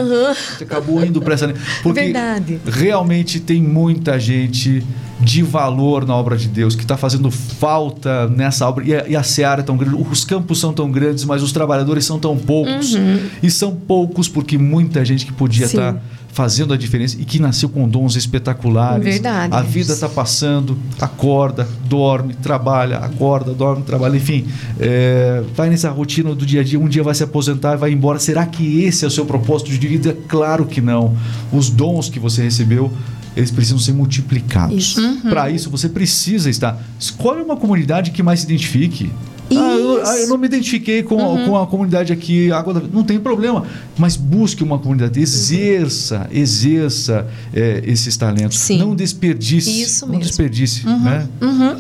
Gente 0.52 0.64
acabou 0.64 1.04
indo 1.04 1.20
para 1.20 1.34
essa 1.34 1.48
linha. 1.48 1.60
Porque 1.82 2.02
Verdade. 2.02 2.60
realmente 2.66 3.40
tem 3.40 3.62
muita 3.62 4.20
gente 4.20 4.86
de 5.20 5.42
valor 5.42 6.06
na 6.06 6.16
obra 6.16 6.38
de 6.38 6.48
Deus 6.48 6.76
que 6.76 6.84
está 6.84 6.96
fazendo 6.96 7.32
falta 7.32 8.28
nessa 8.28 8.68
obra. 8.68 8.86
E 8.86 8.96
a, 8.96 9.08
e 9.08 9.16
a 9.16 9.24
seara 9.24 9.62
é 9.62 9.64
tão 9.64 9.76
grande, 9.76 9.96
os 9.96 10.24
campos 10.24 10.60
são 10.60 10.72
tão 10.72 10.92
grandes, 10.92 11.26
mas 11.26 11.42
os 11.42 11.52
trabalhadores 11.52 12.06
são 12.06 12.20
tão 12.20 12.38
poucos. 12.38 12.96
E 13.42 13.50
são 13.50 13.76
poucos 13.76 14.30
porque 14.30 14.58
muita 14.58 15.04
gente 15.04 15.26
que 15.26 15.34
podia 15.34 15.66
estar 15.66 16.00
fazendo 16.40 16.74
a 16.74 16.78
diferença 16.78 17.18
e 17.20 17.26
que 17.26 17.38
nasceu 17.38 17.68
com 17.68 17.86
dons 17.86 18.16
espetaculares. 18.16 19.04
Verdade. 19.04 19.54
A 19.54 19.62
vida 19.62 19.92
está 19.92 20.08
passando, 20.08 20.80
acorda, 20.98 21.68
dorme, 21.84 22.34
trabalha, 22.34 23.00
acorda, 23.00 23.54
dorme, 23.54 23.84
trabalha, 23.84 24.16
enfim, 24.16 24.48
é, 24.80 25.44
vai 25.54 25.70
nessa 25.70 25.90
rotina 25.90 26.34
do 26.34 26.46
dia 26.46 26.62
a 26.62 26.64
dia, 26.64 26.80
um 26.80 26.88
dia 26.88 27.04
vai 27.04 27.14
se 27.14 27.22
aposentar 27.22 27.74
e 27.74 27.78
vai 27.78 27.92
embora. 27.92 28.20
Será 28.20 28.46
que 28.46 28.84
esse 28.86 29.04
é 29.04 29.08
o 29.10 29.12
seu 29.12 29.26
propósito 29.26 29.70
de 29.70 29.86
vida? 29.86 30.18
Claro 30.30 30.66
que 30.66 30.80
não. 30.80 31.14
Os 31.52 31.70
dons 31.70 32.08
que 32.08 32.20
você 32.22 32.42
recebeu, 32.42 32.90
eles 33.36 33.52
precisam 33.52 33.78
ser 33.78 33.92
multiplicados. 33.92 34.96
Isso. 34.96 35.22
Para 35.30 35.50
isso, 35.50 35.70
você 35.70 35.90
precisa 35.90 36.50
estar. 36.50 36.82
Escolhe 36.98 37.42
uma 37.42 37.58
comunidade 37.58 38.12
que 38.12 38.24
mais 38.24 38.40
se 38.40 38.46
identifique. 38.46 39.12
Ah, 39.52 39.76
eu, 39.76 40.06
ah, 40.06 40.18
eu 40.18 40.28
não 40.28 40.38
me 40.38 40.46
identifiquei 40.46 41.02
com, 41.02 41.18
com 41.18 41.58
a 41.58 41.66
comunidade 41.66 42.14
aqui, 42.14 42.52
Água 42.52 42.74
da 42.74 42.80
Vida. 42.80 42.92
Não 42.94 43.04
tem 43.04 43.20
problema, 43.20 43.66
mas 43.98 44.16
busque 44.16 44.64
uma 44.64 44.78
comunidade, 44.78 45.20
exerça, 45.20 46.28
exerça 46.32 47.28
é, 47.54 47.82
esses 47.86 48.16
talentos. 48.16 48.60
Sim. 48.60 48.80
Não 48.80 48.96
desperdice. 48.96 49.82
Isso 49.82 50.06
não 50.06 50.14
mesmo. 50.14 50.28
desperdice. 50.28 50.86
Né? 50.86 51.28
Uhum. 51.42 51.78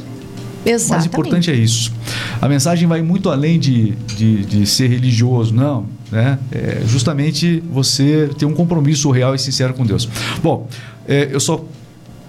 O 0.65 0.69
Exatamente. 0.69 0.89
mais 0.89 1.05
importante 1.05 1.51
é 1.51 1.55
isso. 1.55 1.93
A 2.41 2.49
mensagem 2.49 2.87
vai 2.87 3.01
muito 3.01 3.29
além 3.29 3.59
de, 3.59 3.91
de, 3.91 4.45
de 4.45 4.65
ser 4.65 4.87
religioso, 4.87 5.53
não. 5.53 5.85
Né? 6.11 6.37
É 6.51 6.81
justamente 6.87 7.63
você 7.71 8.29
ter 8.37 8.45
um 8.45 8.53
compromisso 8.53 9.09
real 9.11 9.35
e 9.35 9.39
sincero 9.39 9.73
com 9.73 9.85
Deus. 9.85 10.09
Bom, 10.43 10.67
é, 11.07 11.29
eu 11.31 11.39
só 11.39 11.63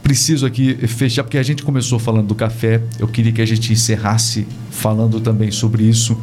preciso 0.02 0.44
aqui 0.44 0.74
fechar, 0.88 1.22
porque 1.22 1.38
a 1.38 1.42
gente 1.42 1.62
começou 1.62 1.98
falando 1.98 2.26
do 2.26 2.34
café, 2.34 2.82
eu 2.98 3.06
queria 3.06 3.30
que 3.32 3.40
a 3.40 3.46
gente 3.46 3.72
encerrasse 3.72 4.46
falando 4.70 5.20
também 5.20 5.50
sobre 5.50 5.84
isso, 5.84 6.16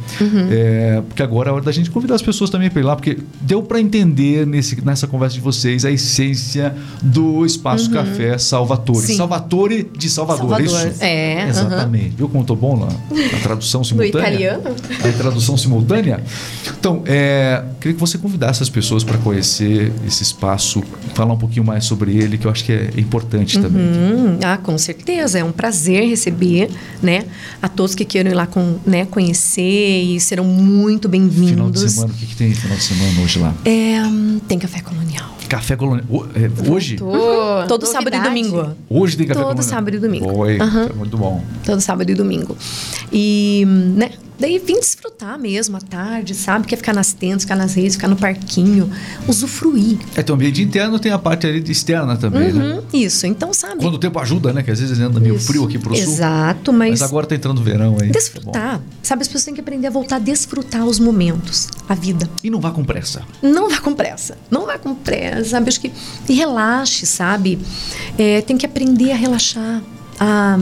É, 0.50 1.02
porque 1.06 1.22
agora 1.22 1.50
é 1.50 1.52
hora 1.52 1.62
da 1.64 1.72
gente 1.72 1.90
convidar 1.90 2.14
as 2.14 2.22
pessoas 2.22 2.50
também 2.50 2.70
para 2.70 2.80
ir 2.80 2.84
lá, 2.84 2.96
porque 2.96 3.18
deu 3.40 3.62
para 3.62 3.80
entender 3.80 4.46
nesse, 4.46 4.82
nessa 4.84 5.06
conversa 5.06 5.34
de 5.34 5.40
vocês 5.40 5.84
a 5.84 5.90
essência 5.90 6.74
do 7.02 7.44
Espaço 7.44 7.90
Café 7.90 8.38
Salvatore. 8.38 9.06
Sim. 9.06 9.16
Salvatore 9.16 9.90
de 9.96 10.08
Salvador, 10.08 10.48
Salvador, 10.58 10.88
isso? 10.88 11.02
é. 11.04 11.48
Exatamente. 11.48 12.14
Viu 12.16 12.28
como 12.28 12.44
tô 12.44 12.56
bom 12.56 12.78
lá? 12.78 12.88
A 13.36 13.40
tradução 13.42 13.82
Do 13.82 13.86
simultânea? 13.86 14.18
italiano? 14.18 14.76
A 15.04 15.12
tradução 15.18 15.56
simultânea? 15.56 16.22
Então, 16.78 17.02
é, 17.06 17.62
queria 17.80 17.94
que 17.94 18.00
você 18.00 18.18
convidasse 18.18 18.62
as 18.62 18.68
pessoas 18.68 19.04
para 19.04 19.18
conhecer 19.18 19.92
esse 20.06 20.22
espaço, 20.22 20.82
falar 21.14 21.34
um 21.34 21.38
pouquinho 21.38 21.64
mais 21.64 21.84
sobre 21.84 22.16
ele, 22.16 22.38
que 22.38 22.46
eu 22.46 22.50
acho 22.50 22.64
que 22.64 22.72
é 22.72 22.90
importante 22.96 23.58
também. 23.60 23.82
Hum, 23.82 24.38
ah, 24.42 24.56
com 24.56 24.76
certeza. 24.78 25.38
É 25.38 25.44
um 25.44 25.52
prazer 25.52 26.08
receber, 26.08 26.70
né? 27.02 27.24
A 27.62 27.68
todos 27.68 27.94
que 27.94 28.04
queiram 28.04 28.30
ir 28.30 28.34
lá 28.38 28.46
com, 28.46 28.78
né, 28.86 29.04
conhecer 29.06 29.62
e 30.04 30.20
serão 30.20 30.44
muito 30.44 31.08
Final 31.08 31.28
de 31.28 31.28
bem-vindos. 31.28 31.92
semana, 31.92 32.12
o 32.12 32.16
que, 32.16 32.26
que 32.26 32.36
tem 32.36 32.54
final 32.54 32.76
de 32.76 32.84
semana 32.84 33.20
hoje 33.20 33.38
lá? 33.40 33.52
É, 33.64 34.00
hum, 34.04 34.40
tem 34.46 34.58
café 34.58 34.80
colonial. 34.80 35.36
Café 35.48 35.76
colonial. 35.76 36.06
É, 36.34 36.70
Hoje? 36.70 36.96
Todo 37.68 37.86
sábado 37.86 38.14
e 38.14 38.18
Novidade. 38.18 38.28
domingo. 38.50 38.76
Hoje 38.88 39.16
tem 39.16 39.26
café 39.26 39.40
Todo 39.40 39.48
colonial. 39.48 39.68
sábado 39.68 39.96
e 39.96 39.98
domingo. 39.98 40.38
Oi, 40.38 40.58
Aham. 40.60 40.86
é 40.90 40.92
muito 40.92 41.16
bom. 41.16 41.42
Todo 41.64 41.80
sábado 41.80 42.10
e 42.10 42.14
domingo. 42.14 42.56
E, 43.12 43.64
né? 43.66 44.10
Daí 44.40 44.56
vim 44.60 44.78
desfrutar 44.78 45.36
mesmo 45.36 45.76
à 45.76 45.80
tarde, 45.80 46.32
sabe? 46.32 46.64
Quer 46.68 46.76
ficar 46.76 46.92
nas 46.94 47.12
tendas, 47.12 47.42
ficar 47.42 47.56
nas 47.56 47.74
redes, 47.74 47.96
ficar 47.96 48.06
no 48.06 48.14
parquinho, 48.14 48.88
usufruir. 49.26 49.98
É, 50.14 50.22
tem 50.22 50.32
o 50.32 50.36
ambiente 50.36 50.62
interno, 50.62 50.96
tem 51.00 51.10
a 51.10 51.18
parte 51.18 51.44
ali 51.44 51.60
de 51.60 51.72
externa 51.72 52.16
também, 52.16 52.52
né? 52.52 52.74
Uhum, 52.74 52.82
isso. 52.92 53.26
Então, 53.26 53.52
sabe? 53.52 53.82
Quando 53.82 53.94
o 53.94 53.98
tempo 53.98 54.16
ajuda, 54.20 54.52
né? 54.52 54.62
Que 54.62 54.70
às 54.70 54.78
vezes 54.78 54.96
anda 55.00 55.18
meio 55.18 55.34
Isso. 55.34 55.46
frio 55.48 55.64
aqui 55.64 55.76
pro 55.76 55.92
sul. 55.96 56.04
Exato, 56.04 56.72
Mas 56.72 56.90
mas, 56.90 57.02
agora 57.02 57.26
tá 57.26 57.34
entrando 57.34 57.58
o 57.58 57.64
verão 57.64 57.94
aí. 57.94 57.98
Tá 57.98 58.04
bom. 58.06 58.12
desfrutar. 58.12 58.80
Sabe, 59.02 59.22
as 59.22 59.28
pessoas 59.28 59.44
têm 59.44 59.54
que 59.54 59.60
aprender 59.60 59.88
a 59.88 59.90
voltar 59.90 60.16
a 60.16 60.18
desfrutar 60.20 60.84
os 60.84 61.00
momentos, 61.00 61.66
a 61.88 61.94
vida. 61.96 62.28
E 62.44 62.48
não 62.48 62.60
vá 62.60 62.70
com 62.70 62.84
pressa. 62.84 63.22
Não 63.42 63.68
vá 63.68 63.80
com 63.80 63.92
pressa. 63.92 64.38
Não 64.48 64.66
vá 64.66 64.78
com 64.78 64.94
pressa, 64.94 65.37
sabe? 65.44 65.68
Acho 65.68 65.80
que 65.80 65.92
e 66.28 66.32
relaxe, 66.32 67.06
sabe? 67.06 67.58
É, 68.16 68.40
tem 68.42 68.56
que 68.56 68.66
aprender 68.66 69.12
a 69.12 69.16
relaxar, 69.16 69.82
a 70.18 70.58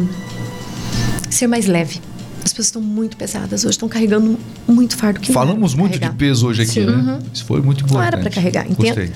ser 1.30 1.46
mais 1.46 1.66
leve. 1.66 2.00
As 2.44 2.52
pessoas 2.52 2.66
estão 2.66 2.82
muito 2.82 3.16
pesadas 3.16 3.64
hoje, 3.64 3.72
estão 3.72 3.88
carregando 3.88 4.38
muito 4.68 4.96
fardo 4.96 5.18
que 5.20 5.32
Falamos 5.32 5.74
muito 5.74 5.94
de 5.94 5.98
carregar. 5.98 6.16
peso 6.16 6.46
hoje 6.46 6.62
aqui, 6.62 6.72
Sim. 6.72 6.86
né? 6.86 6.92
Uhum. 6.92 7.18
Isso 7.32 7.44
foi 7.44 7.60
muito 7.60 7.78
importante. 7.84 7.94
Não 7.94 8.02
era 8.06 8.18
para 8.18 8.30
carregar, 8.30 8.70
entende? 8.70 9.12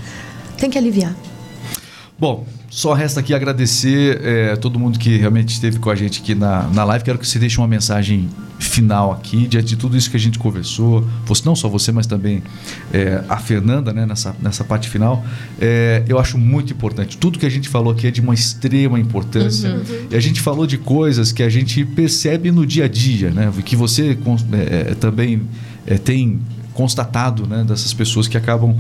Tem 0.59 0.69
que 0.69 0.77
aliviar. 0.77 1.15
Bom, 2.19 2.45
só 2.71 2.93
resta 2.95 3.19
aqui 3.19 3.35
agradecer 3.35 4.21
é, 4.25 4.55
todo 4.55 4.79
mundo 4.79 4.97
que 4.97 5.17
realmente 5.17 5.49
esteve 5.49 5.81
com 5.81 5.91
a 5.91 5.95
gente 5.97 6.23
aqui 6.23 6.37
na, 6.37 6.63
na 6.69 6.85
live. 6.85 7.05
Quero 7.05 7.19
que 7.19 7.27
você 7.27 7.37
deixe 7.37 7.59
uma 7.59 7.67
mensagem 7.67 8.29
final 8.61 9.11
aqui, 9.11 9.49
diante 9.49 9.71
de 9.71 9.77
tudo 9.77 9.97
isso 9.97 10.09
que 10.09 10.17
a 10.17 10.21
gente 10.21 10.39
conversou. 10.39 11.05
Você, 11.27 11.43
não 11.45 11.57
só 11.57 11.69
você, 11.69 11.91
mas 11.91 12.07
também 12.07 12.45
é, 12.93 13.25
a 13.29 13.39
Fernanda, 13.39 13.93
né, 13.93 14.07
nessa, 14.07 14.37
nessa 14.41 14.63
parte 14.63 14.89
final. 14.89 15.25
É, 15.61 16.05
eu 16.07 16.17
acho 16.17 16.39
muito 16.39 16.73
importante. 16.73 17.19
Tudo 17.19 17.41
que 17.41 17.47
a 17.47 17.51
gente 17.51 17.69
falou 17.69 17.93
aqui 17.93 18.07
é 18.07 18.11
de 18.13 18.21
uma 18.21 18.35
extrema 18.35 19.01
importância. 19.01 19.83
E 20.09 20.15
a 20.15 20.21
gente 20.21 20.41
falou 20.41 20.65
de 20.65 20.79
coisas 20.79 21.33
que 21.33 21.43
a 21.43 21.49
gente 21.49 21.85
percebe 21.85 22.53
no 22.53 22.65
dia 22.65 22.85
a 22.85 22.89
dia, 22.89 23.31
né? 23.31 23.53
Que 23.65 23.75
você 23.75 24.17
é, 24.53 24.91
é, 24.93 24.95
também 24.95 25.43
é, 25.85 25.99
tem 25.99 26.39
constatado, 26.73 27.49
né? 27.49 27.65
Dessas 27.65 27.93
pessoas 27.93 28.29
que 28.29 28.37
acabam 28.37 28.77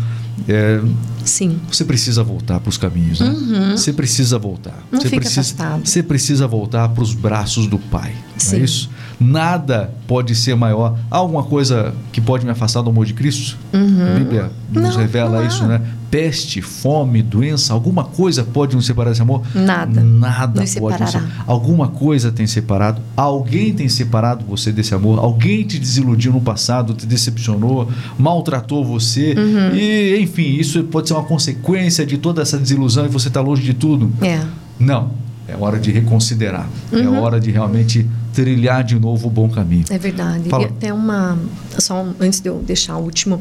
é, 0.48 0.80
Sim. 1.24 1.58
você 1.70 1.84
precisa 1.84 2.22
voltar 2.22 2.60
para 2.60 2.68
os 2.68 2.78
caminhos, 2.78 3.20
né? 3.20 3.34
Você 3.72 3.92
precisa 3.92 4.38
voltar. 4.38 4.70
Uhum. 4.70 4.76
Não 4.92 5.00
você 5.00 5.08
fica 5.08 5.20
precisa, 5.20 5.40
afastado. 5.40 5.86
Você 5.86 6.02
precisa 6.02 6.46
voltar 6.46 6.88
para 6.88 7.02
os 7.02 7.14
braços 7.14 7.66
do 7.66 7.78
Pai. 7.78 8.12
É 8.36 8.38
Sim. 8.38 8.62
isso? 8.62 8.90
Nada 9.18 9.92
pode 10.06 10.34
ser 10.34 10.54
maior. 10.56 10.98
Há 11.10 11.18
alguma 11.18 11.42
coisa 11.42 11.94
que 12.10 12.20
pode 12.20 12.44
me 12.44 12.50
afastar 12.50 12.80
do 12.80 12.88
amor 12.90 13.04
de 13.04 13.12
Cristo? 13.12 13.58
A 13.72 14.18
Bíblia 14.18 14.50
nos 14.70 14.82
Uhum. 14.82 14.90
Não, 14.92 14.96
revela 14.98 15.40
não 15.40 15.46
isso, 15.46 15.66
né? 15.66 15.80
Peste, 16.10 16.60
fome, 16.60 17.22
doença, 17.22 17.72
alguma 17.72 18.02
coisa 18.02 18.42
pode 18.42 18.74
nos 18.74 18.84
separar 18.86 19.10
desse 19.10 19.22
amor? 19.22 19.42
Nada. 19.54 20.00
Nada 20.00 20.60
Nos 20.60 20.74
pode 20.74 21.00
nos 21.00 21.10
separará. 21.10 21.28
separar. 21.28 21.44
Alguma 21.46 21.88
coisa 21.88 22.32
tem 22.32 22.46
separado. 22.48 23.00
Alguém 23.16 23.72
tem 23.72 23.88
separado 23.88 24.44
você 24.44 24.72
desse 24.72 24.92
amor. 24.92 25.18
Alguém 25.20 25.62
te 25.64 25.78
desiludiu 25.78 26.32
no 26.32 26.40
passado, 26.40 26.94
te 26.94 27.06
decepcionou, 27.06 27.88
maltratou 28.18 28.84
você. 28.84 29.34
Uhum. 29.34 29.74
E, 29.74 30.18
enfim, 30.20 30.29
isso 30.38 30.82
pode 30.84 31.08
ser 31.08 31.14
uma 31.14 31.24
consequência 31.24 32.04
de 32.06 32.18
toda 32.18 32.42
essa 32.42 32.58
desilusão 32.58 33.06
e 33.06 33.08
você 33.08 33.28
está 33.28 33.40
longe 33.40 33.62
de 33.62 33.74
tudo. 33.74 34.12
É. 34.22 34.40
Não. 34.78 35.12
É 35.48 35.56
hora 35.56 35.78
de 35.80 35.90
reconsiderar. 35.90 36.68
É 36.92 36.96
Uhum. 36.96 37.20
hora 37.20 37.40
de 37.40 37.50
realmente 37.50 38.06
trilhar 38.32 38.84
de 38.84 38.98
novo 38.98 39.26
o 39.26 39.30
bom 39.30 39.48
caminho. 39.48 39.84
É 39.90 39.98
verdade. 39.98 40.48
Fala. 40.48 40.62
E 40.62 40.66
até 40.66 40.92
uma. 40.92 41.36
Só 41.78 42.06
antes 42.20 42.40
de 42.40 42.48
eu 42.48 42.62
deixar 42.64 42.96
o 42.96 43.02
último. 43.02 43.40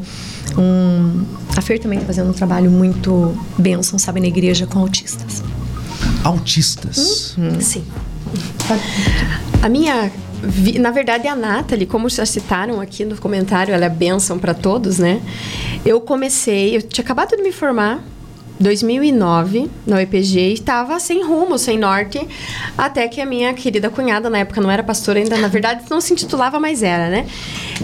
Um, 0.58 1.24
a 1.56 1.62
Fer 1.62 1.80
também 1.80 1.98
está 2.00 2.08
fazendo 2.08 2.30
um 2.30 2.34
trabalho 2.34 2.72
muito 2.72 3.38
bênção, 3.60 4.00
sabe, 4.00 4.20
na 4.20 4.28
igreja 4.28 4.66
com 4.66 4.80
autistas. 4.80 5.44
Autistas. 6.24 7.36
Hum. 7.38 7.62
Sim. 7.62 7.84
A 9.62 9.70
minha 9.70 10.12
vi, 10.42 10.80
na 10.80 10.92
verdade, 10.92 11.28
a 11.28 11.36
Nathalie, 11.36 11.86
como 11.86 12.10
já 12.10 12.26
citaram 12.26 12.80
aqui 12.80 13.06
no 13.06 13.16
comentário, 13.18 13.74
ela 13.74 13.86
é 13.86 13.90
bênção 13.90 14.40
para 14.40 14.54
todos, 14.54 15.00
né? 15.00 15.22
Eu 15.86 16.02
comecei, 16.02 16.76
eu 16.76 16.82
tinha 16.82 17.04
acabado 17.04 17.36
de 17.36 17.44
me 17.44 17.52
formar, 17.52 18.04
2009, 18.60 19.72
na 19.88 19.96
UEPG, 19.96 20.54
estava 20.54 21.00
sem 21.00 21.24
rumo, 21.24 21.58
sem 21.58 21.78
norte, 21.78 22.20
até 22.78 23.08
que 23.08 23.22
a 23.22 23.26
minha 23.26 23.54
querida 23.54 23.90
cunhada, 23.90 24.30
na 24.30 24.40
época 24.40 24.60
não 24.60 24.70
era 24.70 24.84
pastora 24.84 25.20
ainda, 25.20 25.38
na 25.38 25.48
verdade 25.48 25.84
não 25.90 26.02
se 26.02 26.12
intitulava, 26.12 26.60
mas 26.60 26.84
era, 26.84 27.10
né? 27.10 27.26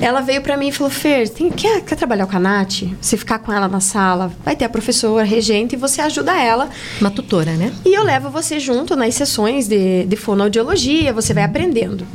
Ela 0.01 0.19
veio 0.19 0.41
para 0.41 0.57
mim 0.57 0.67
e 0.67 0.71
falou: 0.73 0.91
Fer, 0.91 1.29
tem, 1.29 1.49
quer, 1.49 1.81
quer 1.81 1.95
trabalhar 1.95 2.27
com 2.27 2.35
a 2.35 2.39
Nath? 2.39 2.83
Você 2.99 3.15
ficar 3.15 3.39
com 3.39 3.53
ela 3.53 3.69
na 3.69 3.79
sala, 3.79 4.31
vai 4.43 4.55
ter 4.55 4.65
a 4.65 4.69
professora, 4.69 5.23
a 5.23 5.25
regente, 5.25 5.75
e 5.75 5.77
você 5.77 6.01
ajuda 6.01 6.37
ela. 6.37 6.69
Uma 6.99 7.09
tutora, 7.09 7.53
né? 7.53 7.71
E 7.85 7.93
eu 7.93 8.03
levo 8.03 8.29
você 8.29 8.59
junto 8.59 8.97
nas 8.97 9.15
sessões 9.15 9.69
de, 9.69 10.03
de 10.03 10.15
fonoaudiologia, 10.17 11.13
você 11.13 11.33
vai 11.33 11.43
aprendendo. 11.43 12.05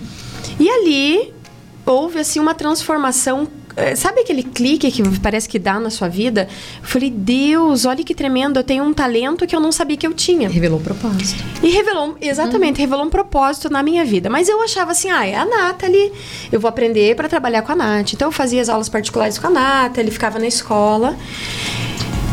E 0.60 0.68
ali 0.68 1.32
houve 1.84 2.20
assim 2.20 2.38
uma 2.38 2.54
transformação 2.54 3.48
é, 3.76 3.94
sabe 3.94 4.20
aquele 4.20 4.42
clique 4.42 4.90
que 4.90 5.20
parece 5.20 5.48
que 5.48 5.58
dá 5.58 5.78
na 5.78 5.90
sua 5.90 6.08
vida? 6.08 6.48
Eu 6.82 6.88
falei, 6.88 7.10
Deus, 7.10 7.84
olha 7.84 8.04
que 8.04 8.14
tremendo, 8.14 8.58
eu 8.58 8.64
tenho 8.64 8.84
um 8.84 8.92
talento 8.92 9.46
que 9.46 9.54
eu 9.54 9.60
não 9.60 9.72
sabia 9.72 9.96
que 9.96 10.06
eu 10.06 10.12
tinha. 10.12 10.48
Revelou 10.48 10.78
um 10.78 10.82
propósito. 10.82 11.42
E 11.62 11.70
revelou, 11.70 12.16
exatamente, 12.20 12.76
uhum. 12.76 12.84
revelou 12.84 13.06
um 13.06 13.10
propósito 13.10 13.70
na 13.70 13.82
minha 13.82 14.04
vida. 14.04 14.28
Mas 14.28 14.48
eu 14.48 14.60
achava 14.62 14.90
assim, 14.90 15.10
ah, 15.10 15.26
é 15.26 15.34
a 15.34 15.44
Nathalie, 15.44 16.12
eu 16.50 16.60
vou 16.60 16.68
aprender 16.68 17.14
para 17.16 17.28
trabalhar 17.28 17.62
com 17.62 17.72
a 17.72 17.76
Nath. 17.76 18.12
Então 18.12 18.28
eu 18.28 18.32
fazia 18.32 18.60
as 18.60 18.68
aulas 18.68 18.88
particulares 18.88 19.38
com 19.38 19.46
a 19.46 19.50
Nathalie, 19.50 20.10
ficava 20.10 20.38
na 20.38 20.46
escola. 20.46 21.16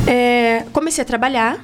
É, 0.06 0.66
comecei 0.74 1.02
a 1.02 1.06
trabalhar 1.06 1.64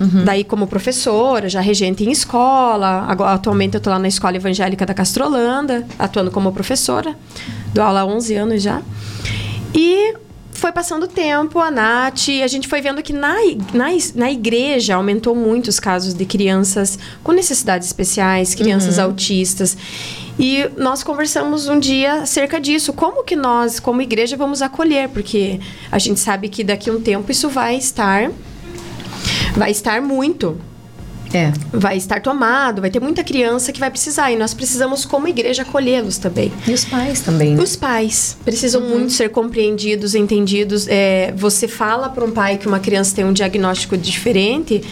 Uhum. 0.00 0.24
Daí, 0.24 0.42
como 0.42 0.66
professora, 0.66 1.48
já 1.48 1.60
regente 1.60 2.04
em 2.04 2.10
escola. 2.10 3.04
Agora, 3.08 3.32
atualmente, 3.32 3.74
eu 3.74 3.78
estou 3.78 3.92
lá 3.92 3.98
na 3.98 4.08
Escola 4.08 4.36
Evangélica 4.36 4.84
da 4.84 4.94
Castrolanda, 4.94 5.86
atuando 5.98 6.30
como 6.30 6.52
professora. 6.52 7.16
Dou 7.72 7.84
aula 7.84 8.00
há 8.00 8.06
11 8.06 8.34
anos 8.34 8.62
já. 8.62 8.82
E 9.74 10.14
foi 10.52 10.72
passando 10.72 11.02
o 11.02 11.08
tempo, 11.08 11.58
a 11.58 11.70
Nath, 11.70 12.28
a 12.42 12.46
gente 12.46 12.68
foi 12.68 12.80
vendo 12.80 13.02
que 13.02 13.12
na, 13.12 13.34
na, 13.72 13.88
na 14.14 14.32
igreja 14.32 14.94
aumentou 14.94 15.34
muito 15.34 15.68
os 15.68 15.78
casos 15.78 16.14
de 16.14 16.24
crianças 16.24 16.98
com 17.22 17.32
necessidades 17.32 17.86
especiais, 17.86 18.54
crianças 18.54 18.98
uhum. 18.98 19.04
autistas. 19.04 19.76
E 20.38 20.68
nós 20.76 21.02
conversamos 21.02 21.68
um 21.68 21.78
dia 21.78 22.22
acerca 22.22 22.60
disso. 22.60 22.92
Como 22.92 23.24
que 23.24 23.36
nós, 23.36 23.78
como 23.78 24.00
igreja, 24.00 24.36
vamos 24.36 24.62
acolher? 24.62 25.08
Porque 25.08 25.60
a 25.92 25.98
gente 25.98 26.18
sabe 26.18 26.48
que 26.48 26.64
daqui 26.64 26.88
a 26.88 26.92
um 26.92 27.00
tempo 27.00 27.30
isso 27.30 27.48
vai 27.48 27.76
estar 27.76 28.30
vai 29.54 29.70
estar 29.70 30.00
muito. 30.02 30.58
É. 31.32 31.52
Vai 31.72 31.96
estar 31.96 32.20
tomado, 32.20 32.80
vai 32.80 32.90
ter 32.90 33.00
muita 33.00 33.24
criança 33.24 33.72
que 33.72 33.80
vai 33.80 33.90
precisar. 33.90 34.30
E 34.30 34.36
nós 34.36 34.54
precisamos, 34.54 35.04
como 35.04 35.26
igreja, 35.26 35.62
acolhê-los 35.62 36.16
também. 36.16 36.52
E 36.66 36.72
os 36.72 36.84
pais 36.84 37.20
também. 37.20 37.56
Né? 37.56 37.62
Os 37.62 37.74
pais 37.74 38.36
precisam 38.44 38.82
uhum. 38.82 38.90
muito 38.90 39.12
ser 39.12 39.30
compreendidos, 39.30 40.14
entendidos. 40.14 40.86
É, 40.88 41.34
você 41.36 41.66
fala 41.66 42.08
para 42.08 42.24
um 42.24 42.30
pai 42.30 42.56
que 42.56 42.68
uma 42.68 42.78
criança 42.78 43.16
tem 43.16 43.24
um 43.24 43.32
diagnóstico 43.32 43.96
diferente 43.96 44.82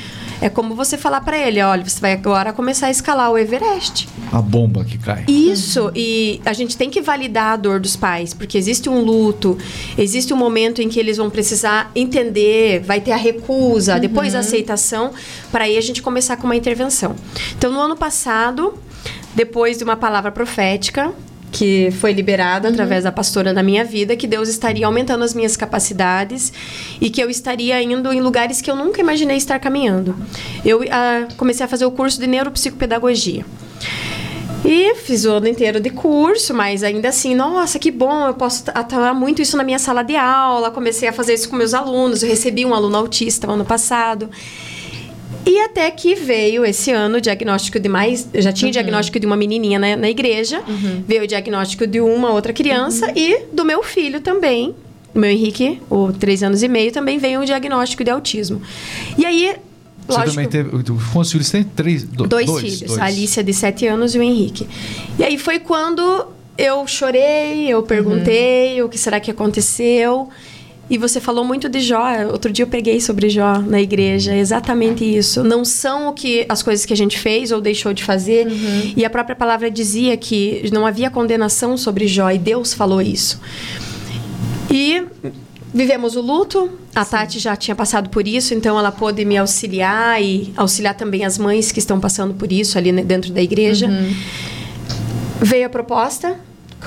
é 0.42 0.48
como 0.48 0.74
você 0.74 0.98
falar 0.98 1.20
para 1.20 1.38
ele, 1.38 1.62
olha, 1.62 1.84
você 1.84 2.00
vai 2.00 2.12
agora 2.12 2.52
começar 2.52 2.88
a 2.88 2.90
escalar 2.90 3.30
o 3.30 3.38
Everest. 3.38 4.08
A 4.32 4.42
bomba 4.42 4.84
que 4.84 4.98
cai. 4.98 5.24
Isso, 5.28 5.92
e 5.94 6.40
a 6.44 6.52
gente 6.52 6.76
tem 6.76 6.90
que 6.90 7.00
validar 7.00 7.52
a 7.52 7.56
dor 7.56 7.78
dos 7.78 7.94
pais, 7.94 8.34
porque 8.34 8.58
existe 8.58 8.88
um 8.88 9.00
luto, 9.00 9.56
existe 9.96 10.34
um 10.34 10.36
momento 10.36 10.82
em 10.82 10.88
que 10.88 10.98
eles 10.98 11.16
vão 11.16 11.30
precisar 11.30 11.92
entender, 11.94 12.80
vai 12.80 13.00
ter 13.00 13.12
a 13.12 13.16
recusa, 13.16 13.94
uhum. 13.94 14.00
depois 14.00 14.34
a 14.34 14.40
aceitação, 14.40 15.12
para 15.52 15.64
aí 15.64 15.78
a 15.78 15.80
gente 15.80 16.02
começar 16.02 16.36
com 16.36 16.44
uma 16.44 16.56
intervenção. 16.56 17.14
Então, 17.56 17.70
no 17.70 17.78
ano 17.78 17.96
passado, 17.96 18.74
depois 19.36 19.78
de 19.78 19.84
uma 19.84 19.96
palavra 19.96 20.32
profética, 20.32 21.12
que 21.52 21.90
foi 22.00 22.12
liberada 22.12 22.66
uhum. 22.66 22.72
através 22.72 23.04
da 23.04 23.12
pastora 23.12 23.52
na 23.52 23.62
minha 23.62 23.84
vida, 23.84 24.16
que 24.16 24.26
Deus 24.26 24.48
estaria 24.48 24.86
aumentando 24.86 25.22
as 25.22 25.34
minhas 25.34 25.54
capacidades 25.56 26.52
e 27.00 27.10
que 27.10 27.22
eu 27.22 27.28
estaria 27.28 27.80
indo 27.82 28.10
em 28.10 28.20
lugares 28.20 28.62
que 28.62 28.70
eu 28.70 28.74
nunca 28.74 29.00
imaginei 29.00 29.36
estar 29.36 29.58
caminhando. 29.58 30.16
Eu 30.64 30.80
uh, 30.80 31.34
comecei 31.36 31.64
a 31.64 31.68
fazer 31.68 31.84
o 31.84 31.90
curso 31.90 32.18
de 32.18 32.26
neuropsicopedagogia. 32.26 33.44
E 34.64 34.94
fiz 34.94 35.24
o 35.24 35.32
ano 35.32 35.48
inteiro 35.48 35.80
de 35.80 35.90
curso, 35.90 36.54
mas 36.54 36.82
ainda 36.84 37.08
assim, 37.08 37.34
nossa, 37.34 37.78
que 37.78 37.90
bom, 37.90 38.28
eu 38.28 38.34
posso 38.34 38.64
atuar 38.68 39.12
muito 39.12 39.42
isso 39.42 39.56
na 39.56 39.64
minha 39.64 39.78
sala 39.78 40.02
de 40.02 40.16
aula. 40.16 40.70
Comecei 40.70 41.08
a 41.08 41.12
fazer 41.12 41.34
isso 41.34 41.48
com 41.48 41.56
meus 41.56 41.74
alunos. 41.74 42.22
Eu 42.22 42.28
recebi 42.28 42.64
um 42.64 42.72
aluno 42.72 42.96
autista 42.96 43.46
no 43.46 43.54
ano 43.54 43.64
passado. 43.64 44.30
E 45.44 45.58
até 45.60 45.90
que 45.90 46.14
veio 46.14 46.64
esse 46.64 46.90
ano 46.90 47.18
o 47.18 47.20
diagnóstico 47.20 47.78
de 47.80 47.88
mais. 47.88 48.28
Já 48.34 48.52
tinha 48.52 48.68
uhum. 48.68 48.72
diagnóstico 48.72 49.18
de 49.18 49.26
uma 49.26 49.36
menininha 49.36 49.78
na, 49.78 49.96
na 49.96 50.08
igreja, 50.08 50.62
uhum. 50.66 51.02
veio 51.06 51.24
o 51.24 51.26
diagnóstico 51.26 51.86
de 51.86 52.00
uma 52.00 52.30
outra 52.30 52.52
criança 52.52 53.06
uhum. 53.06 53.12
e 53.16 53.38
do 53.52 53.64
meu 53.64 53.82
filho 53.82 54.20
também. 54.20 54.74
O 55.14 55.18
meu 55.18 55.30
Henrique, 55.30 55.80
o 55.90 56.12
três 56.12 56.42
anos 56.42 56.62
e 56.62 56.68
meio, 56.68 56.90
também 56.90 57.18
veio 57.18 57.40
o 57.40 57.44
diagnóstico 57.44 58.02
de 58.04 58.10
autismo. 58.10 58.62
E 59.18 59.26
aí. 59.26 59.56
Você 60.06 60.18
lógico, 60.18 60.34
também 60.34 60.48
teve. 60.48 60.70
Quantos 61.12 61.30
filhos 61.30 61.50
tem? 61.50 61.64
Três? 61.64 62.02
Do, 62.04 62.26
dois, 62.26 62.46
dois, 62.46 62.62
filhos. 62.62 62.80
Dois. 62.80 62.98
A 62.98 63.04
Alicia, 63.04 63.44
de 63.44 63.52
sete 63.52 63.86
anos, 63.86 64.14
e 64.14 64.18
o 64.18 64.22
Henrique. 64.22 64.66
E 65.18 65.24
aí 65.24 65.38
foi 65.38 65.58
quando 65.58 66.26
eu 66.56 66.86
chorei, 66.86 67.68
eu 67.68 67.82
perguntei 67.82 68.80
uhum. 68.80 68.86
o 68.86 68.88
que 68.88 68.98
será 68.98 69.20
que 69.20 69.30
aconteceu. 69.30 70.28
E 70.92 70.98
você 70.98 71.22
falou 71.22 71.42
muito 71.42 71.70
de 71.70 71.80
Jó. 71.80 72.04
Outro 72.30 72.52
dia 72.52 72.64
eu 72.64 72.66
preguei 72.66 73.00
sobre 73.00 73.30
Jó 73.30 73.60
na 73.60 73.80
igreja. 73.80 74.36
Exatamente 74.36 75.02
isso. 75.02 75.42
Não 75.42 75.64
são 75.64 76.08
o 76.08 76.12
que 76.12 76.44
as 76.50 76.62
coisas 76.62 76.84
que 76.84 76.92
a 76.92 76.96
gente 76.96 77.18
fez 77.18 77.50
ou 77.50 77.62
deixou 77.62 77.94
de 77.94 78.04
fazer. 78.04 78.46
Uhum. 78.46 78.92
E 78.94 79.02
a 79.02 79.08
própria 79.08 79.34
palavra 79.34 79.70
dizia 79.70 80.14
que 80.18 80.68
não 80.70 80.86
havia 80.86 81.08
condenação 81.08 81.78
sobre 81.78 82.06
Jó. 82.06 82.30
E 82.30 82.36
Deus 82.36 82.74
falou 82.74 83.00
isso. 83.00 83.40
E 84.70 85.02
vivemos 85.72 86.14
o 86.14 86.20
luto. 86.20 86.70
A 86.94 87.06
Sim. 87.06 87.10
Tati 87.10 87.38
já 87.38 87.56
tinha 87.56 87.74
passado 87.74 88.10
por 88.10 88.28
isso, 88.28 88.52
então 88.52 88.78
ela 88.78 88.92
pôde 88.92 89.24
me 89.24 89.38
auxiliar 89.38 90.22
e 90.22 90.52
auxiliar 90.54 90.94
também 90.94 91.24
as 91.24 91.38
mães 91.38 91.72
que 91.72 91.78
estão 91.78 91.98
passando 91.98 92.34
por 92.34 92.52
isso 92.52 92.76
ali 92.76 92.92
dentro 93.02 93.32
da 93.32 93.40
igreja. 93.40 93.86
Uhum. 93.86 94.14
Veio 95.40 95.64
a 95.64 95.70
proposta 95.70 96.38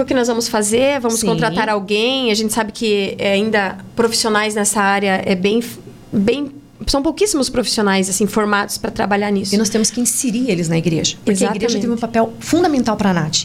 o 0.03 0.05
que 0.05 0.13
nós 0.13 0.27
vamos 0.27 0.47
fazer? 0.47 0.99
Vamos 0.99 1.19
Sim. 1.19 1.27
contratar 1.27 1.69
alguém? 1.69 2.31
A 2.31 2.35
gente 2.35 2.53
sabe 2.53 2.71
que 2.71 3.15
é, 3.17 3.33
ainda 3.33 3.77
profissionais 3.95 4.55
nessa 4.55 4.81
área 4.81 5.21
é 5.25 5.35
bem, 5.35 5.63
bem 6.11 6.51
são 6.87 7.01
pouquíssimos 7.01 7.49
profissionais 7.49 8.09
assim 8.09 8.27
formados 8.27 8.77
para 8.77 8.91
trabalhar 8.91 9.31
nisso. 9.31 9.55
E 9.55 9.57
nós 9.57 9.69
temos 9.69 9.89
que 9.89 9.99
inserir 9.99 10.49
eles 10.49 10.69
na 10.69 10.77
igreja. 10.77 11.15
Porque 11.17 11.31
Exatamente. 11.31 11.53
a 11.53 11.65
igreja 11.65 11.79
teve 11.79 11.93
um 11.93 11.97
papel 11.97 12.33
fundamental 12.39 12.95
para 12.97 13.11
a 13.11 13.13
Nath. 13.13 13.43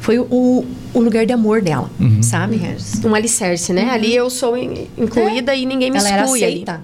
Foi 0.00 0.18
o, 0.18 0.64
o 0.92 1.00
lugar 1.00 1.24
de 1.24 1.32
amor 1.32 1.62
dela, 1.62 1.88
uhum. 2.00 2.22
sabe? 2.22 2.60
Um 3.04 3.14
alicerce, 3.14 3.72
né? 3.72 3.84
Uhum. 3.84 3.90
Ali 3.90 4.16
eu 4.16 4.28
sou 4.28 4.56
incluída 4.56 5.54
é. 5.54 5.60
e 5.60 5.66
ninguém 5.66 5.92
me 5.92 5.98
Ela 5.98 6.08
exclui 6.08 6.42
era 6.42 6.50
aceita. 6.50 6.72
ali. 6.72 6.82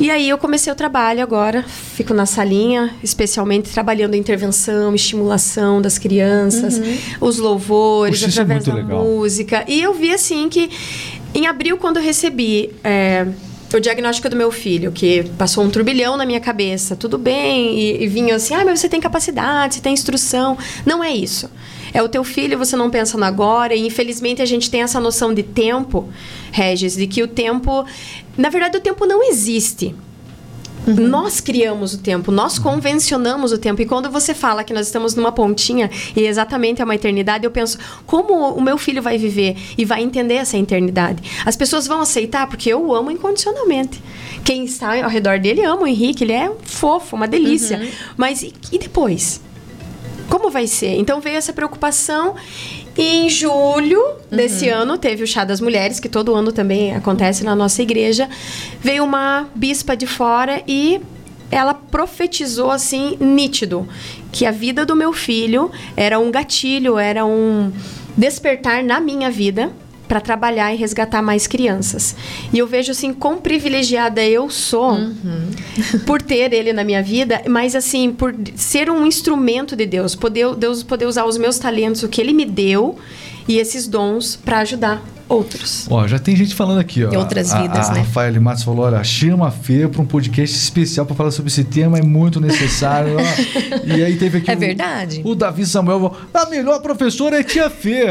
E 0.00 0.10
aí 0.10 0.28
eu 0.28 0.38
comecei 0.38 0.72
o 0.72 0.76
trabalho 0.76 1.22
agora, 1.22 1.62
fico 1.62 2.12
na 2.12 2.26
salinha, 2.26 2.94
especialmente 3.02 3.70
trabalhando 3.70 4.14
a 4.14 4.16
intervenção, 4.16 4.94
estimulação 4.94 5.80
das 5.80 5.98
crianças, 5.98 6.78
uhum. 6.78 6.98
os 7.20 7.38
louvores, 7.38 8.22
Puxa, 8.22 8.26
é 8.26 8.42
através 8.42 8.66
é 8.66 8.70
da 8.70 8.76
legal. 8.76 9.04
música. 9.04 9.64
E 9.68 9.80
eu 9.80 9.94
vi 9.94 10.12
assim 10.12 10.48
que 10.48 10.70
em 11.34 11.46
abril, 11.46 11.76
quando 11.78 11.98
eu 11.98 12.02
recebi. 12.02 12.70
É, 12.82 13.26
o 13.74 13.80
diagnóstico 13.80 14.28
do 14.28 14.36
meu 14.36 14.50
filho, 14.50 14.92
que 14.92 15.24
passou 15.38 15.64
um 15.64 15.70
turbilhão 15.70 16.14
na 16.14 16.26
minha 16.26 16.40
cabeça, 16.40 16.94
tudo 16.94 17.16
bem, 17.16 17.78
e, 17.78 18.04
e 18.04 18.06
vinha 18.06 18.34
assim, 18.34 18.54
ah, 18.54 18.62
mas 18.66 18.80
você 18.80 18.86
tem 18.86 19.00
capacidade, 19.00 19.76
você 19.76 19.80
tem 19.80 19.94
instrução. 19.94 20.58
Não 20.84 21.02
é 21.02 21.10
isso. 21.10 21.48
É 21.92 22.02
o 22.02 22.08
teu 22.08 22.24
filho, 22.24 22.58
você 22.58 22.76
não 22.76 22.90
pensa 22.90 23.18
no 23.18 23.24
agora, 23.24 23.74
e 23.74 23.86
infelizmente 23.86 24.40
a 24.40 24.46
gente 24.46 24.70
tem 24.70 24.82
essa 24.82 24.98
noção 24.98 25.34
de 25.34 25.42
tempo, 25.42 26.08
Regis, 26.50 26.96
de 26.96 27.06
que 27.06 27.22
o 27.22 27.28
tempo. 27.28 27.84
Na 28.36 28.48
verdade, 28.48 28.78
o 28.78 28.80
tempo 28.80 29.06
não 29.06 29.22
existe. 29.22 29.94
Uhum. 30.86 30.94
Nós 31.08 31.40
criamos 31.40 31.94
o 31.94 31.98
tempo, 31.98 32.32
nós 32.32 32.58
convencionamos 32.58 33.52
o 33.52 33.58
tempo. 33.58 33.80
E 33.82 33.86
quando 33.86 34.10
você 34.10 34.34
fala 34.34 34.64
que 34.64 34.72
nós 34.72 34.86
estamos 34.86 35.14
numa 35.14 35.30
pontinha 35.30 35.88
e 36.16 36.22
exatamente 36.22 36.80
é 36.80 36.84
uma 36.84 36.94
eternidade, 36.94 37.44
eu 37.44 37.50
penso, 37.50 37.78
como 38.04 38.34
o 38.54 38.60
meu 38.60 38.76
filho 38.76 39.00
vai 39.00 39.16
viver 39.16 39.56
e 39.78 39.84
vai 39.84 40.02
entender 40.02 40.34
essa 40.34 40.58
eternidade? 40.58 41.22
As 41.44 41.56
pessoas 41.56 41.86
vão 41.86 42.00
aceitar 42.00 42.48
porque 42.48 42.68
eu 42.70 42.84
o 42.84 42.94
amo 42.94 43.10
incondicionalmente. 43.10 44.02
Quem 44.44 44.64
está 44.64 45.02
ao 45.04 45.10
redor 45.10 45.38
dele 45.38 45.64
ama 45.64 45.82
o 45.82 45.86
Henrique, 45.86 46.24
ele 46.24 46.32
é 46.32 46.50
fofo, 46.64 47.14
uma 47.14 47.28
delícia. 47.28 47.78
Uhum. 47.78 47.88
Mas 48.16 48.42
e, 48.42 48.52
e 48.72 48.78
depois? 48.78 49.40
Como 50.32 50.48
vai 50.48 50.66
ser? 50.66 50.94
Então 50.94 51.20
veio 51.20 51.36
essa 51.36 51.52
preocupação 51.52 52.36
e 52.96 53.26
em 53.26 53.28
julho 53.28 54.00
uhum. 54.00 54.14
desse 54.30 54.66
ano 54.66 54.96
teve 54.96 55.22
o 55.22 55.26
Chá 55.26 55.44
das 55.44 55.60
Mulheres, 55.60 56.00
que 56.00 56.08
todo 56.08 56.34
ano 56.34 56.50
também 56.50 56.94
acontece 56.94 57.44
na 57.44 57.54
nossa 57.54 57.82
igreja. 57.82 58.30
Veio 58.80 59.04
uma 59.04 59.46
bispa 59.54 59.94
de 59.94 60.06
fora 60.06 60.62
e 60.66 61.02
ela 61.50 61.74
profetizou 61.74 62.70
assim 62.70 63.18
nítido 63.20 63.86
que 64.32 64.46
a 64.46 64.50
vida 64.50 64.86
do 64.86 64.96
meu 64.96 65.12
filho 65.12 65.70
era 65.94 66.18
um 66.18 66.30
gatilho, 66.30 66.96
era 66.96 67.26
um 67.26 67.70
despertar 68.16 68.82
na 68.82 69.00
minha 69.00 69.30
vida 69.30 69.70
para 70.08 70.20
trabalhar 70.20 70.72
e 70.74 70.76
resgatar 70.76 71.22
mais 71.22 71.46
crianças. 71.46 72.14
E 72.52 72.58
eu 72.58 72.66
vejo 72.66 72.90
assim 72.92 73.12
quão 73.14 73.38
privilegiada 73.38 74.22
eu 74.24 74.50
sou 74.50 74.92
Uhum. 74.92 75.50
por 76.06 76.20
ter 76.20 76.52
ele 76.52 76.72
na 76.72 76.84
minha 76.84 77.02
vida, 77.02 77.42
mas 77.48 77.74
assim, 77.74 78.12
por 78.12 78.34
ser 78.56 78.90
um 78.90 79.06
instrumento 79.06 79.74
de 79.74 79.86
Deus, 79.86 80.14
poder 80.14 80.54
Deus 80.54 80.82
poder 80.82 81.06
usar 81.06 81.24
os 81.24 81.38
meus 81.38 81.58
talentos, 81.58 82.02
o 82.02 82.08
que 82.08 82.20
ele 82.20 82.32
me 82.32 82.44
deu 82.44 82.98
e 83.48 83.58
esses 83.58 83.86
dons 83.86 84.36
para 84.36 84.58
ajudar 84.58 85.02
outros. 85.32 85.86
Ó, 85.90 86.06
já 86.06 86.18
tem 86.18 86.34
gente 86.36 86.54
falando 86.54 86.78
aqui, 86.78 87.04
ó. 87.04 87.10
Em 87.12 87.16
outras 87.16 87.52
A- 87.52 87.62
vidas, 87.62 87.90
a, 87.90 87.92
né? 87.94 88.00
Rafael 88.00 88.40
Matos 88.40 88.62
falou: 88.62 88.84
olha, 88.84 89.02
chama 89.04 89.48
a 89.48 89.50
Fê 89.50 89.86
para 89.88 90.00
um 90.02 90.06
podcast 90.06 90.56
especial 90.56 91.06
para 91.06 91.14
falar 91.16 91.30
sobre 91.30 91.50
esse 91.50 91.64
tema, 91.64 91.98
é 91.98 92.02
muito 92.02 92.40
necessário. 92.40 93.16
e 93.84 94.02
aí 94.02 94.16
teve 94.16 94.38
aqui 94.38 94.50
É 94.50 94.54
o- 94.56 94.58
verdade. 94.58 95.22
O, 95.24 95.34
Davi 95.34 95.66
Samuel 95.66 95.98
falou: 96.00 96.16
a 96.34 96.46
melhor 96.50 96.80
professora 96.80 97.38
é 97.40 97.42
tia 97.42 97.68
Fê. 97.70 98.04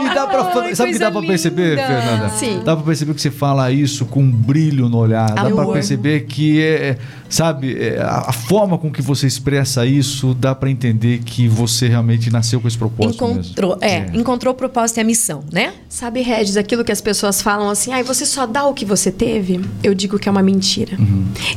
e 0.00 0.14
dá 0.14 0.26
pra, 0.26 0.74
sabe 0.74 0.90
o 0.90 0.92
que 0.92 0.98
dá 0.98 1.10
pra 1.10 1.20
perceber. 1.22 1.76
Fernanda? 1.76 2.28
Sim. 2.30 2.60
Dá 2.64 2.74
pra 2.76 2.84
perceber 2.84 3.14
que 3.14 3.20
você 3.20 3.30
fala 3.30 3.70
isso 3.70 4.04
com 4.06 4.20
um 4.22 4.30
brilho 4.30 4.88
no 4.88 4.98
olhar. 4.98 5.30
Dá 5.32 5.42
amo. 5.42 5.72
perceber 5.72 6.24
que 6.26 6.60
é, 6.62 6.96
sabe, 7.28 7.76
é, 7.80 7.98
a, 8.00 8.24
a 8.28 8.32
forma 8.32 8.78
com 8.78 8.90
que 8.90 9.02
você 9.02 9.26
expressa 9.26 9.84
isso, 9.86 10.34
dá 10.34 10.54
pra 10.54 10.70
entender 10.70 11.20
que 11.24 11.48
você 11.48 11.88
realmente 11.88 12.30
nasceu 12.30 12.60
com 12.60 12.68
esse 12.68 12.78
propósito 12.78 13.14
Encontrou, 13.24 13.78
mesmo. 13.80 14.14
é, 14.14 14.18
encontrou 14.18 14.52
o 14.52 14.56
propósito 14.56 14.98
e 14.98 15.00
a 15.00 15.04
missão, 15.04 15.42
né? 15.52 15.72
Sabe, 15.88 16.20
Aquilo 16.56 16.84
que 16.84 16.92
as 16.92 17.00
pessoas 17.00 17.42
falam 17.42 17.68
assim, 17.68 17.92
ai, 17.92 18.02
você 18.02 18.24
só 18.26 18.46
dá 18.46 18.64
o 18.66 18.74
que 18.74 18.84
você 18.84 19.10
teve? 19.10 19.60
Eu 19.82 19.94
digo 19.94 20.18
que 20.18 20.28
é 20.28 20.32
uma 20.32 20.42
mentira. 20.42 20.96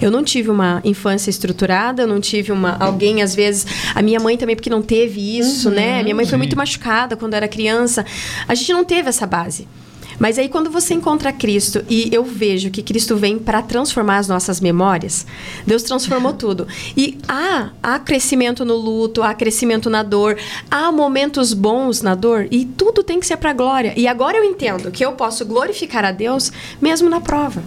Eu 0.01 0.09
não 0.11 0.23
tive 0.23 0.49
uma 0.49 0.81
infância 0.83 1.29
estruturada, 1.29 2.03
eu 2.03 2.07
não 2.07 2.19
tive 2.19 2.51
uma. 2.51 2.77
Alguém, 2.77 3.21
às 3.21 3.35
vezes. 3.35 3.65
A 3.93 4.01
minha 4.01 4.19
mãe 4.19 4.37
também, 4.37 4.55
porque 4.55 4.69
não 4.69 4.81
teve 4.81 5.37
isso, 5.37 5.69
né? 5.69 6.03
Minha 6.03 6.15
mãe 6.15 6.25
foi 6.25 6.31
Sim. 6.31 6.37
muito 6.37 6.55
machucada 6.55 7.15
quando 7.15 7.33
era 7.33 7.47
criança. 7.47 8.05
A 8.47 8.55
gente 8.55 8.71
não 8.73 8.83
teve 8.83 9.09
essa 9.09 9.25
base. 9.25 9.67
Mas 10.19 10.37
aí 10.37 10.49
quando 10.49 10.69
você 10.69 10.93
encontra 10.93 11.31
Cristo 11.31 11.83
e 11.89 12.09
eu 12.11 12.23
vejo 12.23 12.71
que 12.71 12.81
Cristo 12.81 13.15
vem 13.15 13.37
para 13.37 13.61
transformar 13.61 14.17
as 14.17 14.27
nossas 14.27 14.59
memórias, 14.59 15.25
Deus 15.65 15.83
transformou 15.83 16.33
tudo. 16.37 16.67
E 16.95 17.17
há, 17.27 17.69
há 17.81 17.99
crescimento 17.99 18.65
no 18.65 18.75
luto, 18.75 19.23
há 19.23 19.33
crescimento 19.33 19.89
na 19.89 20.03
dor, 20.03 20.37
há 20.69 20.91
momentos 20.91 21.53
bons 21.53 22.01
na 22.01 22.15
dor 22.15 22.47
e 22.51 22.65
tudo 22.65 23.03
tem 23.03 23.19
que 23.19 23.27
ser 23.27 23.37
para 23.37 23.53
glória. 23.53 23.93
E 23.95 24.07
agora 24.07 24.37
eu 24.37 24.43
entendo 24.43 24.91
que 24.91 25.05
eu 25.05 25.13
posso 25.13 25.45
glorificar 25.45 26.03
a 26.03 26.11
Deus 26.11 26.51
mesmo 26.81 27.09
na 27.09 27.21
prova. 27.21 27.63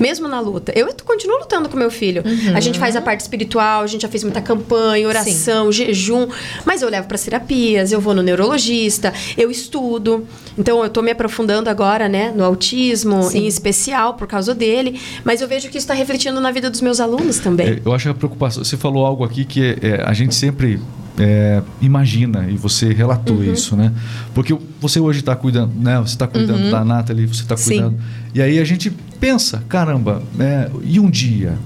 Mesmo 0.00 0.26
na 0.26 0.40
luta. 0.40 0.72
Eu 0.74 0.88
continuo 1.04 1.38
lutando 1.38 1.68
com 1.68 1.76
meu 1.76 1.90
filho. 1.90 2.24
A 2.54 2.60
gente 2.60 2.78
faz 2.78 2.96
a 2.96 3.00
parte 3.00 3.20
espiritual, 3.20 3.82
a 3.82 3.86
gente 3.86 4.02
já 4.02 4.08
fez 4.08 4.24
muita 4.24 4.40
campanha, 4.40 5.06
oração, 5.06 5.70
jejum. 5.70 6.26
Mas 6.64 6.82
eu 6.82 6.88
levo 6.88 7.06
para 7.06 7.18
terapias, 7.18 7.92
eu 7.92 8.00
vou 8.00 8.14
no 8.14 8.22
neurologista, 8.22 9.12
eu 9.36 9.50
estudo. 9.50 10.26
Então, 10.58 10.82
eu 10.82 10.90
tô 10.90 11.02
me 11.02 11.10
aprofundando 11.10 11.68
agora, 11.68 12.08
né, 12.08 12.32
no 12.34 12.44
autismo, 12.44 13.22
Sim. 13.24 13.40
em 13.40 13.46
especial 13.46 14.14
por 14.14 14.26
causa 14.26 14.54
dele. 14.54 15.00
Mas 15.24 15.40
eu 15.40 15.48
vejo 15.48 15.68
que 15.68 15.76
isso 15.76 15.84
está 15.84 15.94
refletindo 15.94 16.40
na 16.40 16.50
vida 16.50 16.70
dos 16.70 16.80
meus 16.80 16.98
alunos 16.98 17.38
também. 17.38 17.68
É, 17.68 17.80
eu 17.84 17.92
acho 17.92 18.04
que 18.04 18.10
a 18.10 18.14
preocupação. 18.14 18.64
Você 18.64 18.76
falou 18.76 19.04
algo 19.04 19.24
aqui 19.24 19.44
que 19.44 19.76
é, 19.82 20.02
a 20.04 20.12
gente 20.12 20.34
sempre 20.34 20.80
é, 21.20 21.62
imagina 21.82 22.48
e 22.48 22.56
você 22.56 22.92
relatou 22.92 23.36
Uhum. 23.36 23.52
isso, 23.52 23.76
né? 23.76 23.92
Porque 24.34 24.56
você 24.80 24.98
hoje 24.98 25.20
está 25.20 25.36
cuidando, 25.36 25.72
né? 25.78 25.98
Você 25.98 26.14
está 26.14 26.26
cuidando 26.26 26.70
da 26.70 26.84
Nathalie, 26.84 27.26
você 27.26 27.42
está 27.42 27.54
Uhum. 27.54 27.58
Sim. 27.60 27.68
cuidando. 27.74 27.98
E 28.34 28.40
aí 28.40 28.58
a 28.58 28.64
gente 28.64 28.90
pensa, 29.20 29.62
caramba, 29.68 30.22
né? 30.34 30.68
E 30.82 30.98
um 30.98 31.10
dia, 31.10 31.58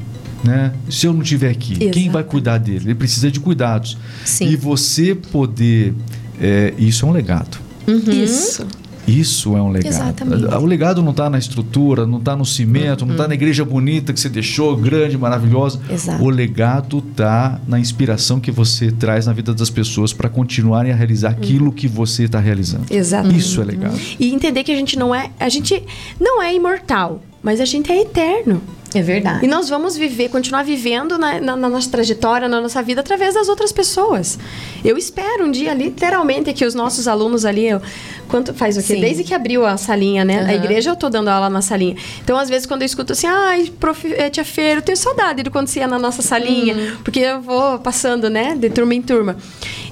né? 0.43 0.73
Se 0.91 1.07
eu 1.07 1.13
não 1.13 1.23
estiver 1.23 1.51
aqui, 1.51 1.77
quem 1.77 1.89
Exato. 2.03 2.11
vai 2.11 2.25
cuidar 2.25 2.59
dele? 2.59 2.87
Ele 2.87 2.95
precisa 2.95 3.31
de 3.31 3.39
cuidados. 3.39 3.97
Sim. 4.25 4.49
E 4.49 4.57
você 4.57 5.15
poder, 5.15 5.95
é, 6.41 6.75
isso 6.77 7.07
é 7.07 7.09
um 7.09 7.13
legado. 7.13 7.59
Isso. 7.87 8.67
Isso 9.07 9.57
é 9.57 9.63
um 9.63 9.71
legado. 9.71 9.93
Exatamente. 9.93 10.45
O 10.47 10.67
legado 10.67 11.03
não 11.03 11.11
está 11.11 11.29
na 11.29 11.39
estrutura, 11.39 12.07
não 12.07 12.19
está 12.19 12.37
no 12.37 12.45
cimento, 12.45 13.05
não 13.05 13.13
está 13.15 13.29
na 13.29 13.35
igreja 13.35 13.65
bonita 13.65 14.13
que 14.13 14.21
você 14.21 14.29
deixou, 14.29 14.77
grande, 14.77 15.17
maravilhosa. 15.17 15.81
Exato. 15.91 16.23
O 16.23 16.29
legado 16.29 16.99
está 16.99 17.61
na 17.67 17.79
inspiração 17.79 18.41
que 18.41 18.51
você 18.51 18.91
traz 18.91 19.27
na 19.27 19.33
vida 19.33 19.55
das 19.55 19.71
pessoas 19.71 20.13
para 20.13 20.29
continuarem 20.29 20.93
a 20.93 20.95
realizar 20.95 21.31
aquilo 21.31 21.73
que 21.73 21.89
você 21.89 22.25
está 22.25 22.39
realizando. 22.39 22.87
Exatamente. 22.91 23.41
Isso 23.41 23.61
é 23.61 23.65
legado. 23.65 23.99
E 24.19 24.33
entender 24.33 24.65
que 24.65 24.73
a 24.73 24.77
gente 24.77 24.99
não 24.99 25.15
é. 25.15 25.31
A 25.39 25.49
gente 25.49 25.83
não 26.21 26.43
é 26.43 26.55
imortal, 26.55 27.23
mas 27.43 27.61
a 27.61 27.65
gente 27.65 27.91
é 27.93 28.01
eterno. 28.01 28.63
É 28.95 29.03
verdade. 29.03 29.45
E 29.45 29.49
nós 29.49 29.69
vamos 29.69 29.97
viver, 29.97 30.29
continuar 30.29 30.63
vivendo 30.63 31.19
na, 31.19 31.41
na- 31.41 31.57
na 31.57 31.69
nossa 31.69 31.91
trajetória, 31.91 32.49
na 32.49 32.61
nossa 32.61 32.81
vida, 32.83 33.01
através 33.01 33.35
das 33.35 33.49
outras 33.49 33.73
pessoas. 33.73 34.39
Eu 34.85 34.97
espero 34.97 35.45
um 35.45 35.51
dia, 35.51 35.75
literalmente, 35.75 36.53
que 36.53 36.65
os 36.65 36.75
nossos 36.75 37.09
alunos 37.09 37.45
ali. 37.45 37.67
eu- 37.67 37.83
quanto 38.29 38.55
faz 38.55 38.77
o 38.77 38.81
quê? 38.81 38.95
Sim. 38.95 39.01
Desde 39.01 39.25
que 39.25 39.35
abriu 39.35 39.67
a 39.67 39.77
salinha, 39.77 40.25
né? 40.25 40.39
A 40.39 40.43
Aham. 40.45 40.53
igreja 40.55 40.91
eu 40.91 40.97
tô 40.97 41.09
dando 41.11 41.29
aula 41.29 41.51
na 41.51 41.61
salinha. 41.61 41.97
Então, 42.23 42.37
às 42.39 42.49
vezes, 42.49 42.67
quando 42.67 42.83
eu 42.83 42.87
escuto 42.87 43.13
assim, 43.13 43.27
ai, 43.27 43.71
prof, 43.79 44.07
eh, 44.13 44.31
tia 44.31 44.45
Feira, 44.45 44.79
eu 44.79 44.83
tenho 44.83 44.97
saudade 44.97 45.43
de 45.43 45.51
quando 45.51 45.67
você 45.69 45.81
ia 45.81 45.87
na 45.87 45.99
nossa 45.99 46.23
salinha, 46.23 46.75
Uhum. 46.75 46.97
porque 47.05 47.21
eu 47.21 47.41
vou 47.41 47.79
passando, 47.81 48.31
né, 48.31 48.55
de 48.57 48.71
turma 48.71 48.95
em 48.95 49.03
turma. 49.03 49.37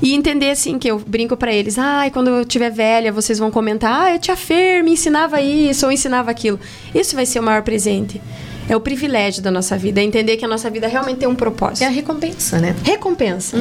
E 0.00 0.14
entender, 0.14 0.50
assim, 0.50 0.78
que 0.78 0.88
eu 0.88 0.98
brinco 0.98 1.36
pra 1.36 1.52
eles, 1.52 1.78
ai, 1.78 2.10
quando 2.10 2.28
eu 2.28 2.44
tiver 2.44 2.70
velha, 2.70 3.12
vocês 3.12 3.38
vão 3.38 3.50
comentar, 3.50 3.92
ai, 3.92 4.14
a 4.14 4.18
tia 4.18 4.36
Fer 4.36 4.82
me 4.82 4.92
ensinava 4.92 5.40
isso 5.40 5.86
ou 5.86 5.92
ensinava 5.92 6.30
aquilo. 6.30 6.58
Isso 6.94 7.14
vai 7.14 7.26
ser 7.26 7.38
o 7.40 7.42
maior 7.42 7.62
presente. 7.62 8.20
É 8.68 8.76
o 8.76 8.80
privilégio 8.80 9.42
da 9.42 9.50
nossa 9.50 9.76
vida, 9.76 10.00
é 10.00 10.04
entender 10.04 10.36
que 10.36 10.44
a 10.44 10.48
nossa 10.48 10.70
vida 10.70 10.86
realmente 10.86 11.18
tem 11.18 11.28
um 11.28 11.34
propósito. 11.34 11.82
É 11.82 11.86
a 11.86 11.90
recompensa, 11.90 12.58
né? 12.58 12.74
Recompensa. 12.84 13.56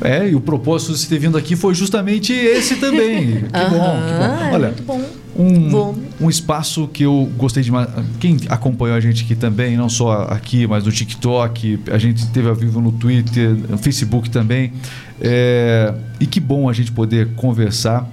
É, 0.00 0.28
e 0.28 0.34
o 0.34 0.40
propósito 0.40 0.92
de 0.92 0.98
você 0.98 1.06
ter 1.08 1.18
vindo 1.18 1.36
aqui 1.36 1.54
foi 1.54 1.74
justamente 1.74 2.32
esse 2.32 2.76
também. 2.76 3.44
Que 3.52 3.64
bom, 3.70 3.78
que 3.78 4.12
bom. 4.14 4.44
é 4.44 4.50
Olha, 4.52 4.66
muito 4.68 4.82
bom. 4.82 5.00
um, 5.38 5.68
Bom. 5.70 5.94
um 6.20 6.30
espaço 6.30 6.88
que 6.88 7.02
eu 7.04 7.30
gostei 7.36 7.62
demais. 7.62 7.88
Quem 8.18 8.38
acompanhou 8.48 8.96
a 8.96 9.00
gente 9.00 9.24
aqui 9.24 9.34
também, 9.34 9.76
não 9.76 9.88
só 9.88 10.22
aqui, 10.30 10.66
mas 10.66 10.84
no 10.84 10.90
TikTok, 10.92 11.78
a 11.90 11.98
gente 11.98 12.26
teve 12.28 12.48
ao 12.48 12.54
vivo 12.54 12.80
no 12.80 12.92
Twitter, 12.92 13.50
no 13.68 13.76
Facebook 13.78 14.30
também. 14.30 14.72
É, 15.20 15.92
e 16.18 16.26
que 16.26 16.40
bom 16.40 16.68
a 16.68 16.72
gente 16.72 16.90
poder 16.92 17.28
conversar 17.36 18.08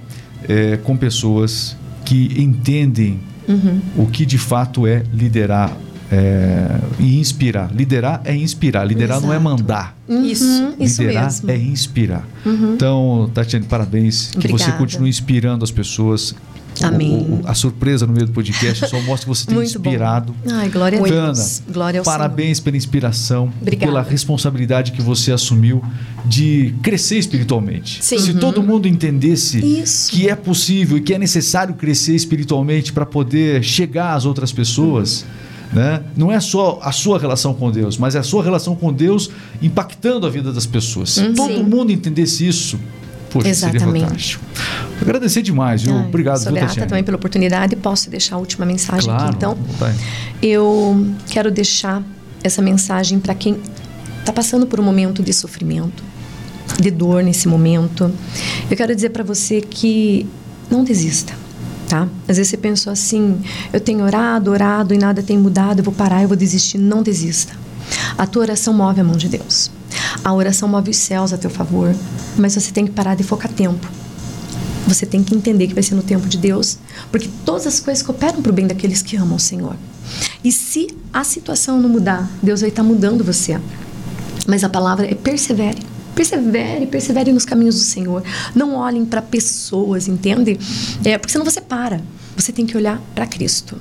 é, 0.48 0.76
com 0.76 0.96
pessoas 0.96 1.76
que 2.04 2.34
entendem 2.40 3.18
Uhum. 3.46 3.78
o 3.98 4.06
que 4.06 4.24
de 4.24 4.38
fato 4.38 4.86
é 4.86 5.02
liderar 5.12 5.70
é, 6.14 6.78
e 7.00 7.18
inspirar. 7.18 7.70
Liderar 7.74 8.20
é 8.24 8.34
inspirar, 8.36 8.84
liderar 8.84 9.20
não 9.20 9.32
é 9.32 9.36
Exato. 9.36 9.44
mandar. 9.44 9.96
Isso. 10.08 10.44
Uhum, 10.44 10.74
isso 10.80 11.02
Liderar 11.02 11.24
mesmo. 11.24 11.50
é 11.50 11.56
inspirar. 11.56 12.28
Então, 12.46 13.30
Tatiane, 13.34 13.66
parabéns. 13.66 14.28
Que 14.30 14.46
você 14.46 14.52
Obrigada. 14.54 14.78
continue 14.78 15.08
inspirando 15.10 15.64
as 15.64 15.70
pessoas. 15.70 16.34
Amém. 16.82 17.12
O- 17.12 17.34
o- 17.34 17.40
a 17.46 17.54
surpresa 17.54 18.04
no 18.04 18.12
meio 18.12 18.26
do 18.26 18.32
podcast 18.32 18.88
só 18.88 19.00
mostra 19.02 19.18
que 19.20 19.28
você 19.28 19.46
tem 19.46 19.54
Muito 19.58 19.78
bom. 19.78 19.88
inspirado. 19.90 20.34
Ai, 20.50 20.68
glória 20.68 20.98
a 20.98 21.02
Fernanda, 21.04 21.32
Deus. 21.32 21.62
Glória 21.72 22.00
ao 22.00 22.04
parabéns 22.04 22.58
pela 22.58 22.76
inspiração, 22.76 23.52
Obrigada. 23.62 23.86
pela 23.92 24.02
responsabilidade 24.02 24.90
que 24.90 25.00
você 25.00 25.30
assumiu 25.30 25.80
de 26.24 26.74
crescer 26.82 27.16
espiritualmente. 27.18 28.02
Sim. 28.02 28.18
Se 28.18 28.32
Uhum. 28.32 28.38
todo 28.40 28.60
mundo 28.60 28.88
entendesse 28.88 29.58
Isso. 29.64 30.10
que 30.10 30.28
é 30.28 30.34
possível 30.34 30.98
e 30.98 31.00
que 31.00 31.14
é 31.14 31.18
necessário 31.18 31.74
crescer 31.74 32.16
espiritualmente 32.16 32.92
para 32.92 33.06
poder 33.06 33.62
chegar 33.62 34.14
às 34.14 34.24
outras 34.26 34.50
pessoas, 34.50 35.24
né? 35.72 36.02
Não 36.16 36.30
é 36.30 36.40
só 36.40 36.78
a 36.82 36.92
sua 36.92 37.18
relação 37.18 37.54
com 37.54 37.70
Deus, 37.70 37.98
mas 37.98 38.14
é 38.14 38.18
a 38.18 38.22
sua 38.22 38.42
relação 38.42 38.76
com 38.76 38.92
Deus 38.92 39.30
impactando 39.60 40.26
a 40.26 40.30
vida 40.30 40.52
das 40.52 40.66
pessoas. 40.66 41.10
Se 41.10 41.32
todo 41.32 41.54
Sim. 41.54 41.62
mundo 41.62 41.92
entendesse 41.92 42.46
isso, 42.46 42.78
poxa, 43.30 43.48
Exatamente. 43.48 44.38
Agradecer 45.00 45.42
demais, 45.42 45.82
viu? 45.82 45.96
Ai, 45.96 46.06
Obrigado, 46.06 46.38
Sou 46.38 46.52
grata 46.52 46.86
também 46.86 47.02
pela 47.02 47.16
oportunidade. 47.16 47.76
Posso 47.76 48.08
deixar 48.08 48.36
a 48.36 48.38
última 48.38 48.64
mensagem 48.64 49.04
Claro, 49.04 49.24
aqui, 49.24 49.36
então? 49.36 49.58
tá. 49.78 49.92
Eu 50.40 51.06
quero 51.28 51.50
deixar 51.50 52.02
essa 52.42 52.62
mensagem 52.62 53.18
para 53.18 53.34
quem 53.34 53.58
está 54.20 54.32
passando 54.32 54.66
por 54.66 54.78
um 54.78 54.82
momento 54.82 55.22
de 55.22 55.32
sofrimento, 55.32 56.02
de 56.80 56.90
dor 56.90 57.22
nesse 57.22 57.48
momento. 57.48 58.10
Eu 58.70 58.76
quero 58.76 58.94
dizer 58.94 59.10
para 59.10 59.24
você 59.24 59.60
que 59.60 60.26
não 60.70 60.84
desista, 60.84 61.34
tá? 61.94 62.08
Às 62.26 62.38
vezes 62.38 62.48
você 62.48 62.56
pensou 62.56 62.92
assim: 62.92 63.40
eu 63.72 63.80
tenho 63.80 64.04
orado, 64.04 64.50
orado 64.50 64.92
e 64.92 64.98
nada 64.98 65.22
tem 65.22 65.38
mudado, 65.38 65.78
eu 65.78 65.84
vou 65.84 65.94
parar, 65.94 66.22
eu 66.22 66.28
vou 66.28 66.36
desistir. 66.36 66.76
Não 66.76 67.02
desista. 67.02 67.54
A 68.18 68.26
tua 68.26 68.42
oração 68.42 68.74
move 68.74 69.00
a 69.00 69.04
mão 69.04 69.16
de 69.16 69.28
Deus. 69.28 69.70
A 70.24 70.32
oração 70.32 70.68
move 70.68 70.90
os 70.90 70.96
céus 70.96 71.32
a 71.32 71.38
teu 71.38 71.50
favor, 71.50 71.94
mas 72.36 72.54
você 72.54 72.72
tem 72.72 72.84
que 72.84 72.90
parar 72.90 73.14
de 73.14 73.22
focar 73.22 73.52
tempo. 73.52 73.86
Você 74.88 75.06
tem 75.06 75.22
que 75.22 75.34
entender 75.34 75.68
que 75.68 75.74
vai 75.74 75.82
ser 75.82 75.94
no 75.94 76.02
tempo 76.02 76.28
de 76.28 76.36
Deus, 76.36 76.78
porque 77.10 77.28
todas 77.44 77.66
as 77.66 77.78
coisas 77.78 78.02
cooperam 78.02 78.42
para 78.42 78.50
o 78.50 78.54
bem 78.54 78.66
daqueles 78.66 79.00
que 79.00 79.16
amam 79.16 79.36
o 79.36 79.40
Senhor. 79.40 79.76
E 80.42 80.50
se 80.50 80.88
a 81.12 81.22
situação 81.22 81.80
não 81.80 81.88
mudar, 81.88 82.28
Deus 82.42 82.60
vai 82.60 82.70
estar 82.70 82.82
mudando 82.82 83.24
você. 83.24 83.58
Mas 84.46 84.64
a 84.64 84.68
palavra 84.68 85.06
é 85.10 85.14
persevere. 85.14 85.93
Persevere, 86.14 86.86
persevere 86.86 87.32
nos 87.32 87.44
caminhos 87.44 87.76
do 87.76 87.82
Senhor. 87.82 88.22
Não 88.54 88.74
olhem 88.74 89.04
para 89.04 89.20
pessoas, 89.20 90.06
entende? 90.08 90.58
É, 91.04 91.18
porque 91.18 91.32
senão 91.32 91.44
você 91.44 91.60
para. 91.60 92.00
Você 92.36 92.52
tem 92.52 92.66
que 92.66 92.76
olhar 92.76 93.00
para 93.14 93.26
Cristo. 93.26 93.80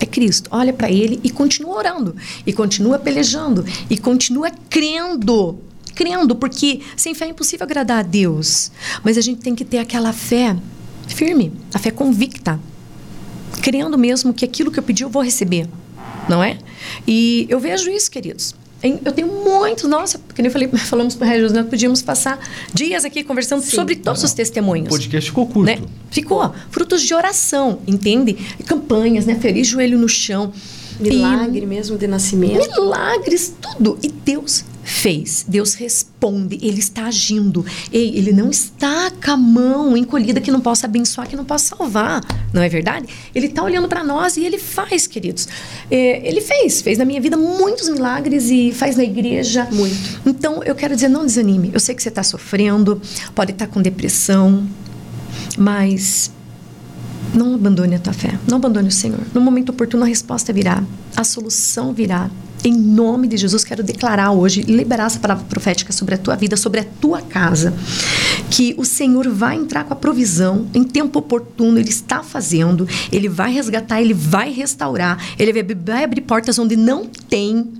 É 0.00 0.06
Cristo. 0.06 0.48
Olha 0.52 0.72
para 0.72 0.90
Ele 0.90 1.18
e 1.22 1.30
continua 1.30 1.76
orando. 1.76 2.14
E 2.46 2.52
continua 2.52 2.98
pelejando. 2.98 3.64
E 3.90 3.96
continua 3.96 4.50
crendo. 4.70 5.58
Crendo, 5.94 6.36
porque 6.36 6.80
sem 6.96 7.12
fé 7.14 7.24
é 7.24 7.28
impossível 7.30 7.64
agradar 7.64 7.98
a 7.98 8.02
Deus. 8.02 8.70
Mas 9.02 9.18
a 9.18 9.20
gente 9.20 9.40
tem 9.40 9.54
que 9.54 9.64
ter 9.64 9.78
aquela 9.78 10.12
fé 10.12 10.56
firme, 11.08 11.52
a 11.74 11.78
fé 11.78 11.90
convicta. 11.90 12.60
crendo 13.62 13.98
mesmo 13.98 14.32
que 14.32 14.44
aquilo 14.44 14.70
que 14.70 14.78
eu 14.78 14.82
pedi 14.82 15.02
eu 15.02 15.08
vou 15.08 15.22
receber, 15.22 15.68
não 16.28 16.42
é? 16.42 16.58
E 17.06 17.46
eu 17.48 17.58
vejo 17.58 17.90
isso, 17.90 18.10
queridos. 18.10 18.54
Eu 18.82 19.12
tenho 19.12 19.26
muitos, 19.26 19.90
nossa, 19.90 20.18
porque 20.20 20.40
nem 20.40 20.48
eu 20.48 20.52
falei, 20.52 20.68
falamos 20.78 21.14
para 21.16 21.26
o 21.26 21.30
Regis, 21.30 21.52
nós 21.52 21.66
podíamos 21.66 22.00
passar 22.00 22.38
dias 22.72 23.04
aqui 23.04 23.24
conversando 23.24 23.62
sobre 23.62 23.96
todos 23.96 24.22
os 24.22 24.32
O 24.32 24.36
testemunhos 24.36 24.88
podcast 24.88 25.30
ficou 25.30 25.46
curto. 25.46 25.66
né? 25.66 25.80
Ficou. 26.10 26.52
Frutos 26.70 27.02
de 27.02 27.12
oração, 27.12 27.80
entende? 27.86 28.34
Campanhas, 28.66 29.26
né? 29.26 29.34
Feliz 29.34 29.66
joelho 29.66 29.98
no 29.98 30.08
chão. 30.08 30.52
Milagre 31.00 31.64
mesmo 31.66 31.96
de 31.96 32.06
nascimento. 32.06 32.68
Milagres, 32.70 33.54
tudo. 33.60 33.98
E 34.02 34.08
Deus 34.08 34.64
fez. 34.88 35.44
Deus 35.46 35.74
responde. 35.74 36.58
Ele 36.62 36.78
está 36.78 37.04
agindo. 37.04 37.64
Ei, 37.92 38.16
ele 38.16 38.32
não 38.32 38.50
está 38.50 39.10
com 39.10 39.30
a 39.30 39.36
mão 39.36 39.96
encolhida 39.96 40.40
que 40.40 40.50
não 40.50 40.60
possa 40.60 40.86
abençoar, 40.86 41.28
que 41.28 41.36
não 41.36 41.44
possa 41.44 41.76
salvar. 41.76 42.22
Não 42.52 42.62
é 42.62 42.68
verdade? 42.68 43.06
Ele 43.34 43.46
está 43.46 43.62
olhando 43.62 43.86
para 43.86 44.02
nós 44.02 44.36
e 44.36 44.44
ele 44.44 44.58
faz, 44.58 45.06
queridos. 45.06 45.46
É, 45.90 46.26
ele 46.26 46.40
fez. 46.40 46.80
Fez 46.80 46.96
na 46.96 47.04
minha 47.04 47.20
vida 47.20 47.36
muitos 47.36 47.88
milagres 47.88 48.50
e 48.50 48.72
faz 48.72 48.96
na 48.96 49.04
igreja. 49.04 49.68
Muito. 49.70 50.20
Então, 50.24 50.62
eu 50.64 50.74
quero 50.74 50.94
dizer, 50.94 51.08
não 51.08 51.26
desanime. 51.26 51.70
Eu 51.72 51.80
sei 51.80 51.94
que 51.94 52.02
você 52.02 52.08
está 52.08 52.22
sofrendo, 52.22 53.00
pode 53.34 53.52
estar 53.52 53.66
com 53.66 53.82
depressão, 53.82 54.66
mas 55.56 56.30
não 57.34 57.54
abandone 57.54 57.94
a 57.94 57.98
tua 57.98 58.14
fé. 58.14 58.38
Não 58.48 58.56
abandone 58.56 58.88
o 58.88 58.92
Senhor. 58.92 59.20
No 59.34 59.40
momento 59.40 59.68
oportuno, 59.68 60.04
a 60.04 60.06
resposta 60.06 60.50
virá. 60.50 60.82
A 61.14 61.24
solução 61.24 61.92
virá. 61.92 62.30
Em 62.64 62.72
nome 62.72 63.28
de 63.28 63.36
Jesus, 63.36 63.62
quero 63.64 63.82
declarar 63.82 64.32
hoje, 64.32 64.62
liberar 64.62 65.06
essa 65.06 65.18
palavra 65.20 65.44
profética 65.48 65.92
sobre 65.92 66.16
a 66.16 66.18
tua 66.18 66.34
vida, 66.34 66.56
sobre 66.56 66.80
a 66.80 66.84
tua 67.00 67.22
casa. 67.22 67.72
Que 68.50 68.74
o 68.76 68.84
Senhor 68.84 69.28
vai 69.28 69.56
entrar 69.56 69.84
com 69.84 69.92
a 69.92 69.96
provisão 69.96 70.66
em 70.74 70.82
tempo 70.82 71.18
oportuno, 71.20 71.78
Ele 71.78 71.88
está 71.88 72.22
fazendo, 72.22 72.86
Ele 73.12 73.28
vai 73.28 73.52
resgatar, 73.52 74.00
Ele 74.02 74.12
vai 74.14 74.50
restaurar, 74.52 75.18
Ele 75.38 75.52
vai- 75.62 75.74
vai 75.74 76.04
abrir 76.04 76.22
portas 76.22 76.58
onde 76.58 76.74
não 76.76 77.06
tem. 77.06 77.70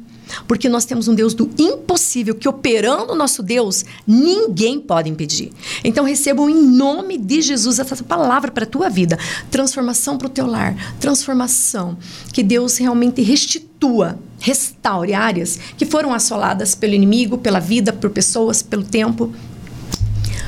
Porque 0.46 0.68
nós 0.68 0.84
temos 0.84 1.08
um 1.08 1.14
Deus 1.14 1.34
do 1.34 1.50
impossível, 1.58 2.34
que 2.34 2.48
operando 2.48 3.12
o 3.12 3.16
nosso 3.16 3.42
Deus, 3.42 3.84
ninguém 4.06 4.80
pode 4.80 5.08
impedir. 5.08 5.50
Então 5.82 6.04
recebam 6.04 6.48
em 6.48 6.62
nome 6.62 7.18
de 7.18 7.40
Jesus 7.42 7.78
essa 7.78 8.02
palavra 8.02 8.50
para 8.50 8.64
a 8.64 8.66
tua 8.66 8.88
vida. 8.88 9.18
Transformação 9.50 10.18
para 10.18 10.26
o 10.26 10.30
teu 10.30 10.46
lar. 10.46 10.76
Transformação. 11.00 11.96
Que 12.32 12.42
Deus 12.42 12.76
realmente 12.76 13.22
restitua, 13.22 14.18
restaure 14.38 15.14
áreas 15.14 15.58
que 15.76 15.86
foram 15.86 16.12
assoladas 16.12 16.74
pelo 16.74 16.94
inimigo, 16.94 17.38
pela 17.38 17.60
vida, 17.60 17.92
por 17.92 18.10
pessoas, 18.10 18.62
pelo 18.62 18.84
tempo. 18.84 19.32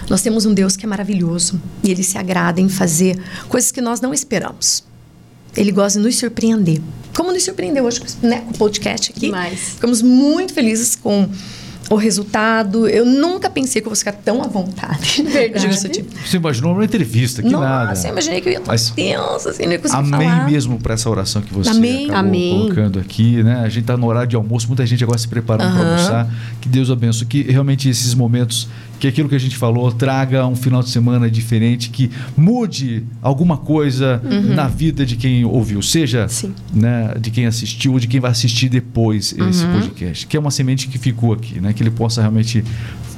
Nós 0.09 0.23
temos 0.23 0.45
um 0.45 0.53
Deus 0.53 0.77
que 0.77 0.85
é 0.85 0.89
maravilhoso 0.89 1.61
e 1.85 1.91
ele 1.91 2.03
se 2.03 2.19
agrada 2.19 2.61
em 2.61 2.69
fazer 2.69 3.17
coisas 3.49 3.71
que 3.71 3.81
nós 3.81 4.01
não 4.01 4.13
esperamos. 4.13 4.90
Ele 5.57 5.73
gosta 5.73 5.99
de 5.99 6.05
nos 6.05 6.17
surpreender. 6.17 6.81
Como 7.15 7.33
nos 7.33 7.43
surpreendeu 7.45 7.85
hoje 7.85 8.01
né, 8.23 8.41
com 8.41 8.51
o 8.53 8.59
podcast 8.59 9.11
aqui. 9.11 9.21
Demais. 9.27 9.61
Ficamos 9.75 10.01
muito 10.01 10.55
felizes 10.55 10.95
com 10.97 11.29
o 11.91 11.97
resultado. 11.97 12.87
Eu 12.89 13.05
nunca 13.05 13.51
pensei 13.51 13.83
que 13.83 13.89
eu 13.89 13.91
fosse 13.91 14.03
ficar 14.03 14.13
tão 14.13 14.41
à 14.43 14.47
vontade. 14.47 15.23
Verdade. 15.27 15.89
Tipo, 15.91 16.09
Você 16.25 16.37
imaginou 16.37 16.73
uma 16.73 16.85
entrevista, 16.85 17.43
que 17.43 17.49
Nossa, 17.51 17.65
nada. 17.69 18.01
eu 18.07 18.13
imaginei 18.13 18.41
que 18.41 18.49
eu 18.49 18.53
ia 18.53 18.59
estar 18.59 18.71
Mas- 18.71 18.91
tensa, 18.91 19.51
assim, 19.51 19.65
não 19.65 19.73
ia 19.73 19.79
conseguir 19.81 19.99
Amém 20.15 20.29
falar. 20.29 20.51
mesmo 20.51 20.79
para 20.79 20.95
essa 20.95 21.11
oração 21.11 21.43
que 21.43 21.53
você 21.53 21.71
Amém. 21.71 22.05
acabou 22.05 22.21
Amém. 22.21 22.61
colocando 22.61 23.01
aqui, 23.01 23.43
né? 23.43 23.57
A 23.65 23.69
gente 23.69 23.81
está 23.81 23.97
no 23.97 24.07
horário 24.07 24.29
de 24.29 24.37
almoço, 24.37 24.69
muita 24.69 24.87
gente 24.87 25.03
agora 25.03 25.19
se 25.19 25.27
preparando 25.27 25.73
para 25.73 25.81
Aham. 25.83 25.91
almoçar. 25.97 26.31
Que 26.61 26.69
Deus 26.69 26.91
abençoe, 26.91 27.27
que 27.27 27.43
realmente 27.43 27.89
esses 27.89 28.15
momentos, 28.15 28.69
que 29.01 29.09
aquilo 29.09 29.29
que 29.29 29.35
a 29.35 29.39
gente 29.41 29.57
falou, 29.57 29.91
traga 29.91 30.47
um 30.47 30.55
final 30.55 30.83
de 30.83 30.91
semana 30.91 31.31
diferente, 31.31 31.89
que 31.91 32.11
mude 32.37 33.03
alguma 33.23 33.57
coisa 33.57 34.21
Uhum. 34.25 34.55
na 34.55 34.69
vida 34.69 35.05
de 35.07 35.17
quem 35.17 35.45
ouviu, 35.45 35.81
seja 35.83 36.29
Sim. 36.29 36.53
né, 36.73 37.15
de 37.19 37.31
quem 37.31 37.47
assistiu 37.47 37.95
ou 37.95 37.99
de 37.99 38.07
quem 38.07 38.21
vai 38.21 38.31
assistir 38.31 38.69
depois 38.69 39.35
esse 39.49 39.65
Uhum. 39.65 39.73
podcast. 39.81 40.27
Que 40.27 40.37
é 40.37 40.41
uma 40.41 40.51
semente 40.51 40.87
que 40.87 40.99
ficou 40.99 41.33
aqui, 41.33 41.61
né? 41.61 41.73
Que 41.73 41.83
ele 41.83 41.91
possa 41.91 42.21
realmente 42.21 42.63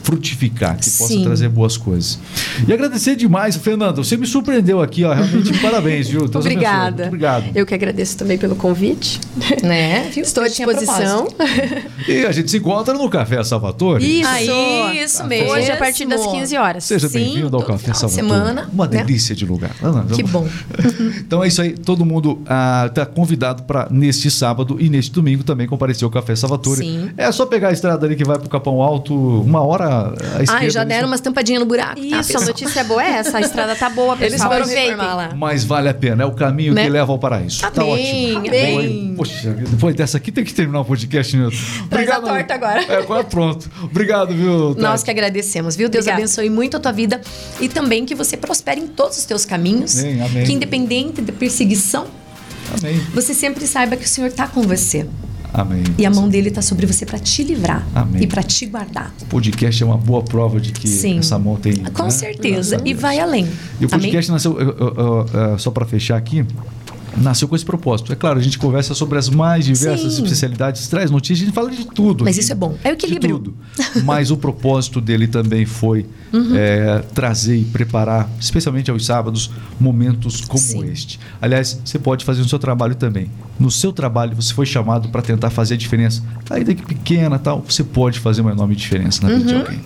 frutificar, 0.03 0.77
que 0.77 0.91
possa 0.91 1.09
Sim. 1.09 1.23
trazer 1.25 1.49
boas 1.49 1.77
coisas. 1.77 2.19
E 2.67 2.73
agradecer 2.73 3.17
demais, 3.17 3.57
Fernanda. 3.57 4.03
Você 4.03 4.17
me 4.17 4.27
surpreendeu 4.27 4.83
aqui, 4.83 5.05
ó. 5.05 5.13
Realmente, 5.13 5.53
parabéns, 5.61 6.09
viu? 6.09 6.27
Deus. 6.29 6.45
Obrigada. 6.45 7.07
Obrigado. 7.07 7.45
Eu 7.55 7.65
que 7.65 7.75
agradeço 7.75 8.17
também 8.17 8.37
pelo 8.39 8.57
convite. 8.57 9.21
Né? 9.63 10.11
Viu? 10.13 10.23
Estou 10.23 10.43
à 10.45 10.49
disposição. 10.49 11.29
E 12.09 12.27
a 12.27 12.33
gente 12.33 12.51
se 12.51 12.57
encontra 12.57 12.95
no 12.95 13.09
Café 13.09 13.45
Salvatore. 13.45 14.05
Isso. 14.05 14.29
Aí, 14.29 15.05
isso 15.05 15.25
mesmo. 15.25 15.51
Hoje, 15.53 15.71
a 15.71 15.77
partir 15.77 16.05
das 16.05 16.27
15 16.27 16.57
horas. 16.57 16.85
Seja 16.85 17.09
bem-vindo 17.09 17.57
ao 17.57 17.63
Café 17.63 17.95
Salvatore. 17.95 18.13
semana, 18.29 18.69
Uma 18.73 18.89
né? 18.89 18.99
delícia 19.05 19.37
de 19.37 19.47
lugar. 19.47 19.71
Ah, 19.81 19.91
não, 19.93 20.07
Que 20.07 20.23
bom. 20.25 20.47
Então 21.19 21.45
é 21.45 21.49
isso 21.49 21.63
aí. 21.63 21.73
Todo 21.77 22.05
mundo 22.05 22.41
está 22.89 23.07
convidado 23.07 23.63
para 23.63 23.87
neste 23.91 24.31
sábado 24.33 24.77
e 24.81 24.89
neste 24.89 25.13
domingo 25.13 25.45
também 25.45 25.67
comparecer 25.69 26.05
ao 26.05 26.11
Café 26.11 26.35
Salvatore. 26.35 26.79
Sim. 26.79 27.11
É 27.17 27.31
só 27.31 27.47
pegar 27.47 27.69
a 27.69 27.73
estrada 27.73 28.05
ali 28.05 28.17
que 28.17 28.25
vai 28.25 28.37
para 28.37 28.47
o 28.47 28.51
Capão 28.51 28.83
Alto, 28.83 29.15
uma 29.15 29.61
hora 29.61 29.92
à 30.01 30.43
esquerda. 30.43 30.53
Ai, 30.65 30.71
já 30.71 30.85
deram 30.85 31.03
só- 31.03 31.07
umas 31.09 31.21
tampadinhas 31.21 31.61
no 31.61 31.67
buraco. 31.67 31.97
tá, 31.97 32.01
Isso, 32.01 32.15
a 32.15 32.19
pessoal? 32.25 32.45
notícia 32.45 32.85
boa 32.85 33.03
é 33.05 33.11
essa. 33.13 33.39
A 33.39 33.41
estrada 33.41 33.75
tá 33.77 33.89
boa, 33.91 34.15
Eles 34.21 34.33
pessoal. 34.33 34.51
foram 34.51 34.63
Aproveitem. 34.63 34.91
reformar 34.91 35.15
lá. 35.15 35.31
Mas 35.37 35.65
vale 35.65 35.89
a 35.89 35.95
pena, 35.95 36.23
é 36.23 36.27
o 36.27 36.33
caminho 36.33 36.75
Né? 36.75 36.85
que 36.85 36.91
leva 36.91 37.13
ao 37.13 37.19
paraíso. 37.19 37.61
Tá 37.61 37.83
Amém, 37.83 38.37
ótimo. 38.37 38.49
amém. 38.49 38.71
Boa, 38.73 38.83
hein? 38.85 39.15
Poxa, 39.17 39.51
depois 39.51 39.95
dessa 39.95 40.17
aqui 40.17 40.33
tem 40.33 40.45
que 40.45 40.55
terminar 40.55 40.81
o 40.81 40.85
podcast. 40.85 41.37
Meu. 41.37 41.51
Traz 41.91 42.09
a 42.11 42.21
torta 42.21 42.55
agora. 42.55 42.83
É, 42.89 42.97
agora 42.97 43.25
pronto. 43.25 43.71
Obrigado, 43.83 44.35
viu? 44.35 44.75
Nós 44.79 45.01
Tati? 45.01 45.05
que 45.05 45.11
agradecemos, 45.11 45.77
viu? 45.77 45.89
Deus 45.89 46.03
Obrigada. 46.05 46.23
abençoe 46.23 46.51
muito 46.51 46.77
a 46.77 46.81
tua 46.81 46.93
vida 46.93 47.21
e 47.61 47.69
também 47.69 48.05
que 48.07 48.15
você 48.15 48.37
prospere 48.37 48.81
em 48.81 48.87
todos 48.87 49.19
os 49.19 49.25
teus 49.25 49.45
caminhos. 49.45 49.99
Amém, 49.99 50.21
amém. 50.23 50.45
Que 50.45 50.53
independente 50.53 51.21
da 51.21 51.33
perseguição, 51.33 52.07
Amém. 52.79 52.99
você 53.15 53.35
sempre 53.35 53.67
saiba 53.67 53.97
que 53.97 54.05
o 54.05 54.09
Senhor 54.09 54.29
está 54.29 54.47
com 54.47 54.63
você. 54.63 55.07
Amém. 55.55 55.83
E 55.99 56.07
a 56.07 56.11
mão 56.11 56.31
dele 56.31 56.49
está 56.49 56.63
sobre 56.63 56.87
você 56.87 57.05
para 57.05 57.19
te 57.19 57.43
livrar 57.43 57.87
Amém. 57.95 58.23
e 58.23 58.27
para 58.27 58.43
te 58.43 58.65
guardar. 58.65 59.13
O 59.21 59.27
podcast 59.27 59.83
é 59.83 59.85
uma 59.87 59.99
boa 59.99 60.23
prova 60.23 60.59
de 60.59 60.73
que 60.73 60.89
Sim. 60.89 61.19
essa 61.19 61.39
mão 61.39 61.57
tem. 61.57 61.75
Com 61.93 62.05
né? 62.05 62.11
certeza. 62.11 62.81
E 62.87 62.95
vai 62.95 63.19
além. 63.21 63.45
E 63.79 63.85
o 63.85 63.89
Amém? 63.89 63.89
podcast 63.91 64.31
nasceu, 64.33 64.59
eu- 64.59 64.71
eu- 64.71 64.95
eu- 64.97 65.27
eu- 65.51 65.59
só 65.59 65.71
para 65.71 65.85
fechar 65.85 66.17
aqui, 66.17 66.43
nasceu 67.17 67.47
com 67.49 67.55
esse 67.57 67.65
propósito. 67.65 68.13
É 68.13 68.17
claro, 68.17 68.39
a 68.39 68.43
gente 68.43 68.59
conversa 68.59 68.95
sobre 68.95 69.19
as 69.19 69.29
mais 69.29 69.65
diversas 69.65 70.15
Sim. 70.15 70.23
especialidades, 70.23 70.87
traz 70.89 71.11
notícias, 71.11 71.43
a 71.43 71.45
gente 71.47 71.55
fala 71.55 71.71
de 71.71 71.85
tudo. 71.87 72.25
Mas 72.25 72.39
isso 72.39 72.53
é 72.53 72.55
bom. 72.55 72.77
É 72.83 72.91
o 72.91 72.93
equilíbrio. 72.93 73.39
De 73.39 73.45
tudo. 73.45 73.55
Mas 74.05 74.31
o 74.31 74.37
propósito 74.37 75.01
dele 75.01 75.27
também 75.27 75.65
foi 75.67 76.07
Uhum. 76.33 76.57
é, 76.57 77.01
trazer 77.15 77.57
e 77.59 77.65
preparar, 77.65 78.29
especialmente 78.41 78.91
aos 78.91 79.05
sábados, 79.05 79.51
momentos 79.79 80.41
como 80.41 80.63
Sim. 80.63 80.85
este. 80.87 81.21
Aliás, 81.41 81.79
você 81.85 81.99
pode 81.99 82.25
fazer 82.25 82.41
no 82.43 82.49
seu 82.49 82.59
trabalho 82.59 82.95
também. 82.95 83.31
No 83.61 83.71
seu 83.71 83.93
trabalho, 83.93 84.35
você 84.35 84.53
foi 84.55 84.65
chamado 84.65 85.11
para 85.11 85.21
tentar 85.21 85.51
fazer 85.51 85.75
a 85.75 85.77
diferença, 85.77 86.23
ainda 86.49 86.75
que 86.75 86.85
pequena 86.87 87.39
tal, 87.39 87.63
você 87.69 87.85
pode 87.85 88.19
fazer 88.19 88.41
uma 88.41 88.53
enorme 88.53 88.75
diferença 88.75 89.23
na 89.27 89.35
vida 89.35 89.45
de 89.45 89.55
Uhum. 89.55 89.61
alguém. 89.61 89.81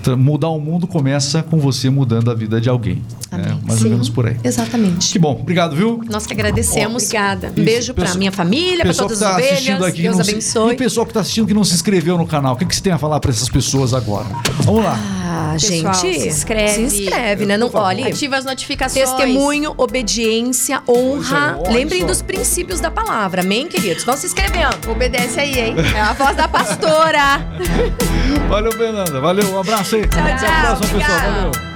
Então, 0.00 0.16
mudar 0.16 0.48
o 0.48 0.60
mundo 0.60 0.86
começa 0.86 1.42
com 1.42 1.58
você 1.58 1.88
mudando 1.90 2.30
a 2.30 2.34
vida 2.34 2.60
de 2.60 2.68
alguém. 2.68 3.02
né? 3.32 3.58
Mais 3.66 3.78
Sim. 3.80 3.86
ou 3.86 3.90
menos 3.92 4.08
por 4.08 4.26
aí. 4.26 4.36
Exatamente. 4.44 5.12
Que 5.12 5.18
bom, 5.18 5.32
obrigado, 5.40 5.74
viu? 5.74 6.00
Nós 6.08 6.26
que 6.26 6.32
agradecemos. 6.32 7.02
Obrigada. 7.04 7.52
Um 7.56 7.64
beijo 7.64 7.94
para 7.94 8.14
minha 8.14 8.32
família, 8.32 8.84
para 8.84 8.94
todas 8.94 9.18
que 9.18 9.24
as 9.24 9.30
tá 9.30 9.36
ovelhas. 9.36 9.52
assistindo 9.52 9.84
aqui, 9.84 10.02
Deus 10.02 10.16
não 10.16 10.24
se- 10.24 10.30
abençoe. 10.30 10.70
E 10.72 10.74
o 10.74 10.78
pessoal 10.78 11.06
que 11.06 11.10
está 11.10 11.20
assistindo 11.20 11.46
que 11.46 11.54
não 11.54 11.64
se 11.64 11.74
inscreveu 11.74 12.16
no 12.18 12.26
canal, 12.26 12.54
o 12.54 12.56
que, 12.56 12.64
que 12.64 12.74
você 12.74 12.82
tem 12.82 12.92
a 12.92 12.98
falar 12.98 13.18
para 13.20 13.30
essas 13.30 13.48
pessoas 13.48 13.94
agora? 13.94 14.26
Vamos 14.60 14.84
lá. 14.84 14.98
Ah, 15.26 15.56
Pessoal, 15.60 15.94
gente. 15.94 16.20
se 16.20 16.28
inscreve. 16.28 16.88
Se 16.88 17.02
inscreve, 17.02 17.46
né? 17.46 17.56
Não, 17.56 17.70
olha. 17.74 18.06
Ativa 18.08 18.36
as 18.36 18.44
notificações. 18.44 19.08
Testemunho, 19.10 19.74
obediência, 19.76 20.80
honra. 20.88 21.56
Pois 21.58 21.68
é, 21.74 21.78
Lembrem 21.78 22.00
só. 22.02 22.06
dos 22.06 22.22
princípios 22.22 22.80
da 22.80 22.90
palavra. 22.90 23.42
Amém, 23.42 23.66
queridos? 23.66 24.04
Vão 24.04 24.16
se 24.16 24.26
inscrevendo. 24.26 24.76
Obedece 24.90 25.40
aí, 25.40 25.58
hein? 25.58 25.74
É 25.94 26.00
a 26.00 26.12
voz 26.12 26.36
da 26.36 26.46
pastora. 26.46 27.40
Valeu, 28.48 28.72
Fernanda. 28.72 29.20
Valeu, 29.20 29.44
um 29.54 29.58
abraço 29.72 29.96
aí. 29.96 30.06
Tchau, 30.06 30.22
Até 30.22 30.32
a 30.32 30.36
tchau. 30.36 30.60
próxima, 30.60 30.98
pessoal. 31.00 31.20
Valeu. 31.20 31.73